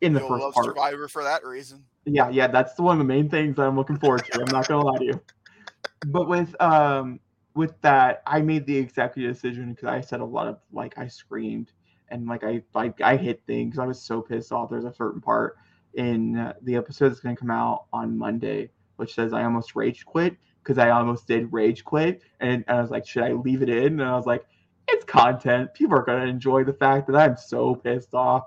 in 0.00 0.12
the 0.12 0.20
You'll 0.20 0.28
first 0.28 0.42
love 0.42 0.54
part. 0.54 0.66
Survivor 0.66 1.08
for 1.08 1.24
that 1.24 1.44
reason. 1.44 1.84
Yeah, 2.06 2.30
yeah, 2.30 2.46
that's 2.46 2.78
one 2.78 2.94
of 2.94 2.98
the 2.98 3.12
main 3.12 3.28
things 3.28 3.56
that 3.56 3.62
I'm 3.62 3.76
looking 3.76 3.98
forward 3.98 4.24
to. 4.26 4.40
I'm 4.40 4.50
not 4.50 4.68
gonna 4.68 4.84
lie 4.84 4.98
to 4.98 5.04
you. 5.04 5.20
But 6.06 6.28
with 6.28 6.54
um 6.60 7.20
with 7.54 7.80
that, 7.82 8.22
I 8.26 8.40
made 8.40 8.66
the 8.66 8.76
executive 8.76 9.34
decision 9.34 9.74
because 9.74 9.88
I 9.88 10.00
said 10.00 10.20
a 10.20 10.24
lot 10.24 10.48
of 10.48 10.58
like 10.72 10.96
I 10.98 11.08
screamed 11.08 11.72
and 12.08 12.26
like 12.26 12.42
I 12.44 12.62
like 12.74 13.00
I 13.00 13.16
hit 13.16 13.42
things. 13.46 13.78
I 13.78 13.86
was 13.86 14.00
so 14.00 14.22
pissed 14.22 14.52
off. 14.52 14.70
There's 14.70 14.84
a 14.84 14.94
certain 14.94 15.20
part 15.20 15.56
in 15.94 16.36
uh, 16.38 16.54
the 16.62 16.76
episode 16.76 17.10
that's 17.10 17.20
gonna 17.20 17.36
come 17.36 17.50
out 17.50 17.84
on 17.92 18.16
Monday, 18.16 18.70
which 18.96 19.14
says 19.14 19.32
I 19.32 19.44
almost 19.44 19.76
rage 19.76 20.04
quit 20.06 20.36
because 20.62 20.78
I 20.78 20.90
almost 20.90 21.26
did 21.26 21.52
rage 21.52 21.84
quit, 21.84 22.22
and, 22.40 22.64
and 22.68 22.78
I 22.78 22.80
was 22.82 22.90
like, 22.90 23.06
should 23.06 23.24
I 23.24 23.32
leave 23.32 23.62
it 23.62 23.68
in? 23.68 24.00
And 24.00 24.02
I 24.02 24.16
was 24.16 24.26
like, 24.26 24.44
it's 24.88 25.04
content. 25.04 25.74
People 25.74 25.96
are 25.98 26.02
gonna 26.02 26.26
enjoy 26.26 26.64
the 26.64 26.72
fact 26.72 27.08
that 27.08 27.16
I'm 27.16 27.36
so 27.36 27.74
pissed 27.74 28.14
off. 28.14 28.44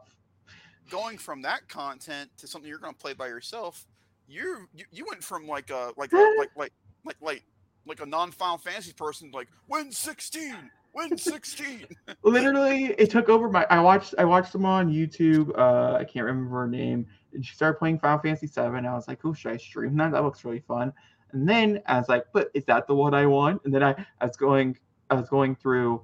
Going 0.89 1.17
from 1.17 1.41
that 1.43 1.67
content 1.67 2.29
to 2.37 2.47
something 2.47 2.69
you're 2.69 2.79
going 2.79 2.93
to 2.93 2.99
play 2.99 3.13
by 3.13 3.27
yourself, 3.27 3.85
you 4.27 4.67
you, 4.73 4.85
you 4.91 5.05
went 5.05 5.23
from 5.23 5.47
like 5.47 5.69
a 5.69 5.91
like 5.97 6.11
a 6.13 6.35
like 6.37 6.49
like 6.55 6.73
like 7.05 7.17
like 7.21 7.43
like 7.85 8.01
a 8.01 8.05
non-Final 8.05 8.57
Fantasy 8.57 8.93
person 8.93 9.31
like 9.33 9.47
win 9.67 9.91
16, 9.91 10.55
win 10.93 11.17
16. 11.17 11.85
literally 12.23 12.95
it 12.97 13.09
took 13.09 13.29
over 13.29 13.49
my 13.49 13.65
i 13.69 13.79
watched 13.79 14.13
i 14.17 14.23
watched 14.23 14.53
them 14.53 14.65
on 14.65 14.91
youtube 14.91 15.57
uh 15.57 15.95
i 15.95 16.03
can't 16.03 16.25
remember 16.25 16.61
her 16.61 16.67
name 16.67 17.05
and 17.33 17.45
she 17.45 17.55
started 17.55 17.77
playing 17.77 17.99
final 17.99 18.19
fantasy 18.19 18.47
7 18.47 18.85
i 18.85 18.93
was 18.93 19.07
like 19.07 19.19
oh 19.25 19.33
should 19.33 19.51
i 19.51 19.57
stream 19.57 19.97
that? 19.97 20.11
That 20.11 20.23
looks 20.23 20.45
really 20.45 20.59
fun. 20.61 20.93
And 21.31 21.49
then 21.49 21.81
i 21.87 21.97
was 21.97 22.09
like 22.09 22.25
but 22.33 22.49
is 22.53 22.65
that 22.65 22.87
the 22.87 22.95
one 22.95 23.13
i 23.13 23.25
want? 23.25 23.61
And 23.65 23.73
then 23.73 23.83
i, 23.83 23.95
I 24.21 24.25
was 24.25 24.37
going 24.37 24.77
i 25.09 25.15
was 25.15 25.29
going 25.29 25.55
through 25.55 26.01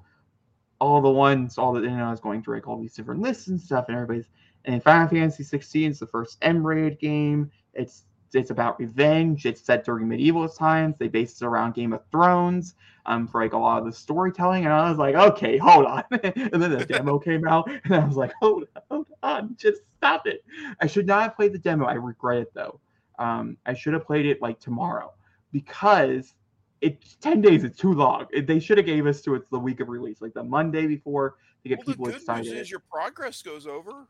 all 0.80 1.00
the 1.00 1.10
ones 1.10 1.58
all 1.58 1.72
the 1.72 1.80
know 1.80 2.04
i 2.04 2.10
was 2.10 2.20
going 2.20 2.42
through 2.42 2.56
like 2.56 2.66
all 2.66 2.78
these 2.78 2.94
different 2.94 3.20
lists 3.20 3.48
and 3.48 3.60
stuff 3.60 3.86
and 3.88 3.96
everybody's 3.96 4.28
and 4.64 4.82
final 4.82 5.08
fantasy 5.08 5.42
16 5.42 5.90
is 5.90 5.98
the 5.98 6.06
first 6.06 6.38
m-raid 6.42 6.98
game 6.98 7.50
it's 7.74 8.04
it's 8.32 8.50
about 8.50 8.78
revenge 8.78 9.46
it's 9.46 9.60
set 9.60 9.84
during 9.84 10.08
medieval 10.08 10.48
times 10.48 10.96
they 10.98 11.08
base 11.08 11.40
it 11.40 11.46
around 11.46 11.74
game 11.74 11.92
of 11.92 12.00
thrones 12.10 12.74
um, 13.06 13.26
for 13.26 13.42
like 13.42 13.52
a 13.52 13.58
lot 13.58 13.78
of 13.78 13.84
the 13.86 13.92
storytelling. 13.92 14.64
And 14.64 14.72
I 14.72 14.88
was 14.88 14.98
like, 14.98 15.14
okay, 15.14 15.58
hold 15.58 15.86
on. 15.86 16.04
and 16.10 16.62
then 16.62 16.70
the 16.70 16.84
demo 16.88 17.18
came 17.28 17.46
out, 17.46 17.68
and 17.84 17.94
I 17.94 18.04
was 18.04 18.16
like, 18.16 18.32
hold 18.40 18.64
on, 18.76 18.82
hold 18.90 19.06
on, 19.22 19.56
just 19.58 19.82
stop 19.96 20.26
it. 20.26 20.44
I 20.80 20.86
should 20.86 21.06
not 21.06 21.22
have 21.22 21.36
played 21.36 21.52
the 21.52 21.58
demo. 21.58 21.86
I 21.86 21.94
regret 21.94 22.38
it 22.38 22.54
though. 22.54 22.80
Um, 23.18 23.56
I 23.66 23.74
should 23.74 23.92
have 23.92 24.06
played 24.06 24.26
it 24.26 24.40
like 24.40 24.60
tomorrow 24.60 25.12
because 25.52 26.34
it's 26.80 27.16
10 27.16 27.42
days. 27.42 27.64
It's 27.64 27.78
too 27.78 27.92
long. 27.92 28.26
It- 28.30 28.46
they 28.46 28.60
should 28.60 28.78
have 28.78 28.86
gave 28.86 29.06
us 29.06 29.20
to 29.22 29.34
it 29.34 29.50
the 29.50 29.58
week 29.58 29.80
of 29.80 29.88
release, 29.88 30.22
like 30.22 30.32
the 30.32 30.44
Monday 30.44 30.86
before 30.86 31.34
to 31.62 31.68
get 31.68 31.78
well, 31.78 31.84
the 31.84 31.92
people 31.92 32.06
good 32.06 32.14
excited. 32.14 32.52
news 32.52 32.60
is 32.62 32.70
your 32.70 32.80
progress 32.80 33.42
goes 33.42 33.66
over. 33.66 34.06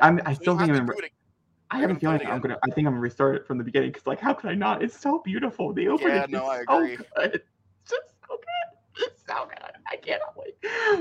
I'm, 0.00 0.20
I 0.24 0.34
still 0.34 0.56
think 0.56 0.70
I'm. 0.70 0.90
I 1.70 1.78
have 1.78 1.90
a 1.90 1.94
feeling 1.94 2.20
I'm 2.26 2.40
gonna. 2.40 2.58
I 2.62 2.70
think 2.70 2.86
I'm 2.86 2.92
gonna 2.92 3.00
restart 3.00 3.36
it 3.36 3.46
from 3.46 3.56
the 3.58 3.64
beginning 3.64 3.90
because, 3.90 4.06
like, 4.06 4.20
how 4.20 4.34
could 4.34 4.50
I 4.50 4.54
not? 4.54 4.82
It's 4.82 4.98
so 4.98 5.20
beautiful. 5.20 5.72
The 5.72 5.88
opening 5.88 6.16
Yeah, 6.16 6.24
is 6.24 6.30
no, 6.30 6.44
I 6.44 6.64
so 6.68 6.78
agree. 6.78 6.96
good. 6.96 7.34
It's 7.34 7.48
just 7.88 8.02
so 8.28 8.36
good. 8.36 9.06
It's 9.06 9.22
so 9.26 9.48
good. 9.48 9.72
I 9.90 9.96
cannot 9.96 10.36
wait. 10.36 10.54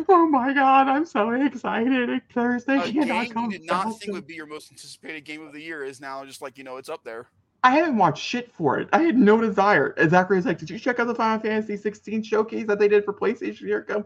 Oh 0.08 0.28
my 0.28 0.54
god, 0.54 0.88
I'm 0.88 1.06
so 1.06 1.32
excited. 1.32 2.22
Thursday 2.34 2.78
A 2.78 2.92
cannot 2.92 3.26
game 3.26 3.34
come 3.34 3.52
you 3.52 3.60
did 3.60 3.68
not 3.68 4.00
think 4.00 4.14
would 4.14 4.28
be 4.28 4.34
your 4.34 4.46
most 4.46 4.72
anticipated 4.72 5.26
game 5.26 5.46
of 5.46 5.52
the 5.52 5.62
year 5.62 5.84
is 5.84 6.00
now 6.00 6.24
just 6.26 6.42
like 6.42 6.58
you 6.58 6.64
know 6.64 6.78
it's 6.78 6.89
up 6.89 7.04
there. 7.04 7.28
I 7.64 7.72
haven't 7.72 7.98
watched 7.98 8.24
shit 8.24 8.52
for 8.52 8.80
it. 8.80 8.89
I 8.94 9.04
had 9.04 9.18
no 9.18 9.39
desire. 9.39 9.94
Zachary 10.10 10.38
was 10.38 10.46
like, 10.46 10.58
"Did 10.58 10.70
you 10.70 10.80
check 10.80 11.00
out 11.00 11.08
the 11.08 11.16
Final 11.16 11.42
Fantasy 11.42 11.76
16 11.76 12.24
showcase 12.24 12.66
that 12.68 12.80
they 12.80 12.88
did 12.88 13.04
for 13.04 13.14
PlayStation 13.14 13.62
Year 13.62 13.84
Come?" 13.84 14.06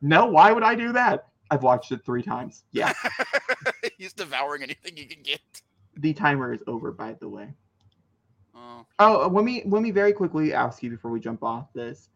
No. 0.00 0.26
Why 0.26 0.50
would 0.52 0.62
I 0.62 0.74
do 0.74 0.92
that? 0.92 1.26
I've 1.50 1.62
watched 1.62 1.92
it 1.92 2.04
three 2.04 2.22
times. 2.22 2.64
Yeah. 2.72 2.92
He's 3.98 4.12
devouring 4.12 4.62
anything 4.62 4.96
he 4.96 5.04
can 5.06 5.22
get. 5.22 5.40
the 5.96 6.12
timer 6.12 6.52
is 6.52 6.60
over, 6.66 6.92
by 6.92 7.12
the 7.14 7.28
way. 7.28 7.54
Uh, 8.54 8.82
Oh, 8.98 9.28
let 9.32 9.44
me 9.44 9.62
let 9.66 9.82
me 9.82 9.90
very 9.90 10.12
quickly 10.12 10.52
ask 10.54 10.82
you 10.82 10.90
before 10.90 11.10
we 11.10 11.20
jump 11.20 11.42
off 11.42 11.72
this 11.72 12.08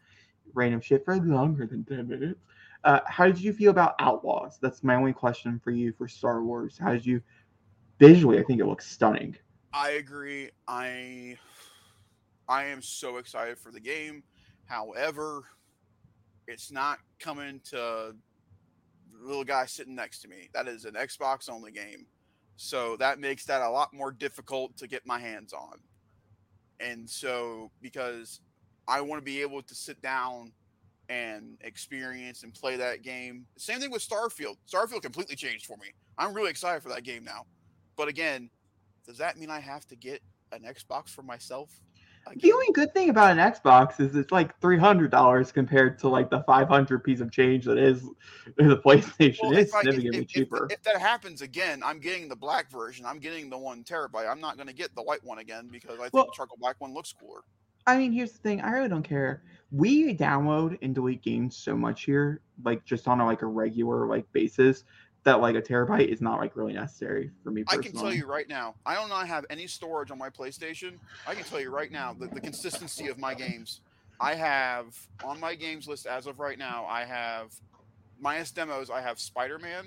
random 0.55 0.81
shit 0.81 1.05
for 1.05 1.17
longer 1.17 1.67
than 1.67 1.85
ten 1.85 2.09
minutes. 2.09 2.41
Uh, 2.85 3.01
how 3.07 3.27
did 3.27 3.39
you 3.39 3.53
feel 3.53 3.71
about 3.71 3.95
Outlaws? 3.99 4.59
That's 4.61 4.83
my 4.83 4.95
only 4.95 5.13
question 5.13 5.61
for 5.63 5.71
you 5.71 5.93
for 5.93 6.09
Star 6.09 6.43
Wars. 6.43 6.79
How 6.79 6.93
did 6.93 7.05
you 7.05 7.21
visually? 7.99 8.39
I 8.39 8.43
think 8.43 8.61
it 8.61 8.67
looks 8.67 8.87
stunning. 8.91 9.37
I 9.73 9.91
agree. 9.91 10.51
I 10.67 11.37
I 12.49 12.65
am 12.65 12.81
so 12.83 13.19
excited 13.19 13.59
for 13.59 13.71
the 13.71 13.81
game. 13.81 14.23
However, 14.65 15.43
it's 16.49 16.73
not 16.73 16.99
coming 17.19 17.61
to 17.71 18.17
little 19.21 19.45
guy 19.45 19.67
sitting 19.67 19.95
next 19.95 20.21
to 20.21 20.29
me. 20.29 20.49
That 20.55 20.69
is 20.69 20.85
an 20.85 20.95
Xbox 20.95 21.51
only 21.51 21.73
game. 21.73 22.07
So 22.57 22.97
that 22.97 23.19
makes 23.19 23.45
that 23.47 23.63
a 23.63 23.71
lot 23.71 23.95
more 23.95 24.13
difficult 24.13 24.77
to 24.79 24.87
get 24.87 25.07
my 25.07 25.19
hands 25.19 25.53
on. 25.53 25.79
And 26.79 27.09
so 27.09 27.71
because 27.81 28.41
I 28.89 29.01
want 29.01 29.21
to 29.21 29.25
be 29.25 29.41
able 29.41 29.63
to 29.63 29.75
sit 29.75 30.01
down 30.03 30.53
and 31.09 31.57
experience 31.63 32.45
and 32.45 32.55
play 32.55 32.77
that 32.77 33.03
game. 33.03 33.45
Same 33.57 33.81
thing 33.81 33.91
with 33.91 34.07
Starfield. 34.07 34.57
Starfield 34.73 35.03
completely 35.03 35.35
changed 35.35 35.67
for 35.67 35.77
me. 35.77 35.89
I'm 36.17 36.33
really 36.33 36.51
excited 36.51 36.83
for 36.83 36.89
that 36.91 37.03
game 37.03 37.25
now. 37.25 37.47
But 37.97 38.09
again, 38.09 38.49
does 39.07 39.19
that 39.19 39.37
mean 39.37 39.51
I 39.51 39.59
have 39.59 39.87
to 39.89 39.97
get 39.97 40.23
an 40.53 40.63
Xbox 40.63 41.09
for 41.09 41.23
myself? 41.23 41.81
The 42.37 42.53
only 42.53 42.67
good 42.75 42.95
thing 42.95 43.11
about 43.11 43.33
an 43.37 43.39
Xbox 43.39 43.99
is 43.99 44.15
it's 44.15 44.31
like 44.31 44.59
three 44.61 44.79
hundred 44.79 45.11
dollars 45.11 45.51
compared 45.51 45.99
to 46.01 46.09
like 46.09 46.31
the 46.31 46.43
five 46.45 46.69
hundred 46.69 47.03
piece 47.03 47.21
of 47.21 47.33
change 47.33 47.65
that 47.65 47.79
is 47.79 48.03
the 48.57 48.77
PlayStation. 48.77 49.39
Well, 49.43 49.53
it's 49.57 49.71
if, 49.71 49.75
I, 49.75 49.81
if, 49.81 49.85
significantly 49.87 50.19
if- 50.19 50.23
if- 50.25 50.29
cheaper. 50.29 50.69
if 50.71 50.83
that 50.85 51.01
happens 51.01 51.43
again, 51.43 51.83
I'm 51.85 51.99
getting 51.99 52.29
the 52.29 52.37
black 52.37 52.71
version. 52.71 53.05
I'm 53.05 53.19
getting 53.19 53.51
the 53.51 53.59
one 53.59 53.83
terabyte. 53.83 54.31
I'm 54.31 54.41
not 54.41 54.57
going 54.57 54.69
to 54.69 54.75
get 54.75 54.95
the 54.95 55.03
white 55.03 55.25
one 55.25 55.39
again 55.39 55.69
because 55.73 55.99
I 55.99 56.03
think 56.05 56.15
Well- 56.15 56.27
the 56.27 56.33
charcoal 56.35 56.59
black 56.61 56.77
one 56.81 56.95
looks 56.95 57.13
cooler. 57.13 57.41
I 57.87 57.97
mean, 57.97 58.13
here's 58.13 58.33
the 58.33 58.39
thing. 58.39 58.61
I 58.61 58.71
really 58.73 58.89
don't 58.91 59.03
care. 59.03 59.43
We 59.73 60.15
download 60.15 60.79
and 60.83 60.95
delete 60.95 61.23
games 61.23 61.57
so 61.57 61.75
much 61.75 62.05
here, 62.05 62.43
like 62.63 62.85
just 62.85 63.09
on 63.09 63.21
a 63.21 63.27
like 63.27 63.43
a 63.43 63.47
regular 63.47 64.07
like 64.07 64.31
basis, 64.33 64.85
that 65.25 65.41
like 65.41 65.55
a 65.55 65.63
terabyte 65.63 66.09
is 66.09 66.21
not 66.21 66.39
like 66.41 66.57
really 66.57 66.73
necessary 66.73 67.31
for 67.43 67.51
me 67.51 67.65
I 67.69 67.77
can 67.77 67.93
tell 67.93 68.13
you 68.13 68.27
right 68.27 68.49
now, 68.49 68.75
I 68.87 69.01
do 69.01 69.09
not 69.09 69.27
have 69.29 69.45
any 69.51 69.67
storage 69.67 70.11
on 70.11 70.19
my 70.19 70.31
PlayStation. 70.31 70.95
I 71.27 71.35
can 71.35 71.45
tell 71.45 71.61
you 71.61 71.71
right 71.71 71.93
now 71.93 72.15
the, 72.19 72.27
the 72.27 72.41
consistency 72.41 73.09
of 73.09 73.19
my 73.19 73.35
games. 73.35 73.81
I 74.21 74.35
have 74.35 74.97
on 75.25 75.41
my 75.41 75.55
games 75.55 75.89
list 75.89 76.07
as 76.07 76.27
of 76.27 76.39
right 76.41 76.59
now, 76.59 76.87
I 76.87 77.05
have 77.05 77.55
minus 78.19 78.51
demos, 78.51 78.91
I 78.91 79.01
have 79.01 79.19
Spider 79.19 79.59
Man, 79.59 79.87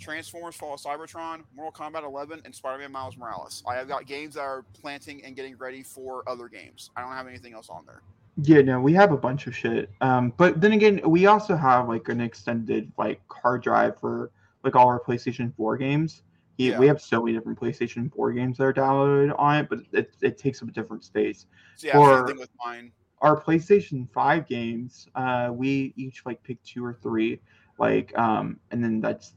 Transformers 0.00 0.56
Fall 0.56 0.74
of 0.74 0.80
Cybertron, 0.80 1.42
Mortal 1.54 1.72
Kombat 1.72 2.04
11, 2.04 2.42
and 2.44 2.54
Spider 2.54 2.78
Man 2.78 2.92
Miles 2.92 3.16
Morales. 3.16 3.62
I 3.68 3.76
have 3.76 3.86
got 3.86 4.06
games 4.06 4.34
that 4.34 4.40
are 4.40 4.64
planting 4.80 5.24
and 5.24 5.36
getting 5.36 5.56
ready 5.56 5.82
for 5.82 6.28
other 6.28 6.48
games. 6.48 6.90
I 6.96 7.02
don't 7.02 7.12
have 7.12 7.28
anything 7.28 7.52
else 7.52 7.68
on 7.68 7.84
there. 7.86 8.02
Yeah, 8.42 8.62
no, 8.62 8.80
we 8.80 8.92
have 8.94 9.12
a 9.12 9.16
bunch 9.16 9.46
of 9.46 9.56
shit. 9.56 9.90
Um, 10.00 10.32
but 10.36 10.60
then 10.60 10.72
again, 10.72 11.00
we 11.04 11.26
also 11.26 11.56
have 11.56 11.88
like 11.88 12.08
an 12.08 12.20
extended 12.20 12.92
like 12.96 13.20
hard 13.30 13.62
drive 13.62 13.98
for 14.00 14.30
like 14.64 14.76
all 14.76 14.86
our 14.86 15.00
PlayStation 15.00 15.54
4 15.56 15.76
games. 15.76 16.22
Yeah, 16.56 16.78
We 16.78 16.86
have 16.88 17.00
so 17.00 17.22
many 17.22 17.36
different 17.36 17.58
PlayStation 17.58 18.12
4 18.14 18.32
games 18.32 18.58
that 18.58 18.64
are 18.64 18.72
downloaded 18.74 19.34
on 19.38 19.56
it, 19.56 19.68
but 19.70 19.78
it, 19.92 20.14
it 20.20 20.36
takes 20.36 20.62
up 20.62 20.68
a 20.68 20.72
different 20.72 21.04
space. 21.04 21.46
So 21.76 21.86
yeah, 21.86 21.98
Or- 21.98 22.18
same 22.18 22.26
thing 22.26 22.38
with 22.38 22.50
mine. 22.64 22.92
Our 23.22 23.40
PlayStation 23.40 24.10
5 24.12 24.46
games, 24.46 25.06
uh, 25.14 25.50
we 25.52 25.92
each 25.96 26.22
like 26.24 26.42
pick 26.42 26.62
two 26.62 26.84
or 26.84 26.98
three, 27.02 27.40
like 27.78 28.16
um, 28.18 28.58
and 28.70 28.82
then 28.82 29.00
that's 29.00 29.34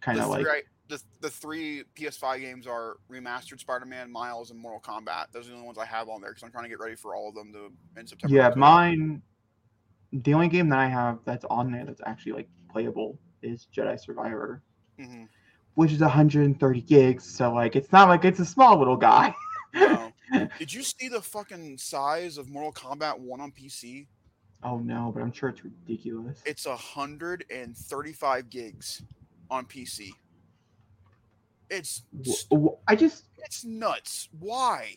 kind 0.00 0.20
of 0.20 0.28
like 0.28 0.46
I, 0.46 0.62
the 0.88 1.00
the 1.20 1.30
three 1.30 1.84
PS5 1.98 2.40
games 2.40 2.66
are 2.66 2.96
remastered 3.10 3.58
Spider-Man, 3.60 4.10
Miles, 4.10 4.50
and 4.50 4.58
Mortal 4.60 4.80
Kombat. 4.80 5.26
Those 5.32 5.46
are 5.46 5.50
the 5.50 5.54
only 5.56 5.66
ones 5.66 5.78
I 5.78 5.86
have 5.86 6.08
on 6.08 6.20
there 6.20 6.30
because 6.30 6.42
I'm 6.42 6.50
trying 6.50 6.64
to 6.64 6.68
get 6.68 6.78
ready 6.80 6.94
for 6.94 7.14
all 7.14 7.28
of 7.28 7.34
them 7.34 7.52
to 7.52 7.72
in 7.98 8.06
September. 8.06 8.34
Yeah, 8.34 8.52
mine. 8.56 9.22
The 10.12 10.34
only 10.34 10.48
game 10.48 10.68
that 10.68 10.78
I 10.78 10.86
have 10.86 11.18
that's 11.24 11.44
on 11.46 11.72
there 11.72 11.84
that's 11.84 12.00
actually 12.06 12.32
like 12.32 12.48
playable 12.70 13.18
is 13.42 13.66
Jedi 13.76 13.98
Survivor, 13.98 14.62
Mhm. 14.98 15.28
which 15.74 15.90
is 15.92 16.00
130 16.00 16.80
gigs. 16.82 17.24
So 17.24 17.52
like, 17.52 17.74
it's 17.76 17.90
not 17.90 18.08
like 18.08 18.24
it's 18.24 18.38
a 18.40 18.44
small 18.44 18.78
little 18.78 18.96
guy. 18.96 19.34
No. 19.74 20.12
Did 20.58 20.72
you 20.72 20.82
see 20.82 21.08
the 21.08 21.20
fucking 21.20 21.78
size 21.78 22.38
of 22.38 22.48
Mortal 22.48 22.72
Kombat 22.72 23.18
One 23.18 23.40
on 23.40 23.50
PC? 23.52 24.06
oh 24.62 24.78
no, 24.78 25.10
but 25.12 25.22
I'm 25.22 25.32
sure 25.32 25.48
it's 25.50 25.64
ridiculous. 25.64 26.40
It's 26.46 26.64
hundred 26.66 27.44
and 27.50 27.76
thirty-five 27.76 28.48
gigs 28.50 29.02
on 29.50 29.66
PC. 29.66 30.10
It's 31.70 32.02
I 32.86 32.94
just, 32.96 33.24
it's 33.38 33.64
nuts. 33.64 34.28
Why? 34.38 34.96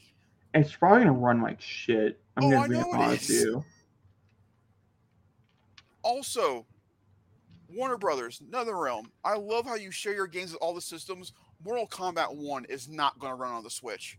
it's 0.54 0.76
probably 0.76 1.00
gonna 1.00 1.14
run 1.14 1.42
like 1.42 1.62
shit. 1.62 2.20
I'm 2.36 2.46
Oh, 2.46 2.50
gonna 2.52 2.62
I 2.62 2.68
be 2.68 2.76
honest 2.76 3.30
with 3.30 3.40
you. 3.40 3.66
Also, 6.04 6.66
Warner 7.70 7.98
Brothers, 7.98 8.42
NetherRealm. 8.50 9.06
I 9.24 9.36
love 9.36 9.66
how 9.66 9.76
you 9.76 9.92
share 9.92 10.14
your 10.14 10.28
games 10.28 10.54
with 10.54 10.62
all 10.62 10.74
the 10.74 10.82
systems. 10.82 11.34
Mortal 11.64 11.88
Kombat 11.88 12.36
1 12.36 12.66
is 12.66 12.88
not 12.88 13.20
going 13.20 13.32
to 13.32 13.36
run 13.36 13.52
on 13.52 13.64
the 13.64 13.70
Switch. 13.70 14.18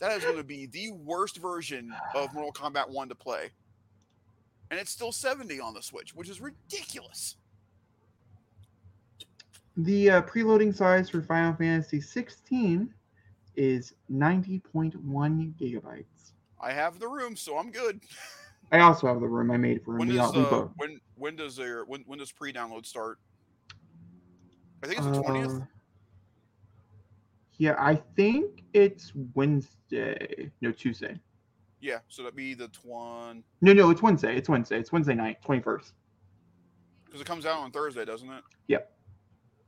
That 0.00 0.16
is 0.16 0.24
going 0.24 0.36
to 0.36 0.44
be 0.44 0.66
the 0.66 0.90
worst 0.90 1.36
version 1.36 1.94
of 2.14 2.34
Mortal 2.34 2.52
Kombat 2.52 2.88
1 2.88 3.08
to 3.10 3.14
play. 3.14 3.50
And 4.70 4.80
it's 4.80 4.90
still 4.90 5.12
70 5.12 5.60
on 5.60 5.74
the 5.74 5.82
Switch, 5.82 6.14
which 6.14 6.28
is 6.28 6.40
ridiculous. 6.40 7.36
The 9.76 10.10
uh, 10.10 10.22
preloading 10.22 10.74
size 10.74 11.08
for 11.08 11.22
Final 11.22 11.54
Fantasy 11.54 12.00
16 12.00 12.92
is 13.56 13.94
90.1 14.10 14.92
gigabytes. 15.56 16.04
I 16.60 16.72
have 16.72 16.98
the 16.98 17.08
room, 17.08 17.36
so 17.36 17.58
I'm 17.58 17.70
good. 17.70 18.00
I 18.70 18.80
also 18.80 19.06
have 19.06 19.20
the 19.20 19.26
room 19.28 19.50
I 19.50 19.56
made 19.56 19.82
for 19.84 19.96
When 19.96 20.08
me. 20.08 20.16
does 20.16 20.26
I'll 20.34 20.40
leave 20.42 20.52
uh, 20.52 20.68
when 20.76 21.00
when 21.16 21.36
does 21.36 21.56
their 21.56 21.84
when 21.84 22.02
when 22.06 22.18
does 22.18 22.32
pre-download 22.32 22.86
start? 22.86 23.18
I 24.82 24.86
think 24.86 24.98
it's 24.98 25.06
the 25.08 25.22
20th. 25.22 25.62
Uh, 25.62 25.64
yeah, 27.58 27.74
I 27.78 27.96
think 27.96 28.64
it's 28.72 29.12
Wednesday. 29.34 30.50
No, 30.60 30.72
Tuesday. 30.72 31.18
Yeah, 31.80 31.98
so 32.08 32.22
that'd 32.22 32.36
be 32.36 32.54
the 32.54 32.70
one 32.84 33.42
No, 33.60 33.72
no, 33.72 33.90
it's 33.90 34.02
Wednesday. 34.02 34.36
It's 34.36 34.48
Wednesday. 34.48 34.78
It's 34.78 34.92
Wednesday 34.92 35.14
night, 35.14 35.38
21st. 35.42 35.92
because 37.04 37.20
it 37.20 37.26
comes 37.26 37.44
out 37.44 37.58
on 37.58 37.70
Thursday, 37.72 38.04
doesn't 38.04 38.30
it? 38.30 38.44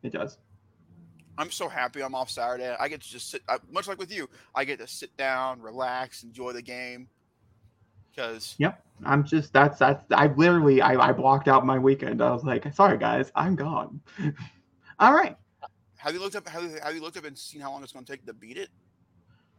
It 0.04 0.12
does. 0.12 0.38
I'm 1.36 1.50
so 1.50 1.68
happy 1.68 2.02
I'm 2.02 2.14
off 2.14 2.30
Saturday. 2.30 2.76
I 2.78 2.86
get 2.88 3.00
to 3.00 3.08
just 3.08 3.30
sit, 3.30 3.42
much 3.72 3.88
like 3.88 3.98
with 3.98 4.12
you, 4.12 4.28
I 4.54 4.64
get 4.64 4.78
to 4.78 4.86
sit 4.86 5.16
down, 5.16 5.60
relax, 5.60 6.22
enjoy 6.22 6.52
the 6.52 6.62
game. 6.62 7.08
Because 8.14 8.54
yep, 8.58 8.84
I'm 9.04 9.24
just 9.24 9.52
that's 9.52 9.80
that's 9.80 10.04
I 10.12 10.28
literally 10.28 10.80
I, 10.80 11.08
I 11.08 11.10
blocked 11.10 11.48
out 11.48 11.66
my 11.66 11.80
weekend. 11.80 12.22
I 12.22 12.30
was 12.30 12.44
like, 12.44 12.72
sorry 12.72 12.96
guys, 12.96 13.32
I'm 13.34 13.56
gone. 13.56 14.00
All 15.00 15.12
right. 15.12 15.36
have 15.96 16.14
you 16.14 16.20
looked 16.20 16.36
up? 16.36 16.48
Have 16.48 16.62
you, 16.62 16.78
have 16.80 16.94
you 16.94 17.00
looked 17.00 17.16
up 17.16 17.24
and 17.24 17.36
seen 17.36 17.60
how 17.60 17.72
long 17.72 17.82
it's 17.82 17.92
going 17.92 18.04
to 18.04 18.12
take 18.12 18.24
to 18.26 18.32
beat 18.32 18.56
it? 18.56 18.68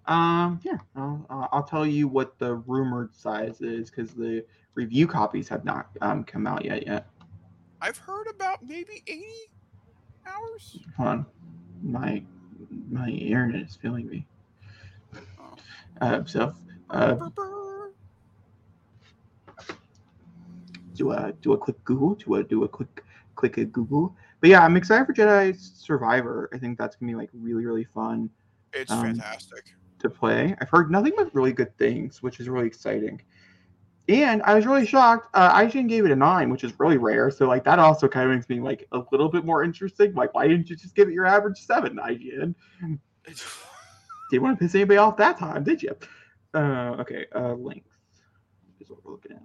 Um, 0.06 0.62
yeah, 0.64 0.78
I'll, 0.96 1.26
uh, 1.30 1.48
I'll 1.52 1.64
tell 1.64 1.86
you 1.86 2.08
what 2.08 2.38
the 2.40 2.56
rumored 2.56 3.14
size 3.14 3.60
is 3.60 3.90
because 3.90 4.14
the 4.14 4.46
review 4.76 5.08
copies 5.08 5.50
have 5.50 5.66
not 5.66 5.90
um, 6.00 6.24
come 6.24 6.48
out 6.48 6.64
yet. 6.64 6.86
Yet, 6.86 7.08
I've 7.82 7.98
heard 7.98 8.28
about 8.28 8.66
maybe 8.66 9.04
80 9.08 9.26
hours. 10.26 10.80
hold 10.97 11.10
on, 11.10 11.26
my 11.84 12.23
my 12.89 13.10
internet 13.10 13.61
is 13.61 13.76
failing 13.76 14.07
me. 14.07 14.26
Oh. 15.39 15.56
Uh, 16.02 16.26
so 16.26 16.53
uh, 16.89 17.14
Brr, 17.14 17.30
brr. 17.30 17.91
do 20.95 21.11
a 21.11 21.34
do 21.41 21.53
a 21.53 21.57
quick 21.57 21.84
Google, 21.84 22.15
do 22.15 22.35
a 22.35 22.43
do 22.43 22.64
a 22.64 22.68
quick 22.68 23.03
click 23.35 23.57
a 23.57 23.65
Google. 23.65 24.15
But 24.41 24.49
yeah, 24.49 24.64
I'm 24.64 24.77
excited 24.77 25.06
for 25.06 25.14
Jedi 25.14 25.57
Survivor. 25.60 26.49
I 26.53 26.57
think 26.57 26.77
that's 26.77 26.95
gonna 26.95 27.11
be 27.11 27.15
like 27.15 27.30
really 27.34 27.65
really 27.65 27.84
fun 27.85 28.30
It's 28.73 28.91
Um, 28.91 29.02
fantastic. 29.03 29.76
to 29.99 30.10
play. 30.10 30.56
I've 30.60 30.69
heard 30.69 30.91
nothing 30.91 31.14
but 31.15 31.34
really 31.34 31.53
good 31.53 31.76
things, 31.77 32.22
which 32.22 32.39
is 32.39 32.49
really 32.49 32.68
exciting. 32.68 33.22
And 34.07 34.44
I 34.44 34.53
was 34.53 34.65
really 34.68 34.86
shocked. 34.86 35.30
Uh, 35.34 35.52
IGN 35.53 35.90
gave 35.90 36.06
it 36.06 36.11
a 36.11 36.15
nine, 36.15 36.49
which 36.52 36.64
is 36.64 36.73
really 36.80 36.98
rare. 36.98 37.32
So 37.32 37.48
like 37.48 37.64
that 37.64 37.80
also 37.80 38.07
kind 38.07 38.30
of 38.30 38.36
makes 38.36 38.48
me 38.48 38.60
like 38.60 38.88
a 38.91 39.02
little 39.11 39.30
bit 39.30 39.45
more 39.45 39.64
interesting. 39.64 40.14
Like, 40.14 40.34
why 40.34 40.48
didn't 40.48 40.69
you 40.69 40.76
just 40.76 40.94
give 40.95 41.07
it 41.07 41.14
your 41.14 41.26
average 41.26 41.57
seven, 41.57 41.98
IGN? 41.98 42.53
Didn't 44.32 44.44
want 44.44 44.57
to 44.60 44.64
piss 44.65 44.76
anybody 44.76 44.98
off 44.98 45.18
that 45.18 45.38
time, 45.38 45.64
did 45.64 45.82
you? 45.84 45.95
Uh, 46.53 46.95
okay, 46.99 47.26
uh, 47.36 47.53
length 47.53 47.88
is 48.80 48.90
what 48.90 49.03
we're 49.03 49.11
looking 49.11 49.34
at. 49.34 49.41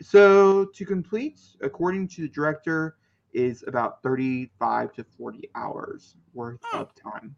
So 0.00 0.66
to 0.66 0.84
complete, 0.84 1.40
according 1.60 2.08
to 2.08 2.22
the 2.22 2.28
director, 2.28 2.96
is 3.32 3.64
about 3.66 4.02
35 4.02 4.92
to 4.94 5.04
40 5.04 5.50
hours 5.54 6.16
worth 6.34 6.60
Oh. 6.72 6.80
of 6.80 6.94
time. 6.94 7.34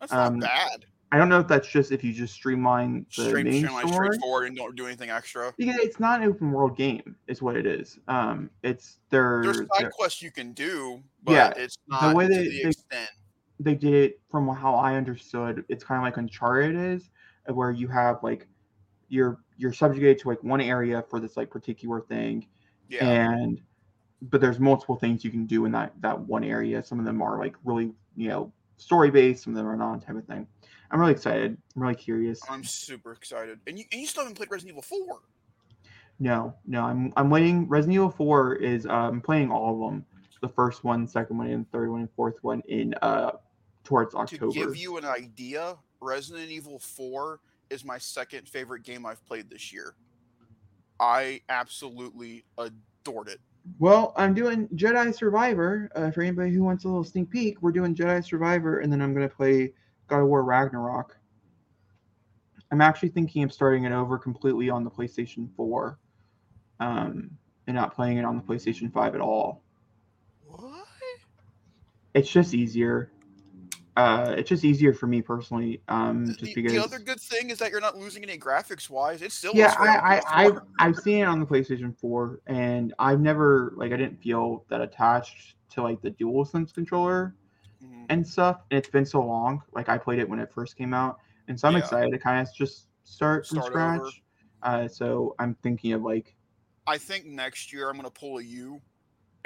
That's 0.00 0.12
not 0.12 0.26
um, 0.32 0.38
bad. 0.40 0.86
I 1.14 1.16
don't 1.16 1.28
know 1.28 1.38
if 1.38 1.46
that's 1.46 1.68
just 1.68 1.92
if 1.92 2.02
you 2.02 2.12
just 2.12 2.34
streamline 2.34 3.06
the 3.16 3.28
Straight, 3.28 3.44
main 3.44 3.62
streamline, 3.62 3.86
story. 3.86 4.08
straightforward, 4.08 4.48
and 4.48 4.56
don't 4.56 4.74
do 4.74 4.84
anything 4.86 5.10
extra. 5.10 5.54
Yeah, 5.58 5.76
it's 5.78 6.00
not 6.00 6.20
an 6.20 6.28
open 6.28 6.50
world 6.50 6.76
game, 6.76 7.14
is 7.28 7.40
what 7.40 7.56
it 7.56 7.66
is. 7.66 8.00
Um, 8.08 8.50
it's 8.64 8.98
their, 9.10 9.42
There's 9.44 9.58
side 9.58 9.66
their- 9.78 9.90
quests 9.92 10.22
you 10.22 10.32
can 10.32 10.52
do, 10.54 11.00
but 11.22 11.34
Yeah, 11.34 11.52
it's 11.56 11.78
not 11.86 12.08
the 12.10 12.16
way 12.16 12.26
they- 12.26 12.48
the 12.48 12.62
they- 12.64 12.68
extent. 12.70 13.10
they 13.60 13.76
did 13.76 13.94
it 13.94 14.20
from 14.28 14.48
how 14.48 14.74
I 14.74 14.96
understood. 14.96 15.64
It's 15.68 15.84
kind 15.84 15.98
of 15.98 16.02
like 16.02 16.16
Uncharted 16.16 16.74
is, 16.74 17.10
uh, 17.48 17.54
where 17.54 17.70
you 17.70 17.86
have 17.86 18.20
like 18.24 18.48
you're 19.08 19.38
you're 19.56 19.72
subjugated 19.72 20.18
to 20.18 20.28
like 20.30 20.42
one 20.42 20.60
area 20.60 21.00
for 21.08 21.20
this 21.20 21.36
like 21.36 21.48
particular 21.48 22.00
thing, 22.00 22.48
Yeah. 22.88 23.08
and 23.08 23.60
but 24.22 24.40
there's 24.40 24.58
multiple 24.58 24.96
things 24.96 25.22
you 25.24 25.30
can 25.30 25.46
do 25.46 25.64
in 25.64 25.70
that 25.70 25.92
that 26.00 26.18
one 26.18 26.42
area. 26.42 26.82
Some 26.82 26.98
of 26.98 27.04
them 27.04 27.22
are 27.22 27.38
like 27.38 27.54
really 27.62 27.94
you 28.16 28.26
know 28.30 28.52
story 28.78 29.12
based, 29.12 29.44
some 29.44 29.52
of 29.52 29.56
them 29.58 29.68
are 29.68 29.76
not 29.76 30.02
type 30.04 30.16
of 30.16 30.24
thing. 30.26 30.48
I'm 30.94 31.00
really 31.00 31.12
excited. 31.12 31.58
I'm 31.74 31.82
really 31.82 31.96
curious. 31.96 32.40
I'm 32.48 32.62
super 32.62 33.10
excited. 33.10 33.58
And 33.66 33.76
you, 33.76 33.84
and 33.90 34.00
you 34.00 34.06
still 34.06 34.22
haven't 34.22 34.36
played 34.36 34.48
Resident 34.52 34.78
Evil 34.78 34.82
4. 34.82 35.22
No, 36.20 36.54
no, 36.68 36.82
I'm 36.82 37.12
I'm 37.16 37.30
waiting. 37.30 37.66
Resident 37.66 37.94
Evil 37.94 38.10
4 38.10 38.54
is 38.54 38.86
uh, 38.86 38.90
I'm 38.92 39.20
playing 39.20 39.50
all 39.50 39.74
of 39.74 39.90
them. 39.90 40.06
The 40.40 40.48
first 40.48 40.84
one, 40.84 41.08
second 41.08 41.36
one, 41.36 41.48
and 41.48 41.68
third 41.72 41.90
one, 41.90 42.02
and 42.02 42.10
fourth 42.14 42.36
one 42.42 42.62
in 42.68 42.94
uh 43.02 43.32
towards 43.82 44.14
October. 44.14 44.52
To 44.52 44.58
give 44.66 44.76
you 44.76 44.96
an 44.96 45.04
idea, 45.04 45.76
Resident 46.00 46.48
Evil 46.48 46.78
4 46.78 47.40
is 47.70 47.84
my 47.84 47.98
second 47.98 48.48
favorite 48.48 48.84
game 48.84 49.04
I've 49.04 49.24
played 49.26 49.50
this 49.50 49.72
year. 49.72 49.96
I 51.00 51.40
absolutely 51.48 52.44
adored 52.56 53.26
it. 53.26 53.40
Well, 53.80 54.12
I'm 54.16 54.32
doing 54.32 54.68
Jedi 54.76 55.12
Survivor. 55.12 55.90
Uh, 55.96 56.12
for 56.12 56.22
anybody 56.22 56.52
who 56.52 56.62
wants 56.62 56.84
a 56.84 56.88
little 56.88 57.02
sneak 57.02 57.30
peek, 57.30 57.60
we're 57.62 57.72
doing 57.72 57.96
Jedi 57.96 58.24
Survivor, 58.24 58.78
and 58.78 58.92
then 58.92 59.02
I'm 59.02 59.12
gonna 59.12 59.28
play 59.28 59.72
God 60.08 60.20
of 60.20 60.28
War 60.28 60.44
Ragnarok. 60.44 61.16
I'm 62.70 62.80
actually 62.80 63.10
thinking 63.10 63.42
of 63.44 63.52
starting 63.52 63.84
it 63.84 63.92
over 63.92 64.18
completely 64.18 64.70
on 64.70 64.84
the 64.84 64.90
PlayStation 64.90 65.48
4, 65.56 65.98
um, 66.80 67.30
and 67.66 67.76
not 67.76 67.94
playing 67.94 68.18
it 68.18 68.24
on 68.24 68.36
the 68.36 68.42
PlayStation 68.42 68.92
5 68.92 69.14
at 69.14 69.20
all. 69.20 69.62
What? 70.46 70.86
It's 72.14 72.30
just 72.30 72.54
easier. 72.54 73.12
Uh, 73.96 74.34
it's 74.36 74.48
just 74.48 74.64
easier 74.64 74.92
for 74.92 75.06
me 75.06 75.22
personally. 75.22 75.80
Um, 75.86 76.26
just 76.26 76.40
The, 76.40 76.54
because. 76.54 76.72
the 76.72 76.82
other 76.82 76.98
good 76.98 77.20
thing 77.20 77.50
is 77.50 77.58
that 77.58 77.70
you're 77.70 77.80
not 77.80 77.96
losing 77.96 78.24
any 78.24 78.36
graphics 78.36 78.90
wise. 78.90 79.22
It's 79.22 79.34
still 79.34 79.52
yeah 79.54 79.66
looks 79.66 79.76
great 79.76 79.90
on 79.90 79.96
I, 79.96 80.16
I 80.16 80.44
i've 80.46 80.58
i've 80.80 80.96
seen 80.96 81.18
it 81.18 81.26
on 81.26 81.38
the 81.38 81.46
playstation 81.46 81.96
4 81.96 82.40
and 82.48 82.92
i've 82.98 83.20
never 83.20 83.72
like 83.76 83.92
i 83.92 83.96
didn't 83.96 84.20
feel 84.20 84.64
that 84.68 84.80
attached 84.80 85.54
to 85.70 85.82
like 85.82 86.02
the 86.02 86.10
DualSense 86.10 86.74
controller 86.74 87.36
Mhm. 87.84 88.06
and 88.08 88.26
stuff 88.26 88.62
and 88.70 88.78
it's 88.78 88.88
been 88.88 89.06
so 89.06 89.20
long 89.24 89.62
like 89.72 89.88
i 89.88 89.96
played 89.98 90.18
it 90.18 90.28
when 90.28 90.38
it 90.38 90.50
first 90.52 90.76
came 90.76 90.92
out 90.94 91.18
and 91.48 91.58
so 91.58 91.68
i'm 91.68 91.74
Yeah. 91.74 91.80
excited 91.80 92.10
to 92.10 92.18
kind 92.18 92.46
of 92.46 92.52
just 92.54 92.88
start 93.04 93.46
from 93.46 93.58
Start 93.58 93.72
over. 93.74 93.98
scratch 94.10 94.22
uh 94.62 94.88
so 94.88 95.34
i'm 95.38 95.54
thinking 95.62 95.92
of 95.92 96.02
like 96.02 96.34
I 96.86 96.98
think 96.98 97.24
next 97.24 97.72
year 97.72 97.88
I'm 97.88 97.94
going 97.96 98.04
to 98.04 98.10
pull 98.10 98.36
a 98.36 98.42
U 98.42 98.78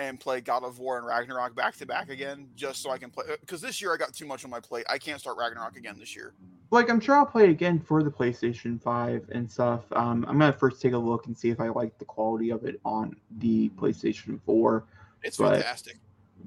and 0.01 0.19
play 0.19 0.41
God 0.41 0.65
of 0.65 0.81
War 0.81 0.97
and 0.99 1.07
Ragnarok 1.07 1.55
back 1.55 1.77
to 1.77 1.87
back 1.87 2.09
again, 2.11 2.49
just 2.57 2.83
so 2.83 2.91
I 2.91 2.99
can 2.99 3.11
play. 3.11 3.27
Because 3.41 3.61
this 3.61 3.81
year 3.81 3.95
I 3.95 3.97
got 3.97 4.13
too 4.13 4.27
much 4.27 4.45
on 4.45 4.51
my 4.51 4.59
plate. 4.59 4.85
I 4.91 4.99
can't 4.99 5.21
start 5.21 5.37
Ragnarok 5.39 5.77
again 5.77 5.95
this 6.01 6.17
year. 6.17 6.35
like 6.73 6.91
i'm 6.91 6.99
sure 6.99 7.15
i'll 7.15 7.25
play 7.25 7.45
it 7.45 7.51
again 7.51 7.79
for 7.79 8.03
the 8.03 8.11
playstation 8.11 8.83
5 8.83 9.29
and 9.31 9.49
stuff 9.49 9.85
um 9.93 10.25
i'm 10.29 10.37
gonna 10.37 10.53
first 10.53 10.83
take 10.83 10.95
a 10.95 10.99
look 10.99 11.27
and 11.29 11.39
see 11.39 11.49
if 11.49 11.61
i 11.61 11.69
like 11.69 11.97
the 11.99 12.05
quality 12.05 12.51
of 12.51 12.65
it 12.65 12.81
on 12.85 13.15
the 13.39 13.69
playstation 13.71 14.41
4 14.43 14.85
It's 15.23 15.37
But- 15.37 15.55
fantastic. 15.55 15.97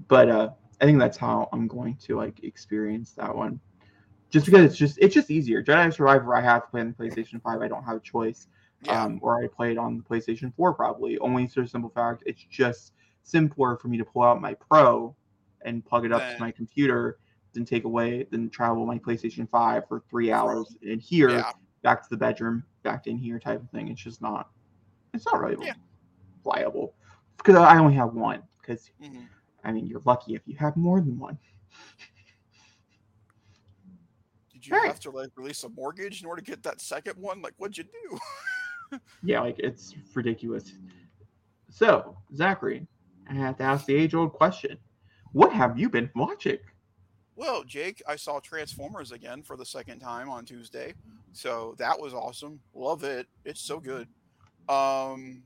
but 0.09 0.27
uh 0.29 0.49
i 0.81 0.85
think 0.85 0.99
that's 0.99 1.17
how 1.17 1.47
i'm 1.53 1.67
going 1.67 1.95
to 1.95 2.15
like 2.17 2.43
experience 2.43 3.11
that 3.13 3.33
one 3.35 3.59
just 4.29 4.45
because 4.45 4.63
it's 4.65 4.77
just 4.77 4.97
it's 4.99 5.13
just 5.13 5.29
easier 5.31 5.63
jedi 5.63 5.93
survivor 5.93 6.35
i 6.35 6.41
have 6.41 6.63
to 6.65 6.69
play 6.71 6.81
on 6.81 6.87
the 6.97 7.03
playstation 7.03 7.41
5 7.41 7.61
i 7.61 7.67
don't 7.67 7.83
have 7.83 7.97
a 7.97 8.01
choice 8.01 8.47
Yeah. 8.83 9.03
um 9.03 9.19
or 9.21 9.43
i 9.43 9.47
play 9.47 9.71
it 9.71 9.77
on 9.77 9.97
the 9.97 10.03
playstation 10.03 10.53
4 10.55 10.73
probably 10.73 11.17
only 11.19 11.47
for 11.47 11.61
the 11.61 11.67
simple 11.67 11.89
fact 11.91 12.23
it's 12.25 12.43
just 12.43 12.93
simpler 13.23 13.77
for 13.77 13.87
me 13.87 13.97
to 13.97 14.05
pull 14.05 14.23
out 14.23 14.41
my 14.41 14.53
pro 14.55 15.15
and 15.63 15.85
plug 15.85 16.05
it 16.05 16.11
up 16.11 16.21
Then- 16.21 16.35
to 16.35 16.41
my 16.41 16.49
computer, 16.51 17.19
then 17.53 17.65
take 17.65 17.83
away, 17.83 18.25
then 18.31 18.49
travel 18.49 18.83
my 18.87 18.97
PlayStation 18.97 19.47
5 19.47 19.87
for 19.87 20.01
three 20.09 20.31
hours 20.31 20.75
in 20.81 20.97
here, 20.99 21.29
Yeah. 21.29 21.51
back 21.83 22.01
to 22.01 22.09
the 22.09 22.17
bedroom, 22.17 22.63
back 22.81 23.05
in 23.05 23.15
here 23.15 23.37
type 23.37 23.61
of 23.61 23.69
thing. 23.69 23.89
It's 23.89 24.01
just 24.01 24.23
not, 24.23 24.49
it's 25.13 25.23
not 25.27 25.39
really 25.39 25.67
Yeah. 25.67 25.73
viable 26.43 26.95
because 27.37 27.55
I 27.55 27.77
only 27.77 27.93
have 27.93 28.15
one. 28.15 28.41
Because 28.59 28.89
Mhm. 28.99 29.27
I 29.63 29.71
mean, 29.71 29.87
you're 29.87 30.01
lucky 30.05 30.35
if 30.35 30.41
you 30.45 30.55
have 30.57 30.75
more 30.77 30.99
than 30.99 31.17
one. 31.19 31.37
Did 34.51 34.67
you 34.67 34.75
Right. 34.75 34.87
have 34.87 34.99
to 35.01 35.11
like 35.11 35.29
release 35.35 35.63
a 35.63 35.69
mortgage 35.69 36.21
in 36.21 36.27
order 36.27 36.41
to 36.41 36.49
get 36.51 36.63
that 36.63 36.81
second 36.81 37.17
one? 37.17 37.41
Like, 37.41 37.53
what'd 37.57 37.77
you 37.77 37.83
do? 37.85 38.19
Yeah, 39.23 39.39
like 39.39 39.57
it's 39.57 39.95
ridiculous. 40.13 40.73
So, 41.69 42.17
Zachary, 42.35 42.85
I 43.29 43.33
have 43.35 43.55
to 43.59 43.63
ask 43.63 43.85
the 43.85 43.95
age-old 43.95 44.33
question: 44.33 44.77
What 45.31 45.53
have 45.53 45.79
you 45.79 45.89
been 45.89 46.09
watching? 46.13 46.57
Well, 47.37 47.63
Jake, 47.63 48.01
I 48.05 48.17
saw 48.17 48.41
Transformers 48.41 49.13
again 49.13 49.43
for 49.43 49.55
the 49.55 49.65
second 49.65 49.99
time 49.99 50.29
on 50.29 50.43
Tuesday. 50.43 50.93
So 51.31 51.73
that 51.77 51.97
was 51.97 52.13
awesome. 52.13 52.59
Love 52.73 53.05
it. 53.05 53.27
It's 53.45 53.61
so 53.61 53.79
good. 53.79 54.09
Um 54.67 55.43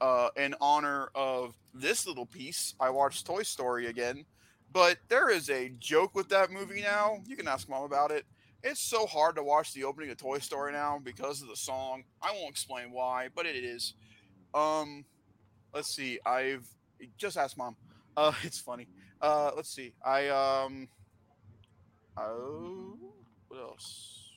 uh 0.00 0.28
in 0.36 0.54
honor 0.60 1.10
of 1.14 1.54
this 1.72 2.06
little 2.06 2.26
piece, 2.26 2.74
I 2.80 2.90
watched 2.90 3.26
Toy 3.26 3.42
Story 3.42 3.86
again. 3.86 4.24
But 4.72 4.98
there 5.08 5.30
is 5.30 5.50
a 5.50 5.70
joke 5.78 6.14
with 6.14 6.28
that 6.30 6.50
movie 6.50 6.82
now. 6.82 7.22
You 7.26 7.36
can 7.36 7.46
ask 7.46 7.68
mom 7.68 7.84
about 7.84 8.10
it. 8.10 8.24
It's 8.62 8.80
so 8.80 9.06
hard 9.06 9.36
to 9.36 9.42
watch 9.42 9.72
the 9.72 9.84
opening 9.84 10.10
of 10.10 10.16
Toy 10.16 10.38
Story 10.38 10.72
now 10.72 11.00
because 11.02 11.42
of 11.42 11.48
the 11.48 11.56
song. 11.56 12.04
I 12.20 12.32
won't 12.32 12.50
explain 12.50 12.90
why, 12.92 13.28
but 13.34 13.46
it 13.46 13.56
is. 13.56 13.94
Um 14.54 15.04
let's 15.74 15.94
see. 15.94 16.18
I've 16.26 16.66
just 17.16 17.36
asked 17.36 17.58
mom. 17.58 17.76
Uh 18.16 18.32
it's 18.42 18.60
funny. 18.60 18.88
Uh 19.20 19.52
let's 19.56 19.70
see. 19.70 19.94
I 20.04 20.28
um 20.28 20.88
Oh, 22.16 22.96
what 23.48 23.60
else? 23.60 24.32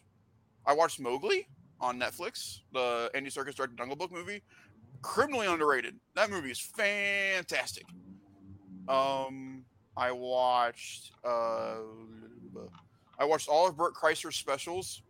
I 0.65 0.73
watched 0.73 0.99
Mowgli 0.99 1.47
on 1.79 1.99
Netflix, 1.99 2.59
the 2.73 3.09
Andy 3.13 3.29
Serkis 3.29 3.55
directed 3.55 3.77
Jungle 3.77 3.95
Book 3.95 4.11
movie. 4.11 4.41
Criminally 5.07 5.47
underrated. 5.47 5.95
That 6.15 6.29
movie 6.29 6.51
is 6.51 6.59
fantastic. 6.59 7.85
Um, 8.89 9.63
I 9.95 10.11
watched 10.11 11.13
uh, 11.23 11.77
I 13.17 13.23
watched 13.23 13.47
all 13.47 13.67
of 13.67 13.77
Bert 13.77 13.93
Kreischer's 13.95 14.35
specials 14.35 15.01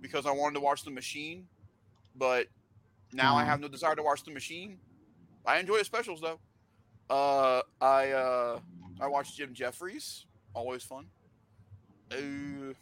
because 0.00 0.26
I 0.26 0.32
wanted 0.32 0.54
to 0.54 0.60
watch 0.60 0.82
The 0.84 0.90
Machine, 0.90 1.46
but 2.16 2.48
now 3.12 3.36
I 3.36 3.44
Mhm. 3.44 3.46
have 3.46 3.60
no 3.60 3.68
desire 3.68 3.94
to 3.94 4.02
watch 4.02 4.24
The 4.24 4.32
Machine. 4.32 4.80
I 5.46 5.58
enjoy 5.58 5.78
the 5.78 5.84
specials 5.84 6.20
though. 6.20 6.40
Uh, 7.08 7.62
I 7.80 8.10
uh, 8.10 8.60
I 9.00 9.06
watched 9.06 9.36
Jim 9.36 9.54
Jefferies, 9.54 10.26
always 10.52 10.82
fun. 10.82 11.06
Uh, 12.10 12.74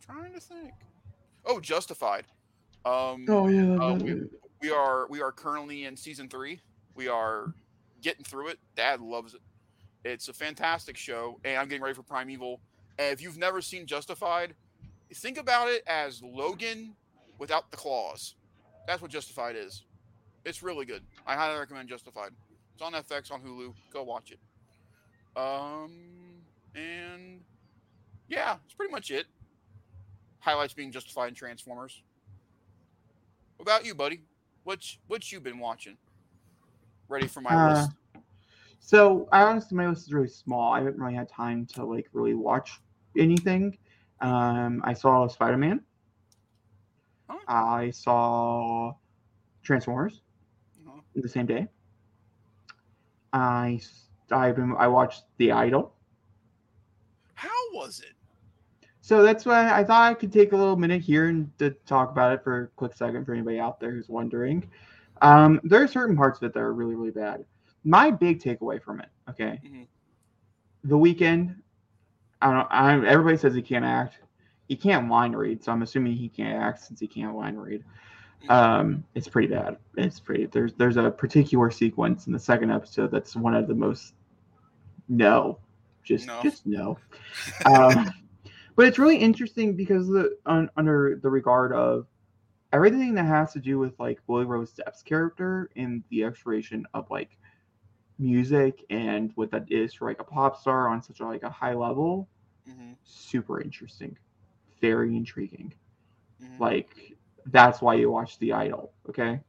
trying 0.00 0.32
to 0.34 0.40
think. 0.40 0.72
Oh, 1.44 1.60
Justified. 1.60 2.26
Um, 2.84 3.26
oh 3.28 3.48
yeah, 3.48 3.76
uh, 3.76 3.94
we, 3.94 4.22
we 4.62 4.70
are 4.70 5.06
we 5.08 5.20
are 5.20 5.32
currently 5.32 5.84
in 5.84 5.96
season 5.96 6.28
three. 6.28 6.60
We 6.94 7.08
are 7.08 7.52
getting 8.02 8.24
through 8.24 8.48
it. 8.48 8.58
Dad 8.76 9.00
loves 9.00 9.34
it. 9.34 9.40
It's 10.04 10.28
a 10.28 10.32
fantastic 10.32 10.96
show, 10.96 11.38
and 11.44 11.58
I'm 11.58 11.68
getting 11.68 11.82
ready 11.82 11.94
for 11.94 12.02
Primeval. 12.02 12.60
And 12.98 13.12
if 13.12 13.22
you've 13.22 13.36
never 13.38 13.60
seen 13.60 13.86
Justified, 13.86 14.54
think 15.14 15.38
about 15.38 15.68
it 15.68 15.82
as 15.86 16.22
Logan 16.22 16.94
without 17.38 17.70
the 17.70 17.76
claws. 17.76 18.34
That's 18.86 19.02
what 19.02 19.10
Justified 19.10 19.56
is. 19.56 19.84
It's 20.44 20.62
really 20.62 20.86
good. 20.86 21.02
I 21.26 21.34
highly 21.34 21.58
recommend 21.58 21.88
Justified. 21.88 22.30
It's 22.74 22.82
on 22.82 22.92
FX 22.92 23.30
on 23.30 23.42
Hulu. 23.42 23.74
Go 23.92 24.02
watch 24.02 24.32
it. 24.32 24.38
Um, 25.36 25.92
and 26.74 27.40
yeah, 28.28 28.56
it's 28.64 28.74
pretty 28.74 28.90
much 28.90 29.10
it. 29.10 29.26
Highlights 30.38 30.72
being 30.72 30.90
Justified 30.90 31.28
and 31.28 31.36
Transformers. 31.36 32.02
What 33.60 33.68
about 33.68 33.84
you, 33.84 33.94
buddy? 33.94 34.22
What's 34.64 34.96
what 35.06 35.30
you 35.30 35.38
been 35.38 35.58
watching? 35.58 35.98
Ready 37.10 37.26
for 37.26 37.42
my 37.42 37.54
Uh, 37.54 37.68
list? 37.68 37.90
So 38.78 39.28
I 39.32 39.42
honestly, 39.42 39.76
my 39.76 39.86
list 39.86 40.06
is 40.06 40.14
really 40.14 40.28
small. 40.28 40.72
I 40.72 40.78
haven't 40.78 40.98
really 40.98 41.12
had 41.14 41.28
time 41.28 41.66
to 41.74 41.84
like 41.84 42.08
really 42.14 42.32
watch 42.32 42.80
anything. 43.18 43.76
Um, 44.22 44.80
I 44.82 44.94
saw 44.94 45.28
Spider 45.28 45.58
Man. 45.58 45.82
Huh? 47.28 47.36
I 47.48 47.90
saw 47.90 48.94
Transformers 49.62 50.22
Uh-huh. 50.88 51.02
the 51.14 51.28
same 51.28 51.44
day. 51.44 51.68
I 53.34 53.78
I've 54.30 54.56
been 54.56 54.74
I 54.78 54.86
watched 54.88 55.24
The 55.36 55.52
Idol. 55.52 55.92
How 57.34 57.50
was 57.74 58.00
it? 58.00 58.14
So 59.10 59.24
that's 59.24 59.44
why 59.44 59.68
I 59.76 59.82
thought 59.82 60.08
I 60.08 60.14
could 60.14 60.32
take 60.32 60.52
a 60.52 60.56
little 60.56 60.76
minute 60.76 61.02
here 61.02 61.26
and 61.30 61.50
to 61.58 61.70
talk 61.84 62.12
about 62.12 62.32
it 62.32 62.44
for 62.44 62.62
a 62.62 62.66
quick 62.76 62.94
second 62.94 63.24
for 63.24 63.32
anybody 63.32 63.58
out 63.58 63.80
there 63.80 63.90
who's 63.90 64.08
wondering. 64.08 64.70
Um, 65.20 65.60
there 65.64 65.82
are 65.82 65.88
certain 65.88 66.16
parts 66.16 66.38
of 66.38 66.44
it 66.44 66.54
that 66.54 66.60
are 66.60 66.72
really, 66.72 66.94
really 66.94 67.10
bad. 67.10 67.44
My 67.82 68.12
big 68.12 68.40
takeaway 68.40 68.80
from 68.80 69.00
it, 69.00 69.08
okay, 69.28 69.58
Mhm. 69.64 69.88
the 70.84 70.96
Weeknd. 70.96 71.56
I 72.40 72.52
don't. 72.52 72.68
I, 72.70 73.04
everybody 73.04 73.36
says 73.36 73.52
he 73.52 73.62
can't 73.62 73.84
act. 73.84 74.20
He 74.68 74.76
can't 74.76 75.10
line 75.10 75.32
read, 75.32 75.64
so 75.64 75.72
I'm 75.72 75.82
assuming 75.82 76.12
he 76.12 76.28
can't 76.28 76.62
act 76.62 76.84
since 76.84 77.00
he 77.00 77.08
can't 77.08 77.34
line 77.34 77.56
read. 77.56 77.82
Um, 78.48 79.02
it's 79.16 79.26
pretty 79.26 79.48
bad. 79.48 79.76
It's 79.96 80.20
pretty. 80.20 80.46
There's 80.46 80.74
there's 80.74 80.98
a 80.98 81.10
particular 81.10 81.72
sequence 81.72 82.28
in 82.28 82.32
the 82.32 82.38
second 82.38 82.70
episode 82.70 83.10
that's 83.10 83.34
one 83.34 83.56
of 83.56 83.66
the 83.66 83.74
most. 83.74 84.14
No, 85.08 85.58
just 86.04 86.28
No. 86.28 86.40
just 86.44 86.64
no. 86.64 86.96
Um, 87.66 88.08
but 88.80 88.88
it's 88.88 88.98
really 88.98 89.18
interesting 89.18 89.76
because 89.76 90.08
the 90.08 90.36
un, 90.46 90.70
under 90.76 91.20
the 91.22 91.30
regard 91.30 91.72
of 91.72 92.06
everything 92.72 93.14
that 93.14 93.24
has 93.26 93.52
to 93.54 93.60
do 93.60 93.78
with 93.78 93.98
like 94.00 94.20
Lily-Rose 94.28 94.74
Depp's 94.74 95.02
character 95.02 95.70
and 95.76 96.04
the 96.10 96.24
exploration 96.24 96.86
of 96.94 97.10
like 97.10 97.38
music 98.18 98.84
and 98.90 99.32
what 99.36 99.50
that 99.52 99.70
is 99.70 99.94
for 99.94 100.08
like 100.08 100.20
a 100.20 100.24
pop 100.24 100.56
star 100.56 100.88
on 100.88 101.02
such 101.02 101.20
a 101.20 101.26
like 101.26 101.42
a 101.44 101.50
high 101.50 101.74
level 101.74 102.28
Mhm, 102.66 102.98
super 103.04 103.60
interesting 103.60 104.16
very 104.80 105.16
intriguing 105.16 105.74
mhm. 106.40 106.58
like 106.58 107.16
that's 107.46 107.82
why 107.82 107.94
you 107.94 108.10
watch 108.10 108.38
the 108.38 108.52
idol 108.52 108.92
okay 109.08 109.40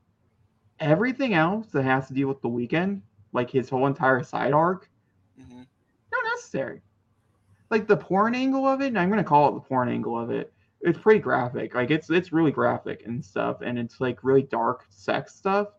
everything 0.80 1.34
else 1.34 1.68
that 1.72 1.84
has 1.84 2.08
to 2.08 2.14
deal 2.14 2.28
with 2.28 2.42
the 2.42 2.50
Weeknd 2.50 3.02
like 3.34 3.50
his 3.52 3.70
whole 3.70 3.88
entire 3.88 4.24
side 4.24 4.54
arc 4.54 4.90
Mhm. 5.38 5.68
not 6.12 6.24
necessary. 6.26 6.82
Like 7.72 7.88
the 7.88 7.98
porn 7.98 8.36
angle 8.36 8.68
of 8.68 8.82
it, 8.82 8.88
and 8.88 9.00
I'm 9.00 9.10
gonna 9.10 9.24
call 9.24 9.50
it 9.50 9.54
the 9.54 9.62
porn 9.62 9.90
angle 9.90 10.20
of 10.20 10.30
it. 10.30 10.54
It's 10.82 11.00
pretty 11.00 11.20
graphic. 11.20 11.74
Like 11.74 11.90
it's 11.90 12.10
it's 12.10 12.32
really 12.32 12.52
graphic 12.52 13.04
and 13.06 13.24
stuff, 13.24 13.62
and 13.62 13.80
it's 13.80 14.02
like 14.02 14.24
really 14.24 14.44
dark 14.44 14.86
sex 14.90 15.34
stuff. 15.36 15.70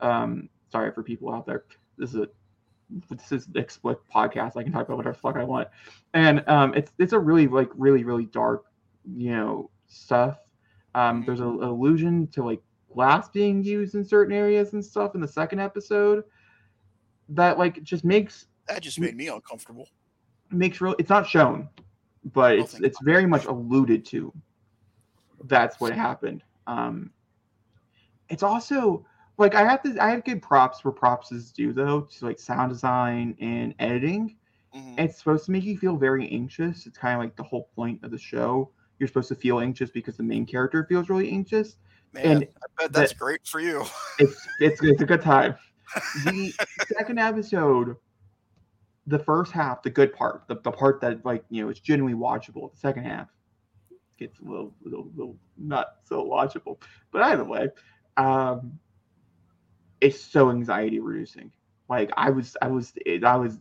Um, 0.00 0.48
sorry 0.70 0.92
for 0.92 1.02
people 1.02 1.32
out 1.32 1.46
there. 1.46 1.64
This 1.98 2.10
is 2.10 2.16
a 2.16 2.28
this 3.10 3.32
is 3.32 3.46
an 3.46 3.58
explicit 3.58 4.02
podcast. 4.12 4.56
I 4.56 4.62
can 4.62 4.72
talk 4.72 4.86
about 4.86 4.96
whatever 4.96 5.14
fuck 5.14 5.36
I 5.36 5.44
want, 5.44 5.68
and 6.14 6.42
um, 6.48 6.74
it's 6.74 6.90
it's 6.98 7.12
a 7.12 7.18
really 7.18 7.46
like 7.46 7.68
really 7.74 8.02
really 8.02 8.26
dark, 8.26 8.64
you 9.14 9.30
know, 9.30 9.70
stuff. 9.88 10.38
Um, 10.94 11.22
there's 11.26 11.40
an 11.40 11.62
allusion 11.62 12.26
to 12.28 12.42
like 12.44 12.62
glass 12.92 13.28
being 13.28 13.62
used 13.62 13.94
in 13.94 14.04
certain 14.04 14.34
areas 14.34 14.72
and 14.72 14.84
stuff 14.84 15.14
in 15.14 15.20
the 15.20 15.28
second 15.28 15.60
episode 15.60 16.24
that 17.30 17.58
like 17.58 17.82
just 17.82 18.04
makes 18.04 18.46
That 18.68 18.82
just 18.82 18.98
made 18.98 19.16
me 19.16 19.28
uncomfortable. 19.28 19.88
Makes 20.52 20.80
real 20.80 20.94
it's 20.98 21.10
not 21.10 21.26
shown 21.26 21.68
but 22.24 22.58
it's 22.58 22.74
it's 22.80 22.98
very 23.02 23.26
much 23.26 23.46
alluded 23.46 24.04
to. 24.06 24.32
That's 25.44 25.80
what 25.80 25.92
happened. 25.92 26.42
Um 26.66 27.10
it's 28.28 28.42
also 28.42 29.04
like 29.38 29.54
i 29.54 29.64
have 29.64 29.82
to 29.82 29.96
i 30.00 30.08
have 30.10 30.24
good 30.24 30.40
props 30.40 30.84
where 30.84 30.92
props 30.92 31.32
is 31.32 31.50
due 31.50 31.72
though 31.72 32.02
to 32.02 32.24
like 32.24 32.38
sound 32.38 32.70
design 32.70 33.36
and 33.40 33.74
editing. 33.78 34.36
Mhm. 34.74 34.98
it's 34.98 35.18
supposed 35.18 35.44
to 35.46 35.50
make 35.50 35.64
you 35.64 35.76
feel 35.76 35.96
very 35.96 36.30
anxious. 36.30 36.86
It's 36.86 36.96
kind 36.96 37.14
of 37.14 37.20
like 37.20 37.36
the 37.36 37.42
whole 37.42 37.68
point 37.76 38.02
of 38.02 38.10
the 38.10 38.16
show. 38.18 38.70
You're 38.98 39.06
supposed 39.06 39.28
to 39.28 39.34
feel 39.34 39.60
anxious 39.60 39.90
because 39.90 40.16
the 40.16 40.22
main 40.22 40.46
character 40.46 40.86
feels 40.88 41.10
really 41.10 41.30
anxious. 41.30 41.76
Man, 42.14 42.24
and 42.24 42.48
I 42.56 42.66
bet 42.84 42.92
that's 42.92 43.12
great 43.12 43.46
for 43.46 43.60
you. 43.60 43.84
it's 44.18 44.46
it's 44.60 44.82
it's 44.82 45.02
a 45.02 45.06
good 45.06 45.22
time. 45.22 45.56
The 46.24 46.54
second 46.96 47.18
episode, 47.18 47.96
the 49.06 49.18
first 49.18 49.52
half, 49.52 49.82
the 49.82 49.90
good 49.90 50.14
part, 50.14 50.44
the, 50.48 50.56
the 50.62 50.70
part 50.70 51.00
that 51.00 51.24
like 51.24 51.44
you 51.50 51.64
know 51.64 51.70
is 51.70 51.80
genuinely 51.80 52.18
watchable. 52.18 52.72
The 52.72 52.78
second 52.78 53.04
half 53.04 53.28
gets 54.18 54.38
a 54.40 54.44
little 54.44 54.74
little 54.82 55.10
little 55.16 55.36
not 55.56 55.96
so 56.04 56.24
watchable. 56.24 56.80
But 57.10 57.22
either 57.22 57.44
way, 57.44 57.68
um, 58.16 58.78
it's 60.00 60.20
so 60.20 60.50
anxiety 60.50 61.00
reducing. 61.00 61.50
Like 61.88 62.10
I 62.16 62.30
was 62.30 62.56
I 62.62 62.68
was 62.68 62.92
I 63.24 63.36
was 63.36 63.58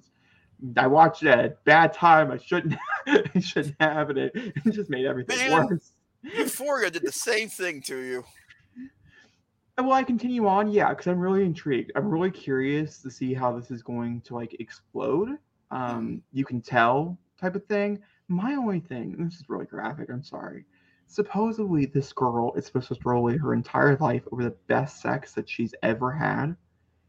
I 0.78 0.88
watched 0.88 1.24
it 1.24 1.30
at 1.30 1.46
a 1.46 1.58
bad 1.66 1.94
time. 1.94 2.32
I 2.32 2.38
shouldn't 2.38 2.76
I 3.08 3.40
shouldn't 3.40 3.76
have 3.80 4.10
and 4.10 4.20
it. 4.20 4.32
It 4.36 4.72
just 4.72 4.90
made 4.90 5.06
everything 5.06 5.38
Man. 5.38 5.68
worse. 5.68 5.92
Euphoria 6.24 6.92
did 6.92 7.04
the 7.04 7.12
same 7.12 7.50
thing 7.50 7.82
to 7.82 7.98
you. 7.98 8.24
Will 9.82 9.94
I 9.94 10.04
continue 10.04 10.48
on? 10.48 10.72
Yeah, 10.72 10.90
because 10.90 11.08
I'm 11.08 11.20
really 11.20 11.44
intrigued. 11.44 11.92
I'm 11.96 12.10
really 12.10 12.32
curious 12.32 13.00
to 13.00 13.12
see 13.12 13.34
how 13.34 13.52
this 13.56 13.72
is 13.72 13.82
going 13.82 14.22
to 14.22 14.36
like 14.36 14.56
explode. 14.60 15.38
Um, 15.72 16.22
you 16.32 16.46
can 16.46 16.62
tell 16.62 17.18
type 17.40 17.56
of 17.56 17.66
thing. 17.66 18.00
My 18.28 18.54
only 18.54 18.80
thing, 18.80 19.16
this 19.20 19.36
is 19.36 19.50
really 19.50 19.66
graphic. 19.66 20.10
I'm 20.10 20.24
sorry. 20.24 20.66
Supposedly, 21.08 21.86
this 21.88 22.14
girl 22.14 22.54
is 22.56 22.66
supposed 22.66 22.88
to 22.90 22.96
throw 22.96 23.18
away 23.18 23.38
her 23.38 23.54
entire 23.54 23.98
life 23.98 24.24
over 24.32 24.44
the 24.44 24.56
best 24.68 25.02
sex 25.02 25.34
that 25.34 25.50
she's 25.50 25.74
ever 25.84 26.12
had, 26.12 26.56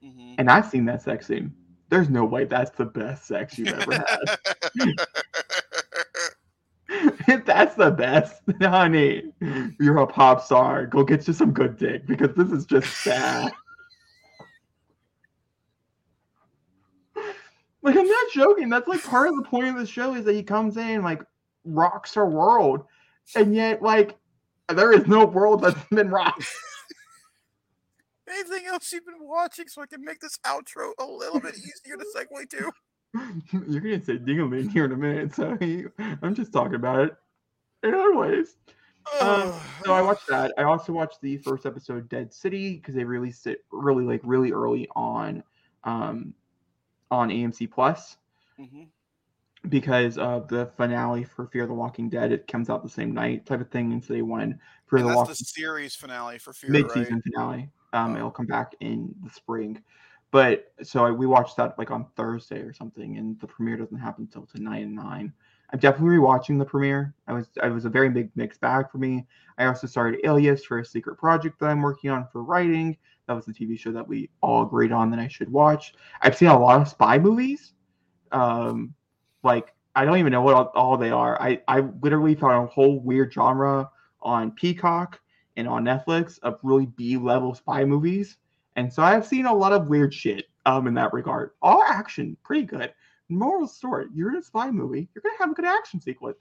Mhm. 0.05 0.35
and 0.39 0.51
I've 0.51 0.67
seen 0.67 0.85
that 0.87 1.03
sex 1.03 1.27
scene. 1.29 1.55
There's 1.89 2.09
no 2.09 2.25
way 2.25 2.45
that's 2.45 2.71
the 2.71 2.87
best 2.87 3.27
sex 3.27 3.59
you've 3.59 3.69
ever 3.69 3.93
had. 3.93 4.39
that's 7.45 7.75
the 7.75 7.91
best, 7.91 8.43
honey, 8.61 9.25
you're 9.79 9.99
a 9.99 10.07
pop 10.07 10.43
star. 10.43 10.87
Go 10.87 11.05
get 11.05 11.27
you 11.27 11.33
some 11.33 11.53
good 11.53 11.77
dick 11.77 12.07
because 12.07 12.35
this 12.37 12.51
is 12.51 12.65
just 12.65 12.89
sad. 13.03 13.53
like 17.83 17.97
I'm 17.97 18.07
not 18.07 18.27
joking. 18.33 18.69
That's 18.69 18.89
like 18.89 19.03
part 19.03 19.29
of 19.29 19.37
the 19.37 19.43
point 19.43 19.69
of 19.69 19.77
the 19.77 19.87
show 19.87 20.15
is 20.15 20.25
that 20.25 20.35
he 20.35 20.43
comes 20.43 20.77
in 20.77 20.89
and 20.89 21.05
like 21.05 21.23
rocks 21.65 22.15
her 22.15 22.27
world, 22.27 22.85
and 23.35 23.55
yet 23.55 23.83
like 23.83 24.17
there 24.69 24.93
is 24.93 25.07
no 25.07 25.25
world 25.25 25.63
that's 25.63 25.79
been 25.91 26.11
rocked. 26.11 26.47
Anything 28.29 28.67
else 28.67 28.91
you've 28.93 29.05
been 29.05 29.17
watching 29.21 29.69
so 29.69 29.83
I 29.83 29.87
can 29.87 30.03
make 30.03 30.21
this 30.21 30.39
outro 30.47 30.93
a 30.99 31.05
little 31.05 31.41
bit 31.41 31.55
easier 31.55 31.97
to 31.99 32.07
segue 32.17 32.49
to? 32.51 32.73
You're 33.53 33.81
gonna 33.81 34.03
say 34.03 34.19
dingling 34.19 34.71
here 34.71 34.85
in 34.87 34.93
a 34.93 34.97
minute, 34.97 35.35
so 35.35 35.57
I'm 36.23 36.35
just 36.35 36.53
talking 36.53 36.75
about 36.77 37.01
it. 37.01 37.17
In 37.83 37.95
other 37.95 38.15
ways. 38.17 38.57
Um, 39.21 39.53
so 39.85 39.93
I 39.93 40.01
watched 40.01 40.27
that. 40.29 40.55
I 40.57 40.63
also 40.63 40.93
watched 40.93 41.21
the 41.21 41.37
first 41.39 41.67
episode 41.67 42.09
Dead 42.09 42.33
City 42.33 42.77
because 42.77 42.95
they 42.95 43.03
released 43.05 43.47
it 43.49 43.65
really 43.73 44.05
like 44.05 44.21
really 44.23 44.53
early 44.53 44.89
on 44.95 45.43
um 45.85 46.33
on 47.11 47.29
AMC 47.29 47.71
Plus 47.71 48.17
Mhm. 48.59 48.89
because 49.69 50.17
of 50.19 50.47
the 50.49 50.67
finale 50.77 51.25
for 51.25 51.47
Fear 51.49 51.67
the 51.67 51.75
Walking 51.75 52.09
Dead. 52.09 52.31
It 52.33 52.47
comes 52.47 52.71
out 52.71 52.83
the 52.85 52.89
same 52.89 53.13
night 53.13 53.45
type 53.45 53.61
of 53.61 53.71
thing, 53.71 53.93
and 53.93 54.03
so 54.03 54.15
they 54.15 54.23
wanted 54.23 54.59
Fear 54.89 55.01
And 55.01 55.09
the 55.11 55.15
Walking 55.17 55.33
the 55.33 55.45
series 55.45 55.95
finale 55.97 56.39
for 56.39 56.53
Fear, 56.53 56.71
mid-season 56.71 57.15
right? 57.17 57.23
finale. 57.25 57.71
Um, 57.93 58.15
Oh. 58.15 58.19
it'll 58.19 58.31
come 58.31 58.47
back 58.47 58.75
in 58.81 59.15
the 59.25 59.31
spring, 59.31 59.83
but 60.33 60.73
so 60.83 61.05
I, 61.05 61.11
we 61.11 61.27
watched 61.27 61.57
that 61.59 61.79
like 61.79 61.93
on 61.93 62.07
Thursday 62.17 62.61
or 62.61 62.73
something, 62.73 63.19
and 63.19 63.39
the 63.39 63.47
premiere 63.47 63.77
doesn't 63.77 63.99
happen 63.99 64.25
until 64.25 64.47
tonight 64.47 64.83
at 64.83 64.89
nine. 64.89 65.33
I'm 65.73 65.79
definitely 65.79 66.17
rewatching 66.17 66.59
the 66.59 66.65
premiere. 66.65 67.15
I 67.29 67.35
was 67.35 67.47
I 67.63 67.69
was 67.69 67.85
a 67.85 67.91
very 67.91 68.09
big 68.09 68.31
mixed 68.35 68.61
bag 68.61 68.91
for 68.91 68.99
me. 68.99 69.27
I 69.59 69.67
also 69.67 69.87
started 69.87 70.21
Alias 70.25 70.65
for 70.65 70.81
a 70.81 70.85
secret 70.85 71.19
project 71.19 71.61
that 71.61 71.67
I'm 71.67 71.83
working 71.83 72.11
on 72.11 72.27
for 72.33 72.43
writing. 72.43 72.97
That 73.27 73.35
was 73.35 73.45
the 73.45 73.53
TV 73.53 73.79
show 73.79 73.93
that 73.93 74.09
we 74.09 74.31
all 74.41 74.63
agreed 74.63 74.91
on 74.91 75.11
that 75.11 75.21
I 75.21 75.29
should 75.29 75.53
watch. 75.53 75.95
I've 76.23 76.37
seen 76.37 76.49
a 76.49 76.59
lot 76.59 76.81
of 76.81 76.89
spy 76.89 77.19
movies. 77.19 77.75
Um, 78.33 78.95
like 79.45 79.75
I 79.95 80.07
don't 80.07 80.17
even 80.17 80.33
know 80.33 80.41
what 80.41 80.55
all, 80.55 80.73
all 80.75 80.97
they 80.97 81.11
are. 81.11 81.41
I 81.41 81.61
I 81.69 81.81
literally 82.01 82.35
found 82.35 82.69
a 82.69 82.73
whole 82.73 83.01
weird 83.01 83.33
genre 83.35 83.91
on 84.23 84.53
Peacock 84.53 85.21
and 85.59 85.69
on 85.69 85.85
Netflix 85.85 86.39
of 86.43 86.59
really 86.63 86.87
B 86.87 87.19
level 87.19 87.55
spy 87.55 87.85
movies. 87.85 88.39
And 88.77 88.93
so 88.93 89.03
I've 89.03 89.27
seen 89.27 89.47
a 89.47 89.55
lot 89.55 89.73
of 89.73 89.87
weird 89.87 90.15
shit 90.15 90.47
um 90.67 90.87
in 90.87 90.95
that 90.95 91.13
regard. 91.13 91.51
All 91.61 91.83
action, 91.83 92.37
pretty 92.43 92.65
good. 92.65 92.93
Moral 93.29 93.67
story: 93.67 94.07
You're 94.15 94.31
in 94.31 94.37
a 94.37 94.43
spy 94.43 94.71
movie. 94.71 95.09
You're 95.15 95.23
gonna 95.23 95.39
have 95.39 95.51
a 95.51 95.55
good 95.55 95.65
action 95.65 96.01
sequence. 96.01 96.39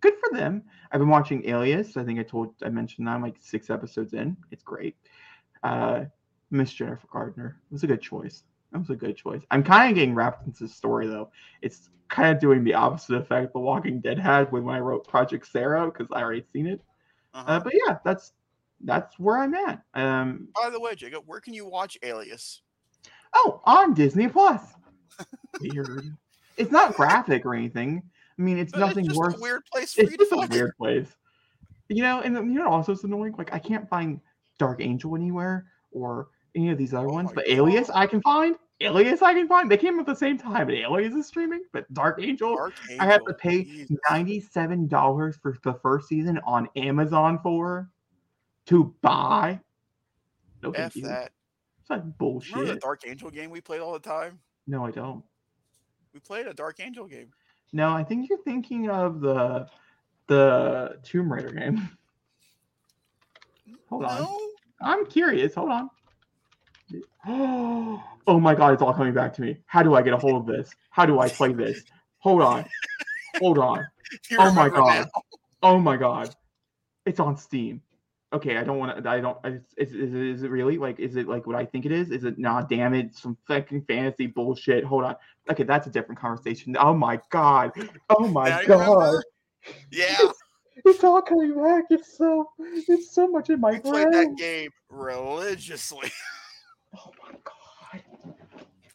Good 0.00 0.14
for 0.20 0.36
them. 0.36 0.62
I've 0.92 1.00
been 1.00 1.08
watching 1.08 1.48
Alias. 1.48 1.96
I 1.96 2.04
think 2.04 2.20
I 2.20 2.22
told 2.22 2.54
I 2.62 2.68
mentioned 2.68 3.06
that 3.06 3.12
I'm 3.12 3.22
like 3.22 3.36
six 3.40 3.70
episodes 3.70 4.12
in. 4.12 4.36
It's 4.50 4.62
great. 4.62 4.96
Uh, 5.62 6.04
Miss 6.50 6.72
Jennifer 6.72 7.06
Garner 7.10 7.60
it 7.70 7.72
was 7.72 7.84
a 7.84 7.86
good 7.86 8.02
choice. 8.02 8.44
That 8.72 8.78
was 8.78 8.90
a 8.90 8.96
good 8.96 9.16
choice. 9.16 9.42
I'm 9.50 9.62
kind 9.62 9.90
of 9.90 9.94
getting 9.94 10.14
wrapped 10.14 10.46
into 10.46 10.64
the 10.64 10.68
story 10.68 11.06
though. 11.06 11.30
It's 11.62 11.88
kind 12.08 12.34
of 12.34 12.40
doing 12.40 12.64
the 12.64 12.74
opposite 12.74 13.16
effect 13.16 13.52
The 13.52 13.60
Walking 13.60 14.00
Dead 14.00 14.18
had 14.18 14.50
when 14.52 14.68
I 14.68 14.80
wrote 14.80 15.08
Project 15.08 15.46
Sarah 15.46 15.86
because 15.86 16.08
I 16.12 16.22
already 16.22 16.44
seen 16.52 16.66
it. 16.66 16.80
Uh-huh. 17.32 17.52
Uh, 17.52 17.60
but 17.60 17.72
yeah, 17.74 17.98
that's 18.04 18.32
that's 18.80 19.18
where 19.18 19.38
I'm 19.38 19.54
at. 19.54 19.82
Um, 19.94 20.48
By 20.60 20.70
the 20.70 20.80
way, 20.80 20.94
Jacob, 20.94 21.22
where 21.26 21.40
can 21.40 21.54
you 21.54 21.66
watch 21.66 21.96
Alias? 22.02 22.62
oh, 23.34 23.60
on 23.64 23.94
Disney 23.94 24.28
Plus. 24.28 24.60
Weird. 25.60 26.16
It's 26.56 26.70
not 26.70 26.94
graphic 26.94 27.44
or 27.44 27.54
anything. 27.54 28.02
I 28.38 28.42
mean, 28.42 28.58
it's 28.58 28.72
But 28.72 28.80
nothing 28.80 29.06
it's 29.06 29.16
worse. 29.16 29.34
a 29.34 29.40
weird 29.40 29.62
place 29.72 29.92
for 29.94 30.02
It's 30.02 30.12
you 30.12 30.18
to 30.18 30.24
just 30.24 30.32
a 30.32 30.46
weird 30.54 30.76
place. 30.76 31.08
You 31.88 32.02
know, 32.02 32.20
and 32.20 32.34
you 32.36 32.58
know, 32.58 32.68
also 32.68 32.92
it's 32.92 33.04
annoying. 33.04 33.34
Like 33.36 33.52
I 33.52 33.58
can't 33.58 33.88
find 33.88 34.20
Dark 34.58 34.80
Angel 34.80 35.14
anywhere 35.16 35.66
or 35.92 36.28
any 36.54 36.70
of 36.70 36.78
these 36.78 36.94
other 36.94 37.08
Oh 37.08 37.12
ones, 37.14 37.30
but 37.34 37.46
Alias 37.48 37.90
I 37.90 38.06
can 38.06 38.22
find. 38.22 38.56
Alias 38.80 39.22
I 39.22 39.34
can 39.34 39.46
find. 39.48 39.70
They 39.70 39.76
came 39.76 39.98
at 40.00 40.06
the 40.06 40.14
same 40.14 40.38
time, 40.38 40.66
but 40.66 40.74
Alias 40.76 41.14
is 41.14 41.26
streaming. 41.26 41.62
But 41.72 41.92
Dark 41.92 42.20
Angel, 42.22 42.56
Dark 42.56 42.74
I 42.98 43.06
have 43.06 43.24
to 43.26 43.34
pay 43.34 43.64
Jesus. 43.64 43.96
ninety-seven 44.10 44.88
dollars 44.88 45.36
for 45.42 45.56
the 45.62 45.74
first 45.74 46.08
season 46.08 46.40
on 46.46 46.68
Amazon 46.76 47.38
for 47.42 47.90
to 48.66 48.94
buy. 49.02 49.60
No, 50.62 50.72
thank 50.72 50.86
F 50.86 50.96
you. 50.96 51.02
that. 51.02 51.32
It's 51.80 51.90
like 51.90 52.02
Remember 52.18 52.74
the. 52.74 52.80
Dark 52.80 53.02
Angel 53.06 53.30
game 53.30 53.50
we 53.50 53.60
played 53.60 53.80
all 53.80 53.92
the 53.92 53.98
time? 53.98 54.38
No, 54.66 54.86
I 54.86 54.90
don't. 54.90 55.22
We 56.14 56.20
played 56.20 56.46
a 56.46 56.54
Dark 56.54 56.80
Angel 56.80 57.06
game. 57.06 57.30
No, 57.72 57.92
I 57.92 58.04
think 58.04 58.28
you're 58.28 58.42
thinking 58.42 58.88
of 58.88 59.20
the 59.20 59.66
the 60.28 60.98
Tomb 61.02 61.30
Raider 61.32 61.50
game. 61.50 61.88
Hold 63.90 64.04
on. 64.04 64.28
I'm 64.80 65.06
curious. 65.06 65.54
Hold 65.54 65.70
on. 65.70 65.90
Oh 68.26 68.40
my 68.40 68.54
god, 68.54 68.72
it's 68.72 68.80
all 68.80 68.94
coming 68.94 69.12
back 69.12 69.34
to 69.34 69.42
me. 69.42 69.58
How 69.66 69.82
do 69.82 69.94
I 69.94 70.00
get 70.00 70.14
a 70.14 70.16
hold 70.16 70.40
of 70.40 70.46
this? 70.46 70.74
How 70.88 71.04
do 71.04 71.20
I 71.20 71.28
play 71.28 71.52
this? 71.52 71.84
Hold 72.20 72.40
on. 72.40 72.64
Hold 73.38 73.58
on. 73.58 73.86
Oh 74.38 74.50
my 74.52 74.70
God. 74.70 75.10
now. 75.14 75.22
Oh 75.62 75.78
my 75.78 75.98
god. 75.98 76.34
It's 77.04 77.20
on 77.20 77.36
Steam. 77.36 77.82
Okay, 78.34 78.56
I 78.56 78.64
don't 78.64 78.78
want 78.78 79.02
to. 79.02 79.08
I 79.08 79.20
don't. 79.20 79.38
Is, 79.46 79.62
is, 79.92 80.12
is 80.12 80.42
it 80.42 80.50
really 80.50 80.76
like? 80.76 80.98
Is 80.98 81.14
it 81.14 81.28
like 81.28 81.46
what 81.46 81.54
I 81.54 81.64
think 81.64 81.86
it 81.86 81.92
is? 81.92 82.10
Is 82.10 82.24
it 82.24 82.36
not? 82.36 82.68
Damn 82.68 82.92
it! 82.92 83.14
Some 83.14 83.36
fucking 83.46 83.82
fantasy 83.82 84.26
bullshit. 84.26 84.82
Hold 84.84 85.04
on. 85.04 85.14
Okay, 85.50 85.62
that's 85.62 85.86
a 85.86 85.90
different 85.90 86.20
conversation. 86.20 86.76
Oh 86.78 86.94
my 86.94 87.20
god. 87.30 87.70
Oh 88.10 88.26
my 88.26 88.48
Now 88.48 88.62
god. 88.66 89.22
Yeah, 89.92 90.18
It's 90.84 91.04
all 91.04 91.22
coming 91.22 91.54
back. 91.54 91.84
It's 91.90 92.18
so. 92.18 92.50
It's 92.58 93.14
so 93.14 93.28
much 93.28 93.50
in 93.50 93.60
my 93.60 93.72
we 93.72 93.78
played 93.78 94.08
that 94.12 94.34
game 94.36 94.70
religiously. 94.90 96.10
Oh 96.96 97.10
my 97.24 97.32
god. 97.42 98.02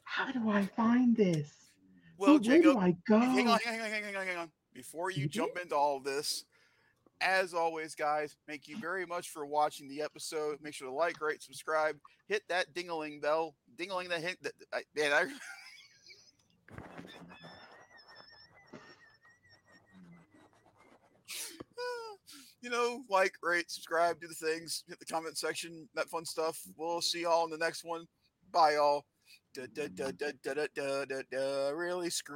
How 0.05 0.31
do 0.31 0.49
I 0.49 0.63
find 0.77 1.15
this? 1.17 1.51
Well, 2.17 2.31
Where 2.35 2.39
Jacob, 2.39 2.63
do 2.73 2.77
I 2.79 2.95
go? 3.07 3.19
hang 3.19 3.47
on, 3.49 3.59
hang 3.63 3.81
on, 3.81 3.89
hang 3.89 3.93
on, 3.95 4.03
hang 4.03 4.15
on, 4.15 4.25
hang 4.27 4.37
on. 4.37 4.51
Before 4.73 5.11
you 5.11 5.27
Mhm. 5.27 5.31
jump 5.31 5.57
into 5.61 5.75
all 5.75 5.97
of 5.97 6.05
this, 6.05 6.45
as 7.21 7.53
always, 7.53 7.95
guys, 7.95 8.37
thank 8.47 8.67
you 8.69 8.77
very 8.77 9.05
much 9.05 9.29
for 9.29 9.45
watching 9.45 9.89
the 9.89 10.01
episode. 10.01 10.59
Make 10.61 10.73
sure 10.73 10.87
to 10.87 10.93
like, 10.93 11.21
rate, 11.21 11.43
subscribe, 11.43 11.97
hit 12.27 12.43
that 12.47 12.73
dingling 12.73 13.21
bell, 13.21 13.55
dingling 13.77 14.07
the 14.07 14.19
hint. 14.19 14.37
That, 14.41 14.53
I, 14.73 14.83
man, 14.95 15.11
I. 15.11 15.25
you 22.61 22.69
know, 22.69 23.03
like, 23.09 23.33
rate, 23.43 23.69
subscribe, 23.69 24.21
do 24.21 24.27
the 24.27 24.33
things, 24.33 24.85
hit 24.87 24.99
the 24.99 25.05
comment 25.05 25.37
section, 25.37 25.89
that 25.95 26.09
fun 26.09 26.23
stuff. 26.23 26.57
We'll 26.77 27.01
see 27.01 27.23
y'all 27.23 27.43
in 27.43 27.51
the 27.51 27.57
next 27.57 27.83
one. 27.83 28.05
Bye, 28.51 28.75
y'all. 28.75 29.03
Da, 29.53 29.63
da, 29.73 29.87
da, 29.93 30.11
da, 30.17 30.31
da, 30.43 30.53
da, 30.75 31.05
da, 31.05 31.21
da, 31.31 31.69
really 31.71 32.09
screw. 32.09 32.27